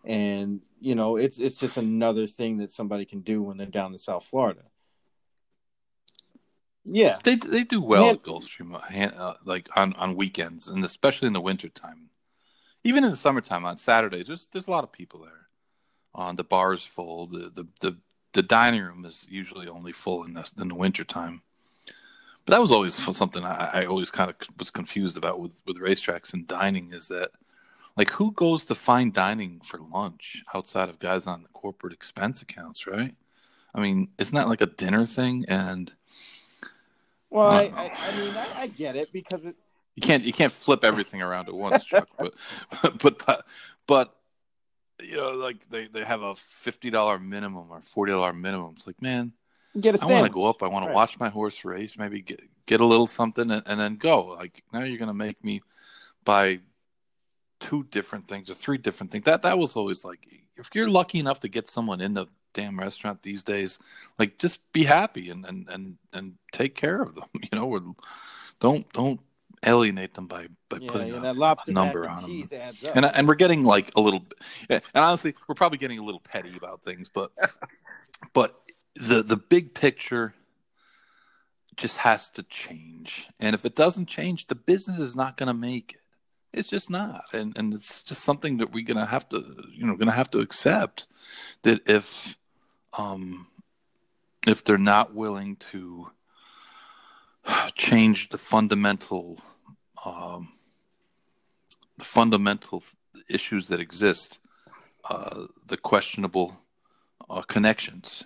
and 0.05 0.61
you 0.79 0.95
know 0.95 1.15
it's 1.15 1.39
it's 1.39 1.57
just 1.57 1.77
another 1.77 2.27
thing 2.27 2.57
that 2.57 2.71
somebody 2.71 3.05
can 3.05 3.21
do 3.21 3.41
when 3.41 3.57
they're 3.57 3.67
down 3.67 3.93
in 3.93 3.99
South 3.99 4.25
Florida. 4.25 4.63
Yeah, 6.83 7.19
they 7.23 7.35
they 7.35 7.63
do 7.63 7.79
well 7.79 8.09
at 8.09 8.23
Gulfstream, 8.23 8.73
uh, 8.73 9.17
uh, 9.17 9.35
like 9.45 9.69
on 9.75 9.93
on 9.93 10.15
weekends 10.15 10.67
and 10.67 10.83
especially 10.83 11.27
in 11.27 11.33
the 11.33 11.41
wintertime. 11.41 12.09
Even 12.83 13.05
in 13.05 13.11
the 13.11 13.15
summertime 13.15 13.63
on 13.63 13.77
Saturdays, 13.77 14.27
there's 14.27 14.47
there's 14.51 14.67
a 14.67 14.71
lot 14.71 14.83
of 14.83 14.91
people 14.91 15.21
there. 15.21 15.47
On 16.15 16.29
uh, 16.29 16.33
the 16.33 16.43
bar's 16.43 16.85
full. 16.85 17.27
The, 17.27 17.49
the 17.49 17.67
the 17.79 17.97
the 18.33 18.43
dining 18.43 18.81
room 18.81 19.05
is 19.05 19.25
usually 19.29 19.69
only 19.69 19.93
full 19.93 20.25
in 20.25 20.33
the 20.33 20.51
in 20.59 20.67
the 20.67 20.75
wintertime. 20.75 21.43
But 22.45 22.51
that 22.51 22.61
was 22.61 22.71
always 22.71 22.95
something 22.95 23.43
I, 23.43 23.81
I 23.81 23.85
always 23.85 24.11
kind 24.11 24.29
of 24.29 24.35
was 24.57 24.69
confused 24.69 25.17
about 25.17 25.39
with 25.39 25.61
with 25.65 25.77
racetracks 25.77 26.33
and 26.33 26.47
dining 26.47 26.91
is 26.91 27.07
that 27.07 27.31
like 27.95 28.09
who 28.11 28.31
goes 28.31 28.65
to 28.65 28.75
fine 28.75 29.11
dining 29.11 29.61
for 29.63 29.79
lunch 29.79 30.43
outside 30.53 30.89
of 30.89 30.99
guys 30.99 31.27
on 31.27 31.43
the 31.43 31.49
corporate 31.49 31.93
expense 31.93 32.41
accounts, 32.41 32.87
right? 32.87 33.15
I 33.73 33.81
mean, 33.81 34.09
isn't 34.17 34.35
that 34.35 34.49
like 34.49 34.61
a 34.61 34.67
dinner 34.67 35.05
thing? 35.05 35.45
And 35.47 35.93
well, 37.29 37.49
I, 37.49 37.71
I, 37.75 37.91
I, 37.97 38.17
mean, 38.17 38.35
I, 38.35 38.47
I, 38.61 38.67
get 38.67 38.95
it 38.95 39.11
because 39.11 39.45
it. 39.45 39.55
You 39.95 40.01
can't 40.01 40.23
you 40.23 40.33
can't 40.33 40.51
flip 40.51 40.83
everything 40.83 41.21
around 41.21 41.47
at 41.47 41.55
once, 41.55 41.85
Chuck. 41.85 42.07
but, 42.17 42.33
but 42.99 43.25
but 43.25 43.45
but 43.87 44.15
you 45.01 45.17
know, 45.17 45.31
like 45.31 45.69
they, 45.69 45.87
they 45.87 46.03
have 46.03 46.21
a 46.21 46.35
fifty 46.35 46.89
dollar 46.89 47.19
minimum 47.19 47.67
or 47.71 47.81
forty 47.81 48.11
dollar 48.11 48.33
minimum. 48.33 48.73
It's 48.75 48.87
like, 48.87 49.01
man, 49.01 49.33
get 49.79 49.95
a 49.95 50.03
I 50.03 50.07
want 50.07 50.25
to 50.25 50.31
go 50.31 50.45
up. 50.45 50.63
I 50.63 50.67
want 50.67 50.85
right. 50.85 50.91
to 50.91 50.95
watch 50.95 51.19
my 51.19 51.29
horse 51.29 51.63
race. 51.65 51.97
Maybe 51.97 52.21
get 52.21 52.41
get 52.65 52.81
a 52.81 52.85
little 52.85 53.07
something 53.07 53.49
and, 53.49 53.63
and 53.65 53.79
then 53.79 53.95
go. 53.95 54.27
Like 54.27 54.63
now, 54.71 54.83
you're 54.83 54.97
gonna 54.97 55.13
make 55.13 55.43
me 55.43 55.61
buy 56.23 56.59
two 57.59 57.83
different 57.91 58.27
things 58.27 58.49
or 58.49 58.55
three 58.55 58.77
different 58.77 59.11
things. 59.11 59.25
That 59.25 59.41
that 59.43 59.57
was 59.57 59.75
always 59.75 60.03
like 60.03 60.27
if 60.57 60.69
you're 60.73 60.89
lucky 60.89 61.19
enough 61.19 61.39
to 61.41 61.47
get 61.47 61.69
someone 61.69 62.01
in 62.01 62.13
the 62.13 62.27
damn 62.53 62.79
restaurant 62.79 63.23
these 63.23 63.43
days, 63.43 63.79
like 64.19 64.37
just 64.37 64.71
be 64.73 64.83
happy 64.83 65.29
and 65.29 65.45
and 65.45 65.67
and, 65.69 65.97
and 66.13 66.33
take 66.51 66.75
care 66.75 67.01
of 67.01 67.15
them. 67.15 67.25
You 67.51 67.59
know, 67.59 67.67
or 67.67 67.81
don't 68.59 68.91
don't 68.93 69.19
alienate 69.65 70.13
them 70.13 70.27
by 70.27 70.47
by 70.69 70.77
yeah, 70.77 70.91
putting 70.91 71.13
a, 71.13 71.17
a, 71.17 71.71
number 71.71 72.07
on 72.07 72.23
them. 72.23 72.31
And 72.95 73.05
and 73.05 73.27
we're 73.27 73.35
getting 73.35 73.63
like 73.63 73.91
a 73.95 74.01
little, 74.01 74.25
and 74.69 74.81
honestly, 74.95 75.35
we're 75.47 75.55
probably 75.55 75.77
getting 75.77 75.99
a 75.99 76.03
little 76.03 76.19
petty 76.19 76.55
about 76.57 76.83
things, 76.83 77.09
but 77.09 77.31
but 78.33 78.62
the 78.95 79.23
the 79.23 79.37
big 79.37 79.73
picture 79.73 80.33
just 81.75 81.97
has 81.97 82.29
to 82.29 82.43
change. 82.43 83.27
And 83.39 83.55
if 83.55 83.65
it 83.65 83.75
doesn't 83.75 84.05
change, 84.05 84.47
the 84.47 84.55
business 84.55 84.99
is 84.99 85.15
not 85.15 85.37
going 85.37 85.47
to 85.47 85.53
make 85.53 85.93
it. 85.93 85.99
It's 86.53 86.69
just 86.69 86.91
not, 86.91 87.23
and 87.33 87.57
and 87.57 87.73
it's 87.73 88.03
just 88.03 88.23
something 88.23 88.57
that 88.57 88.71
we're 88.71 88.85
gonna 88.85 89.07
have 89.07 89.27
to, 89.29 89.43
you 89.71 89.87
know, 89.87 89.95
gonna 89.95 90.11
have 90.11 90.29
to 90.31 90.39
accept 90.39 91.07
that 91.63 91.81
if, 91.89 92.37
um, 92.95 93.47
if 94.45 94.63
they're 94.63 94.77
not 94.77 95.15
willing 95.15 95.55
to 95.71 96.11
change 97.73 98.29
the 98.29 98.37
fundamental, 98.37 99.39
um, 100.05 100.53
the 101.97 102.05
fundamental 102.05 102.83
issues 103.27 103.67
that 103.69 103.79
exist, 103.79 104.37
uh, 105.09 105.47
the 105.65 105.77
questionable 105.77 106.55
uh, 107.31 107.41
connections, 107.41 108.25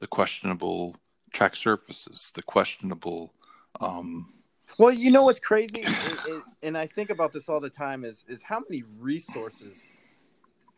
the 0.00 0.06
questionable 0.06 0.96
track 1.32 1.56
surfaces, 1.56 2.30
the 2.34 2.42
questionable 2.42 3.32
um, 3.80 4.32
well, 4.78 4.92
you 4.92 5.10
know 5.10 5.22
what's 5.22 5.40
crazy, 5.40 5.80
it, 5.80 6.28
it, 6.28 6.42
and 6.62 6.76
I 6.76 6.86
think 6.86 7.08
about 7.08 7.32
this 7.32 7.48
all 7.48 7.60
the 7.60 7.70
time 7.70 8.04
is 8.04 8.24
is 8.28 8.42
how 8.42 8.60
many 8.68 8.84
resources, 8.98 9.86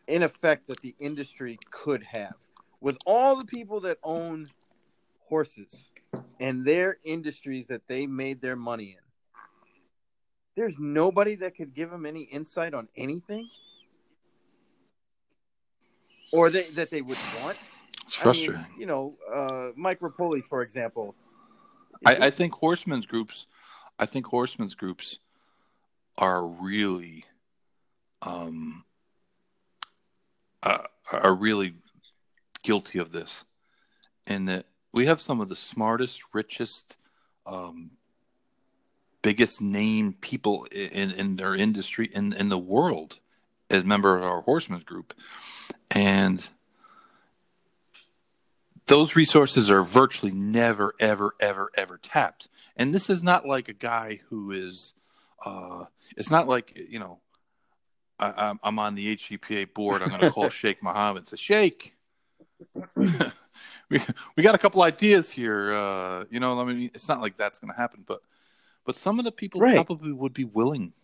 in 0.06 0.22
effect, 0.22 0.68
that 0.68 0.80
the 0.80 0.94
industry 1.00 1.58
could 1.70 2.04
have 2.04 2.34
with 2.80 2.96
all 3.06 3.36
the 3.36 3.44
people 3.44 3.80
that 3.80 3.98
own 4.04 4.46
horses 5.28 5.90
and 6.38 6.64
their 6.64 6.98
industries 7.04 7.66
that 7.66 7.82
they 7.88 8.06
made 8.06 8.40
their 8.40 8.56
money 8.56 8.96
in. 8.96 9.04
There's 10.54 10.78
nobody 10.78 11.34
that 11.36 11.56
could 11.56 11.74
give 11.74 11.90
them 11.90 12.06
any 12.06 12.22
insight 12.22 12.74
on 12.74 12.88
anything, 12.96 13.48
or 16.32 16.50
they, 16.50 16.70
that 16.70 16.90
they 16.90 17.02
would 17.02 17.18
want. 17.42 17.56
It's 18.08 18.16
frustrating. 18.16 18.56
I 18.56 18.68
mean, 18.68 18.80
you 18.80 18.86
know, 18.86 19.14
uh, 19.32 19.70
Mike 19.76 20.00
Repole, 20.00 20.42
for 20.42 20.62
example. 20.62 21.14
I, 22.04 22.26
I 22.26 22.30
think 22.30 22.54
horsemen's 22.54 23.06
groups 23.06 23.46
I 23.98 24.06
think 24.06 24.26
horsemen's 24.26 24.74
groups 24.74 25.18
are 26.16 26.46
really 26.46 27.24
um, 28.22 28.84
uh, 30.62 30.78
are 31.12 31.34
really 31.34 31.74
guilty 32.62 32.98
of 32.98 33.12
this, 33.12 33.44
in 34.26 34.44
that 34.46 34.66
we 34.92 35.06
have 35.06 35.20
some 35.20 35.40
of 35.40 35.48
the 35.48 35.56
smartest, 35.56 36.22
richest, 36.32 36.96
um, 37.46 37.92
biggest 39.22 39.60
name 39.60 40.14
people 40.20 40.66
in, 40.72 41.10
in 41.10 41.36
their 41.36 41.54
industry 41.54 42.08
in, 42.12 42.32
in 42.32 42.48
the 42.48 42.58
world 42.58 43.20
as 43.70 43.84
member 43.84 44.16
of 44.16 44.24
our 44.24 44.42
horsemen's 44.42 44.84
group, 44.84 45.14
and 45.90 46.48
those 48.88 49.14
resources 49.14 49.70
are 49.70 49.82
virtually 49.82 50.32
never, 50.32 50.94
ever, 50.98 51.34
ever, 51.38 51.70
ever 51.76 51.98
tapped. 51.98 52.48
And 52.76 52.94
this 52.94 53.08
is 53.08 53.22
not 53.22 53.46
like 53.46 53.68
a 53.68 53.72
guy 53.72 54.20
who 54.28 54.50
is, 54.50 54.94
uh, 55.44 55.84
it's 56.16 56.30
not 56.30 56.48
like, 56.48 56.76
you 56.88 56.98
know, 56.98 57.20
I, 58.18 58.56
am 58.64 58.78
on 58.78 58.94
the 58.94 59.16
HBPA 59.16 59.74
board. 59.74 60.02
I'm 60.02 60.08
going 60.08 60.22
to 60.22 60.30
call 60.30 60.48
Sheikh 60.48 60.82
Mohammed 60.82 61.18
and 61.18 61.26
say, 61.28 61.36
Sheikh, 61.36 61.94
we, 62.96 64.00
we 64.36 64.42
got 64.42 64.54
a 64.54 64.58
couple 64.58 64.82
ideas 64.82 65.30
here. 65.30 65.72
Uh, 65.72 66.24
you 66.30 66.40
know, 66.40 66.58
I 66.58 66.64
mean, 66.64 66.90
it's 66.94 67.08
not 67.08 67.20
like 67.20 67.36
that's 67.36 67.58
going 67.58 67.72
to 67.72 67.78
happen, 67.78 68.04
but, 68.06 68.20
but 68.84 68.96
some 68.96 69.18
of 69.18 69.24
the 69.24 69.32
people 69.32 69.60
right. 69.60 69.74
probably 69.74 70.12
would 70.12 70.32
be 70.32 70.44
willing 70.44 70.94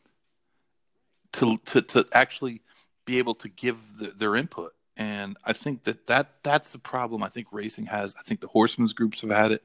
to, 1.34 1.58
to, 1.66 1.82
to 1.82 2.06
actually 2.12 2.62
be 3.04 3.18
able 3.18 3.34
to 3.34 3.48
give 3.48 3.76
the, 3.98 4.08
their 4.08 4.34
input 4.34 4.72
and 4.96 5.36
I 5.44 5.52
think 5.52 5.84
that, 5.84 6.06
that 6.06 6.28
that's 6.42 6.72
the 6.72 6.78
problem 6.78 7.22
I 7.22 7.28
think 7.28 7.48
racing 7.50 7.86
has. 7.86 8.14
I 8.18 8.22
think 8.22 8.40
the 8.40 8.46
horsemen's 8.48 8.92
groups 8.92 9.20
have 9.22 9.30
had 9.30 9.52
it, 9.52 9.64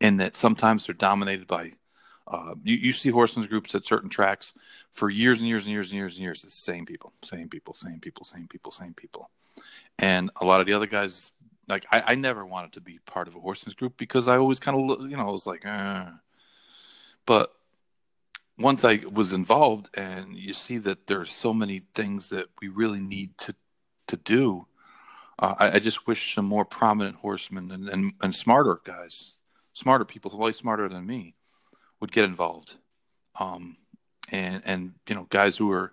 in 0.00 0.18
that 0.18 0.36
sometimes 0.36 0.86
they're 0.86 0.94
dominated 0.94 1.46
by. 1.46 1.72
Uh, 2.28 2.54
you, 2.62 2.76
you 2.76 2.92
see 2.92 3.10
horsemen's 3.10 3.48
groups 3.48 3.74
at 3.74 3.84
certain 3.84 4.08
tracks 4.08 4.52
for 4.92 5.10
years 5.10 5.40
and 5.40 5.48
years 5.48 5.64
and 5.64 5.72
years 5.72 5.90
and 5.90 5.98
years 5.98 6.14
and 6.14 6.22
years. 6.22 6.42
The 6.42 6.50
same 6.50 6.86
people, 6.86 7.12
same 7.22 7.48
people, 7.48 7.74
same 7.74 7.98
people, 7.98 8.24
same 8.24 8.46
people, 8.46 8.70
same 8.70 8.94
people, 8.94 9.28
and 9.98 10.30
a 10.40 10.44
lot 10.44 10.60
of 10.60 10.66
the 10.66 10.72
other 10.72 10.86
guys. 10.86 11.32
Like 11.68 11.86
I, 11.90 12.02
I 12.08 12.14
never 12.14 12.44
wanted 12.44 12.72
to 12.74 12.80
be 12.80 12.98
part 13.06 13.28
of 13.28 13.36
a 13.36 13.40
horsemen's 13.40 13.74
group 13.74 13.96
because 13.96 14.28
I 14.28 14.36
always 14.36 14.60
kind 14.60 14.78
of 14.78 15.10
you 15.10 15.16
know 15.16 15.28
I 15.28 15.30
was 15.30 15.46
like, 15.46 15.62
eh. 15.64 16.06
but 17.26 17.52
once 18.58 18.84
I 18.84 19.00
was 19.10 19.32
involved, 19.32 19.88
and 19.94 20.36
you 20.36 20.54
see 20.54 20.78
that 20.78 21.06
there's 21.06 21.32
so 21.32 21.52
many 21.52 21.80
things 21.94 22.28
that 22.28 22.46
we 22.60 22.68
really 22.68 23.00
need 23.00 23.36
to 23.38 23.54
to 24.12 24.16
do. 24.16 24.66
Uh, 25.38 25.54
I, 25.58 25.70
I, 25.72 25.78
just 25.78 26.06
wish 26.06 26.34
some 26.34 26.44
more 26.44 26.64
prominent 26.64 27.16
horsemen 27.16 27.70
and, 27.70 27.88
and, 27.88 28.12
and, 28.20 28.36
smarter 28.36 28.80
guys, 28.84 29.32
smarter 29.72 30.04
people, 30.04 30.36
way 30.38 30.52
smarter 30.52 30.88
than 30.88 31.06
me, 31.06 31.34
would 32.00 32.12
get 32.12 32.24
involved. 32.24 32.76
Um, 33.40 33.76
and 34.30 34.62
and 34.64 34.92
you 35.08 35.14
know, 35.14 35.26
guys 35.30 35.56
who 35.56 35.72
are 35.72 35.92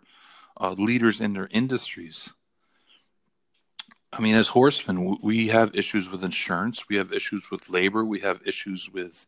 uh, 0.60 0.76
leaders 0.78 1.20
in 1.20 1.34
their 1.34 1.50
industries 1.52 2.30
I 4.12 4.22
mean, 4.22 4.36
as 4.36 4.50
horsemen, 4.50 5.20
we 5.22 5.50
have 5.50 5.76
issues 5.76 6.10
with 6.10 6.24
insurance, 6.24 6.90
we 6.90 6.96
have 6.98 7.14
issues 7.14 7.52
with 7.52 7.70
labor, 7.70 8.04
we 8.04 8.20
have 8.22 8.42
issues 8.46 8.90
with, 8.90 9.28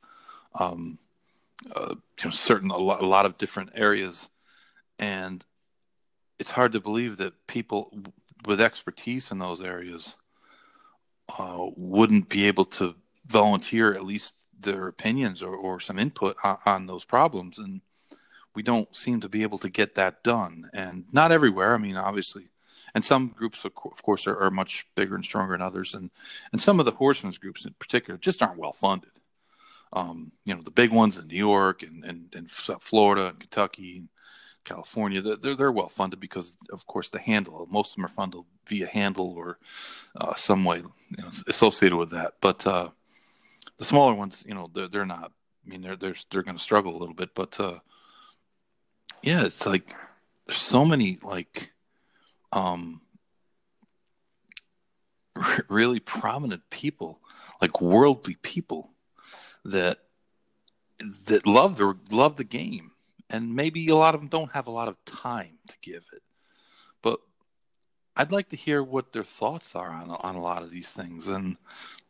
um, 0.55 0.97
uh, 1.75 1.95
you 2.19 2.25
know, 2.25 2.31
certain 2.31 2.71
a 2.71 2.77
lot, 2.77 3.01
a 3.01 3.05
lot 3.05 3.27
of 3.27 3.37
different 3.37 3.71
areas, 3.75 4.29
and 4.97 5.45
it's 6.39 6.51
hard 6.51 6.71
to 6.71 6.79
believe 6.79 7.17
that 7.17 7.45
people 7.45 7.91
with 8.45 8.61
expertise 8.61 9.31
in 9.31 9.39
those 9.39 9.61
areas 9.61 10.15
uh, 11.37 11.65
wouldn't 11.75 12.29
be 12.29 12.47
able 12.47 12.65
to 12.65 12.95
volunteer 13.27 13.93
at 13.93 14.05
least 14.05 14.33
their 14.59 14.87
opinions 14.87 15.41
or, 15.41 15.55
or 15.55 15.79
some 15.79 15.99
input 15.99 16.35
on, 16.43 16.57
on, 16.65 16.87
those 16.87 17.05
problems. 17.05 17.57
And 17.57 17.81
we 18.53 18.63
don't 18.63 18.93
seem 18.95 19.21
to 19.21 19.29
be 19.29 19.43
able 19.43 19.57
to 19.59 19.69
get 19.69 19.95
that 19.95 20.23
done. 20.23 20.69
And 20.73 21.05
not 21.11 21.31
everywhere. 21.31 21.73
I 21.73 21.77
mean 21.77 21.97
obviously 21.97 22.49
and 22.93 23.05
some 23.05 23.29
groups 23.29 23.63
of, 23.63 23.73
course 23.73 24.27
are, 24.27 24.37
are, 24.37 24.51
much 24.51 24.85
bigger 24.95 25.15
and 25.15 25.23
stronger 25.23 25.53
than 25.53 25.61
others. 25.61 25.93
And 25.93 26.11
and 26.51 26.59
some 26.61 26.79
of 26.79 26.85
the 26.85 26.91
horsemen's 26.91 27.37
groups 27.37 27.65
in 27.65 27.73
particular 27.79 28.17
just 28.17 28.41
aren't 28.41 28.59
well 28.59 28.73
funded. 28.73 29.11
Um, 29.93 30.31
you 30.45 30.55
know 30.55 30.61
the 30.61 30.71
big 30.71 30.91
ones 30.91 31.17
in 31.17 31.27
new 31.27 31.35
york 31.35 31.83
and, 31.83 32.05
and, 32.05 32.33
and 32.33 32.49
florida 32.49 33.27
and 33.27 33.39
kentucky 33.41 34.03
california 34.63 35.21
they're, 35.21 35.55
they're 35.55 35.71
well 35.71 35.87
funded 35.87 36.19
because 36.19 36.53
of 36.71 36.85
course 36.85 37.09
the 37.09 37.19
handle 37.19 37.67
most 37.69 37.91
of 37.91 37.95
them 37.95 38.05
are 38.05 38.09
funded 38.09 38.41
via 38.67 38.87
handle 38.87 39.33
or 39.37 39.57
uh, 40.19 40.35
some 40.35 40.63
way 40.63 40.77
you 40.77 41.23
know, 41.23 41.29
associated 41.47 41.97
with 41.97 42.11
that. 42.11 42.33
But 42.41 42.65
uh, 42.65 42.89
the 43.77 43.85
smaller 43.85 44.13
ones 44.13 44.43
you 44.45 44.53
know 44.53 44.69
they're, 44.73 44.87
they're 44.87 45.05
not 45.05 45.31
i 45.65 45.69
mean 45.69 45.81
they're 45.81 45.95
they're, 45.95 46.15
they're 46.29 46.43
going 46.43 46.57
to 46.57 46.63
struggle 46.63 46.95
a 46.95 46.99
little 46.99 47.15
bit. 47.15 47.35
But 47.35 47.59
uh, 47.59 47.79
yeah 49.21 49.45
it's 49.45 49.65
like 49.65 49.93
there's 50.45 50.57
so 50.57 50.85
many 50.85 51.19
like 51.21 51.71
um, 52.51 53.01
really 55.69 55.99
prominent 55.99 56.69
people, 56.69 57.21
like 57.61 57.81
worldly 57.81 58.35
people, 58.41 58.91
that 59.63 59.99
that 61.25 61.47
love 61.47 61.77
the 61.77 61.97
love 62.11 62.37
the 62.37 62.43
game, 62.43 62.91
and 63.31 63.55
maybe 63.55 63.87
a 63.87 63.95
lot 63.95 64.13
of 64.13 64.21
them 64.21 64.27
don't 64.27 64.51
have 64.51 64.67
a 64.67 64.71
lot 64.71 64.87
of 64.87 65.03
time 65.05 65.57
to 65.67 65.75
give 65.81 66.05
it. 66.13 66.21
But 67.01 67.19
I'd 68.15 68.31
like 68.31 68.49
to 68.49 68.57
hear 68.57 68.83
what 68.83 69.13
their 69.13 69.23
thoughts 69.23 69.75
are 69.75 69.89
on 69.89 70.11
on 70.11 70.35
a 70.35 70.41
lot 70.41 70.61
of 70.61 70.69
these 70.69 70.91
things, 70.91 71.27
and 71.27 71.57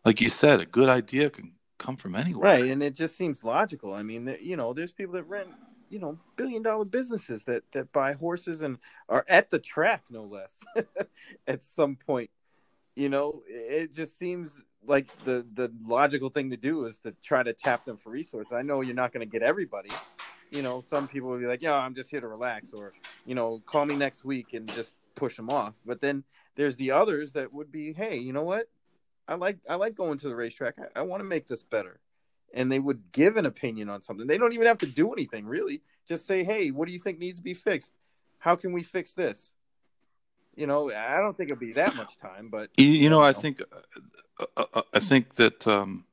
like 0.03 0.19
you 0.19 0.29
said, 0.29 0.59
a 0.59 0.65
good 0.65 0.89
idea 0.89 1.29
can 1.29 1.53
come 1.77 1.95
from 1.95 2.15
anywhere, 2.15 2.59
right? 2.59 2.71
And 2.71 2.83
it 2.83 2.95
just 2.95 3.15
seems 3.15 3.43
logical. 3.43 3.93
I 3.93 4.03
mean, 4.03 4.35
you 4.41 4.57
know, 4.57 4.73
there's 4.73 4.91
people 4.91 5.13
that 5.13 5.23
rent 5.23 5.49
you 5.91 5.99
know 5.99 6.17
billion 6.37 6.63
dollar 6.63 6.85
businesses 6.85 7.43
that 7.43 7.63
that 7.73 7.91
buy 7.91 8.13
horses 8.13 8.61
and 8.61 8.77
are 9.09 9.25
at 9.27 9.49
the 9.49 9.59
track 9.59 10.01
no 10.09 10.23
less 10.23 10.63
at 11.47 11.61
some 11.61 11.97
point 11.97 12.29
you 12.95 13.09
know 13.09 13.43
it 13.45 13.93
just 13.93 14.17
seems 14.17 14.61
like 14.87 15.05
the 15.25 15.45
the 15.53 15.69
logical 15.85 16.29
thing 16.29 16.49
to 16.49 16.57
do 16.57 16.85
is 16.85 16.97
to 16.99 17.13
try 17.21 17.43
to 17.43 17.51
tap 17.51 17.83
them 17.83 17.97
for 17.97 18.09
resources 18.09 18.53
i 18.53 18.61
know 18.61 18.79
you're 18.79 18.95
not 18.95 19.11
going 19.11 19.25
to 19.25 19.29
get 19.29 19.43
everybody 19.43 19.89
you 20.51 20.61
know 20.61 20.81
some 20.81 21.07
people 21.07 21.29
will 21.29 21.39
be 21.39 21.47
like 21.47 21.61
yeah 21.61 21.75
i'm 21.75 21.95
just 21.95 22.09
here 22.09 22.21
to 22.21 22.27
relax 22.27 22.73
or 22.73 22.93
you 23.25 23.33
know 23.35 23.61
call 23.65 23.85
me 23.85 23.95
next 23.95 24.23
week 24.23 24.53
and 24.53 24.71
just 24.73 24.91
push 25.15 25.35
them 25.35 25.49
off 25.49 25.73
but 25.85 25.99
then 25.99 26.23
there's 26.55 26.75
the 26.75 26.91
others 26.91 27.31
that 27.31 27.51
would 27.53 27.71
be 27.71 27.93
hey 27.93 28.17
you 28.17 28.33
know 28.33 28.43
what 28.43 28.69
i 29.27 29.35
like 29.35 29.57
i 29.69 29.75
like 29.75 29.95
going 29.95 30.17
to 30.17 30.27
the 30.29 30.35
racetrack 30.35 30.75
i, 30.77 30.99
I 30.99 31.01
want 31.03 31.21
to 31.21 31.25
make 31.25 31.47
this 31.47 31.63
better 31.63 31.99
and 32.53 32.71
they 32.71 32.79
would 32.79 33.11
give 33.11 33.37
an 33.37 33.45
opinion 33.45 33.89
on 33.89 34.01
something. 34.01 34.27
They 34.27 34.37
don't 34.37 34.53
even 34.53 34.67
have 34.67 34.79
to 34.79 34.85
do 34.85 35.13
anything 35.13 35.45
really. 35.45 35.81
Just 36.07 36.25
say, 36.25 36.43
"Hey, 36.43 36.71
what 36.71 36.87
do 36.87 36.93
you 36.93 36.99
think 36.99 37.19
needs 37.19 37.39
to 37.39 37.43
be 37.43 37.53
fixed? 37.53 37.93
How 38.39 38.55
can 38.55 38.73
we 38.73 38.83
fix 38.83 39.13
this?" 39.13 39.51
You 40.55 40.67
know, 40.67 40.91
I 40.91 41.17
don't 41.17 41.35
think 41.35 41.49
it'll 41.49 41.59
be 41.59 41.73
that 41.73 41.95
much 41.95 42.17
time, 42.17 42.49
but 42.49 42.69
you, 42.77 42.87
you 42.87 43.09
know, 43.09 43.21
I 43.21 43.33
think, 43.33 43.61
uh, 43.61 44.45
uh, 44.57 44.65
uh, 44.73 44.81
I 44.93 44.99
think 44.99 45.35
that, 45.35 45.65
um, 45.65 46.05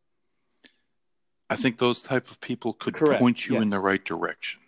I 1.50 1.56
think 1.56 1.78
those 1.78 2.00
type 2.00 2.30
of 2.30 2.40
people 2.40 2.74
could 2.74 2.94
Correct. 2.94 3.20
point 3.20 3.46
you 3.46 3.54
yes. 3.54 3.62
in 3.62 3.70
the 3.70 3.80
right 3.80 4.04
direction, 4.04 4.60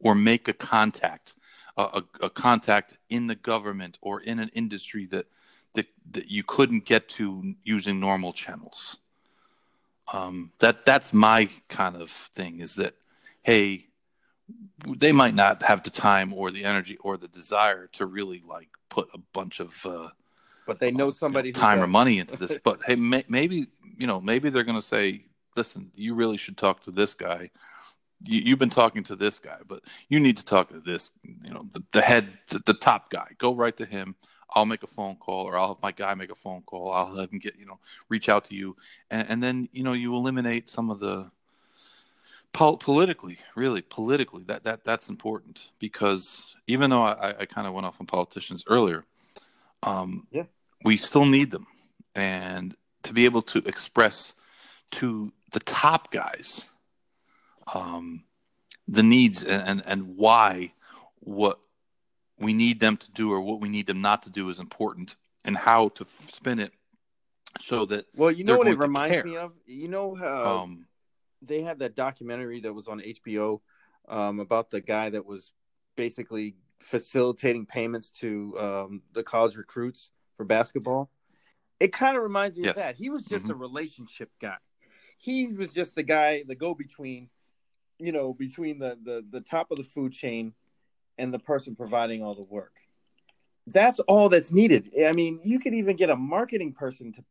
or 0.00 0.14
make 0.14 0.46
a 0.48 0.52
contact, 0.52 1.34
a, 1.76 2.02
a, 2.20 2.28
contact 2.28 2.98
in 3.08 3.26
the 3.26 3.34
government 3.34 3.98
or 4.02 4.20
in 4.20 4.38
an 4.38 4.50
industry 4.54 5.06
that 5.06 5.26
that 5.74 5.86
that 6.10 6.30
you 6.30 6.42
couldn't 6.42 6.84
get 6.84 7.08
to 7.08 7.54
using 7.62 8.00
normal 8.00 8.32
channels 8.32 8.98
um, 10.12 10.52
that 10.58 10.84
that's 10.84 11.12
my 11.12 11.48
kind 11.68 11.96
of 11.96 12.10
thing 12.10 12.60
is 12.60 12.74
that 12.76 12.94
hey 13.42 13.86
they 14.96 15.12
might 15.12 15.34
not 15.34 15.62
have 15.62 15.82
the 15.82 15.90
time 15.90 16.32
or 16.32 16.50
the 16.50 16.64
energy 16.64 16.96
or 16.98 17.16
the 17.16 17.28
desire 17.28 17.86
to 17.88 18.06
really 18.06 18.42
like 18.48 18.68
put 18.88 19.08
a 19.12 19.18
bunch 19.32 19.60
of 19.60 19.84
uh, 19.86 20.08
but 20.66 20.78
they 20.78 20.90
know 20.90 21.10
somebody 21.10 21.48
you 21.48 21.54
know, 21.54 21.60
time 21.60 21.80
or 21.80 21.86
money 21.86 22.18
into 22.18 22.36
this 22.36 22.56
but 22.64 22.80
hey 22.86 22.96
may, 22.96 23.24
maybe 23.28 23.66
you 23.96 24.06
know 24.06 24.20
maybe 24.20 24.48
they're 24.48 24.64
going 24.64 24.80
to 24.80 24.86
say 24.86 25.22
listen 25.58 25.90
you 25.94 26.14
really 26.14 26.38
should 26.38 26.56
talk 26.56 26.82
to 26.82 26.90
this 26.90 27.14
guy 27.14 27.50
you, 28.20 28.50
have 28.50 28.58
been 28.58 28.70
talking 28.82 29.04
to 29.04 29.16
this 29.16 29.38
guy 29.38 29.58
but 29.66 29.80
you 30.08 30.18
need 30.18 30.36
to 30.36 30.44
talk 30.44 30.68
to 30.68 30.80
this 30.80 31.10
you 31.44 31.52
know 31.54 31.64
the, 31.74 31.82
the 31.92 32.00
head 32.00 32.24
the, 32.48 32.58
the 32.66 32.74
top 32.74 33.10
guy 33.10 33.28
go 33.38 33.54
right 33.54 33.76
to 33.76 33.84
him 33.84 34.14
I'll 34.50 34.66
make 34.66 34.82
a 34.82 34.86
phone 34.86 35.16
call 35.16 35.46
or 35.46 35.58
I'll 35.58 35.74
have 35.74 35.82
my 35.82 35.92
guy 35.92 36.14
make 36.14 36.32
a 36.32 36.34
phone 36.34 36.62
call. 36.62 36.92
I'll 36.92 37.14
have 37.16 37.30
him 37.30 37.38
get, 37.38 37.58
you 37.58 37.66
know, 37.66 37.78
reach 38.08 38.28
out 38.28 38.46
to 38.46 38.54
you. 38.54 38.76
And, 39.10 39.28
and 39.28 39.42
then, 39.42 39.68
you 39.72 39.82
know, 39.82 39.92
you 39.92 40.14
eliminate 40.14 40.70
some 40.70 40.90
of 40.90 41.00
the 41.00 41.30
pol- 42.52 42.78
politically, 42.78 43.38
really 43.54 43.82
politically, 43.82 44.44
that, 44.44 44.64
that 44.64 44.84
that's 44.84 45.08
important 45.08 45.68
because 45.78 46.54
even 46.66 46.90
though 46.90 47.02
I, 47.02 47.34
I 47.40 47.46
kind 47.46 47.66
of 47.66 47.74
went 47.74 47.86
off 47.86 48.00
on 48.00 48.06
politicians 48.06 48.64
earlier, 48.66 49.04
um, 49.82 50.26
yeah. 50.30 50.44
we 50.84 50.96
still 50.96 51.26
need 51.26 51.50
them. 51.50 51.66
And 52.14 52.74
to 53.04 53.12
be 53.12 53.26
able 53.26 53.42
to 53.42 53.58
express 53.58 54.32
to 54.92 55.32
the 55.52 55.60
top 55.60 56.10
guys 56.10 56.64
um, 57.74 58.24
the 58.86 59.02
needs 59.02 59.44
and, 59.44 59.62
and, 59.62 59.82
and 59.86 60.16
why 60.16 60.72
what 61.20 61.60
we 62.38 62.52
need 62.52 62.80
them 62.80 62.96
to 62.96 63.10
do 63.10 63.32
or 63.32 63.40
what 63.40 63.60
we 63.60 63.68
need 63.68 63.86
them 63.86 64.00
not 64.00 64.22
to 64.22 64.30
do 64.30 64.48
is 64.48 64.60
important 64.60 65.16
and 65.44 65.56
how 65.56 65.88
to 65.90 66.06
spin 66.32 66.58
it 66.58 66.72
so 67.60 67.84
that 67.86 68.06
well 68.14 68.30
you 68.30 68.44
know 68.44 68.56
what 68.56 68.68
it 68.68 68.78
reminds 68.78 69.24
me 69.24 69.36
of? 69.36 69.52
You 69.66 69.88
know 69.88 70.14
how 70.14 70.58
um, 70.58 70.86
they 71.42 71.62
had 71.62 71.80
that 71.80 71.94
documentary 71.94 72.60
that 72.60 72.72
was 72.72 72.88
on 72.88 73.00
hbo 73.00 73.60
um, 74.08 74.40
about 74.40 74.70
the 74.70 74.80
guy 74.80 75.10
that 75.10 75.26
was 75.26 75.50
basically 75.96 76.54
facilitating 76.80 77.66
payments 77.66 78.10
to 78.10 78.54
um, 78.58 79.02
the 79.12 79.22
college 79.22 79.56
recruits 79.56 80.10
for 80.36 80.44
basketball? 80.44 81.10
It 81.80 81.92
kind 81.92 82.16
of 82.16 82.22
reminds 82.22 82.56
me 82.56 82.64
yes. 82.64 82.70
of 82.70 82.76
that. 82.76 82.96
He 82.96 83.08
was 83.08 83.22
just 83.22 83.44
mm-hmm. 83.44 83.52
a 83.52 83.56
relationship 83.56 84.30
guy 84.40 84.56
he 85.18 85.48
was 85.48 85.72
just 85.72 85.94
the 85.94 86.02
guy 86.02 86.44
the 86.46 86.54
go-between 86.54 87.28
you 87.98 88.12
know 88.12 88.32
between 88.32 88.78
the, 88.78 88.98
the 89.02 89.24
the 89.30 89.40
top 89.40 89.70
of 89.70 89.76
the 89.76 89.84
food 89.84 90.12
chain 90.12 90.54
and 91.18 91.34
the 91.34 91.38
person 91.38 91.74
providing 91.74 92.22
all 92.22 92.34
the 92.34 92.46
work. 92.48 92.74
That's 93.66 93.98
all 94.00 94.28
that's 94.28 94.52
needed. 94.52 94.94
I 95.04 95.12
mean, 95.12 95.40
you 95.42 95.58
could 95.58 95.74
even 95.74 95.96
get 95.96 96.08
a 96.08 96.16
marketing 96.16 96.72
person 96.72 97.12
to 97.12 97.24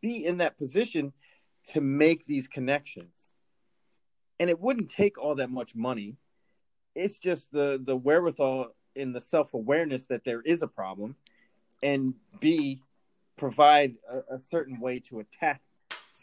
be 0.00 0.24
in 0.24 0.36
that 0.36 0.58
position 0.58 1.12
to 1.72 1.80
make 1.80 2.26
these 2.26 2.46
connections. 2.46 3.34
And 4.38 4.50
it 4.50 4.60
wouldn't 4.60 4.90
take 4.90 5.18
all 5.18 5.36
that 5.36 5.50
much 5.50 5.74
money. 5.74 6.16
It's 6.94 7.18
just 7.18 7.50
the 7.50 7.80
the 7.82 7.96
wherewithal 7.96 8.74
in 8.94 9.12
the 9.12 9.20
self-awareness 9.20 10.06
that 10.06 10.24
there 10.24 10.42
is 10.42 10.62
a 10.62 10.68
problem 10.68 11.16
and 11.82 12.14
B 12.40 12.80
provide 13.38 13.94
a, 14.08 14.34
a 14.34 14.40
certain 14.40 14.78
way 14.78 15.00
to 15.00 15.20
attack 15.20 15.62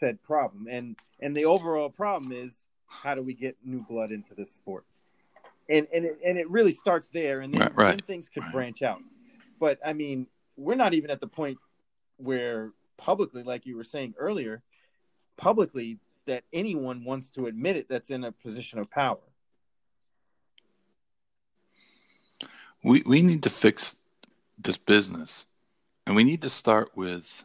said 0.00 0.22
problem. 0.22 0.66
And 0.68 0.96
and 1.20 1.36
the 1.36 1.44
overall 1.44 1.90
problem 1.90 2.32
is 2.32 2.66
how 2.86 3.14
do 3.14 3.22
we 3.22 3.34
get 3.34 3.56
new 3.64 3.82
blood 3.82 4.10
into 4.10 4.34
this 4.34 4.50
sport? 4.50 4.84
and 5.70 5.86
and 5.94 6.04
it, 6.04 6.18
and 6.26 6.36
it 6.36 6.50
really 6.50 6.72
starts 6.72 7.08
there, 7.08 7.40
and 7.40 7.54
then, 7.54 7.60
right, 7.60 7.76
right. 7.76 7.90
then 7.90 8.00
things 8.00 8.28
could 8.28 8.42
branch 8.52 8.82
out. 8.82 9.00
But 9.58 9.78
I 9.84 9.92
mean, 9.92 10.26
we're 10.56 10.74
not 10.74 10.94
even 10.94 11.10
at 11.10 11.20
the 11.20 11.26
point 11.28 11.58
where 12.16 12.72
publicly, 12.96 13.42
like 13.42 13.64
you 13.64 13.76
were 13.76 13.84
saying 13.84 14.14
earlier, 14.18 14.62
publicly 15.36 15.98
that 16.26 16.44
anyone 16.52 17.04
wants 17.04 17.30
to 17.30 17.46
admit 17.46 17.76
it 17.76 17.88
that's 17.88 18.10
in 18.10 18.24
a 18.24 18.32
position 18.32 18.78
of 18.78 18.90
power. 18.90 19.18
We 22.82 23.02
we 23.06 23.22
need 23.22 23.42
to 23.44 23.50
fix 23.50 23.94
this 24.58 24.76
business, 24.76 25.44
and 26.04 26.16
we 26.16 26.24
need 26.24 26.42
to 26.42 26.50
start 26.50 26.90
with 26.96 27.44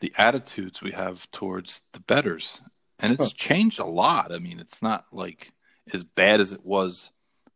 the 0.00 0.12
attitudes 0.18 0.82
we 0.82 0.92
have 0.92 1.30
towards 1.30 1.82
the 1.92 2.00
bettors, 2.00 2.62
and 2.98 3.18
it's 3.18 3.32
changed 3.32 3.78
a 3.78 3.86
lot. 3.86 4.32
I 4.32 4.38
mean, 4.38 4.58
it's 4.60 4.82
not 4.82 5.06
like 5.12 5.52
as 5.94 6.04
bad 6.04 6.40
as 6.40 6.52
it 6.52 6.64
was 6.64 7.10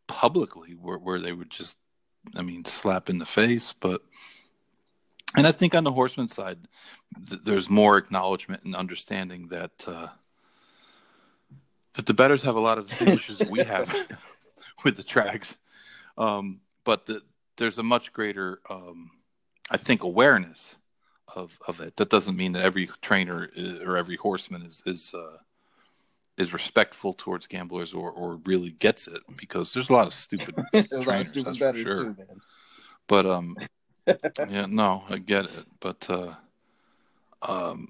publicly 0.07 0.71
where, 0.71 0.97
where 0.97 1.19
they 1.19 1.31
would 1.31 1.49
just 1.49 1.77
i 2.35 2.41
mean 2.41 2.65
slap 2.65 3.09
in 3.09 3.17
the 3.17 3.25
face 3.25 3.73
but 3.73 4.01
and 5.35 5.47
i 5.47 5.51
think 5.51 5.73
on 5.73 5.83
the 5.83 5.91
horseman 5.91 6.27
side 6.27 6.57
th- 7.27 7.41
there's 7.43 7.69
more 7.69 7.97
acknowledgement 7.97 8.63
and 8.63 8.75
understanding 8.75 9.47
that 9.47 9.71
uh, 9.87 10.07
that 11.93 12.05
the 12.05 12.13
bettors 12.13 12.43
have 12.43 12.55
a 12.55 12.59
lot 12.59 12.77
of 12.77 12.89
the 12.89 12.95
same 12.95 13.09
issues 13.09 13.39
we 13.49 13.59
have 13.63 13.93
with 14.83 14.97
the 14.97 15.03
tracks 15.03 15.57
um, 16.17 16.61
but 16.83 17.05
the, 17.05 17.21
there's 17.57 17.79
a 17.79 17.83
much 17.83 18.13
greater 18.13 18.59
um, 18.69 19.11
i 19.71 19.77
think 19.77 20.03
awareness 20.03 20.75
of 21.33 21.57
of 21.67 21.81
it. 21.81 21.95
That 21.97 22.09
doesn't 22.09 22.37
mean 22.37 22.53
that 22.53 22.63
every 22.63 22.89
trainer 23.01 23.49
is, 23.55 23.79
or 23.81 23.97
every 23.97 24.15
horseman 24.15 24.63
is 24.63 24.83
is 24.85 25.13
uh, 25.13 25.37
is 26.37 26.53
respectful 26.53 27.13
towards 27.13 27.47
gamblers 27.47 27.93
or 27.93 28.11
or 28.11 28.35
really 28.45 28.71
gets 28.71 29.07
it 29.07 29.21
because 29.37 29.73
there's 29.73 29.89
a 29.89 29.93
lot 29.93 30.07
of 30.07 30.13
stupid 30.13 30.55
a 30.73 30.77
lot 30.77 30.91
of 30.91 31.03
trainers, 31.03 31.27
stupid 31.29 31.55
that's 31.55 31.59
for 31.59 31.77
sure. 31.77 31.95
too, 31.95 32.15
man. 32.17 32.41
But 33.07 33.25
um, 33.25 33.57
yeah, 34.07 34.65
no, 34.67 35.03
I 35.09 35.17
get 35.17 35.45
it. 35.45 35.65
But 35.79 36.09
uh, 36.09 36.33
um, 37.41 37.89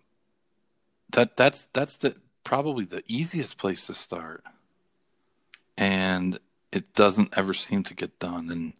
that 1.11 1.37
that's 1.37 1.67
that's 1.73 1.97
the 1.97 2.15
probably 2.43 2.85
the 2.85 3.03
easiest 3.07 3.57
place 3.57 3.87
to 3.87 3.93
start, 3.93 4.43
and 5.77 6.39
it 6.71 6.93
doesn't 6.93 7.37
ever 7.37 7.53
seem 7.53 7.83
to 7.83 7.93
get 7.93 8.19
done. 8.19 8.49
And 8.49 8.73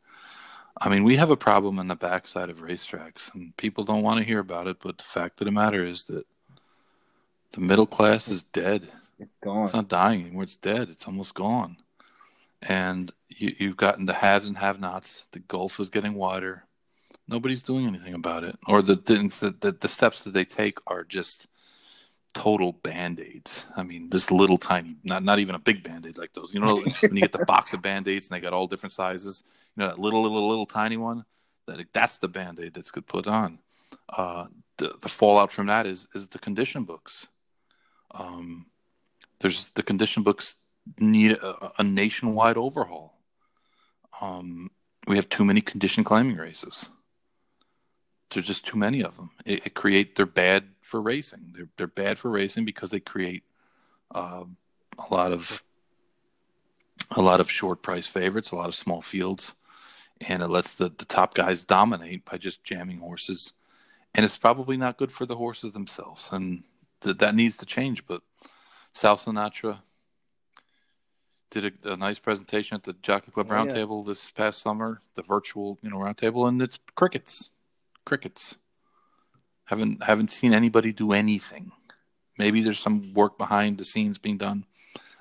I 0.81 0.89
mean, 0.89 1.03
we 1.03 1.15
have 1.15 1.29
a 1.29 1.37
problem 1.37 1.79
in 1.79 1.87
the 1.87 1.95
backside 1.95 2.49
of 2.49 2.61
racetracks, 2.61 3.33
and 3.33 3.55
people 3.57 3.83
don't 3.83 4.03
want 4.03 4.19
to 4.19 4.25
hear 4.25 4.39
about 4.39 4.67
it. 4.67 4.77
But 4.81 4.97
the 4.97 5.03
fact 5.03 5.39
of 5.41 5.45
the 5.45 5.51
matter 5.51 5.85
is 5.85 6.03
that 6.05 6.25
the 7.53 7.61
middle 7.61 7.87
class 7.87 8.27
is 8.27 8.43
dead. 8.43 8.91
It's 9.17 9.37
gone. 9.41 9.63
It's 9.63 9.73
not 9.73 9.87
dying 9.87 10.21
anymore. 10.21 10.43
It's 10.43 10.57
dead. 10.57 10.89
It's 10.89 11.07
almost 11.07 11.33
gone. 11.33 11.77
And 12.61 13.11
you, 13.29 13.55
you've 13.57 13.77
gotten 13.77 14.05
the 14.05 14.13
haves 14.13 14.47
and 14.47 14.57
have-nots. 14.57 15.27
The 15.31 15.39
gulf 15.39 15.79
is 15.79 15.89
getting 15.89 16.13
wider. 16.13 16.65
Nobody's 17.27 17.63
doing 17.63 17.87
anything 17.87 18.13
about 18.13 18.43
it, 18.43 18.55
or 18.67 18.81
the 18.81 18.95
things 18.97 19.39
that 19.39 19.61
the, 19.61 19.71
the 19.71 19.87
steps 19.87 20.23
that 20.23 20.33
they 20.33 20.45
take 20.45 20.77
are 20.85 21.03
just 21.03 21.47
total 22.35 22.73
band-aids. 22.73 23.63
I 23.75 23.81
mean, 23.81 24.09
this 24.11 24.29
little 24.29 24.59
tiny, 24.59 24.97
not 25.03 25.23
not 25.23 25.39
even 25.39 25.55
a 25.55 25.59
big 25.59 25.81
band-aid 25.81 26.17
like 26.17 26.33
those. 26.33 26.53
You 26.53 26.59
know, 26.59 26.75
when 27.01 27.15
you 27.15 27.21
get 27.21 27.31
the 27.31 27.45
box 27.45 27.73
of 27.73 27.81
band-aids 27.81 28.29
and 28.29 28.35
they 28.35 28.41
got 28.41 28.53
all 28.53 28.67
different 28.67 28.93
sizes. 28.93 29.41
You 29.75 29.81
know, 29.81 29.89
that 29.89 29.99
little, 29.99 30.21
little, 30.21 30.47
little 30.47 30.67
tiny 30.67 30.97
one. 30.97 31.25
That 31.65 31.83
that's 31.93 32.17
the 32.17 32.27
band-aid 32.27 32.75
that's 32.75 32.91
good 32.91 33.07
put 33.07 33.25
on. 33.25 33.59
Uh, 34.07 34.45
the 34.77 34.95
the 35.01 35.09
fallout 35.09 35.51
from 35.51 35.67
that 35.67 35.87
is 35.87 36.07
is 36.13 36.27
the 36.27 36.37
condition 36.37 36.83
books. 36.83 37.27
Um, 38.11 38.67
there's 39.39 39.69
the 39.73 39.83
condition 39.83 40.21
books 40.21 40.55
need 40.99 41.31
a, 41.31 41.71
a 41.79 41.83
nationwide 41.83 42.57
overhaul. 42.57 43.17
Um, 44.21 44.69
we 45.07 45.15
have 45.15 45.29
too 45.29 45.45
many 45.45 45.61
condition 45.61 46.03
climbing 46.03 46.37
races. 46.37 46.89
There's 48.29 48.47
just 48.47 48.65
too 48.65 48.77
many 48.77 49.01
of 49.03 49.15
them. 49.15 49.31
It, 49.45 49.65
it 49.67 49.73
create 49.73 50.15
they're 50.15 50.25
bad 50.25 50.65
for 50.95 51.01
racing. 51.01 51.51
They're 51.51 51.67
they're 51.75 51.87
bad 51.87 52.17
for 52.17 52.29
racing 52.29 52.63
because 52.63 52.89
they 52.89 53.01
create 53.01 53.43
uh, 54.13 54.45
a 54.97 55.13
lot 55.13 55.33
of 55.33 55.61
a 57.11 57.21
lot 57.21 57.41
of 57.41 57.51
short 57.51 57.83
price 57.83 58.07
favorites, 58.07 58.51
a 58.51 58.55
lot 58.55 58.69
of 58.69 58.75
small 58.75 59.01
fields, 59.01 59.55
and 60.25 60.41
it 60.41 60.47
lets 60.47 60.71
the 60.71 60.87
the 60.87 61.03
top 61.03 61.33
guys 61.33 61.65
dominate 61.65 62.23
by 62.23 62.37
just 62.37 62.63
jamming 62.63 62.99
horses. 62.99 63.51
And 64.13 64.23
it's 64.23 64.37
probably 64.37 64.77
not 64.77 64.97
good 64.97 65.11
for 65.11 65.25
the 65.25 65.35
horses 65.35 65.73
themselves, 65.73 66.29
and 66.31 66.63
th- 67.01 67.17
that 67.17 67.35
needs 67.35 67.57
to 67.57 67.65
change. 67.65 68.07
But 68.07 68.21
Sal 68.93 69.17
Sinatra 69.17 69.79
did 71.49 71.65
a, 71.65 71.91
a 71.91 71.97
nice 71.97 72.19
presentation 72.19 72.75
at 72.75 72.83
the 72.83 72.93
Jockey 72.93 73.31
Club 73.31 73.47
Oh, 73.49 73.53
yeah. 73.53 73.65
Roundtable 73.65 74.05
this 74.05 74.31
past 74.31 74.61
summer, 74.61 75.01
the 75.15 75.23
virtual 75.23 75.77
you 75.81 75.89
know 75.89 75.97
roundtable, 75.97 76.47
and 76.47 76.61
it's 76.61 76.79
crickets, 76.95 77.49
crickets. 78.05 78.55
Haven't 79.65 80.03
haven't 80.03 80.31
seen 80.31 80.53
anybody 80.53 80.91
do 80.91 81.11
anything. 81.11 81.71
Maybe 82.37 82.61
there's 82.61 82.79
some 82.79 83.13
work 83.13 83.37
behind 83.37 83.77
the 83.77 83.85
scenes 83.85 84.17
being 84.17 84.37
done. 84.37 84.65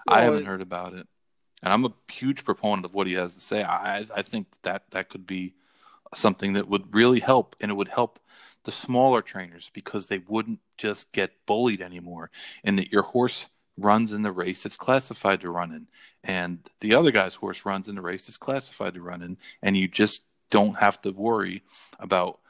I 0.07 0.23
haven't 0.23 0.45
heard 0.45 0.61
about 0.61 0.93
it, 0.93 1.07
and 1.63 1.73
I'm 1.73 1.85
a 1.85 1.95
huge 2.13 2.45
proponent 2.45 2.85
of 2.85 2.93
what 2.93 3.07
he 3.07 3.15
has 3.15 3.35
to 3.35 3.41
say. 3.41 3.63
I 3.63 4.05
I 4.15 4.23
think 4.23 4.49
that 4.63 4.91
that 4.91 5.09
could 5.09 5.27
be 5.27 5.55
something 6.15 6.53
that 6.55 6.69
would 6.69 6.95
really 6.95 7.21
help, 7.21 7.57
and 7.61 7.71
it 7.71 7.75
would 7.75 7.89
help 7.89 8.21
the 8.65 8.73
smaller 8.73 9.23
trainers 9.23 9.71
because 9.73 10.07
they 10.07 10.19
wouldn't 10.19 10.61
just 10.77 11.13
get 11.13 11.47
bullied 11.47 11.81
anymore, 11.81 12.31
and 12.63 12.79
that 12.79 12.93
your 12.93 13.03
horse 13.03 13.47
runs 13.77 14.13
in 14.13 14.23
the 14.23 14.31
race 14.33 14.65
it's 14.65 14.77
classified 14.77 15.41
to 15.41 15.51
run 15.51 15.73
in, 15.73 15.87
and 16.23 16.59
the 16.81 16.95
other 16.95 17.11
guy's 17.11 17.37
horse 17.37 17.65
runs 17.65 17.89
in 17.89 17.95
the 17.95 18.03
race 18.03 18.29
it's 18.29 18.37
classified 18.37 18.95
to 18.95 19.01
run 19.01 19.23
in, 19.23 19.39
and 19.63 19.77
you 19.77 19.89
just 19.89 20.21
don't 20.51 20.77
have 20.77 21.01
to 21.03 21.11
worry 21.11 21.63
about 21.99 22.41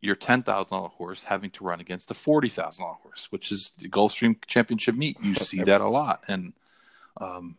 your 0.00 0.14
ten 0.14 0.42
thousand 0.42 0.76
dollar 0.76 0.88
horse 0.88 1.24
having 1.24 1.50
to 1.50 1.64
run 1.64 1.80
against 1.80 2.10
a 2.10 2.14
forty 2.14 2.48
thousand 2.48 2.84
dollar 2.84 2.96
horse, 3.02 3.28
which 3.30 3.52
is 3.52 3.72
the 3.78 3.88
Gulfstream 3.88 4.36
Championship 4.46 4.94
meet. 4.94 5.18
You 5.22 5.34
see 5.36 5.62
that 5.62 5.80
a 5.80 5.88
lot, 5.88 6.24
and 6.28 6.52
um, 7.20 7.56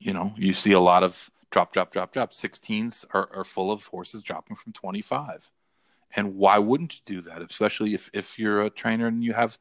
you 0.00 0.12
know 0.12 0.32
you 0.36 0.54
see 0.54 0.72
a 0.72 0.80
lot 0.80 1.02
of 1.02 1.30
drop, 1.50 1.72
drop, 1.72 1.92
drop, 1.92 2.12
drop. 2.12 2.32
Sixteens 2.32 3.04
are, 3.12 3.28
are 3.34 3.44
full 3.44 3.70
of 3.70 3.86
horses 3.86 4.22
dropping 4.22 4.56
from 4.56 4.72
twenty 4.72 5.02
five, 5.02 5.50
and 6.14 6.36
why 6.36 6.58
wouldn't 6.58 6.94
you 6.94 7.00
do 7.04 7.20
that? 7.22 7.42
Especially 7.42 7.94
if 7.94 8.10
if 8.12 8.38
you're 8.38 8.62
a 8.62 8.70
trainer 8.70 9.06
and 9.06 9.22
you 9.22 9.32
have 9.32 9.58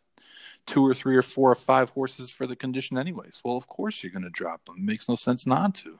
two 0.68 0.86
or 0.86 0.94
three 0.94 1.18
or 1.18 1.24
four 1.24 1.52
or 1.52 1.56
five 1.56 1.90
horses 1.90 2.30
for 2.30 2.46
the 2.46 2.56
condition 2.56 2.98
anyways. 2.98 3.42
Well, 3.44 3.58
of 3.58 3.68
course 3.68 4.04
you're 4.04 4.12
going 4.12 4.24
to 4.24 4.30
drop 4.30 4.66
them. 4.66 4.76
It 4.78 4.84
makes 4.84 5.10
no 5.10 5.16
sense 5.16 5.48
not 5.48 5.74
to. 5.76 5.98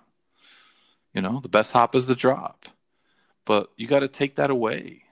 You 1.16 1.22
know, 1.22 1.40
the 1.42 1.50
best 1.50 1.72
hop 1.72 1.96
is 1.96 2.06
the 2.06 2.16
drop, 2.16 2.68
but 3.44 3.72
you 3.76 3.88
got 3.88 4.02
to 4.02 4.08
take 4.08 4.36
that 4.36 4.52
away 4.52 5.04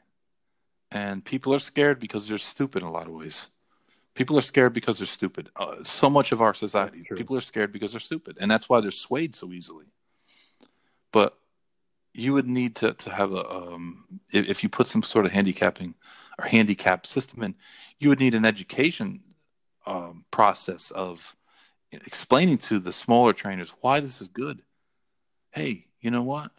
and 0.92 1.24
people 1.24 1.54
are 1.54 1.60
scared 1.60 2.00
because 2.00 2.28
they're 2.28 2.38
stupid 2.38 2.82
in 2.82 2.88
a 2.88 2.92
lot 2.92 3.08
of 3.08 3.14
ways. 3.14 3.48
People 4.16 4.38
are 4.38 4.42
scared 4.42 4.74
because 4.74 4.98
they're 4.98 5.08
stupid. 5.08 5.50
Uh, 5.56 5.84
so 5.84 6.10
much 6.10 6.32
of 6.32 6.42
our 6.42 6.54
society, 6.54 7.04
people 7.16 7.38
are 7.38 7.42
scared 7.42 7.72
because 7.72 7.92
they're 7.92 8.00
stupid, 8.00 8.38
and 8.40 8.50
that's 8.50 8.68
why 8.68 8.82
they're 8.82 8.92
swayed 8.92 9.36
so 9.36 9.52
easily. 9.52 9.86
But 11.12 11.38
you 12.14 12.34
would 12.34 12.48
need 12.48 12.76
to 12.78 12.94
to 12.94 13.10
have 13.12 13.32
a 13.32 13.50
um, 13.50 14.06
if, 14.32 14.48
if 14.48 14.64
you 14.64 14.70
put 14.70 14.88
some 14.88 15.04
sort 15.04 15.26
of 15.26 15.32
handicapping 15.32 15.96
or 16.38 16.46
handicap 16.46 17.06
system 17.06 17.44
in, 17.44 17.56
you 18.00 18.10
would 18.10 18.20
need 18.20 18.36
an 18.36 18.46
education 18.46 19.22
um, 19.86 20.26
process 20.32 20.92
of 20.92 21.36
explaining 21.92 22.58
to 22.58 22.80
the 22.80 22.94
smaller 22.94 23.34
trainers 23.34 23.74
why 23.82 24.00
this 24.00 24.22
is 24.22 24.28
good. 24.28 24.62
Hey, 25.52 25.86
you 26.02 26.12
know 26.12 26.24
what? 26.24 26.52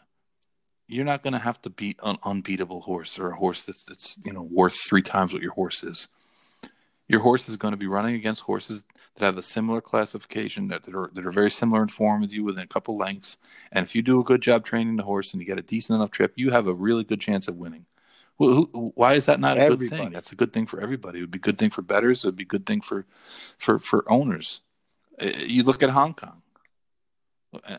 You're 0.91 1.05
not 1.05 1.23
going 1.23 1.35
to 1.35 1.39
have 1.39 1.63
to 1.63 1.71
beat 1.71 1.99
an 2.03 2.17
unbeatable 2.25 2.81
horse 2.81 3.19
or 3.19 3.31
a 3.31 3.37
horse 3.37 3.63
that's 3.63 3.85
that's 3.85 4.19
you 4.25 4.33
know 4.33 4.43
worth 4.43 4.75
three 4.75 5.03
times 5.03 5.33
what 5.33 5.43
your 5.43 5.53
horse 5.53 5.85
is. 5.85 6.09
Your 7.07 7.21
horse 7.21 7.49
is 7.49 7.57
going 7.57 7.73
to 7.73 7.79
be 7.79 7.87
running 7.87 8.15
against 8.15 8.43
horses 8.43 8.85
that 9.17 9.25
have 9.25 9.37
a 9.37 9.43
similar 9.43 9.81
classification 9.81 10.69
that, 10.69 10.85
that 10.85 10.95
are 10.95 11.11
that 11.15 11.27
are 11.27 11.33
very 11.33 11.51
similar 11.51 11.83
in 11.83 11.89
form 11.89 12.21
with 12.21 12.33
you 12.33 12.45
within 12.45 12.65
a 12.65 12.69
couple 12.69 12.97
lengths. 12.97 13.37
And 13.71 13.85
if 13.85 13.95
you 13.95 14.03
do 14.03 14.21
a 14.21 14.25
good 14.25 14.43
job 14.43 14.65
training 14.65 14.97
the 14.97 15.05
horse 15.05 15.33
and 15.33 15.41
you 15.41 15.47
get 15.47 15.59
a 15.59 15.63
decent 15.63 15.97
enough 15.97 16.11
trip, 16.11 16.33
you 16.37 16.51
have 16.51 16.67
a 16.67 16.75
really 16.75 17.05
good 17.05 17.21
chance 17.21 17.47
of 17.47 17.57
winning. 17.57 17.87
Well, 18.39 18.51
who, 18.73 18.93
why 18.95 19.15
is 19.15 19.27
that 19.27 19.39
not 19.39 19.59
a 19.59 19.69
good 19.69 19.91
thing? 19.91 20.11
That's 20.11 20.33
a 20.33 20.37
good 20.37 20.53
thing 20.53 20.67
for 20.67 20.81
everybody. 20.81 21.19
It 21.19 21.23
would 21.23 21.31
be 21.31 21.39
a 21.39 21.41
good 21.41 21.59
thing 21.59 21.71
for 21.71 21.83
bettors. 21.83 22.25
It 22.25 22.29
would 22.29 22.37
be 22.37 22.45
a 22.45 22.47
good 22.47 22.67
thing 22.67 22.81
for 22.81 23.07
for 23.59 23.79
for 23.79 24.11
owners. 24.11 24.61
Uh, 25.21 25.27
You 25.27 25.63
look 25.63 25.83
at 25.83 25.91
Hong 25.91 26.15
Kong, 26.15 26.43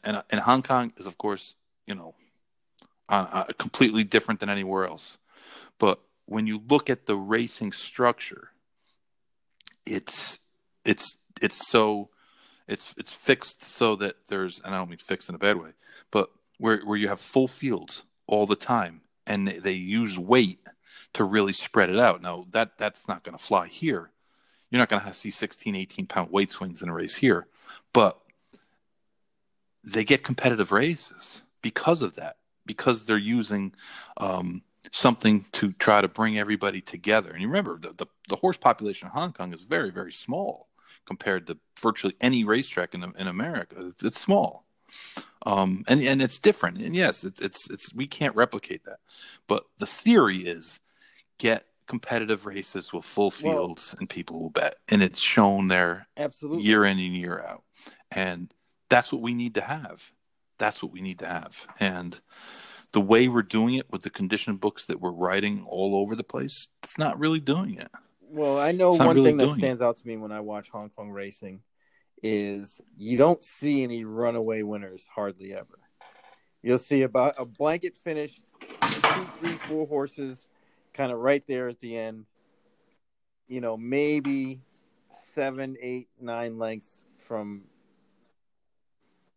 and 0.03 0.23
and 0.29 0.41
Hong 0.41 0.61
Kong 0.61 0.93
is 0.97 1.07
of 1.07 1.17
course 1.17 1.55
you 1.85 1.95
know 1.95 2.13
uh, 3.11 3.43
completely 3.57 4.03
different 4.03 4.39
than 4.39 4.49
anywhere 4.49 4.85
else. 4.85 5.17
But 5.77 5.99
when 6.25 6.47
you 6.47 6.61
look 6.69 6.89
at 6.89 7.05
the 7.05 7.15
racing 7.15 7.73
structure, 7.73 8.49
it's 9.85 10.39
it's 10.85 11.17
it's 11.41 11.67
so 11.67 12.09
it's 12.67 12.93
it's 12.97 13.11
fixed 13.11 13.63
so 13.63 13.95
that 13.97 14.15
there's 14.27 14.61
and 14.63 14.73
I 14.73 14.77
don't 14.77 14.89
mean 14.89 14.99
fixed 14.99 15.29
in 15.29 15.35
a 15.35 15.39
bad 15.39 15.57
way, 15.57 15.71
but 16.09 16.31
where 16.57 16.79
where 16.79 16.97
you 16.97 17.09
have 17.09 17.19
full 17.19 17.47
fields 17.47 18.03
all 18.27 18.45
the 18.45 18.55
time 18.55 19.01
and 19.27 19.47
they, 19.47 19.57
they 19.57 19.73
use 19.73 20.17
weight 20.17 20.59
to 21.13 21.23
really 21.23 21.53
spread 21.53 21.89
it 21.89 21.99
out. 21.99 22.21
Now 22.21 22.45
that 22.51 22.77
that's 22.77 23.07
not 23.07 23.23
going 23.23 23.37
to 23.37 23.43
fly 23.43 23.67
here. 23.67 24.11
You're 24.69 24.79
not 24.79 24.87
going 24.87 25.03
to 25.03 25.13
see 25.13 25.31
16, 25.31 25.75
18 25.75 26.05
pound 26.05 26.31
weight 26.31 26.49
swings 26.49 26.81
in 26.81 26.87
a 26.87 26.93
race 26.93 27.15
here, 27.15 27.47
but 27.91 28.21
they 29.83 30.05
get 30.05 30.23
competitive 30.23 30.71
races 30.71 31.41
because 31.61 32.01
of 32.01 32.13
that 32.15 32.37
because 32.65 33.05
they're 33.05 33.17
using 33.17 33.73
um, 34.17 34.61
something 34.91 35.45
to 35.53 35.71
try 35.73 36.01
to 36.01 36.07
bring 36.07 36.37
everybody 36.37 36.81
together. 36.81 37.31
And 37.31 37.41
you 37.41 37.47
remember 37.47 37.77
the, 37.79 37.93
the, 37.93 38.05
the 38.29 38.35
horse 38.35 38.57
population 38.57 39.07
in 39.07 39.11
Hong 39.13 39.33
Kong 39.33 39.53
is 39.53 39.63
very, 39.63 39.91
very 39.91 40.11
small 40.11 40.67
compared 41.05 41.47
to 41.47 41.57
virtually 41.79 42.15
any 42.21 42.43
racetrack 42.43 42.93
in, 42.93 43.03
in 43.17 43.27
America. 43.27 43.87
It's, 43.89 44.03
it's 44.03 44.21
small. 44.21 44.65
Um, 45.45 45.83
and, 45.87 46.03
and 46.03 46.21
it's 46.21 46.37
different. 46.37 46.77
And 46.77 46.95
yes, 46.95 47.23
it, 47.23 47.39
it's, 47.41 47.69
it's, 47.69 47.93
we 47.93 48.05
can't 48.07 48.35
replicate 48.35 48.83
that. 48.85 48.99
But 49.47 49.65
the 49.79 49.87
theory 49.87 50.39
is 50.39 50.79
get 51.39 51.65
competitive 51.87 52.45
races 52.45 52.93
with 52.93 53.05
full 53.05 53.33
Well- 53.41 53.53
fields 53.53 53.95
and 53.99 54.09
people 54.09 54.39
will 54.39 54.49
bet. 54.49 54.75
And 54.89 55.01
it's 55.01 55.21
shown 55.21 55.67
there 55.67 56.07
Absolutely. 56.15 56.63
year 56.63 56.85
in 56.85 56.99
and 56.99 57.15
year 57.15 57.43
out. 57.47 57.63
And 58.11 58.53
that's 58.89 59.11
what 59.11 59.21
we 59.21 59.33
need 59.33 59.55
to 59.55 59.61
have. 59.61 60.11
That's 60.61 60.83
what 60.83 60.91
we 60.91 61.01
need 61.01 61.17
to 61.19 61.25
have. 61.27 61.65
And 61.79 62.21
the 62.91 63.01
way 63.01 63.27
we're 63.27 63.41
doing 63.41 63.73
it 63.73 63.91
with 63.91 64.03
the 64.03 64.11
condition 64.11 64.57
books 64.57 64.85
that 64.85 65.01
we're 65.01 65.11
writing 65.11 65.65
all 65.67 65.95
over 65.95 66.15
the 66.15 66.23
place, 66.23 66.67
it's 66.83 66.99
not 66.99 67.17
really 67.17 67.39
doing 67.39 67.79
it. 67.79 67.89
Well, 68.21 68.59
I 68.59 68.71
know 68.71 68.91
one 68.91 69.15
really 69.15 69.31
thing 69.31 69.37
that 69.37 69.45
doing 69.45 69.55
it. 69.55 69.59
stands 69.59 69.81
out 69.81 69.97
to 69.97 70.07
me 70.07 70.17
when 70.17 70.31
I 70.31 70.39
watch 70.39 70.69
Hong 70.69 70.89
Kong 70.89 71.09
racing 71.09 71.61
is 72.21 72.79
you 72.95 73.17
don't 73.17 73.43
see 73.43 73.81
any 73.81 74.05
runaway 74.05 74.61
winners 74.61 75.07
hardly 75.13 75.51
ever. 75.53 75.79
You'll 76.61 76.77
see 76.77 77.01
about 77.01 77.33
a 77.39 77.45
blanket 77.45 77.97
finish, 77.97 78.39
two, 78.59 79.27
three, 79.39 79.55
four 79.67 79.87
horses, 79.87 80.47
kind 80.93 81.11
of 81.11 81.17
right 81.17 81.43
there 81.47 81.69
at 81.69 81.79
the 81.79 81.97
end. 81.97 82.25
you 83.47 83.61
know, 83.61 83.75
maybe 83.77 84.61
seven, 85.33 85.75
eight, 85.81 86.07
nine 86.19 86.59
lengths 86.59 87.03
from 87.17 87.63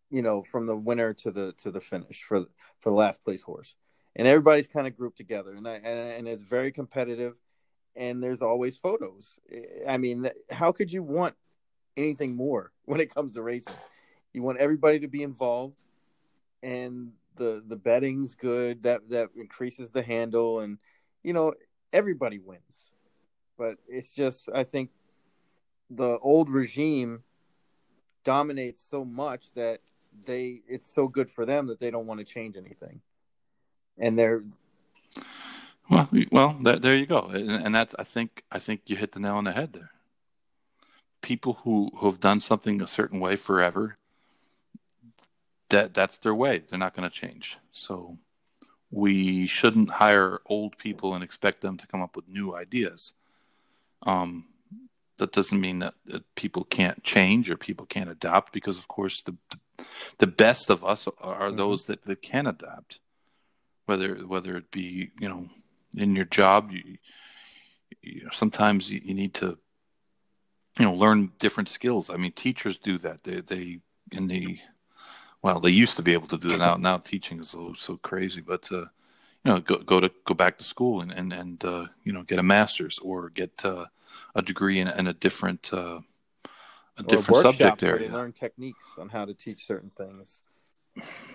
you 0.09 0.21
know 0.21 0.43
from 0.43 0.65
the 0.65 0.75
winner 0.75 1.13
to 1.13 1.31
the 1.31 1.53
to 1.53 1.71
the 1.71 1.79
finish 1.79 2.23
for 2.23 2.45
for 2.79 2.89
the 2.89 2.95
last 2.95 3.23
place 3.23 3.41
horse. 3.41 3.75
And 4.17 4.27
everybody's 4.27 4.69
kind 4.69 4.87
of 4.87 4.95
grouped 4.95 5.17
together 5.17 5.53
and 5.53 5.67
I, 5.67 5.73
and, 5.73 5.85
and 5.85 6.27
it's 6.27 6.41
very 6.41 6.71
competitive 6.71 7.33
and 7.97 8.23
there's 8.23 8.41
always 8.41 8.77
photos. 8.77 9.39
I 9.87 9.97
mean 9.97 10.29
how 10.51 10.71
could 10.71 10.91
you 10.91 11.03
want 11.03 11.35
anything 11.97 12.35
more 12.35 12.71
when 12.85 12.99
it 12.99 13.13
comes 13.13 13.33
to 13.33 13.41
racing? 13.41 13.73
You 14.33 14.43
want 14.43 14.59
everybody 14.59 14.99
to 14.99 15.07
be 15.07 15.23
involved 15.23 15.83
and 16.63 17.11
the 17.35 17.63
the 17.67 17.75
betting's 17.75 18.35
good 18.35 18.83
that 18.83 19.09
that 19.09 19.29
increases 19.35 19.91
the 19.91 20.01
handle 20.01 20.59
and 20.61 20.77
you 21.23 21.33
know 21.33 21.53
everybody 21.91 22.39
wins. 22.39 22.91
But 23.57 23.77
it's 23.87 24.13
just 24.13 24.49
i 24.53 24.63
think 24.63 24.89
the 25.89 26.17
old 26.19 26.49
regime 26.49 27.23
dominates 28.23 28.81
so 28.81 29.05
much 29.05 29.53
that 29.53 29.79
they 30.25 30.61
it's 30.67 30.93
so 30.93 31.07
good 31.07 31.29
for 31.29 31.45
them 31.45 31.67
that 31.67 31.79
they 31.79 31.91
don't 31.91 32.07
want 32.07 32.19
to 32.19 32.25
change 32.25 32.57
anything. 32.57 33.01
And 33.97 34.17
they're 34.17 34.43
well 35.89 36.09
well 36.31 36.57
there 36.61 36.95
you 36.95 37.05
go. 37.05 37.29
And, 37.33 37.51
and 37.51 37.75
that's 37.75 37.95
i 37.99 38.03
think 38.03 38.43
i 38.51 38.59
think 38.59 38.81
you 38.85 38.95
hit 38.95 39.11
the 39.11 39.19
nail 39.19 39.35
on 39.35 39.45
the 39.45 39.51
head 39.51 39.73
there. 39.73 39.91
People 41.21 41.59
who 41.63 41.91
who 41.97 42.07
have 42.07 42.19
done 42.19 42.41
something 42.41 42.81
a 42.81 42.87
certain 42.87 43.19
way 43.19 43.35
forever 43.35 43.97
that 45.69 45.93
that's 45.93 46.17
their 46.17 46.35
way. 46.35 46.59
They're 46.59 46.79
not 46.79 46.95
going 46.95 47.09
to 47.09 47.15
change. 47.15 47.57
So 47.71 48.17
we 48.91 49.47
shouldn't 49.47 49.89
hire 49.89 50.39
old 50.45 50.77
people 50.77 51.15
and 51.15 51.23
expect 51.23 51.61
them 51.61 51.75
to 51.77 51.87
come 51.87 52.01
up 52.01 52.15
with 52.15 52.27
new 52.27 52.55
ideas. 52.55 53.13
Um 54.03 54.45
that 55.17 55.31
doesn't 55.31 55.61
mean 55.61 55.79
that, 55.79 55.93
that 56.05 56.35
people 56.35 56.65
can't 56.65 57.03
change 57.03 57.49
or 57.49 57.55
people 57.55 57.85
can't 57.85 58.09
adapt 58.09 58.51
because 58.51 58.77
of 58.77 58.87
course 58.87 59.21
the 59.21 59.35
the 59.49 59.59
best 60.27 60.69
of 60.69 60.83
us 60.83 61.07
are 61.19 61.47
mm-hmm. 61.47 61.57
those 61.57 61.85
that, 61.85 62.03
that 62.03 62.21
can 62.21 62.47
adapt 62.47 62.99
whether 63.85 64.15
whether 64.15 64.57
it 64.57 64.71
be 64.71 65.11
you 65.19 65.29
know 65.29 65.47
in 65.95 66.15
your 66.15 66.25
job 66.25 66.71
you, 66.71 66.97
you 68.01 68.29
sometimes 68.31 68.91
you, 68.91 69.01
you, 69.03 69.13
need 69.13 69.33
to 69.33 69.57
you 70.79 70.85
know 70.85 70.93
learn 70.93 71.31
different 71.39 71.69
skills. 71.69 72.09
I 72.09 72.17
mean 72.17 72.31
teachers 72.31 72.77
do 72.77 72.97
that. 72.99 73.23
They 73.23 73.41
they 73.41 73.79
in 74.11 74.27
the 74.27 74.59
well 75.41 75.59
they 75.59 75.69
used 75.69 75.97
to 75.97 76.03
be 76.03 76.13
able 76.13 76.27
to 76.27 76.37
do 76.37 76.49
that. 76.49 76.59
Now 76.59 76.75
now 76.75 76.97
teaching 76.97 77.39
is 77.39 77.49
so 77.49 77.73
so 77.77 77.97
crazy. 77.97 78.41
But 78.41 78.71
uh 78.71 78.85
you 79.43 79.51
know 79.51 79.59
go 79.59 79.77
go 79.77 79.99
to 79.99 80.11
go 80.25 80.33
back 80.33 80.57
to 80.57 80.63
school 80.63 81.01
and 81.01 81.11
and, 81.11 81.31
and 81.31 81.63
uh 81.63 81.85
you 82.03 82.13
know 82.13 82.23
get 82.23 82.39
a 82.39 82.43
master's 82.43 82.99
or 82.99 83.29
get 83.29 83.63
uh 83.63 83.85
a 84.33 84.41
degree 84.41 84.79
in, 84.79 84.87
in 84.87 85.07
a 85.07 85.13
different 85.13 85.73
uh, 85.73 85.99
a 86.97 87.03
different 87.03 87.41
subject 87.41 87.83
area. 87.83 88.11
learn 88.11 88.31
techniques 88.31 88.85
on 88.97 89.09
how 89.09 89.25
to 89.25 89.33
teach 89.33 89.65
certain 89.65 89.91
things. 89.97 90.41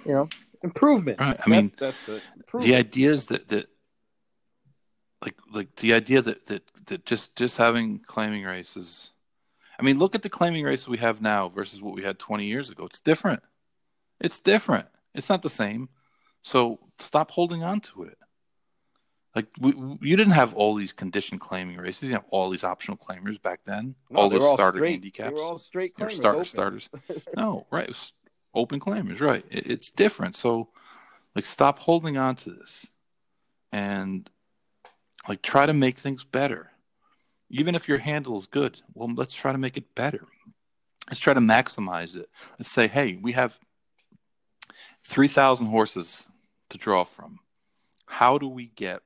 You 0.06 0.12
know, 0.12 0.28
improvement. 0.62 1.20
Right. 1.20 1.36
I 1.44 1.50
mean, 1.50 1.70
that's, 1.78 2.06
that's 2.06 2.24
the 2.64 2.74
ideas 2.74 3.26
that 3.26 3.48
that 3.48 3.66
like 5.22 5.36
like 5.52 5.74
the 5.76 5.92
idea 5.92 6.22
that 6.22 6.46
that 6.46 6.62
that 6.86 7.04
just 7.04 7.36
just 7.36 7.56
having 7.56 7.98
claiming 7.98 8.44
races. 8.44 9.12
I 9.78 9.82
mean, 9.82 9.98
look 9.98 10.14
at 10.14 10.22
the 10.22 10.28
claiming 10.28 10.64
races 10.64 10.88
we 10.88 10.98
have 10.98 11.22
now 11.22 11.48
versus 11.48 11.80
what 11.80 11.94
we 11.94 12.02
had 12.02 12.18
20 12.18 12.44
years 12.44 12.68
ago. 12.68 12.84
It's 12.84 13.00
different. 13.00 13.42
It's 14.20 14.38
different. 14.38 14.86
It's 15.14 15.30
not 15.30 15.40
the 15.40 15.48
same. 15.48 15.88
So 16.42 16.78
stop 16.98 17.30
holding 17.30 17.62
on 17.62 17.80
to 17.80 18.04
it. 18.04 18.18
Like 19.34 19.46
we, 19.60 19.70
you 20.00 20.16
didn't 20.16 20.32
have 20.32 20.54
all 20.54 20.74
these 20.74 20.92
condition 20.92 21.38
claiming 21.38 21.76
races. 21.76 22.02
You 22.02 22.08
didn't 22.08 22.22
have 22.22 22.30
all 22.30 22.50
these 22.50 22.64
optional 22.64 22.96
claimers 22.96 23.40
back 23.40 23.60
then. 23.64 23.94
No, 24.10 24.20
all 24.20 24.28
those 24.28 24.42
all 24.42 24.56
starter 24.56 24.78
straight. 24.78 24.92
handicaps. 24.92 25.30
They 25.30 25.34
were 25.34 25.42
all 25.42 25.58
straight 25.58 25.94
claimers. 25.94 26.12
Starter 26.12 26.44
starters. 26.44 26.90
no, 27.36 27.66
right. 27.70 27.94
open 28.54 28.80
claimers. 28.80 29.20
Right. 29.20 29.44
It, 29.48 29.70
it's 29.70 29.90
different. 29.92 30.34
So, 30.34 30.68
like, 31.36 31.46
stop 31.46 31.78
holding 31.78 32.16
on 32.16 32.34
to 32.36 32.50
this, 32.50 32.86
and 33.70 34.28
like 35.28 35.42
try 35.42 35.64
to 35.64 35.74
make 35.74 35.96
things 35.96 36.24
better. 36.24 36.72
Even 37.50 37.74
if 37.76 37.88
your 37.88 37.98
handle 37.98 38.36
is 38.36 38.46
good, 38.46 38.80
well, 38.94 39.12
let's 39.14 39.34
try 39.34 39.52
to 39.52 39.58
make 39.58 39.76
it 39.76 39.94
better. 39.94 40.26
Let's 41.08 41.20
try 41.20 41.34
to 41.34 41.40
maximize 41.40 42.16
it. 42.16 42.28
Let's 42.58 42.70
say, 42.70 42.88
hey, 42.88 43.16
we 43.20 43.32
have 43.32 43.60
three 45.04 45.28
thousand 45.28 45.66
horses 45.66 46.24
to 46.70 46.78
draw 46.78 47.04
from. 47.04 47.38
How 48.06 48.36
do 48.36 48.48
we 48.48 48.66
get 48.74 49.02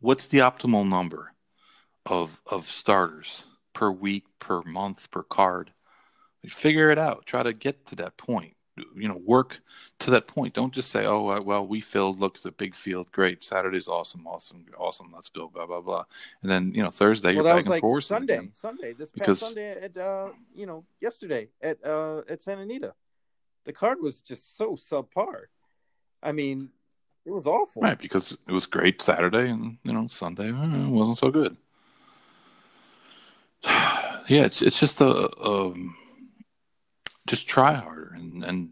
what's 0.00 0.26
the 0.26 0.38
optimal 0.38 0.88
number 0.88 1.32
of 2.06 2.40
of 2.50 2.68
starters 2.68 3.44
per 3.72 3.90
week, 3.90 4.24
per 4.38 4.62
month, 4.62 5.10
per 5.10 5.22
card? 5.22 5.72
Figure 6.48 6.90
it 6.90 6.98
out. 6.98 7.26
Try 7.26 7.42
to 7.42 7.52
get 7.52 7.86
to 7.86 7.96
that 7.96 8.16
point. 8.16 8.54
You 8.96 9.08
know, 9.08 9.20
work 9.22 9.60
to 9.98 10.10
that 10.12 10.26
point. 10.26 10.54
Don't 10.54 10.72
just 10.72 10.90
say, 10.90 11.04
"Oh, 11.04 11.38
well, 11.42 11.66
we 11.66 11.82
filled. 11.82 12.18
Look, 12.18 12.36
it's 12.36 12.46
a 12.46 12.52
big 12.52 12.74
field. 12.74 13.12
Great. 13.12 13.44
Saturday's 13.44 13.88
awesome, 13.88 14.26
awesome, 14.26 14.64
awesome. 14.78 15.12
Let's 15.14 15.28
go." 15.28 15.48
Blah 15.48 15.66
blah 15.66 15.82
blah. 15.82 16.04
And 16.40 16.50
then 16.50 16.72
you 16.74 16.82
know 16.82 16.90
Thursday 16.90 17.34
well, 17.34 17.44
you're 17.44 17.54
back 17.54 17.64
and 17.64 17.70
like 17.70 17.82
forth. 17.82 18.04
Sunday, 18.04 18.38
again. 18.38 18.52
Sunday. 18.54 18.92
This 18.94 19.10
past 19.10 19.14
because... 19.14 19.38
Sunday 19.40 19.82
at 19.82 19.96
uh, 19.98 20.30
you 20.54 20.64
know 20.64 20.86
yesterday 20.98 21.48
at 21.60 21.84
uh 21.84 22.22
at 22.26 22.42
Santa 22.42 22.62
Anita, 22.62 22.94
the 23.66 23.72
card 23.74 23.98
was 24.00 24.22
just 24.22 24.56
so 24.56 24.76
subpar. 24.76 25.42
I 26.22 26.32
mean, 26.32 26.70
it 27.26 27.30
was 27.30 27.46
awful. 27.46 27.82
Right, 27.82 27.98
because 27.98 28.36
it 28.46 28.52
was 28.52 28.66
great 28.66 29.00
Saturday 29.02 29.50
and 29.50 29.78
you 29.82 29.92
know 29.92 30.08
Sunday 30.08 30.48
eh, 30.48 30.88
wasn't 30.88 31.18
so 31.18 31.30
good. 31.30 31.56
yeah, 33.64 34.44
it's 34.44 34.62
it's 34.62 34.78
just 34.80 35.00
a, 35.00 35.30
um, 35.40 35.96
just 37.26 37.46
try 37.46 37.74
harder 37.74 38.12
and 38.16 38.44
and 38.44 38.70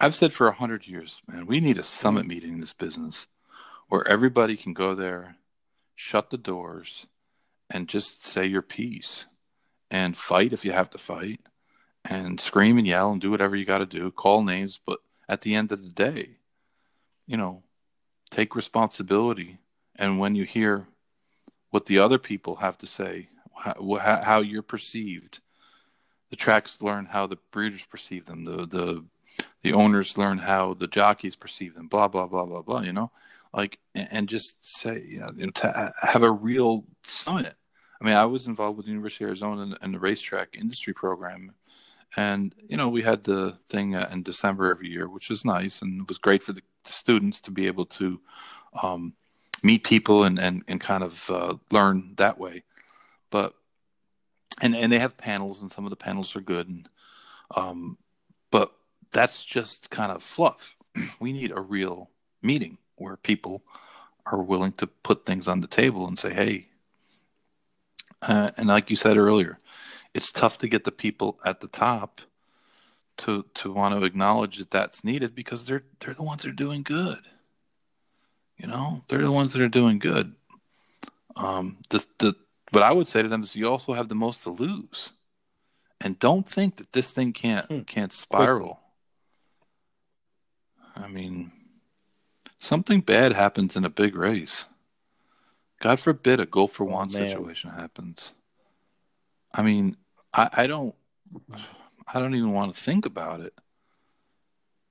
I've 0.00 0.14
said 0.14 0.32
for 0.32 0.46
a 0.46 0.52
hundred 0.52 0.86
years, 0.86 1.22
man, 1.26 1.46
we 1.46 1.58
need 1.60 1.76
a 1.76 1.82
summit 1.82 2.24
meeting 2.24 2.52
in 2.52 2.60
this 2.60 2.72
business 2.72 3.26
where 3.88 4.06
everybody 4.06 4.56
can 4.56 4.72
go 4.72 4.94
there, 4.94 5.36
shut 5.96 6.30
the 6.30 6.38
doors, 6.38 7.06
and 7.68 7.88
just 7.88 8.24
say 8.24 8.46
your 8.46 8.62
piece 8.62 9.26
and 9.90 10.16
fight 10.16 10.52
if 10.52 10.64
you 10.64 10.70
have 10.70 10.90
to 10.90 10.98
fight 10.98 11.40
and 12.04 12.40
scream 12.40 12.78
and 12.78 12.86
yell 12.86 13.10
and 13.10 13.20
do 13.20 13.30
whatever 13.30 13.56
you 13.56 13.64
got 13.64 13.78
to 13.78 13.86
do, 13.86 14.10
call 14.12 14.42
names, 14.42 14.78
but 14.86 15.00
at 15.28 15.42
the 15.42 15.54
end 15.54 15.72
of 15.72 15.82
the 15.82 15.90
day, 15.90 16.36
you 17.26 17.36
know, 17.36 17.62
take 18.30 18.56
responsibility. 18.56 19.58
And 19.96 20.18
when 20.18 20.34
you 20.34 20.44
hear 20.44 20.86
what 21.70 21.86
the 21.86 21.98
other 21.98 22.18
people 22.18 22.56
have 22.56 22.78
to 22.78 22.86
say, 22.86 23.28
how, 23.54 24.20
how 24.22 24.40
you're 24.40 24.62
perceived, 24.62 25.40
the 26.30 26.36
tracks 26.36 26.80
learn 26.82 27.06
how 27.06 27.26
the 27.26 27.38
breeders 27.50 27.84
perceive 27.86 28.26
them, 28.26 28.44
the 28.44 28.66
the 28.66 29.04
the 29.62 29.72
owners 29.72 30.16
learn 30.18 30.38
how 30.38 30.74
the 30.74 30.86
jockeys 30.86 31.36
perceive 31.36 31.74
them, 31.74 31.88
blah 31.88 32.08
blah 32.08 32.26
blah 32.26 32.44
blah 32.44 32.62
blah. 32.62 32.80
You 32.80 32.92
know, 32.92 33.10
like 33.52 33.78
and 33.94 34.28
just 34.28 34.64
say, 34.64 35.04
you 35.06 35.20
know, 35.20 35.30
to 35.30 35.92
have 36.00 36.22
a 36.22 36.30
real 36.30 36.84
summit. 37.04 37.54
I 38.00 38.04
mean, 38.04 38.14
I 38.14 38.26
was 38.26 38.46
involved 38.46 38.76
with 38.76 38.86
the 38.86 38.92
University 38.92 39.24
of 39.24 39.28
Arizona 39.28 39.76
in 39.82 39.90
the 39.90 39.98
racetrack 39.98 40.56
industry 40.56 40.92
program 40.94 41.54
and 42.16 42.54
you 42.68 42.76
know, 42.76 42.88
we 42.88 43.02
had 43.02 43.24
the 43.24 43.58
thing 43.66 43.94
uh, 43.94 44.08
in 44.12 44.22
December 44.22 44.70
every 44.70 44.88
year, 44.88 45.08
which 45.08 45.28
was 45.28 45.44
nice, 45.44 45.82
and 45.82 46.02
it 46.02 46.08
was 46.08 46.18
great 46.18 46.42
for 46.42 46.52
the, 46.52 46.62
the 46.84 46.92
students 46.92 47.40
to 47.42 47.50
be 47.50 47.66
able 47.66 47.86
to 47.86 48.20
um, 48.82 49.14
meet 49.62 49.84
people 49.84 50.24
and 50.24 50.38
and 50.38 50.62
and 50.68 50.80
kind 50.80 51.04
of 51.04 51.30
uh, 51.30 51.54
learn 51.70 52.14
that 52.16 52.38
way. 52.38 52.64
But 53.30 53.54
and 54.60 54.74
and 54.74 54.92
they 54.92 54.98
have 54.98 55.16
panels, 55.16 55.60
and 55.62 55.70
some 55.70 55.84
of 55.84 55.90
the 55.90 55.96
panels 55.96 56.34
are 56.34 56.40
good, 56.40 56.68
and 56.68 56.88
um, 57.56 57.98
but 58.50 58.72
that's 59.12 59.44
just 59.44 59.90
kind 59.90 60.12
of 60.12 60.22
fluff. 60.22 60.76
we 61.20 61.32
need 61.32 61.50
a 61.50 61.60
real 61.60 62.10
meeting 62.42 62.78
where 62.96 63.16
people 63.16 63.62
are 64.26 64.42
willing 64.42 64.72
to 64.72 64.86
put 64.86 65.24
things 65.24 65.48
on 65.48 65.60
the 65.60 65.66
table 65.66 66.06
and 66.08 66.18
say, 66.18 66.32
"Hey," 66.32 66.68
uh, 68.22 68.50
and 68.56 68.66
like 68.68 68.90
you 68.90 68.96
said 68.96 69.16
earlier, 69.16 69.58
it's 70.18 70.32
tough 70.32 70.58
to 70.58 70.66
get 70.66 70.82
the 70.82 70.90
people 70.90 71.38
at 71.44 71.60
the 71.60 71.68
top 71.68 72.20
to 73.18 73.44
to 73.54 73.72
want 73.72 73.94
to 73.94 74.04
acknowledge 74.04 74.58
that 74.58 74.72
that's 74.72 75.04
needed 75.04 75.32
because 75.32 75.64
they're 75.64 75.84
they're 76.00 76.12
the 76.12 76.24
ones 76.24 76.42
that 76.42 76.48
are 76.48 76.64
doing 76.66 76.82
good. 76.82 77.20
You 78.56 78.66
know, 78.66 79.04
they're 79.06 79.22
the 79.22 79.30
ones 79.30 79.52
that 79.52 79.62
are 79.62 79.68
doing 79.68 80.00
good. 80.00 80.34
Um, 81.36 81.78
the 81.90 82.04
the 82.18 82.34
what 82.72 82.82
I 82.82 82.92
would 82.92 83.06
say 83.06 83.22
to 83.22 83.28
them 83.28 83.44
is 83.44 83.54
you 83.54 83.70
also 83.70 83.92
have 83.92 84.08
the 84.08 84.16
most 84.16 84.42
to 84.42 84.50
lose, 84.50 85.12
and 86.00 86.18
don't 86.18 86.48
think 86.48 86.78
that 86.78 86.92
this 86.92 87.12
thing 87.12 87.32
can't 87.32 87.66
hmm. 87.66 87.80
can't 87.82 88.12
spiral. 88.12 88.80
I 90.96 91.06
mean, 91.06 91.52
something 92.58 93.02
bad 93.02 93.34
happens 93.34 93.76
in 93.76 93.84
a 93.84 93.90
big 93.90 94.16
race. 94.16 94.64
God 95.78 96.00
forbid 96.00 96.40
a 96.40 96.46
goal 96.46 96.66
for 96.66 96.82
oh, 96.82 96.94
one 96.94 97.12
man. 97.12 97.28
situation 97.28 97.70
happens. 97.70 98.32
I 99.54 99.62
mean, 99.62 99.96
I, 100.32 100.48
I 100.52 100.66
don't, 100.66 100.94
I 102.12 102.20
don't 102.20 102.34
even 102.34 102.52
want 102.52 102.74
to 102.74 102.80
think 102.80 103.06
about 103.06 103.40
it. 103.40 103.54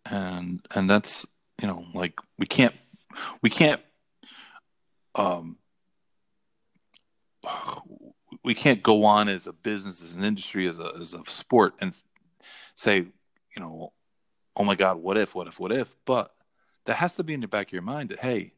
And 0.09 0.65
and 0.73 0.89
that's 0.89 1.27
you 1.61 1.67
know 1.67 1.85
like 1.93 2.19
we 2.37 2.45
can't 2.45 2.73
we 3.41 3.49
can't 3.49 3.81
um 5.15 5.57
we 8.43 8.53
can't 8.53 8.81
go 8.81 9.03
on 9.03 9.27
as 9.27 9.47
a 9.47 9.53
business, 9.53 10.01
as 10.01 10.15
an 10.15 10.23
industry, 10.23 10.67
as 10.67 10.79
a 10.79 10.93
as 10.99 11.13
a 11.13 11.21
sport, 11.27 11.73
and 11.81 11.95
say, 12.75 12.97
you 12.97 13.59
know, 13.61 13.91
oh 14.55 14.63
my 14.63 14.75
God, 14.75 14.97
what 14.97 15.17
if, 15.17 15.35
what 15.35 15.47
if, 15.47 15.59
what 15.59 15.71
if? 15.71 15.95
But 16.05 16.33
that 16.85 16.95
has 16.95 17.13
to 17.15 17.23
be 17.23 17.33
in 17.33 17.41
the 17.41 17.47
back 17.47 17.67
of 17.67 17.73
your 17.73 17.81
mind 17.81 18.09
that 18.09 18.19
hey, 18.19 18.53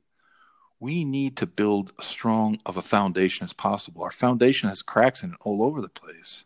we 0.79 1.03
need 1.03 1.37
to 1.37 1.47
build 1.47 1.91
strong 1.99 2.59
of 2.65 2.77
a 2.77 2.81
foundation 2.81 3.45
as 3.45 3.53
possible. 3.53 4.03
Our 4.03 4.11
foundation 4.11 4.69
has 4.69 4.81
cracks 4.81 5.23
in 5.23 5.31
it 5.31 5.37
all 5.41 5.63
over 5.63 5.81
the 5.81 5.89
place, 5.89 6.45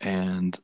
and 0.00 0.58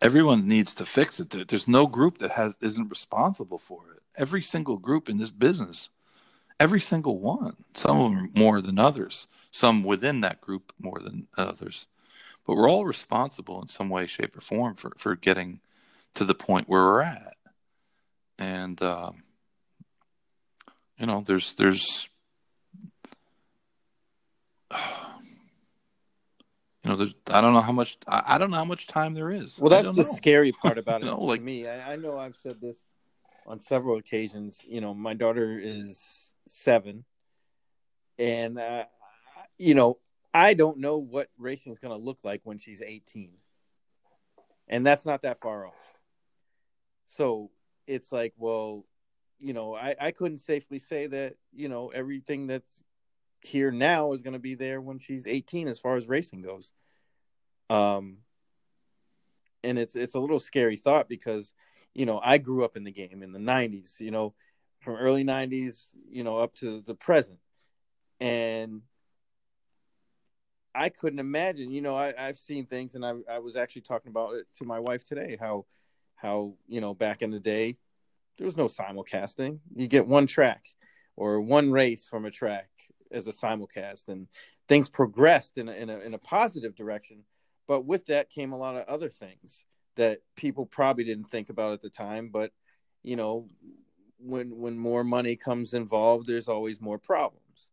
everyone 0.00 0.46
needs 0.46 0.74
to 0.74 0.86
fix 0.86 1.20
it. 1.20 1.48
There's 1.48 1.68
no 1.68 1.86
group 1.86 2.18
that 2.18 2.32
has 2.32 2.56
isn't 2.60 2.88
responsible 2.88 3.58
for 3.58 3.92
it. 3.94 4.02
Every 4.16 4.42
single 4.42 4.76
group 4.76 5.08
in 5.08 5.18
this 5.18 5.30
business, 5.30 5.88
every 6.58 6.80
single 6.80 7.18
one. 7.18 7.56
Some 7.74 8.00
of 8.00 8.12
them 8.12 8.30
more 8.34 8.60
than 8.60 8.78
others. 8.78 9.26
Some 9.50 9.82
within 9.82 10.20
that 10.20 10.40
group 10.40 10.72
more 10.78 10.98
than 11.00 11.26
others. 11.36 11.86
But 12.46 12.56
we're 12.56 12.70
all 12.70 12.86
responsible 12.86 13.60
in 13.62 13.68
some 13.68 13.88
way, 13.88 14.06
shape, 14.06 14.36
or 14.36 14.40
form 14.40 14.74
for 14.74 14.92
for 14.98 15.14
getting 15.14 15.60
to 16.14 16.24
the 16.24 16.34
point 16.34 16.68
where 16.68 16.82
we're 16.82 17.02
at. 17.02 17.36
And 18.38 18.80
um, 18.82 19.22
you 20.98 21.06
know, 21.06 21.22
there's 21.26 21.54
there's 21.54 22.08
you 26.88 26.94
know, 26.94 26.96
there's 26.96 27.14
I 27.30 27.42
don't 27.42 27.52
know 27.52 27.60
how 27.60 27.72
much 27.72 27.98
I, 28.06 28.22
I 28.26 28.38
don't 28.38 28.50
know 28.50 28.56
how 28.56 28.64
much 28.64 28.86
time 28.86 29.12
there 29.12 29.30
is. 29.30 29.58
Well, 29.58 29.68
that's 29.68 29.94
the 29.94 30.04
know. 30.04 30.14
scary 30.14 30.52
part 30.52 30.78
about 30.78 31.02
it. 31.02 31.04
no, 31.04 31.22
like 31.22 31.42
me, 31.42 31.68
I, 31.68 31.92
I, 31.92 31.96
know 31.96 32.18
I've 32.18 32.34
said 32.34 32.62
this 32.62 32.78
on 33.46 33.60
several 33.60 33.98
occasions. 33.98 34.58
You 34.66 34.80
know, 34.80 34.94
my 34.94 35.12
daughter 35.12 35.60
is 35.62 36.32
seven, 36.46 37.04
and 38.18 38.58
uh, 38.58 38.84
you 39.58 39.74
know, 39.74 39.98
I 40.32 40.54
don't 40.54 40.78
know 40.78 40.96
what 40.96 41.28
racing 41.36 41.74
is 41.74 41.78
going 41.78 41.96
to 41.96 42.02
look 42.02 42.20
like 42.24 42.40
when 42.44 42.56
she's 42.56 42.80
eighteen, 42.80 43.32
and 44.66 44.86
that's 44.86 45.04
not 45.04 45.22
that 45.22 45.40
far 45.40 45.66
off. 45.66 45.74
So 47.04 47.50
it's 47.86 48.10
like, 48.12 48.32
well, 48.38 48.86
you 49.38 49.52
know, 49.52 49.74
I, 49.74 49.94
I 50.00 50.10
couldn't 50.10 50.38
safely 50.38 50.78
say 50.78 51.06
that, 51.06 51.34
you 51.52 51.68
know, 51.68 51.88
everything 51.88 52.46
that's 52.46 52.82
here 53.40 53.70
now 53.70 54.12
is 54.12 54.22
going 54.22 54.32
to 54.32 54.38
be 54.38 54.54
there 54.54 54.80
when 54.80 54.98
she's 54.98 55.26
18 55.26 55.68
as 55.68 55.78
far 55.78 55.96
as 55.96 56.08
racing 56.08 56.42
goes. 56.42 56.72
Um, 57.70 58.18
and 59.62 59.78
it's 59.78 59.96
it's 59.96 60.14
a 60.14 60.20
little 60.20 60.40
scary 60.40 60.76
thought 60.76 61.08
because, 61.08 61.52
you 61.94 62.06
know, 62.06 62.20
I 62.22 62.38
grew 62.38 62.64
up 62.64 62.76
in 62.76 62.84
the 62.84 62.92
game 62.92 63.22
in 63.22 63.32
the 63.32 63.38
90s, 63.38 64.00
you 64.00 64.10
know, 64.10 64.34
from 64.80 64.94
early 64.94 65.24
90s, 65.24 65.86
you 66.08 66.24
know, 66.24 66.38
up 66.38 66.54
to 66.56 66.80
the 66.80 66.94
present. 66.94 67.38
And 68.20 68.82
I 70.74 70.88
couldn't 70.88 71.18
imagine, 71.18 71.72
you 71.72 71.82
know, 71.82 71.96
I, 71.96 72.14
I've 72.16 72.38
seen 72.38 72.66
things 72.66 72.94
and 72.94 73.04
I, 73.04 73.14
I 73.30 73.38
was 73.40 73.56
actually 73.56 73.82
talking 73.82 74.10
about 74.10 74.34
it 74.34 74.46
to 74.56 74.64
my 74.64 74.78
wife 74.78 75.04
today, 75.04 75.36
how, 75.40 75.66
how, 76.14 76.54
you 76.68 76.80
know, 76.80 76.94
back 76.94 77.22
in 77.22 77.30
the 77.30 77.40
day, 77.40 77.76
there 78.36 78.44
was 78.44 78.56
no 78.56 78.66
simulcasting. 78.66 79.58
You 79.74 79.88
get 79.88 80.06
one 80.06 80.26
track 80.26 80.64
or 81.16 81.40
one 81.40 81.72
race 81.72 82.06
from 82.06 82.24
a 82.24 82.30
track 82.30 82.68
as 83.12 83.28
a 83.28 83.32
simulcast, 83.32 84.08
and 84.08 84.28
things 84.68 84.88
progressed 84.88 85.58
in 85.58 85.68
a, 85.68 85.72
in 85.72 85.90
a, 85.90 85.98
in 86.00 86.14
a 86.14 86.18
positive 86.18 86.74
direction. 86.74 87.24
But 87.66 87.84
with 87.84 88.06
that 88.06 88.30
came 88.30 88.52
a 88.52 88.58
lot 88.58 88.76
of 88.76 88.86
other 88.86 89.08
things 89.08 89.64
that 89.96 90.20
people 90.36 90.64
probably 90.64 91.04
didn't 91.04 91.30
think 91.30 91.50
about 91.50 91.72
at 91.72 91.82
the 91.82 91.90
time. 91.90 92.30
But 92.30 92.52
you 93.02 93.16
know, 93.16 93.48
when 94.18 94.56
when 94.56 94.78
more 94.78 95.04
money 95.04 95.36
comes 95.36 95.74
involved, 95.74 96.26
there's 96.26 96.48
always 96.48 96.80
more 96.80 96.98
problems. 96.98 97.68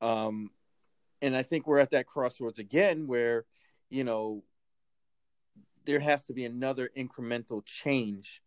Um, 0.00 0.50
and 1.22 1.36
I 1.36 1.42
think 1.42 1.66
we're 1.66 1.78
at 1.78 1.90
that 1.90 2.06
crossroads 2.06 2.58
again, 2.58 3.06
where 3.06 3.44
you 3.90 4.04
know 4.04 4.42
there 5.86 6.00
has 6.00 6.24
to 6.24 6.32
be 6.32 6.44
another 6.44 6.90
incremental 6.96 7.64
change 7.64 8.42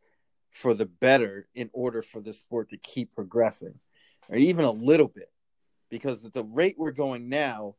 for 0.50 0.74
the 0.74 0.86
better 0.86 1.48
in 1.56 1.70
order 1.74 2.02
for 2.02 2.22
the 2.22 2.32
sport 2.32 2.70
to 2.70 2.78
keep 2.78 3.14
progressing 3.14 3.80
or 4.30 4.36
even 4.36 4.66
a 4.66 4.72
little 4.72 5.08
bit 5.08 5.33
because 5.94 6.26
at 6.26 6.34
the 6.34 6.44
rate 6.44 6.74
we're 6.76 6.92
going 6.92 7.30
now 7.30 7.76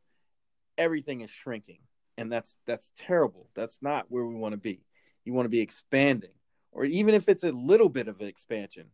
everything 0.77 1.19
is 1.19 1.29
shrinking. 1.29 1.79
And 2.17 2.31
that's 2.31 2.55
that's 2.65 2.89
terrible. 2.95 3.49
That's 3.55 3.79
not 3.81 4.05
where 4.07 4.25
we 4.25 4.35
want 4.35 4.53
to 4.53 4.57
be. 4.57 4.85
You 5.25 5.33
want 5.33 5.45
to 5.45 5.49
be 5.49 5.59
expanding 5.59 6.31
or 6.71 6.85
even 6.85 7.13
if 7.13 7.27
it's 7.27 7.43
a 7.43 7.51
little 7.51 7.89
bit 7.89 8.07
of 8.07 8.21
expansion 8.21 8.87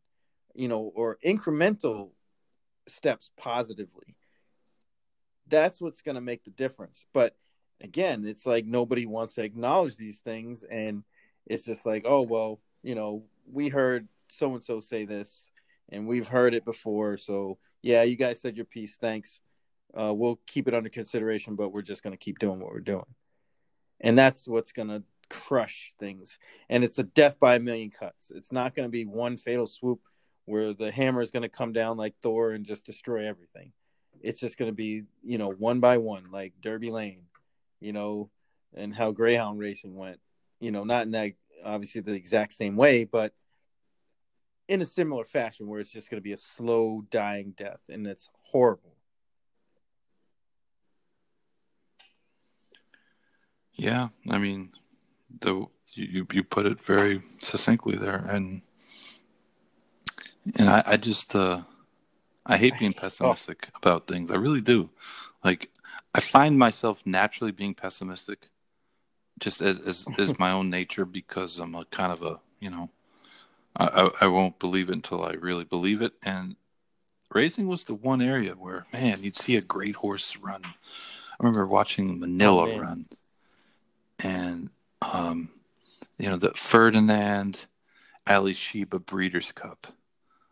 you 0.56 0.68
know 0.68 0.91
or 0.95 1.18
incremental 1.23 2.10
steps 2.88 3.31
positively 3.38 4.15
that's 5.48 5.80
what's 5.80 6.02
going 6.02 6.15
to 6.15 6.22
make 6.22 6.43
the 6.43 6.52
difference. 6.52 7.06
But 7.14 7.35
again 7.80 8.26
it's 8.26 8.48
like 8.48 8.65
nobody 8.65 9.06
wants 9.06 9.35
to 9.35 9.43
acknowledge 9.43 9.98
these 9.98 10.19
things. 10.19 10.64
And 10.64 11.03
it's 11.45 11.64
just 11.64 11.85
like 11.85 12.06
oh 12.07 12.22
well 12.23 12.60
you 12.81 12.95
know 12.95 13.26
we 13.45 13.69
heard 13.69 14.07
so 14.30 14.53
and 14.53 14.64
so 14.64 14.80
say 14.80 15.06
this, 15.06 15.48
and 15.91 16.07
we've 16.07 16.27
heard 16.27 16.53
it 16.53 16.65
before. 16.65 17.18
So 17.18 17.57
yeah, 17.81 18.03
you 18.03 18.15
guys 18.15 18.41
said 18.41 18.55
your 18.55 18.65
piece. 18.65 18.97
Thanks. 18.97 19.39
Uh, 19.97 20.13
we'll 20.13 20.39
keep 20.47 20.68
it 20.68 20.73
under 20.73 20.89
consideration, 20.89 21.55
but 21.55 21.69
we're 21.69 21.81
just 21.81 22.03
going 22.03 22.13
to 22.13 22.23
keep 22.23 22.39
doing 22.39 22.59
what 22.59 22.72
we're 22.72 22.80
doing, 22.80 23.05
and 23.99 24.18
that's 24.18 24.47
what's 24.47 24.72
going 24.72 24.88
to 24.88 25.03
crush 25.30 25.93
things. 25.99 26.38
And 26.69 26.84
it's 26.84 26.99
a 26.99 27.03
death 27.03 27.39
by 27.39 27.55
a 27.55 27.59
million 27.59 27.89
cuts. 27.89 28.31
It's 28.34 28.51
not 28.51 28.76
going 28.76 28.88
to 28.88 28.91
be 28.91 29.05
one 29.05 29.38
fatal 29.38 29.68
swoop 29.68 30.01
where 30.45 30.73
the 30.73 30.91
hammer 30.91 31.22
is 31.22 31.31
going 31.31 31.43
to 31.43 31.49
come 31.49 31.72
down 31.72 31.97
like 31.97 32.15
Thor 32.22 32.51
and 32.51 32.65
just 32.65 32.85
destroy 32.85 33.27
everything. 33.27 33.72
It's 34.22 34.39
just 34.39 34.57
going 34.57 34.69
to 34.69 34.76
be, 34.76 35.03
you 35.23 35.38
know, 35.38 35.49
one 35.49 35.80
by 35.80 35.97
one, 35.97 36.26
like 36.31 36.53
Derby 36.61 36.91
Lane, 36.91 37.23
you 37.80 37.93
know, 37.93 38.30
and 38.76 38.93
how 38.93 39.11
Greyhound 39.11 39.59
racing 39.59 39.95
went. 39.95 40.19
You 40.59 40.72
know, 40.72 40.84
not 40.84 41.03
in 41.03 41.11
that 41.11 41.34
obviously 41.63 42.01
the 42.01 42.13
exact 42.13 42.53
same 42.53 42.76
way, 42.76 43.03
but 43.03 43.34
in 44.72 44.81
a 44.81 44.85
similar 44.85 45.26
fashion 45.26 45.68
where 45.68 45.81
it's 45.81 45.91
just 45.91 46.10
going 46.10 46.18
to 46.18 46.23
be 46.23 46.31
a 46.31 46.38
slow 46.38 47.03
dying 47.11 47.53
death 47.57 47.81
and 47.89 48.07
it's 48.07 48.30
horrible. 48.41 48.95
Yeah, 53.73 54.07
I 54.30 54.38
mean, 54.38 54.72
the 55.41 55.65
you 55.93 56.26
you 56.31 56.43
put 56.43 56.65
it 56.65 56.80
very 56.80 57.22
succinctly 57.39 57.98
there, 57.98 58.23
and 58.30 58.61
and 60.57 60.69
I, 60.69 60.84
I 60.85 60.98
just 60.98 61.35
uh, 61.35 61.64
I 62.45 62.57
hate 62.57 62.80
being 62.80 62.93
pessimistic 63.03 63.68
oh. 63.68 63.77
about 63.81 64.07
things. 64.07 64.31
I 64.31 64.35
really 64.35 64.61
do. 64.61 64.89
Like 65.43 65.69
I 66.15 66.22
find 66.22 66.57
myself 66.57 67.02
naturally 67.06 67.52
being 67.52 67.73
pessimistic, 67.73 68.49
just 69.38 69.61
as 69.61 69.80
as, 69.80 70.06
as 70.18 70.39
my 70.39 70.52
own 70.52 70.69
nature 70.69 71.03
because 71.03 71.60
I'm 71.60 71.76
a 71.76 71.84
kind 71.85 72.14
of 72.14 72.22
a 72.22 72.39
you 72.60 72.69
know 72.69 72.89
I, 73.77 74.10
I 74.22 74.27
won't 74.27 74.60
believe 74.60 74.89
it 74.89 74.93
until 74.93 75.23
I 75.23 75.34
really 75.34 75.64
believe 75.64 76.02
it. 76.02 76.14
And 76.23 76.56
racing 77.34 77.68
was 77.68 77.84
the 77.85 77.95
one 77.95 78.22
area 78.22 78.53
where 78.53 78.85
man 78.93 79.23
you'd 79.23 79.38
see 79.38 79.56
a 79.56 79.61
great 79.61 79.95
horse 79.95 80.38
run. 80.38 80.61
I 80.65 81.35
remember 81.39 81.65
watching 81.65 82.19
Manila 82.19 82.69
oh, 82.69 82.80
run, 82.80 83.06
and 84.19 84.69
um, 85.02 85.49
you 86.18 86.30
know 86.30 86.38
the 86.38 86.52
Ferdinand 86.52 87.65
Alysheba 88.27 88.99
Breeders' 88.99 89.52
Cup. 89.52 89.88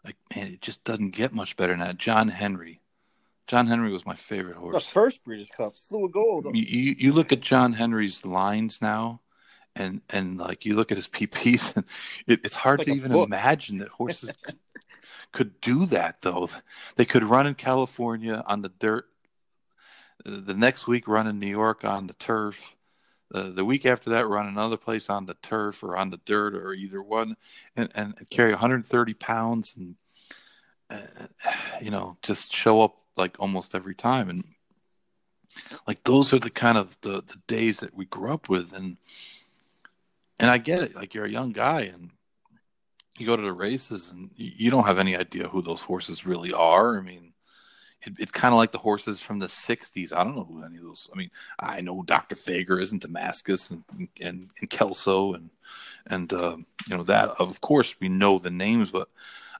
Like 0.04 0.16
man, 0.36 0.48
it 0.48 0.62
just 0.62 0.84
doesn't 0.84 1.12
get 1.12 1.34
much 1.34 1.58
better 1.58 1.74
than 1.74 1.82
that. 1.82 1.98
John 1.98 2.30
Henry 2.30 2.82
John 3.50 3.66
Henry 3.66 3.91
was 3.91 4.06
my 4.06 4.14
favorite 4.14 4.58
horse. 4.58 4.86
The 4.86 4.91
first 4.91 5.24
Breeders' 5.24 5.50
Cup, 5.50 5.76
Slew 5.76 6.06
o' 6.06 6.08
Gold. 6.08 6.46
You, 6.54 6.62
you, 6.62 6.96
you 7.00 7.14
look 7.14 7.32
at 7.32 7.41
John 7.41 7.74
Henry's 7.74 8.24
lines 8.24 8.80
now, 8.80 9.22
and 9.80 10.02
and 10.10 10.38
like 10.38 10.66
you 10.66 10.76
look 10.76 10.92
at 10.92 10.98
his 10.98 11.08
PPs, 11.08 11.76
and 11.76 11.86
it, 12.28 12.46
it's 12.46 12.56
hard 12.56 12.80
it's 12.82 12.90
like 12.90 12.96
to 12.96 13.00
even 13.00 13.12
book. 13.14 13.28
imagine 13.28 13.78
that 13.78 13.90
horses 13.90 14.32
could 15.32 15.60
do 15.62 15.86
that. 15.88 16.22
Though 16.22 16.50
they 16.96 17.06
could 17.06 17.24
run 17.24 17.48
in 17.48 17.56
California 17.56 18.44
on 18.46 18.62
the 18.62 18.70
dirt, 18.70 19.06
the 20.24 20.54
next 20.54 20.88
week 20.88 21.08
run 21.08 21.28
in 21.28 21.40
New 21.40 21.48
York 21.48 21.84
on 21.84 22.08
the 22.08 22.14
turf, 22.14 22.76
the 23.32 23.44
the 23.44 23.66
week 23.66 23.86
after 23.86 24.10
that 24.12 24.28
run 24.28 24.48
another 24.48 24.78
place 24.78 25.10
on 25.10 25.26
the 25.26 25.36
turf 25.36 25.82
or 25.82 25.98
on 25.98 26.10
the 26.12 26.20
dirt 26.26 26.54
or 26.54 26.74
either 26.74 27.02
one, 27.02 27.38
and 27.76 27.90
and 27.96 28.14
carry 28.30 28.52
130 28.52 29.14
pounds 29.16 29.76
and. 29.76 29.96
Uh, 30.92 31.28
you 31.80 31.92
know, 31.92 32.18
just 32.24 32.52
show 32.52 32.82
up 32.82 32.96
like 33.16 33.36
almost 33.38 33.76
every 33.76 33.94
time 33.94 34.28
and 34.28 34.44
like 35.88 36.04
those 36.04 36.34
are 36.34 36.40
the 36.40 36.50
kind 36.50 36.78
of 36.78 36.98
the, 37.02 37.22
the 37.22 37.40
days 37.48 37.80
that 37.80 37.94
we 37.94 38.06
grew 38.06 38.34
up 38.34 38.50
with 38.50 38.74
and 38.74 38.98
and 40.40 40.49
I 40.49 40.57
get 40.57 40.82
it 40.82 40.95
like 40.95 41.14
you're 41.14 41.26
a 41.26 41.30
young 41.30 41.52
guy 41.52 41.82
and 41.82 42.11
you 43.18 43.26
go 43.26 43.36
to 43.36 43.41
the 43.41 43.53
races 43.53 44.11
and 44.11 44.32
you 44.36 44.72
don't 44.72 44.86
have 44.86 44.99
any 44.99 45.16
idea 45.16 45.48
who 45.48 45.61
those 45.61 45.82
horses 45.82 46.26
really 46.26 46.53
are 46.53 46.98
I 46.98 47.02
mean 47.02 47.34
it, 48.06 48.14
it's 48.18 48.32
kind 48.32 48.53
of 48.53 48.57
like 48.57 48.72
the 48.72 48.78
horses 48.78 49.20
from 49.20 49.40
the 49.40 49.48
60s 49.48 50.14
I 50.14 50.24
don't 50.24 50.36
know 50.36 50.45
who 50.45 50.64
any 50.64 50.78
of 50.78 50.84
those 50.84 51.10
I 51.14 51.18
mean 51.18 51.32
I 51.60 51.82
know 51.82 52.03
Dr. 52.03 52.36
Fager 52.36 52.82
is 52.82 52.91
in 52.91 52.99
Damascus 52.99 53.70
and 53.70 53.84
and, 54.22 54.49
and 54.60 54.70
Kelso 54.70 55.34
and 55.34 55.49
and 56.07 56.32
uh, 56.32 56.57
you 56.88 56.98
know 56.98 57.03
that 57.03 57.30
of 57.40 57.60
course 57.61 57.95
we 57.99 58.10
know 58.10 58.40
the 58.40 58.52
names 58.52 58.91
but 58.91 59.10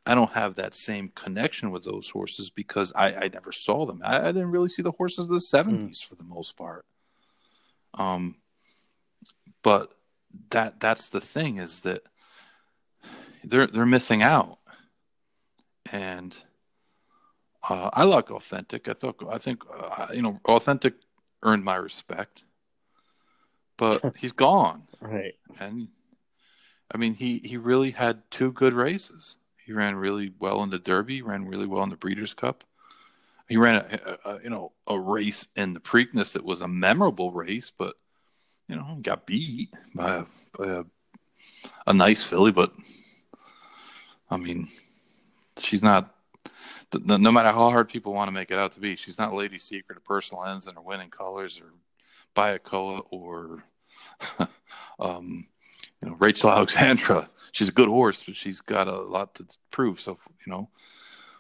I 0.06 0.16
don't 0.16 0.32
have 0.32 0.56
that 0.56 0.74
same 0.74 1.12
connection 1.14 1.72
with 1.72 1.84
those 1.84 2.10
horses 2.10 2.50
because 2.50 2.92
I, 2.96 3.14
I 3.14 3.30
never 3.32 3.52
saw 3.52 3.86
them. 3.86 4.02
I, 4.04 4.30
I 4.30 4.32
didn't 4.32 4.52
really 4.52 4.70
see 4.70 4.82
the 4.82 4.94
horses 4.94 5.26
of 5.26 5.30
the 5.30 5.42
seventies 5.42 6.02
mm. 6.02 6.08
for 6.08 6.16
the 6.16 6.24
most 6.24 6.58
part. 6.58 6.86
Um, 7.94 8.38
but 9.62 9.94
that 10.52 10.80
that's 10.80 11.08
the 11.08 11.22
thing 11.22 11.58
is 11.58 11.82
that 11.82 12.04
they're 13.44 13.68
they're 13.68 13.86
missing 13.86 14.22
out, 14.22 14.60
and 15.92 16.38
uh, 17.68 17.90
I 17.94 18.04
like 18.04 18.32
authentic. 18.32 18.88
I 18.88 18.94
thought 18.94 19.24
I 19.30 19.38
think 19.38 19.64
uh, 19.72 20.08
you 20.14 20.22
know 20.22 20.40
authentic 20.46 20.96
earned 21.44 21.64
my 21.64 21.76
respect, 21.76 22.44
but 23.78 24.16
he's 24.18 24.32
gone. 24.32 24.84
Right, 25.02 25.36
and 25.60 25.90
I 26.94 26.98
mean 26.98 27.14
he 27.14 27.40
he 27.40 27.58
really 27.58 27.92
had 27.92 28.24
two 28.30 28.52
good 28.52 28.74
races. 28.74 29.38
He 29.66 29.74
ran 29.74 29.96
really 29.96 30.34
well 30.40 30.64
in 30.64 30.70
the 30.70 30.80
Derby, 30.80 31.22
ran 31.22 31.46
really 31.46 31.68
well 31.68 31.84
in 31.84 31.90
the 31.90 31.96
Breeders' 31.96 32.34
Cup. 32.34 32.64
He 33.48 33.58
ran 33.58 33.76
a, 33.76 34.18
a, 34.26 34.32
a 34.32 34.44
you 34.44 34.50
know 34.50 34.74
a 34.88 35.00
race 35.00 35.48
in 35.56 35.74
the 35.74 35.80
Preakness 35.80 36.34
that 36.34 36.44
was 36.44 36.62
a 36.62 36.68
memorable 36.68 37.32
race, 37.32 37.72
but 37.76 37.96
you 38.70 38.76
know 38.76 38.98
got 39.02 39.26
beat 39.26 39.74
by 39.94 40.18
a, 40.18 40.26
by 40.58 40.68
a, 40.68 40.84
a 41.88 41.94
nice 41.94 42.24
filly. 42.24 42.52
But 42.52 42.72
I 44.30 44.38
mean, 44.38 44.70
she's 45.58 45.84
not. 45.84 46.16
No 47.04 47.32
matter 47.32 47.50
how 47.50 47.70
hard 47.70 47.90
people 47.90 48.14
want 48.14 48.30
to 48.30 48.34
make 48.34 48.50
it 48.50 48.58
out 48.58 48.72
to 48.72 48.80
be, 48.80 48.96
she's 48.96 49.20
not 49.20 49.34
Lady 49.34 49.60
Secret 49.60 49.98
or 49.98 50.02
Personal 50.02 50.46
Ensign 50.46 50.76
or 50.76 50.84
Winning 50.84 51.12
Colors 51.12 51.62
or 51.62 51.74
Bayakoa 52.36 53.06
or 53.12 53.64
um, 55.00 55.46
you 56.02 56.10
know 56.10 56.16
Rachel 56.18 56.50
Alexandra 56.50 57.30
she's 57.52 57.70
a 57.70 57.74
good 57.74 57.88
horse, 57.88 58.24
but 58.24 58.36
she's 58.36 58.62
got 58.62 58.88
a 58.88 58.98
lot 58.98 59.36
to 59.36 59.46
prove. 59.72 60.00
So 60.00 60.18
you 60.46 60.52
know, 60.52 60.70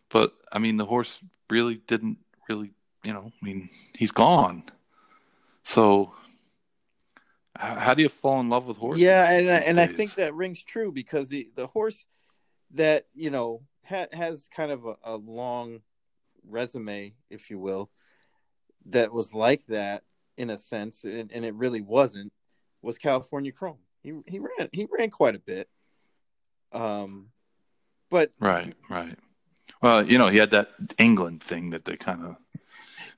but 0.09 0.33
I 0.51 0.59
mean, 0.59 0.77
the 0.77 0.85
horse 0.85 1.19
really 1.49 1.75
didn't 1.87 2.17
really, 2.47 2.71
you 3.03 3.13
know, 3.13 3.31
I 3.41 3.45
mean, 3.45 3.69
he's 3.97 4.11
gone. 4.11 4.63
So 5.63 6.13
how 7.59 7.93
do 7.93 8.01
you 8.01 8.09
fall 8.09 8.39
in 8.39 8.49
love 8.49 8.67
with 8.67 8.77
horses? 8.77 9.03
Yeah, 9.03 9.29
and 9.31 9.47
and 9.49 9.79
I 9.79 9.85
think 9.85 10.15
that 10.15 10.33
rings 10.33 10.63
true 10.63 10.91
because 10.91 11.27
the 11.27 11.49
the 11.55 11.67
horse 11.67 12.05
that 12.71 13.07
you 13.13 13.29
know 13.29 13.63
ha- 13.85 14.07
has 14.13 14.47
kind 14.55 14.71
of 14.71 14.85
a, 14.85 14.95
a 15.03 15.17
long 15.17 15.81
resume, 16.47 17.13
if 17.29 17.49
you 17.49 17.59
will, 17.59 17.89
that 18.87 19.11
was 19.11 19.33
like 19.33 19.65
that 19.67 20.03
in 20.37 20.49
a 20.49 20.57
sense, 20.57 21.03
and, 21.03 21.31
and 21.33 21.43
it 21.43 21.53
really 21.53 21.81
wasn't, 21.81 22.31
was 22.81 22.97
California 22.97 23.51
Chrome. 23.51 23.79
He 24.01 24.13
he 24.25 24.39
ran 24.39 24.69
he 24.71 24.87
ran 24.89 25.09
quite 25.09 25.35
a 25.35 25.39
bit, 25.39 25.67
um, 26.71 27.27
but 28.09 28.31
right, 28.39 28.73
right. 28.89 29.17
Well, 29.81 30.05
you 30.05 30.17
know, 30.17 30.27
he 30.27 30.37
had 30.37 30.51
that 30.51 30.69
England 30.97 31.43
thing 31.43 31.71
that 31.71 31.85
they 31.85 31.97
kind 31.97 32.25
of 32.25 32.35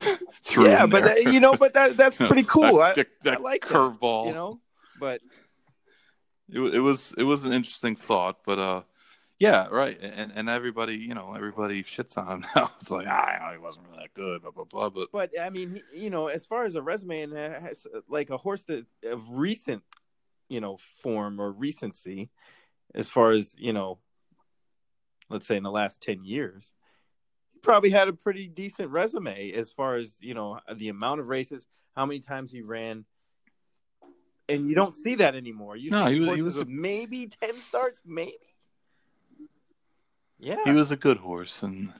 Yeah, 0.57 0.85
but 0.85 1.03
that, 1.03 1.23
you 1.31 1.39
know, 1.39 1.53
but 1.53 1.75
that 1.75 1.95
that's 1.95 2.17
pretty 2.27 2.43
cool. 2.43 2.77
that, 2.77 2.97
I, 2.97 3.05
that 3.23 3.37
I 3.37 3.39
like 3.39 3.61
curveball. 3.61 4.27
You 4.27 4.33
know, 4.33 4.59
but 4.99 5.21
it, 6.49 6.59
it 6.59 6.79
was 6.79 7.13
it 7.17 7.23
was 7.23 7.45
an 7.45 7.53
interesting 7.53 7.95
thought, 7.95 8.39
but 8.45 8.59
uh, 8.59 8.81
yeah, 9.39 9.67
right. 9.71 9.97
And 10.01 10.31
and 10.35 10.49
everybody, 10.49 10.97
you 10.97 11.13
know, 11.13 11.33
everybody 11.35 11.83
shits 11.83 12.17
on 12.17 12.27
him 12.27 12.45
now. 12.55 12.71
It's 12.81 12.91
like, 12.91 13.07
ah, 13.07 13.51
he 13.53 13.59
wasn't 13.59 13.85
really 13.87 13.99
that 13.99 14.13
good, 14.13 14.41
blah 14.41 14.51
blah 14.51 14.65
blah. 14.65 14.89
But 14.89 15.09
but 15.13 15.29
I 15.39 15.49
mean, 15.51 15.81
you 15.95 16.09
know, 16.09 16.27
as 16.27 16.45
far 16.45 16.65
as 16.65 16.75
a 16.75 16.81
resume 16.81 17.21
and 17.21 17.33
has 17.33 17.85
like 18.09 18.29
a 18.29 18.37
horse 18.37 18.63
that 18.63 18.85
of 19.05 19.31
recent, 19.31 19.83
you 20.49 20.59
know, 20.59 20.77
form 21.01 21.39
or 21.39 21.51
recency, 21.51 22.29
as 22.93 23.07
far 23.07 23.31
as 23.31 23.55
you 23.57 23.71
know 23.71 23.99
let's 25.31 25.47
say 25.47 25.55
in 25.55 25.63
the 25.63 25.71
last 25.71 26.01
10 26.01 26.23
years 26.23 26.75
probably 27.61 27.89
had 27.89 28.07
a 28.07 28.13
pretty 28.13 28.47
decent 28.47 28.89
resume 28.89 29.51
as 29.53 29.69
far 29.69 29.95
as 29.95 30.17
you 30.21 30.33
know 30.33 30.59
the 30.75 30.89
amount 30.89 31.19
of 31.19 31.27
races 31.27 31.65
how 31.95 32.05
many 32.05 32.19
times 32.19 32.51
he 32.51 32.61
ran. 32.61 33.05
And 34.49 34.67
you 34.67 34.75
don't 34.75 34.93
see 34.93 35.15
that 35.15 35.35
anymore. 35.35 35.77
You 35.77 35.91
no, 35.91 36.07
he 36.07 36.19
was, 36.19 36.35
he 36.35 36.41
was 36.41 36.57
a... 36.57 36.65
maybe 36.65 37.29
10 37.41 37.61
starts 37.61 38.01
maybe? 38.05 38.35
Yeah. 40.39 40.63
He 40.65 40.71
was 40.71 40.91
a 40.91 40.95
good 40.95 41.17
horse 41.17 41.61
and 41.61 41.93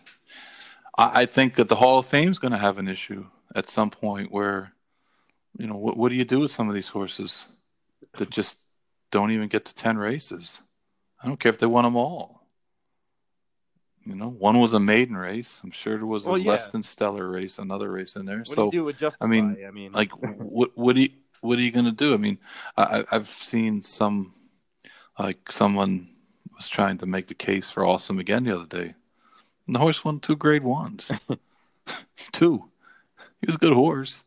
i, 0.98 1.22
I 1.22 1.26
think 1.26 1.56
that 1.56 1.70
the 1.70 1.76
hall 1.76 2.00
of 2.00 2.08
fame 2.08 2.32
is 2.32 2.40
going 2.40 2.52
to 2.52 2.58
have 2.58 2.78
an 2.78 2.88
issue 2.88 3.28
at 3.56 3.68
some 3.68 3.90
point 3.90 4.32
where 4.32 4.74
you 5.58 5.68
know 5.68 5.78
what, 5.78 5.98
what 5.98 6.10
do 6.10 6.16
you 6.16 6.26
do 6.26 6.40
with 6.40 6.52
some 6.52 6.68
of 6.68 6.76
these 6.76 6.88
horses 6.88 7.46
that 8.14 8.30
just 8.30 8.58
don't 9.12 9.32
even 9.32 9.48
get 9.48 9.66
to 9.66 9.76
10 9.76 9.98
races? 9.98 10.62
I 11.22 11.28
don't 11.28 11.40
care 11.40 11.52
if 11.52 11.60
they 11.60 11.68
won 11.68 11.84
them 11.84 11.96
all. 11.96 12.41
You 14.06 14.16
know, 14.16 14.30
one 14.30 14.60
was 14.60 14.74
a 14.74 14.80
maiden 14.80 15.16
race. 15.16 15.62
I'm 15.64 15.72
sure 15.72 15.98
there 15.98 16.06
was 16.06 16.28
a 16.28 16.40
yeah. 16.40 16.52
less 16.52 16.70
than 16.70 16.82
stellar 16.82 17.30
race, 17.30 17.60
another 17.60 17.92
race 17.92 18.16
in 18.16 18.26
there. 18.26 18.40
What 18.40 18.48
so, 18.48 18.72
do 18.72 18.78
you 18.78 18.82
do 18.82 18.86
with 18.86 18.98
Justify? 18.98 19.26
I 19.26 19.28
mean, 19.28 19.58
I 19.66 19.72
mean, 19.72 19.92
like, 19.92 20.12
what 20.38 20.72
what 20.76 20.96
do 20.96 21.04
you 21.04 21.10
what 21.42 21.58
are 21.58 21.62
you 21.62 21.72
going 21.72 21.86
to 21.86 21.92
do? 21.92 22.14
I 22.14 22.18
mean, 22.18 22.40
I, 22.78 23.04
I've 23.12 23.28
seen 23.28 23.82
some, 23.82 24.34
like, 25.18 25.52
someone 25.52 26.10
was 26.56 26.70
trying 26.70 27.00
to 27.00 27.08
make 27.08 27.28
the 27.28 27.34
case 27.34 27.72
for 27.72 27.86
Awesome 27.86 28.20
again 28.20 28.44
the 28.44 28.56
other 28.56 28.68
day. 28.68 28.94
And 29.66 29.76
the 29.76 29.80
horse 29.80 30.06
won 30.06 30.20
two 30.20 30.36
grade 30.36 30.64
ones. 30.64 31.12
two. 32.32 32.70
He 33.40 33.48
was 33.48 33.56
a 33.56 33.60
good 33.60 33.74
horse. 33.74 34.24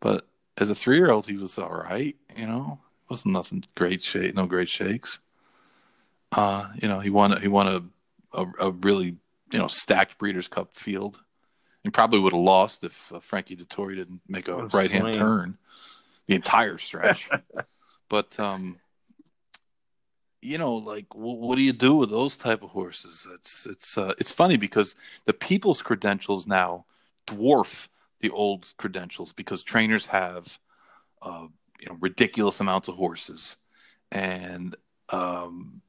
But 0.00 0.26
as 0.58 0.70
a 0.70 0.74
three 0.74 0.96
year 0.96 1.10
old, 1.10 1.26
he 1.26 1.36
was 1.36 1.58
all 1.58 1.70
right, 1.70 2.16
you 2.36 2.46
know? 2.46 2.80
Wasn't 3.08 3.32
nothing 3.32 3.64
great 3.76 4.02
shake, 4.02 4.34
no 4.34 4.46
great 4.46 4.68
shakes. 4.68 5.20
Uh, 6.32 6.68
you 6.82 6.88
know, 6.88 6.98
he 6.98 7.08
won 7.08 7.40
he 7.40 7.46
won 7.46 7.68
a, 7.68 7.82
a, 8.32 8.46
a 8.60 8.70
really 8.70 9.16
you 9.52 9.58
know 9.58 9.68
stacked 9.68 10.18
Breeders' 10.18 10.48
Cup 10.48 10.76
field, 10.76 11.20
and 11.84 11.92
probably 11.92 12.20
would 12.20 12.32
have 12.32 12.42
lost 12.42 12.84
if 12.84 13.12
uh, 13.12 13.20
Frankie 13.20 13.56
Dettori 13.56 13.96
didn't 13.96 14.22
make 14.28 14.48
a 14.48 14.66
right 14.66 14.90
hand 14.90 15.14
turn 15.14 15.58
the 16.26 16.34
entire 16.34 16.78
stretch. 16.78 17.28
but 18.08 18.38
um, 18.38 18.78
you 20.42 20.58
know, 20.58 20.74
like 20.74 21.08
w- 21.10 21.38
what 21.38 21.56
do 21.56 21.62
you 21.62 21.72
do 21.72 21.94
with 21.94 22.10
those 22.10 22.36
type 22.36 22.62
of 22.62 22.70
horses? 22.70 23.26
It's 23.34 23.66
it's 23.66 23.98
uh, 23.98 24.14
it's 24.18 24.30
funny 24.30 24.56
because 24.56 24.94
the 25.24 25.32
people's 25.32 25.82
credentials 25.82 26.46
now 26.46 26.84
dwarf 27.26 27.88
the 28.20 28.30
old 28.30 28.72
credentials 28.76 29.32
because 29.32 29.62
trainers 29.62 30.06
have 30.06 30.58
uh, 31.22 31.46
you 31.80 31.88
know 31.88 31.96
ridiculous 32.00 32.60
amounts 32.60 32.88
of 32.88 32.96
horses 32.96 33.56
and 34.12 34.76
um, 35.10 35.82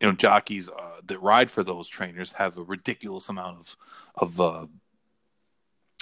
you 0.00 0.08
know 0.08 0.14
jockeys 0.14 0.68
uh, 0.68 1.00
that 1.06 1.20
ride 1.20 1.50
for 1.50 1.62
those 1.62 1.88
trainers 1.88 2.32
have 2.32 2.58
a 2.58 2.62
ridiculous 2.62 3.28
amount 3.28 3.58
of 3.58 3.76
of 4.16 4.40
uh, 4.40 4.66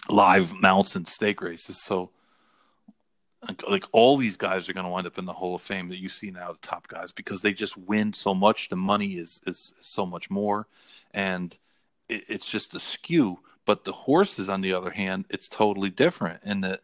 live 0.08 0.52
mounts 0.54 0.96
and 0.96 1.06
stake 1.08 1.40
races. 1.40 1.82
So 1.82 2.10
like, 3.46 3.68
like 3.68 3.84
all 3.92 4.16
these 4.16 4.36
guys 4.36 4.68
are 4.68 4.72
going 4.72 4.84
to 4.84 4.90
wind 4.90 5.06
up 5.06 5.18
in 5.18 5.24
the 5.24 5.32
Hall 5.32 5.54
of 5.54 5.62
Fame 5.62 5.88
that 5.88 5.98
you 5.98 6.08
see 6.08 6.30
now, 6.30 6.52
the 6.52 6.58
top 6.58 6.86
guys, 6.88 7.12
because 7.12 7.42
they 7.42 7.52
just 7.52 7.76
win 7.76 8.12
so 8.12 8.34
much. 8.34 8.68
The 8.68 8.76
money 8.76 9.14
is 9.14 9.40
is, 9.46 9.74
so 9.80 10.06
much 10.06 10.30
more, 10.30 10.68
and 11.12 11.56
it, 12.08 12.24
it's 12.28 12.50
just 12.50 12.74
a 12.74 12.80
skew. 12.80 13.40
But 13.64 13.84
the 13.84 13.92
horses, 13.92 14.48
on 14.48 14.60
the 14.60 14.72
other 14.72 14.90
hand, 14.90 15.26
it's 15.30 15.48
totally 15.48 15.90
different 15.90 16.42
in 16.44 16.60
that 16.62 16.80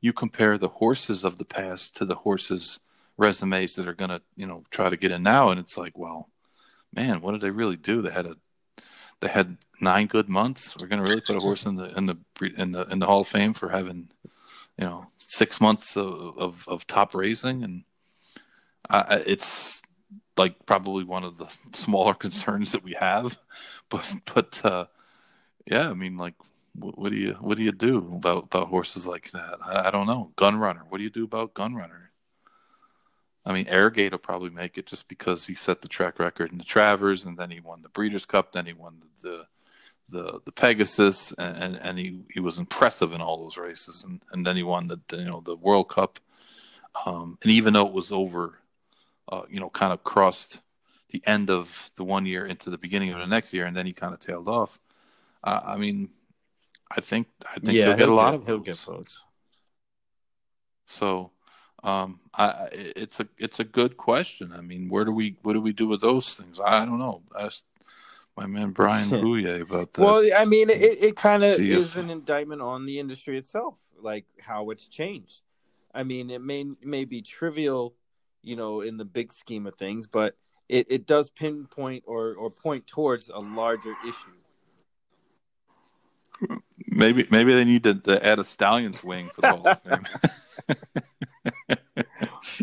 you 0.00 0.12
compare 0.12 0.58
the 0.58 0.68
horses 0.68 1.24
of 1.24 1.38
the 1.38 1.44
past 1.44 1.96
to 1.96 2.04
the 2.04 2.16
horses 2.16 2.80
resumes 3.16 3.74
that 3.74 3.86
are 3.86 3.94
going 3.94 4.10
to 4.10 4.20
you 4.36 4.46
know 4.46 4.64
try 4.70 4.90
to 4.90 4.96
get 4.96 5.10
in 5.10 5.22
now, 5.22 5.50
and 5.50 5.58
it's 5.58 5.78
like, 5.78 5.96
well, 5.96 6.28
man, 6.94 7.20
what 7.20 7.32
did 7.32 7.40
they 7.40 7.50
really 7.50 7.76
do? 7.76 8.02
They 8.02 8.10
had 8.10 8.26
a 8.26 8.36
they 9.20 9.28
had 9.28 9.56
nine 9.80 10.06
good 10.06 10.28
months. 10.28 10.76
We're 10.76 10.86
going 10.86 11.02
to 11.02 11.08
really 11.08 11.20
put 11.20 11.36
a 11.36 11.40
horse 11.40 11.64
in 11.64 11.76
the 11.76 11.96
in 11.96 12.06
the 12.06 12.16
in 12.56 12.72
the 12.72 12.82
in 12.84 12.98
the 12.98 13.06
Hall 13.06 13.20
of 13.20 13.28
Fame 13.28 13.54
for 13.54 13.70
having 13.70 14.08
you 14.78 14.84
know 14.84 15.06
six 15.16 15.60
months 15.60 15.96
of 15.96 16.38
of, 16.38 16.64
of 16.68 16.86
top 16.86 17.14
racing, 17.14 17.62
and 17.62 17.84
it's 19.26 19.82
like 20.36 20.66
probably 20.66 21.04
one 21.04 21.24
of 21.24 21.38
the 21.38 21.46
smaller 21.72 22.14
concerns 22.24 22.72
that 22.72 22.84
we 22.84 22.92
have. 22.98 23.38
But 23.88 24.14
but 24.34 24.64
uh, 24.64 24.86
yeah, 25.66 25.88
I 25.90 25.94
mean, 25.94 26.16
like, 26.16 26.34
what, 26.74 26.98
what, 26.98 27.10
do 27.10 27.16
you 27.16 27.34
what 27.40 27.56
do 27.56 27.64
you 27.64 27.72
do 27.72 27.98
about 27.98 28.44
about 28.44 28.68
horses 28.68 29.06
like 29.06 29.30
that? 29.30 29.58
I, 29.64 29.88
I 29.88 29.90
don't 29.90 30.06
know. 30.06 30.32
Gun 30.36 30.58
runner. 30.58 30.82
What 30.88 30.98
do 30.98 31.04
you 31.04 31.10
do 31.10 31.24
about 31.24 31.54
gun 31.54 31.74
runner? 31.74 32.03
I 33.46 33.52
mean, 33.52 33.66
Arrogate 33.68 34.12
will 34.12 34.18
probably 34.18 34.50
make 34.50 34.78
it 34.78 34.86
just 34.86 35.06
because 35.08 35.46
he 35.46 35.54
set 35.54 35.82
the 35.82 35.88
track 35.88 36.18
record 36.18 36.50
in 36.50 36.58
the 36.58 36.64
Travers, 36.64 37.24
and 37.24 37.36
then 37.36 37.50
he 37.50 37.60
won 37.60 37.82
the 37.82 37.90
Breeders' 37.90 38.24
Cup, 38.24 38.52
then 38.52 38.66
he 38.66 38.72
won 38.72 39.02
the 39.22 39.46
the 40.08 40.40
the 40.44 40.52
Pegasus, 40.52 41.32
and, 41.38 41.56
and, 41.56 41.76
and 41.76 41.98
he, 41.98 42.20
he 42.32 42.40
was 42.40 42.58
impressive 42.58 43.12
in 43.12 43.20
all 43.20 43.42
those 43.42 43.56
races, 43.56 44.04
and, 44.04 44.20
and 44.32 44.46
then 44.46 44.56
he 44.56 44.62
won 44.62 44.88
the, 44.88 45.00
the 45.08 45.18
you 45.18 45.24
know 45.24 45.40
the 45.40 45.56
World 45.56 45.88
Cup, 45.88 46.20
um, 47.06 47.38
and 47.42 47.50
even 47.50 47.72
though 47.72 47.86
it 47.86 47.92
was 47.92 48.12
over, 48.12 48.58
uh, 49.28 49.42
you 49.48 49.60
know, 49.60 49.70
kind 49.70 49.92
of 49.92 50.04
crossed 50.04 50.60
the 51.10 51.22
end 51.26 51.50
of 51.50 51.90
the 51.96 52.04
one 52.04 52.26
year 52.26 52.46
into 52.46 52.70
the 52.70 52.78
beginning 52.78 53.10
of 53.10 53.18
the 53.18 53.26
next 53.26 53.52
year, 53.52 53.66
and 53.66 53.76
then 53.76 53.86
he 53.86 53.92
kind 53.92 54.14
of 54.14 54.20
tailed 54.20 54.48
off. 54.48 54.78
Uh, 55.42 55.60
I 55.64 55.76
mean, 55.76 56.10
I 56.90 57.00
think 57.00 57.28
I 57.46 57.58
think 57.60 57.76
yeah, 57.76 57.86
he'll 57.86 57.96
get 57.96 57.98
he'll 58.00 58.12
a 58.12 58.14
lot 58.14 58.30
get, 58.32 58.40
of 58.40 58.46
he'll 58.46 58.58
get 58.58 58.76
folks. 58.76 59.24
So 60.86 61.30
um, 61.84 62.18
I, 62.34 62.68
it's 62.72 63.20
a 63.20 63.28
it's 63.38 63.60
a 63.60 63.64
good 63.64 63.96
question. 63.96 64.52
I 64.56 64.62
mean, 64.62 64.88
where 64.88 65.04
do 65.04 65.12
we 65.12 65.36
what 65.42 65.52
do 65.52 65.60
we 65.60 65.72
do 65.72 65.86
with 65.86 66.00
those 66.00 66.34
things? 66.34 66.58
I 66.58 66.84
don't 66.84 66.98
know. 66.98 67.22
I, 67.38 67.50
my 68.36 68.46
man 68.46 68.70
Brian 68.70 69.08
Bouye 69.22 69.60
about 69.60 69.92
that. 69.92 70.02
Well, 70.02 70.28
I 70.36 70.44
mean, 70.46 70.70
it, 70.70 70.80
it 70.80 71.16
kind 71.16 71.44
of 71.44 71.60
is 71.60 71.90
if- 71.90 71.96
an 71.96 72.10
indictment 72.10 72.62
on 72.62 72.86
the 72.86 72.98
industry 72.98 73.38
itself, 73.38 73.74
like 74.00 74.24
how 74.40 74.70
it's 74.70 74.88
changed. 74.88 75.42
I 75.94 76.02
mean, 76.02 76.30
it 76.30 76.40
may 76.40 76.64
may 76.82 77.04
be 77.04 77.22
trivial, 77.22 77.94
you 78.42 78.56
know, 78.56 78.80
in 78.80 78.96
the 78.96 79.04
big 79.04 79.32
scheme 79.32 79.66
of 79.66 79.76
things, 79.76 80.06
but 80.06 80.36
it, 80.68 80.86
it 80.88 81.06
does 81.06 81.30
pinpoint 81.30 82.04
or, 82.06 82.34
or 82.34 82.50
point 82.50 82.86
towards 82.86 83.28
a 83.28 83.38
larger 83.38 83.94
issue. 84.02 84.32
maybe 86.88 87.26
maybe 87.30 87.54
they 87.54 87.64
need 87.64 87.84
to, 87.84 87.94
to 87.94 88.26
add 88.26 88.38
a 88.38 88.44
Stallions 88.44 89.04
wing 89.04 89.28
for 89.34 89.42
the 89.42 89.50
Hall 89.50 89.68
of 89.68 89.82
Fame. 89.82 90.06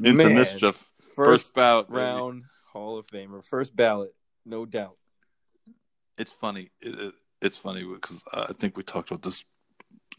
Into 0.03 0.25
Man, 0.25 0.35
mischief, 0.35 0.91
First, 1.15 1.43
first 1.43 1.53
bout 1.53 1.89
baby. 1.89 1.99
round 1.99 2.43
Hall 2.71 2.97
of 2.97 3.07
Famer, 3.07 3.43
first 3.43 3.75
ballot, 3.75 4.15
no 4.45 4.65
doubt. 4.65 4.97
It's 6.17 6.31
funny. 6.33 6.71
It, 6.81 6.99
it, 6.99 7.13
it's 7.41 7.57
funny 7.57 7.83
because 7.83 8.23
I 8.31 8.53
think 8.53 8.77
we 8.77 8.83
talked 8.83 9.11
about 9.11 9.23
this 9.23 9.43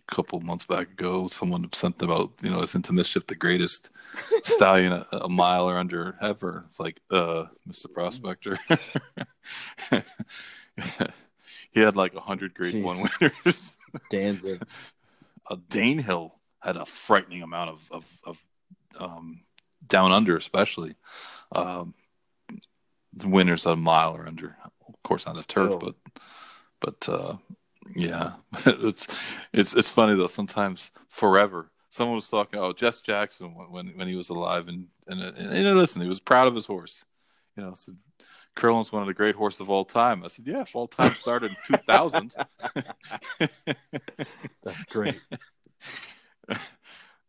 a 0.08 0.14
couple 0.14 0.40
months 0.40 0.64
back 0.64 0.90
ago. 0.90 1.28
Someone 1.28 1.68
sent 1.72 2.02
about 2.02 2.32
you 2.42 2.50
know 2.50 2.60
is 2.60 2.74
into 2.74 2.92
mischief 2.92 3.26
the 3.26 3.34
greatest 3.34 3.90
stallion 4.44 4.92
a, 4.92 5.06
a 5.12 5.28
mile 5.28 5.68
or 5.68 5.78
under 5.78 6.16
ever. 6.20 6.66
It's 6.70 6.80
like, 6.80 7.00
uh, 7.10 7.46
Mr. 7.68 7.92
Prospector. 7.92 8.58
he 11.70 11.80
had 11.80 11.96
like 11.96 12.14
a 12.14 12.20
hundred 12.20 12.54
grade 12.54 12.74
Jeez. 12.74 12.82
one 12.82 13.08
winners. 13.20 13.76
Danzig. 14.10 14.62
uh, 15.50 15.56
Danehill 15.68 16.32
had 16.60 16.76
a 16.76 16.86
frightening 16.86 17.42
amount 17.42 17.70
of 17.70 17.80
of, 17.90 18.04
of 18.24 18.44
um, 18.98 19.40
down 19.92 20.10
under, 20.10 20.36
especially 20.36 20.96
um, 21.54 21.94
the 23.12 23.28
winners 23.28 23.66
a 23.66 23.76
mile 23.76 24.16
or 24.16 24.26
under. 24.26 24.56
Of 24.88 25.02
course, 25.04 25.26
on 25.26 25.36
the 25.36 25.42
turf, 25.42 25.74
but 25.78 25.94
but 26.80 27.08
uh, 27.08 27.36
yeah, 27.94 28.32
it's 28.66 29.06
it's 29.52 29.74
it's 29.74 29.90
funny 29.90 30.16
though. 30.16 30.26
Sometimes 30.26 30.90
forever. 31.08 31.70
Someone 31.90 32.16
was 32.16 32.28
talking. 32.28 32.58
Oh, 32.58 32.72
Jess 32.72 33.02
Jackson 33.02 33.54
when 33.54 33.70
when, 33.70 33.86
when 33.98 34.08
he 34.08 34.16
was 34.16 34.30
alive, 34.30 34.66
and, 34.66 34.86
and 35.06 35.20
and 35.20 35.52
and 35.52 35.76
listen, 35.78 36.00
he 36.00 36.08
was 36.08 36.20
proud 36.20 36.48
of 36.48 36.54
his 36.54 36.66
horse. 36.66 37.04
You 37.56 37.64
know, 37.64 37.74
said 37.74 37.98
Curlin's 38.56 38.90
one 38.90 39.02
of 39.02 39.08
the 39.08 39.14
great 39.14 39.34
horses 39.34 39.60
of 39.60 39.68
all 39.68 39.84
time. 39.84 40.24
I 40.24 40.28
said, 40.28 40.46
yeah, 40.46 40.62
if 40.62 40.74
all 40.74 40.88
time 40.88 41.12
started 41.12 41.50
in 41.50 41.56
two 41.66 41.82
thousand. 41.84 42.34
That's 44.64 44.84
great. 44.88 45.20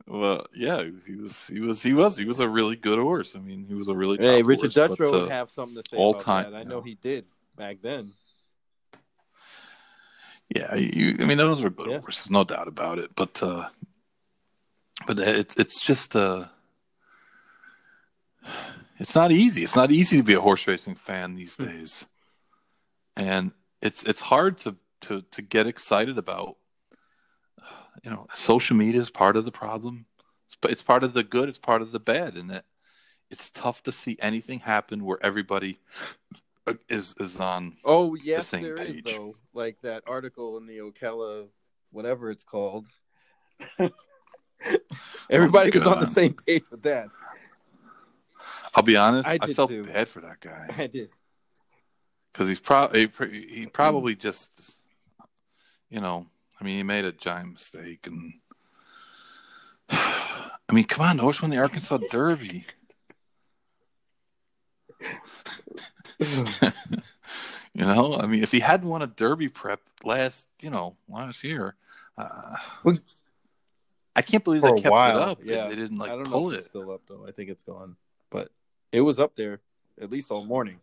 Well, 0.08 0.46
yeah, 0.54 0.84
he 1.06 1.16
was, 1.16 1.48
he 1.48 1.60
was, 1.62 1.82
he 1.82 1.94
was, 1.94 2.18
he 2.18 2.26
was 2.26 2.40
a 2.40 2.50
really 2.50 2.76
good 2.76 3.00
horse. 3.00 3.36
I 3.36 3.40
mean, 3.40 3.66
he 3.66 3.74
was 3.74 3.88
a 3.88 3.96
really. 3.96 4.18
Hey, 4.20 4.44
Richard 4.44 4.76
horse, 4.76 4.98
Dutrow 4.98 4.98
but, 4.98 5.12
would 5.12 5.24
uh, 5.24 5.28
have 5.30 5.50
something 5.50 5.82
to 5.82 5.90
say 5.90 5.98
all 5.98 6.12
about 6.12 6.22
time, 6.22 6.52
that. 6.52 6.58
I 6.58 6.64
know 6.64 6.82
he 6.82 6.96
did 6.96 7.26
back 7.56 7.78
then. 7.82 8.12
Yeah, 10.54 10.76
you, 10.76 11.16
I 11.20 11.26
mean, 11.26 11.38
those 11.38 11.62
were 11.62 11.70
good 11.70 11.90
Yeah. 11.90 12.00
horses, 12.00 12.30
no 12.30 12.44
doubt 12.44 12.68
about 12.68 13.00
it. 13.00 13.16
But, 13.16 13.42
uh, 13.42 13.70
but 15.08 15.18
it's 15.20 15.58
it's 15.58 15.82
just, 15.82 16.16
uh, 16.16 16.46
it's 19.00 19.16
not 19.16 19.32
easy. 19.32 19.64
It's 19.64 19.76
not 19.76 19.90
easy 19.90 20.18
to 20.18 20.24
be 20.24 20.34
a 20.34 20.42
horse 20.42 20.68
racing 20.68 20.96
fan 20.96 21.36
these 21.36 21.56
Hmm. 21.56 21.66
days, 21.66 22.06
and 23.16 23.52
it's 23.82 24.04
it's 24.04 24.22
hard 24.22 24.58
to 24.60 24.76
to 25.02 25.22
to 25.32 25.42
get 25.42 25.66
excited 25.66 26.18
about. 26.18 26.58
You 28.03 28.11
know, 28.11 28.28
social 28.36 28.76
media 28.76 29.02
is 29.02 29.10
part 29.10 29.38
of 29.38 29.45
the 29.45 29.52
problem. 29.52 30.06
It's, 30.48 30.57
it's 30.64 30.84
part 30.84 31.03
of 31.03 31.14
the 31.14 31.24
good. 31.24 31.49
It's 31.49 31.60
part 31.60 31.82
of 31.82 31.91
the 31.91 31.99
bad, 31.99 32.36
and 32.36 32.49
that 32.49 32.65
it's 33.30 33.49
tough 33.49 33.84
to 33.84 33.91
see 33.91 34.18
anything 34.20 34.60
happen 34.60 35.06
where 35.06 35.20
everybody 35.22 35.80
uh, 36.68 36.74
is 36.90 37.15
is 37.20 37.38
on. 37.38 37.78
Oh 37.84 38.15
yes, 38.15 38.48
same 38.48 38.64
there 38.64 38.76
is 38.76 39.02
though. 39.06 39.36
Like 39.53 39.78
that 39.82 40.03
article 40.07 40.57
in 40.57 40.65
the 40.65 40.78
Ocala, 40.80 41.48
whatever 41.91 42.32
it's 42.32 42.44
called. 42.44 42.88
Oh 43.80 43.90
everybody 45.30 45.72
was 45.72 45.84
on 45.84 45.99
the 45.99 46.07
same 46.07 46.34
page 46.34 46.64
with 46.72 46.84
that. 46.84 47.10
I'll 48.76 48.84
be 48.84 48.98
honest. 48.98 49.28
I 49.28 49.38
I, 49.41 49.53
felt 49.53 49.70
too. 49.70 49.84
bad 49.84 50.07
for 50.07 50.22
that 50.22 50.40
guy. 50.40 50.68
I 50.78 50.88
did. 50.88 51.10
because 52.32 52.49
he's 52.49 52.60
probably 52.60 53.07
he 53.07 53.68
probably 53.68 54.15
just 54.15 54.78
you 55.90 56.02
know 56.02 56.28
i 56.64 56.65
mean 56.65 56.77
he 56.77 56.84
made 56.84 57.03
a 57.03 57.11
giant 57.11 57.52
mistake 57.52 58.07
and 58.07 58.35
i 59.90 60.72
mean 60.72 60.85
come 60.85 61.06
on 61.06 61.18
horse 61.18 61.41
won 61.41 61.52
the 61.52 61.57
arkansas 61.57 61.98
derby 62.10 62.65
you 67.73 67.84
know 67.85 68.15
i 68.15 68.26
mean 68.26 68.41
if 68.41 68.52
he 68.53 68.61
hadn't 68.61 68.88
won 68.88 69.02
a 69.02 69.07
derby 69.07 69.49
prep 69.49 69.81
last 70.06 70.48
you 70.61 70.69
know 70.69 70.95
last 71.10 71.44
year 71.44 71.76
uh, 72.18 72.56
Well, 72.85 72.98
i 74.15 74.22
can't 74.22 74.45
believe 74.45 74.61
they 74.61 74.72
kept 74.72 74.90
while, 74.90 75.18
it 75.18 75.22
up 75.22 75.40
yeah. 75.44 75.68
they, 75.68 75.76
didn't 75.76 75.98
like 75.98 76.11
I 76.11 76.15
don't 76.15 76.23
know 76.23 76.31
pull 76.31 76.52
if 76.52 76.53
it 76.53 76.57
it's 76.60 76.68
still 76.69 76.91
up 76.91 77.02
though. 77.07 77.26
I 77.27 77.31
think 77.31 77.49
it's 77.49 77.64
gone, 77.64 77.98
but 78.30 78.52
it 78.94 79.02
was 79.02 79.19
up 79.19 79.35
there 79.35 79.60
at 79.99 80.11
least 80.11 80.31
all 80.31 80.45
morning. 80.45 80.80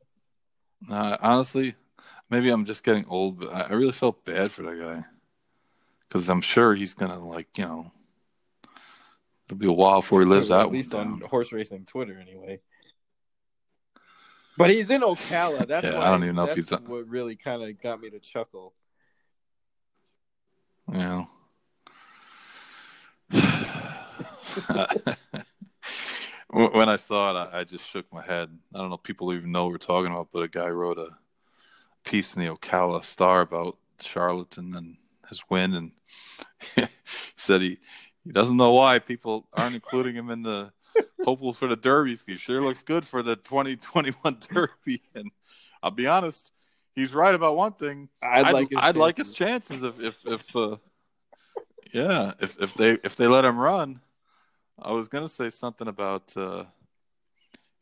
Uh, 0.91 1.17
honestly, 1.21 1.77
maybe 2.29 2.51
I'm 2.51 2.65
just 2.65 2.83
getting 2.83 3.07
old, 3.07 3.39
but 3.39 3.55
I 3.55 3.73
really 3.73 3.93
felt 3.93 4.25
bad 4.25 4.51
for 4.51 4.63
that 4.63 4.81
guy 4.81 5.05
because 6.11 6.29
I'm 6.29 6.41
sure 6.41 6.75
he's 6.75 6.95
gonna 6.95 7.25
like 7.25 7.57
you 7.57 7.65
know 7.65 7.93
it'll 9.47 9.59
be 9.59 9.67
a 9.67 9.73
while 9.73 10.01
before 10.01 10.21
he 10.21 10.27
lives 10.27 10.51
out. 10.51 10.67
At 10.67 10.73
least 10.73 10.93
on 10.95 11.21
horse 11.21 11.53
racing 11.53 11.87
Twitter 11.87 12.19
anyway. 12.21 12.61
But 14.59 14.71
he's 14.71 14.91
in 14.91 15.01
Ocala. 15.03 15.67
That's 15.69 15.87
Yeah, 15.87 16.01
I 16.01 16.11
don't 16.11 16.25
even 16.25 16.37
know 16.37 16.45
if 16.45 16.55
he's- 16.55 16.71
what 16.71 17.09
really 17.09 17.37
kind 17.37 17.63
of 17.63 17.81
got 17.81 18.01
me 18.01 18.11
to 18.11 18.19
chuckle. 18.19 18.75
Yeah. 20.93 21.25
when 26.51 26.89
I 26.89 26.97
saw 26.97 27.31
it, 27.31 27.37
I, 27.55 27.61
I 27.61 27.65
just 27.65 27.89
shook 27.89 28.13
my 28.13 28.23
head. 28.23 28.51
I 28.75 28.79
don't 28.79 28.89
know 28.89 28.97
if 28.97 29.03
people 29.05 29.33
even 29.33 29.53
know 29.53 29.65
what 29.65 29.73
we're 29.73 29.79
talking 29.79 30.11
about, 30.13 30.29
but 30.33 30.43
a 30.43 30.49
guy 30.49 30.69
wrote 30.69 30.99
a 30.99 31.09
piece 32.05 32.35
in 32.35 32.43
the 32.43 32.53
Ocala 32.53 33.05
Star 33.05 33.41
about 33.41 33.79
Charlatan 34.01 34.75
and 34.75 34.97
his 35.31 35.43
win, 35.49 35.75
and 35.75 35.93
he 36.77 36.87
said 37.37 37.63
he 37.63 37.79
he 38.25 38.33
doesn't 38.33 38.57
know 38.57 38.73
why 38.73 38.99
people 38.99 39.49
aren't 39.53 39.75
including 39.75 40.15
him 40.15 40.31
in 40.31 40.43
the 40.43 40.73
hopefuls 41.25 41.57
for 41.57 41.69
the 41.69 41.77
Derby. 41.77 42.17
He 42.27 42.37
sure 42.37 42.61
looks 42.61 42.83
good 42.83 43.07
for 43.07 43.23
the 43.23 43.37
2021 43.37 44.39
Derby, 44.53 45.03
and 45.15 45.31
I'll 45.83 45.91
be 45.91 46.07
honest, 46.07 46.53
he's 46.95 47.15
right 47.15 47.35
about 47.35 47.57
one 47.57 47.73
thing. 47.73 48.09
I'd, 48.23 48.47
I'd, 48.47 48.53
like 48.53 48.69
his 48.69 48.79
I'd 48.81 48.97
like 48.97 49.17
his 49.17 49.33
chances. 49.33 49.81
chances 49.81 50.01
if 50.01 50.27
if 50.27 50.27
if 50.27 50.57
uh, 50.57 50.77
yeah 51.93 52.33
if 52.41 52.61
if 52.61 52.75
they 52.75 52.93
if 53.05 53.17
they 53.17 53.27
let 53.27 53.45
him 53.45 53.59
run. 53.59 54.01
I 54.83 54.93
was 54.93 55.09
gonna 55.09 55.29
say 55.29 55.51
something 55.51 55.89
about 55.89 56.35
uh, 56.37 56.65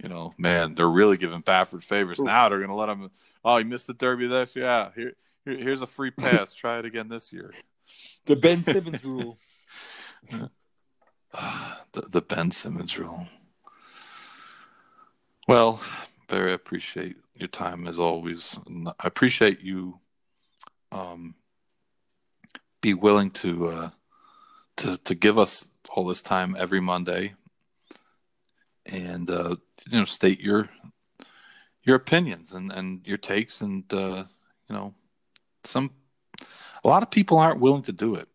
you 0.02 0.08
know 0.08 0.32
man 0.36 0.74
they're 0.74 0.90
really 0.90 1.16
giving 1.16 1.42
Baffert 1.42 1.84
favors 1.84 2.18
now. 2.18 2.48
They're 2.48 2.60
gonna 2.60 2.74
let 2.76 2.88
him. 2.88 3.10
Oh, 3.44 3.56
he 3.56 3.64
missed 3.64 3.86
the 3.86 3.94
Derby 3.94 4.26
this. 4.26 4.56
Yeah, 4.56 4.90
here, 4.96 5.14
here 5.44 5.56
here's 5.56 5.82
a 5.82 5.86
free 5.86 6.10
pass. 6.10 6.55
Try 6.55 6.78
it 6.78 6.85
again 6.85 7.09
this 7.09 7.32
year. 7.32 7.52
the 8.27 8.36
Ben 8.36 8.62
Simmons 8.62 9.05
rule. 9.05 9.39
the 10.32 12.02
the 12.09 12.23
Ben 12.23 12.51
Simmons 12.51 12.98
rule. 12.98 13.27
Well, 15.47 15.81
Barry, 16.28 16.51
I 16.51 16.55
appreciate 16.55 17.16
your 17.35 17.48
time 17.48 17.86
as 17.89 17.98
always. 17.98 18.59
And 18.66 18.89
I 18.89 19.06
appreciate 19.06 19.60
you 19.60 20.01
um, 20.93 21.35
be 22.81 22.94
willing 22.94 23.31
to 23.31 23.69
uh, 23.69 23.90
to 24.77 24.97
to 24.98 25.15
give 25.15 25.39
us 25.39 25.70
all 25.90 26.06
this 26.06 26.23
time 26.23 26.56
every 26.59 26.81
Monday, 26.81 27.35
and 28.86 29.31
uh, 29.31 29.56
you 29.90 29.98
know 29.98 30.05
state 30.05 30.40
your 30.40 30.69
your 31.82 31.97
opinions 31.97 32.52
and, 32.52 32.70
and 32.70 33.06
your 33.06 33.19
takes, 33.19 33.60
and 33.60 33.93
uh, 33.93 34.24
you 34.69 34.77
know 34.77 34.94
some 35.68 35.90
a 36.84 36.88
lot 36.88 37.02
of 37.02 37.10
people 37.10 37.38
aren't 37.38 37.60
willing 37.60 37.82
to 37.82 37.92
do 37.92 38.14
it 38.14 38.28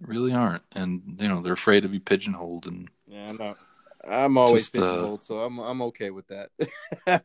really 0.00 0.32
aren't 0.32 0.62
and 0.74 1.18
you 1.20 1.28
know 1.28 1.40
they're 1.40 1.52
afraid 1.52 1.82
to 1.82 1.88
be 1.88 1.98
pigeonholed 1.98 2.66
and 2.66 2.88
Yeah, 3.06 3.28
I'm 3.28 3.36
not. 3.36 3.58
I'm 4.08 4.38
always 4.38 4.70
Just, 4.70 4.76
uh, 4.76 4.88
pigeonholed, 4.88 5.24
so 5.24 5.40
I'm 5.40 5.58
I'm 5.58 5.82
okay 5.82 6.10
with 6.10 6.26
that. 6.28 6.50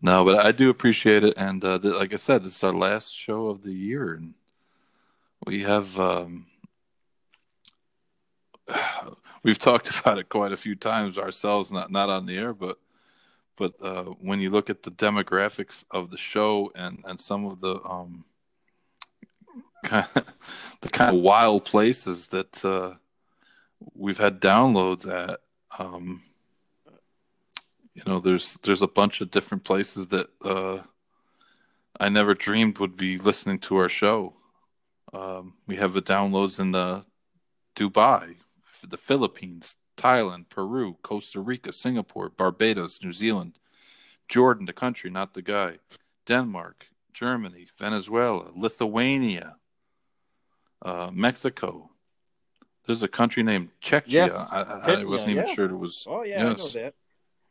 no 0.00 0.24
but 0.24 0.44
i 0.44 0.52
do 0.52 0.70
appreciate 0.70 1.24
it 1.24 1.34
and 1.36 1.64
uh, 1.64 1.78
th- 1.78 1.94
like 1.94 2.12
i 2.12 2.16
said 2.16 2.44
this 2.44 2.56
is 2.56 2.64
our 2.64 2.72
last 2.72 3.12
show 3.14 3.46
of 3.48 3.62
the 3.62 3.72
year 3.72 4.14
and 4.14 4.34
we 5.44 5.62
have 5.62 5.98
um 5.98 6.46
we've 9.42 9.58
talked 9.58 9.90
about 10.00 10.18
it 10.18 10.28
quite 10.28 10.52
a 10.52 10.56
few 10.56 10.74
times 10.74 11.18
ourselves 11.18 11.72
not 11.72 11.90
not 11.90 12.08
on 12.08 12.26
the 12.26 12.36
air 12.36 12.54
but 12.54 12.78
but 13.58 13.74
uh 13.82 14.04
when 14.20 14.40
you 14.40 14.50
look 14.50 14.70
at 14.70 14.82
the 14.82 14.90
demographics 14.90 15.84
of 15.90 16.10
the 16.10 16.16
show 16.16 16.70
and 16.74 17.02
and 17.06 17.20
some 17.20 17.44
of 17.44 17.60
the 17.60 17.80
um 17.84 18.24
kind 19.84 20.06
of, 20.14 20.32
the 20.80 20.88
kind 20.88 21.16
of 21.16 21.22
wild 21.22 21.64
places 21.64 22.28
that 22.28 22.64
uh 22.64 22.94
we've 23.94 24.18
had 24.18 24.40
downloads 24.40 25.06
at 25.06 25.40
um 25.78 26.22
you 27.98 28.12
know, 28.12 28.20
there's 28.20 28.58
there's 28.62 28.82
a 28.82 28.86
bunch 28.86 29.20
of 29.20 29.30
different 29.32 29.64
places 29.64 30.06
that 30.08 30.28
uh, 30.44 30.78
I 31.98 32.08
never 32.08 32.32
dreamed 32.32 32.78
would 32.78 32.96
be 32.96 33.18
listening 33.18 33.58
to 33.60 33.76
our 33.76 33.88
show. 33.88 34.34
Um, 35.12 35.54
we 35.66 35.76
have 35.76 35.94
the 35.94 36.02
downloads 36.02 36.60
in 36.60 36.70
the 36.70 37.04
Dubai, 37.74 38.36
the 38.86 38.96
Philippines, 38.96 39.76
Thailand, 39.98 40.48
Peru, 40.48 40.96
Costa 41.02 41.40
Rica, 41.40 41.72
Singapore, 41.72 42.30
Barbados, 42.30 43.00
New 43.02 43.12
Zealand, 43.12 43.58
Jordan, 44.28 44.64
the 44.64 44.72
country, 44.72 45.10
not 45.10 45.34
the 45.34 45.42
guy, 45.42 45.78
Denmark, 46.24 46.86
Germany, 47.12 47.66
Venezuela, 47.78 48.50
Lithuania, 48.54 49.56
uh, 50.80 51.10
Mexico. 51.12 51.90
There's 52.86 53.02
a 53.02 53.08
country 53.08 53.42
named 53.42 53.68
Czechia. 53.82 54.06
Yes, 54.06 54.32
I, 54.32 54.62
I, 54.62 54.92
I 55.00 55.04
wasn't 55.04 55.32
even 55.32 55.46
yeah. 55.46 55.54
sure 55.54 55.66
it 55.66 55.76
was. 55.76 56.06
Oh 56.08 56.22
yeah, 56.22 56.46
I 56.46 56.54
know 56.54 56.68
that. 56.68 56.94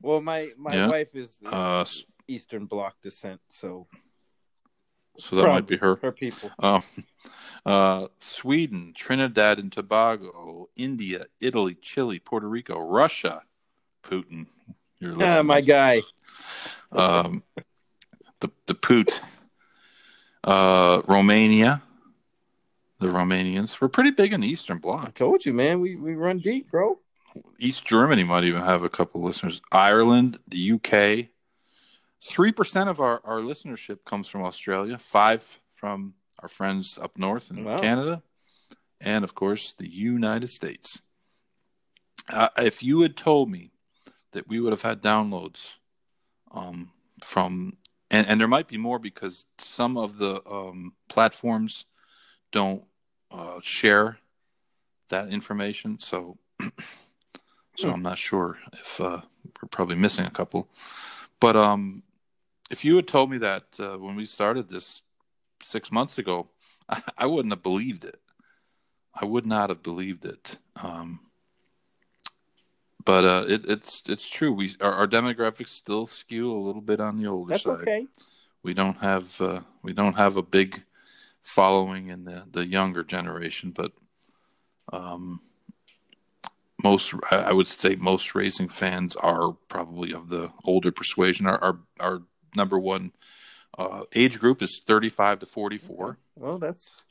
Well, 0.01 0.21
my 0.21 0.51
my 0.57 0.75
Yeah. 0.75 0.87
wife 0.87 1.13
is, 1.15 1.29
is 1.41 1.47
Uh, 1.51 1.85
Eastern 2.27 2.65
Bloc 2.65 2.95
descent, 3.03 3.41
so 3.49 3.87
so 5.19 5.35
that 5.35 5.47
might 5.47 5.67
be 5.67 5.77
her. 5.77 5.95
her 6.01 6.11
people. 6.11 6.51
Um, 6.59 6.83
uh, 7.65 8.07
Sweden, 8.19 8.93
Trinidad 8.95 9.59
and 9.59 9.71
Tobago, 9.71 10.69
India, 10.77 11.25
Italy, 11.41 11.75
Chile, 11.81 12.17
Puerto 12.19 12.47
Rico, 12.47 12.79
Russia, 12.79 13.41
Putin. 14.03 14.45
You're 14.99 15.13
Ah, 15.13 15.17
listening. 15.17 15.45
my 15.47 15.61
guy. 15.61 16.01
um, 16.93 17.43
the 18.39 18.49
the 18.67 18.73
Poot, 18.73 19.19
uh, 20.43 21.01
Romania, 21.07 21.81
the 22.99 23.07
Romanians. 23.07 23.81
We're 23.81 23.89
pretty 23.89 24.11
big 24.11 24.31
in 24.33 24.41
the 24.41 24.47
Eastern 24.47 24.77
I 24.77 24.79
Bloc. 24.79 25.13
told 25.15 25.45
you, 25.45 25.53
man. 25.53 25.81
We 25.81 25.95
we 25.97 26.15
run 26.15 26.39
deep, 26.39 26.71
bro. 26.71 26.99
East 27.59 27.85
Germany 27.85 28.23
might 28.23 28.45
even 28.45 28.61
have 28.61 28.83
a 28.83 28.89
couple 28.89 29.21
listeners. 29.21 29.61
Ireland, 29.71 30.39
the 30.47 30.71
UK. 30.73 31.27
Three 32.23 32.51
percent 32.51 32.89
of 32.89 32.99
our, 32.99 33.21
our 33.23 33.39
listenership 33.39 33.99
comes 34.05 34.27
from 34.27 34.43
Australia. 34.43 34.97
Five 34.97 35.59
from 35.73 36.15
our 36.39 36.49
friends 36.49 36.97
up 37.01 37.17
north 37.17 37.51
in 37.51 37.63
Wow. 37.63 37.77
Canada, 37.77 38.23
and 38.99 39.23
of 39.23 39.35
course 39.35 39.73
the 39.77 39.87
United 39.87 40.47
States. 40.49 40.99
Uh, 42.29 42.49
if 42.57 42.83
you 42.83 43.01
had 43.01 43.15
told 43.15 43.49
me 43.49 43.71
that 44.33 44.47
we 44.47 44.59
would 44.59 44.73
have 44.73 44.81
had 44.81 45.01
downloads 45.01 45.73
um, 46.51 46.91
from, 47.23 47.77
and, 48.11 48.27
and 48.27 48.39
there 48.39 48.47
might 48.47 48.67
be 48.67 48.77
more 48.77 48.99
because 48.99 49.45
some 49.59 49.95
of 49.97 50.17
the 50.17 50.41
um, 50.49 50.93
platforms 51.07 51.85
don't 52.51 52.83
uh, 53.31 53.59
share 53.61 54.17
that 55.09 55.29
information, 55.29 55.99
so 55.99 56.37
so 56.59 57.87
Hmm. 57.87 57.89
I'm 57.89 58.01
not 58.01 58.17
sure 58.17 58.57
if 58.73 58.99
uh, 58.99 59.21
we're 59.61 59.69
probably 59.69 59.95
missing 59.95 60.25
a 60.25 60.31
couple. 60.31 60.67
But 61.39 61.55
um, 61.55 62.03
if 62.69 62.83
you 62.83 62.95
had 62.95 63.07
told 63.07 63.31
me 63.31 63.37
that 63.39 63.63
uh, 63.79 63.97
when 63.97 64.15
we 64.15 64.25
started 64.25 64.69
this 64.69 65.01
six 65.63 65.91
months 65.91 66.17
ago, 66.17 66.49
I, 66.89 67.01
I 67.17 67.25
wouldn't 67.25 67.53
have 67.53 67.63
believed 67.63 68.03
it. 68.03 68.19
I 69.19 69.25
would 69.25 69.45
not 69.45 69.69
have 69.69 69.81
believed 69.81 70.25
it. 70.25 70.57
Um, 70.75 71.19
but 73.03 73.23
uh, 73.23 73.45
it, 73.47 73.65
it's 73.67 74.03
it's 74.07 74.29
true. 74.29 74.51
We 74.51 74.75
our, 74.81 74.93
our 74.93 75.07
demographics 75.07 75.69
still 75.69 76.07
skew 76.07 76.51
a 76.51 76.59
little 76.59 76.81
bit 76.81 76.99
on 76.99 77.15
the 77.15 77.27
older 77.27 77.51
That's 77.51 77.63
side. 77.63 77.81
okay. 77.81 78.05
We 78.63 78.73
don't 78.73 78.97
have 78.97 79.39
uh, 79.39 79.61
we 79.81 79.93
don't 79.93 80.17
have 80.17 80.35
a 80.35 80.41
big 80.41 80.83
following 81.41 82.07
in 82.07 82.25
the, 82.25 82.43
the 82.51 82.65
younger 82.65 83.05
generation, 83.05 83.71
but 83.71 83.93
um, 84.91 85.39
most 86.83 87.13
I 87.31 87.53
would 87.53 87.67
say 87.67 87.95
most 87.95 88.35
racing 88.35 88.67
fans 88.67 89.15
are 89.15 89.53
probably 89.69 90.13
of 90.13 90.27
the 90.27 90.51
older 90.65 90.91
persuasion. 90.91 91.47
Our 91.47 91.63
our, 91.63 91.79
our 92.01 92.21
number 92.55 92.79
one 92.79 93.11
uh, 93.77 94.03
age 94.15 94.39
group 94.39 94.61
is 94.61 94.81
thirty 94.85 95.09
five 95.09 95.39
to 95.39 95.45
forty 95.45 95.77
four 95.77 96.17
Well, 96.35 96.57
that's 96.57 97.03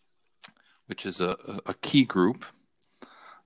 which 0.86 1.04
is 1.06 1.20
a, 1.20 1.36
a- 1.46 1.60
a 1.70 1.74
key 1.74 2.04
group. 2.04 2.44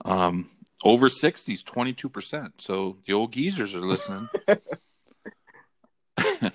Um, 0.05 0.51
over 0.83 1.09
60s, 1.09 1.63
22%. 1.63 2.53
So 2.59 2.97
the 3.07 3.13
old 3.13 3.33
geezers 3.33 3.75
are 3.75 3.81
listening. 3.81 4.29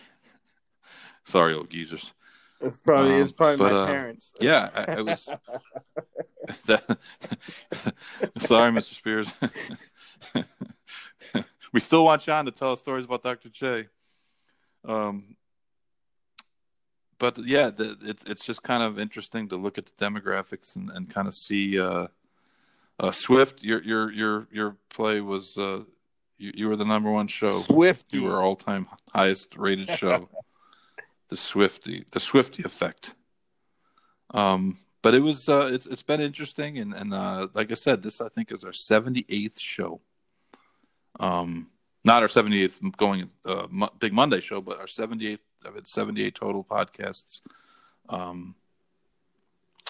Sorry, 1.25 1.53
old 1.53 1.69
geezers. 1.69 2.13
it's 2.61 2.77
probably 2.77 3.15
Um, 3.15 3.21
it's 3.21 3.31
probably 3.31 3.57
but, 3.57 3.71
my 3.71 3.77
uh, 3.79 3.85
parents. 3.87 4.31
Yeah, 4.41 4.69
I, 4.73 4.93
I 4.97 5.01
was. 5.01 5.29
that, 6.67 6.97
sorry, 8.37 8.71
Mr. 8.71 8.93
Spears. 8.93 9.33
we 11.73 11.79
still 11.79 12.05
want 12.05 12.21
John 12.21 12.45
to 12.45 12.51
tell 12.51 12.71
us 12.73 12.79
stories 12.79 13.05
about 13.05 13.23
Dr. 13.23 13.49
J. 13.49 13.87
Um, 14.87 15.35
but 17.17 17.37
yeah, 17.39 17.69
the, 17.69 17.97
it's 18.03 18.23
it's 18.25 18.45
just 18.45 18.63
kind 18.63 18.83
of 18.83 18.99
interesting 18.99 19.47
to 19.49 19.55
look 19.55 19.77
at 19.77 19.85
the 19.85 20.05
demographics 20.05 20.75
and, 20.75 20.89
and 20.91 21.09
kind 21.09 21.27
of 21.27 21.33
see. 21.33 21.79
Uh, 21.79 22.07
uh, 22.99 23.11
Swift, 23.11 23.61
your 23.61 23.83
your 23.83 24.11
your 24.11 24.47
your 24.51 24.77
play 24.89 25.19
was 25.21 25.57
uh, 25.57 25.81
you, 26.37 26.51
you 26.55 26.67
were 26.67 26.75
the 26.75 26.85
number 26.85 27.11
one 27.11 27.27
show. 27.27 27.61
Swifty. 27.61 28.17
You 28.17 28.23
were 28.23 28.41
all 28.41 28.55
time 28.55 28.87
highest 29.13 29.55
rated 29.57 29.89
show. 29.89 30.29
the 31.29 31.37
Swifty, 31.37 32.05
the 32.11 32.19
Swifty 32.19 32.63
effect. 32.63 33.15
Um, 34.33 34.79
but 35.01 35.13
it 35.13 35.19
was 35.19 35.49
uh, 35.49 35.69
it's 35.71 35.85
it's 35.85 36.03
been 36.03 36.21
interesting, 36.21 36.77
and 36.77 36.93
and 36.93 37.13
uh, 37.13 37.47
like 37.53 37.71
I 37.71 37.75
said, 37.75 38.01
this 38.01 38.21
I 38.21 38.29
think 38.29 38.51
is 38.51 38.63
our 38.63 38.73
seventy 38.73 39.25
eighth 39.29 39.59
show. 39.59 40.01
Um, 41.19 41.69
not 42.05 42.21
our 42.21 42.29
seventy 42.29 42.63
eighth 42.63 42.79
going 42.97 43.29
uh, 43.45 43.67
Big 43.99 44.13
Monday 44.13 44.39
show, 44.39 44.61
but 44.61 44.79
our 44.79 44.87
seventy 44.87 45.27
eighth. 45.27 45.41
I've 45.65 45.75
had 45.75 45.87
seventy 45.87 46.23
eight 46.23 46.35
total 46.35 46.63
podcasts. 46.63 47.41
Um, 48.07 48.55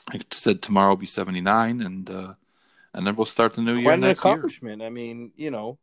I 0.10 0.22
said 0.32 0.62
tomorrow 0.62 0.90
will 0.90 0.98
be 0.98 1.06
seventy 1.06 1.42
nine, 1.42 1.82
and 1.82 2.10
uh, 2.10 2.34
and 2.94 3.06
then 3.06 3.16
we'll 3.16 3.26
start 3.26 3.54
the 3.54 3.62
new 3.62 3.74
year 3.74 3.84
Quite 3.84 3.94
an 3.96 4.00
next 4.02 4.24
year. 4.24 4.34
accomplishment. 4.34 4.82
I 4.82 4.90
mean, 4.90 5.34
you 5.36 5.52
know, 5.52 5.78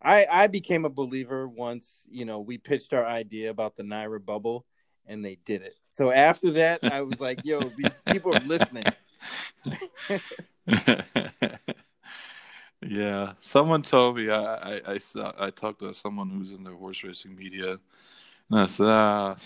I 0.00 0.26
I 0.30 0.46
became 0.46 0.84
a 0.84 0.90
believer 0.90 1.48
once. 1.48 2.02
You 2.08 2.24
know, 2.24 2.40
we 2.40 2.56
pitched 2.56 2.92
our 2.92 3.04
idea 3.04 3.50
about 3.50 3.76
the 3.76 3.82
Naira 3.82 4.24
bubble, 4.24 4.64
and 5.06 5.24
they 5.24 5.38
did 5.44 5.62
it. 5.62 5.74
So 5.90 6.12
after 6.12 6.52
that, 6.52 6.84
I 6.84 7.02
was 7.02 7.18
like, 7.18 7.40
"Yo, 7.44 7.72
people 8.06 8.34
are 8.34 8.40
listening." 8.40 8.84
yeah, 12.86 13.32
someone 13.40 13.82
told 13.82 14.16
me 14.16 14.30
I, 14.30 14.74
I 14.76 14.80
I 14.94 14.98
saw- 14.98 15.34
I 15.38 15.50
talked 15.50 15.80
to 15.80 15.94
someone 15.94 16.30
who's 16.30 16.52
in 16.52 16.64
the 16.64 16.70
horse 16.74 17.02
racing 17.04 17.36
media, 17.36 17.72
and 18.50 18.60
I 18.60 18.66
said, 18.66 18.86
ah, 18.88 19.36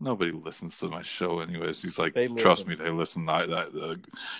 nobody 0.00 0.30
listens 0.32 0.78
to 0.78 0.88
my 0.88 1.02
show 1.02 1.40
anyways. 1.40 1.82
He's 1.82 1.98
like, 1.98 2.14
trust 2.36 2.66
me, 2.66 2.74
they 2.74 2.90
listen. 2.90 3.28
I, 3.28 3.42
I, 3.44 3.62
uh, 3.62 3.94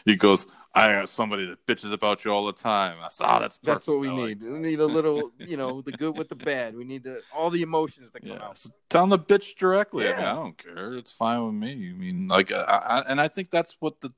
he 0.04 0.16
goes, 0.16 0.46
I 0.74 0.88
have 0.88 1.08
somebody 1.08 1.46
that 1.46 1.64
bitches 1.66 1.92
about 1.92 2.24
you 2.24 2.32
all 2.32 2.46
the 2.46 2.52
time. 2.52 2.98
I 3.02 3.08
said, 3.08 3.26
oh, 3.28 3.40
that's 3.40 3.58
That's 3.62 3.86
what 3.86 3.98
we 4.00 4.08
I 4.08 4.12
like 4.12 4.38
need. 4.38 4.42
We 4.42 4.58
need 4.58 4.80
a 4.80 4.86
little, 4.86 5.32
you 5.38 5.56
know, 5.56 5.80
the 5.80 5.92
good 5.92 6.14
with 6.14 6.28
the 6.28 6.34
bad. 6.34 6.76
We 6.76 6.84
need 6.84 7.04
the, 7.04 7.22
all 7.34 7.50
the 7.50 7.62
emotions 7.62 8.10
that 8.12 8.20
come 8.26 8.36
Yeah, 8.38 8.48
out. 8.48 8.58
so 8.58 8.70
tell 8.90 9.06
them 9.06 9.18
to 9.18 9.24
bitch 9.34 9.56
directly. 9.56 10.06
I 10.08 10.12
mean, 10.12 10.20
I 10.26 10.34
don't 10.34 10.58
care. 10.58 10.92
It's 10.92 11.12
fine 11.12 11.44
with 11.46 11.54
me. 11.54 11.90
I 11.90 11.92
mean, 11.94 12.28
like, 12.28 12.52
I, 12.52 12.58
I, 12.60 12.98
and 13.08 13.20
I 13.20 13.28
think 13.28 13.50
that's 13.50 13.76
what 13.80 14.00
the 14.00 14.12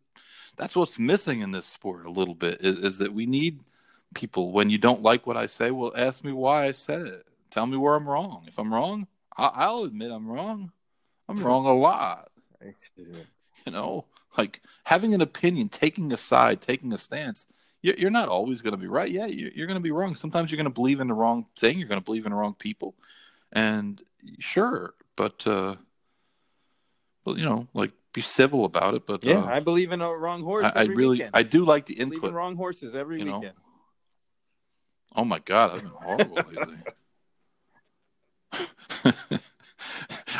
that's 0.57 0.77
what's 0.77 0.99
missing 0.99 1.43
in 1.43 1.51
this 1.51 1.67
sport 1.67 2.07
a 2.07 2.11
little 2.11 2.35
bit 2.35 2.61
is, 2.61 2.79
is 2.79 2.99
that 2.99 3.13
we 3.13 3.27
need 3.27 3.61
people 4.15 4.53
when 4.53 4.71
you 4.71 4.79
don't 4.79 5.03
like 5.03 5.27
what 5.27 5.37
I 5.37 5.47
say. 5.47 5.71
Well, 5.71 5.93
ask 5.97 6.25
me 6.25 6.33
why 6.33 6.67
I 6.67 6.73
said 6.73 7.03
it. 7.03 7.27
Tell 7.51 7.67
me 7.67 7.77
where 7.77 7.95
I'm 7.95 8.09
wrong. 8.09 8.45
If 8.47 8.59
I'm 8.59 8.73
wrong, 8.73 9.07
I, 9.37 9.51
I'll 9.55 9.85
admit 9.85 10.11
I'm 10.11 10.29
wrong. 10.29 10.73
I'm 11.29 11.43
wrong 11.43 11.67
a 11.67 11.75
lot. 11.75 12.31
You 13.67 13.73
know, 13.73 14.07
like 14.37 14.63
having 14.85 15.15
an 15.15 15.21
opinion, 15.21 15.69
taking 15.69 16.13
a 16.13 16.17
side, 16.17 16.61
taking 16.61 16.93
a 16.93 16.99
stance. 16.99 17.47
You're, 17.83 17.97
you're 17.97 18.11
not 18.11 18.29
always 18.29 18.63
going 18.63 18.73
to 18.73 18.79
be 18.79 18.89
right. 18.89 19.11
Yeah, 19.11 19.27
you're, 19.27 19.51
you're 19.51 19.67
going 19.67 19.79
to 19.79 19.83
be 19.83 19.91
wrong. 19.91 20.17
Sometimes 20.17 20.51
you're 20.51 20.57
going 20.57 20.65
to 20.65 20.71
believe 20.71 21.01
in 21.01 21.09
the 21.09 21.15
wrong 21.15 21.47
thing. 21.59 21.79
You're 21.79 21.89
going 21.89 22.01
to 22.01 22.05
believe 22.05 22.27
in 22.27 22.33
the 22.33 22.37
wrong 22.37 22.55
people, 22.55 22.95
and 23.53 24.01
sure, 24.39 24.95
but 25.17 25.47
uh, 25.47 25.77
well, 27.25 27.39
you 27.39 27.45
know, 27.45 27.69
like 27.75 27.93
be 28.19 28.23
civil 28.23 28.65
about 28.65 28.95
it. 28.95 29.07
But 29.07 29.25
Yeah, 29.25 29.39
uh, 29.39 29.47
I 29.47 29.61
believe 29.61 29.93
in 29.93 30.01
a 30.01 30.13
wrong 30.13 30.43
horse. 30.43 30.67
I, 30.75 30.83
I 30.83 30.85
really, 30.85 31.19
weekend. 31.19 31.31
I 31.35 31.43
do 31.43 31.65
like 31.65 31.87
the 31.87 31.95
I 32.01 32.05
believe 32.05 32.19
in 32.23 32.29
input. 32.29 32.35
wrong 32.35 32.57
horses 32.57 32.95
every 32.95 33.19
you 33.19 33.25
know. 33.25 33.39
weekend. 33.39 33.57
Oh 35.17 35.25
my 35.25 35.39
god, 35.39 35.71
I've 35.73 35.83
been 35.83 35.91
horrible 35.91 36.37
lately. 36.51 36.79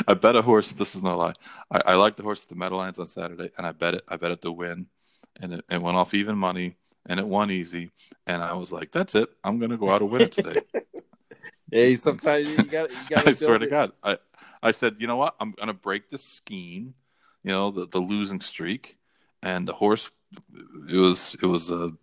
I 0.07 0.13
bet 0.13 0.35
a 0.35 0.41
horse. 0.41 0.71
This 0.73 0.95
is 0.95 1.03
no 1.03 1.17
lie. 1.17 1.33
I, 1.71 1.81
I 1.87 1.95
like 1.95 2.15
the 2.15 2.23
horse 2.23 2.43
at 2.43 2.49
the 2.49 2.55
Meadowlands 2.55 2.99
on 2.99 3.05
Saturday, 3.05 3.51
and 3.57 3.65
I 3.65 3.71
bet 3.71 3.95
it. 3.95 4.03
I 4.07 4.15
bet 4.17 4.31
it 4.31 4.41
to 4.43 4.51
win, 4.51 4.87
and 5.39 5.53
it, 5.53 5.65
it 5.69 5.81
went 5.81 5.97
off 5.97 6.13
even 6.13 6.37
money, 6.37 6.75
and 7.07 7.19
it 7.19 7.27
won 7.27 7.49
easy. 7.51 7.91
And 8.27 8.43
I 8.43 8.53
was 8.53 8.71
like, 8.71 8.91
"That's 8.91 9.15
it. 9.15 9.29
I'm 9.43 9.57
going 9.59 9.71
to 9.71 9.77
go 9.77 9.89
out 9.89 10.01
and 10.01 10.11
win 10.11 10.23
it 10.23 10.31
today." 10.31 10.61
Yeah, 11.71 11.93
sometimes 11.97 12.47
you 12.49 12.63
got. 12.63 12.89
You 12.89 12.97
got 13.07 13.27
I 13.27 13.33
swear 13.33 13.59
to 13.59 13.67
God, 13.67 13.91
I 14.03 14.17
I 14.61 14.71
said, 14.71 14.95
you 14.99 15.07
know 15.07 15.17
what? 15.17 15.35
I'm 15.39 15.51
going 15.51 15.67
to 15.67 15.73
break 15.73 16.09
the 16.09 16.17
scheme, 16.17 16.93
you 17.43 17.51
know, 17.51 17.71
the 17.71 17.87
the 17.87 17.99
losing 17.99 18.41
streak, 18.41 18.97
and 19.41 19.67
the 19.67 19.73
horse. 19.73 20.09
It 20.89 20.97
was 20.97 21.35
it 21.41 21.45
was 21.45 21.71
a. 21.71 21.93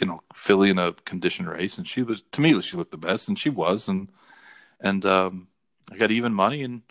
you 0.00 0.06
know 0.06 0.20
filly 0.32 0.70
in 0.70 0.78
a 0.78 0.92
condition 0.92 1.46
race, 1.46 1.78
and 1.78 1.88
she 1.88 2.02
was 2.02 2.22
to 2.32 2.40
me 2.40 2.60
she 2.62 2.76
looked 2.76 2.92
the 2.92 2.96
best, 2.96 3.28
and 3.28 3.38
she 3.38 3.50
was, 3.50 3.88
and 3.88 4.08
and 4.80 5.04
um, 5.04 5.48
I 5.90 5.96
got 5.96 6.10
even 6.10 6.32
money, 6.32 6.62
and 6.62 6.82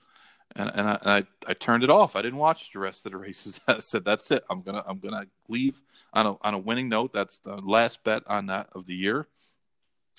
and 0.55 0.71
and 0.73 0.87
I, 0.87 0.97
and 1.01 1.11
I, 1.11 1.23
I 1.51 1.53
turned 1.53 1.83
it 1.83 1.89
off. 1.89 2.15
I 2.15 2.21
didn't 2.21 2.39
watch 2.39 2.71
the 2.73 2.79
rest 2.79 3.05
of 3.05 3.11
the 3.11 3.17
races. 3.27 3.61
I 3.67 3.79
said 3.79 4.03
that's 4.03 4.31
it. 4.31 4.43
I'm 4.49 4.61
gonna 4.61 4.83
I'm 4.85 4.99
gonna 4.99 5.25
leave 5.47 5.81
on 6.13 6.25
a 6.25 6.35
on 6.41 6.53
a 6.53 6.57
winning 6.59 6.89
note. 6.89 7.13
That's 7.13 7.37
the 7.39 7.55
last 7.57 8.03
bet 8.03 8.23
on 8.27 8.47
that 8.47 8.69
of 8.73 8.85
the 8.85 8.95
year. 8.95 9.27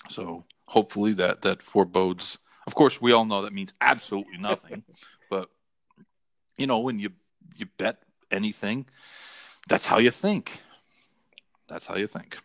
So 0.09 0.45
hopefully 0.65 1.13
that 1.13 1.41
that 1.43 1.61
forebodes. 1.61 2.37
Of 2.65 2.75
course, 2.75 3.01
we 3.01 3.11
all 3.11 3.25
know 3.25 3.41
that 3.41 3.53
means 3.53 3.73
absolutely 3.81 4.37
nothing, 4.37 4.83
you 6.59 6.67
know 6.67 6.79
when 6.79 6.99
you 6.99 7.09
you 7.55 7.65
bet 7.77 7.97
anything, 8.29 8.85
that's 9.67 9.87
how 9.87 9.99
you 9.99 10.11
think. 10.11 10.61
That's 11.67 11.87
how 11.87 11.95
you 11.95 12.07
think. 12.07 12.37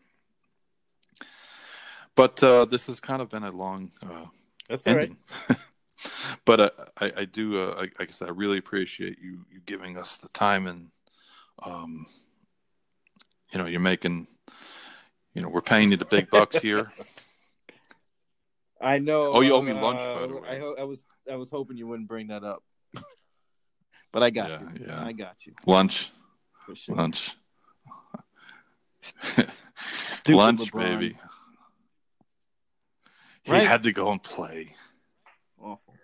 But 2.15 2.43
uh, 2.43 2.65
this 2.65 2.87
has 2.87 3.01
kind 3.01 3.21
of 3.21 3.29
been 3.29 3.43
a 3.43 3.51
long 3.51 3.91
uh, 4.03 4.27
That's 4.69 4.87
all 4.87 4.95
right. 4.95 5.11
ending. 5.11 5.19
but 6.45 6.61
uh, 6.61 6.71
I, 7.01 7.13
I 7.19 7.25
do, 7.25 7.59
uh, 7.59 7.83
I, 7.83 8.03
I 8.03 8.07
said, 8.09 8.29
I 8.29 8.31
really 8.31 8.59
appreciate 8.59 9.19
you, 9.21 9.45
you 9.51 9.61
giving 9.67 9.99
us 9.99 10.17
the 10.17 10.29
time 10.29 10.67
and, 10.67 10.91
um, 11.65 12.07
you 13.53 13.59
know, 13.59 13.67
you're 13.67 13.81
making, 13.81 14.29
you 15.35 15.43
know, 15.43 15.49
we're 15.49 15.61
paying 15.61 15.91
you 15.91 15.97
the 15.97 16.05
big 16.05 16.31
bucks 16.31 16.61
here. 16.61 16.93
I 18.81 18.99
know. 18.99 19.33
Oh, 19.33 19.41
you 19.41 19.55
owe 19.55 19.63
me 19.63 19.73
lunch, 19.73 20.03
by 20.15 20.21
uh, 20.23 20.27
the 20.27 20.35
way. 20.35 20.49
I, 20.49 20.83
I 20.83 20.85
was 20.85 21.05
I 21.31 21.37
was 21.37 21.49
hoping 21.49 21.79
you 21.79 21.87
wouldn't 21.87 22.09
bring 22.09 22.27
that 22.29 22.45
up, 22.45 22.63
but 24.15 24.23
I 24.23 24.31
got 24.31 24.49
Yeah, 24.49 24.61
you. 24.61 24.87
yeah. 24.87 25.05
I 25.05 25.13
got 25.13 25.45
you. 25.45 25.53
Lunch, 25.67 26.13
sure. 26.73 26.95
lunch, 26.95 27.37
lunch, 30.29 30.71
LeBron. 30.73 30.73
baby. 30.73 31.19
He 33.43 33.53
Right. 33.53 33.67
had 33.67 33.83
to 33.83 33.93
go 33.93 34.13
and 34.13 34.23
play. 34.23 34.77
Awful. 35.61 35.97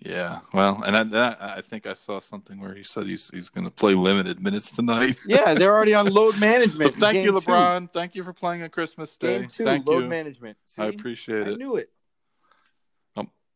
Yeah, 0.00 0.40
well, 0.54 0.82
and 0.82 0.96
I, 0.96 1.02
that, 1.04 1.38
I 1.42 1.60
think 1.60 1.86
I 1.86 1.92
saw 1.92 2.20
something 2.20 2.58
where 2.58 2.74
he 2.74 2.82
said 2.82 3.06
he's 3.06 3.30
he's 3.34 3.50
going 3.50 3.64
to 3.66 3.70
play 3.70 3.94
limited 3.94 4.42
minutes 4.42 4.72
tonight. 4.72 5.18
Yeah, 5.26 5.52
they're 5.54 5.72
already 5.74 5.92
on 5.94 6.06
load 6.10 6.38
management. 6.38 6.94
Thank 6.94 7.18
you, 7.22 7.32
two. 7.32 7.38
LeBron. 7.38 7.92
Thank 7.92 8.14
you 8.14 8.24
for 8.24 8.32
playing 8.32 8.62
on 8.62 8.70
Christmas 8.70 9.14
Day. 9.18 9.40
Game 9.40 9.48
two, 9.48 9.64
thank 9.64 9.86
load 9.86 10.04
you. 10.04 10.08
management. 10.08 10.56
See? 10.64 10.82
I 10.82 10.86
appreciate 10.86 11.46
it. 11.48 11.52
I 11.52 11.56
knew 11.56 11.76
it. 11.76 11.90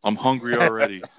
I'm 0.05 0.17
hungry 0.17 0.55
already. 0.57 1.03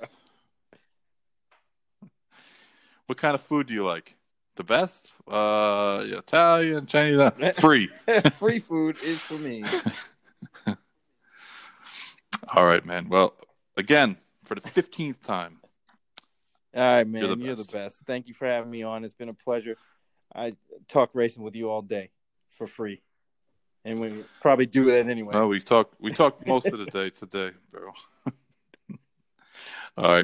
what 3.09 3.17
kind 3.17 3.33
of 3.33 3.41
food 3.41 3.65
do 3.65 3.73
you 3.73 3.83
like? 3.83 4.15
The 4.55 4.63
best? 4.63 5.13
Uh, 5.27 6.05
Italian, 6.05 6.85
Chinese, 6.85 7.17
uh, 7.17 7.31
free. 7.55 7.89
Free 8.33 8.59
food 8.59 8.97
is 9.03 9.17
for 9.17 9.33
me. 9.33 9.65
All 12.55 12.65
right, 12.65 12.85
man. 12.85 13.09
Well, 13.09 13.33
again, 13.75 14.17
for 14.45 14.53
the 14.53 14.61
15th 14.61 15.23
time, 15.23 15.57
All 16.75 16.83
right, 16.83 17.07
man. 17.07 17.23
You're 17.23 17.35
You're 17.37 17.55
the 17.55 17.63
the, 17.63 17.71
best. 17.71 18.03
Thank 18.05 18.27
you 18.27 18.35
for 18.35 18.45
having 18.45 18.69
me 18.69 18.83
on. 18.83 19.03
It's 19.03 19.15
been 19.15 19.29
a 19.29 19.33
pleasure. 19.33 19.75
I 20.35 20.53
talk 20.87 21.09
racing 21.15 21.41
with 21.41 21.55
you 21.55 21.71
all 21.71 21.81
day 21.81 22.11
for 22.51 22.67
free, 22.67 23.01
and 23.85 23.99
we 23.99 24.23
probably 24.39 24.67
do 24.67 24.85
that 24.85 25.07
anyway. 25.07 25.33
oh, 25.33 25.47
we 25.47 25.61
talked 25.61 25.95
we 25.99 26.11
talked 26.11 26.45
most 26.45 26.67
of 26.67 26.77
the 26.77 26.85
day 26.85 27.09
today, 27.09 27.53
bro. 27.71 27.91
All 29.97 30.05
right. 30.05 30.17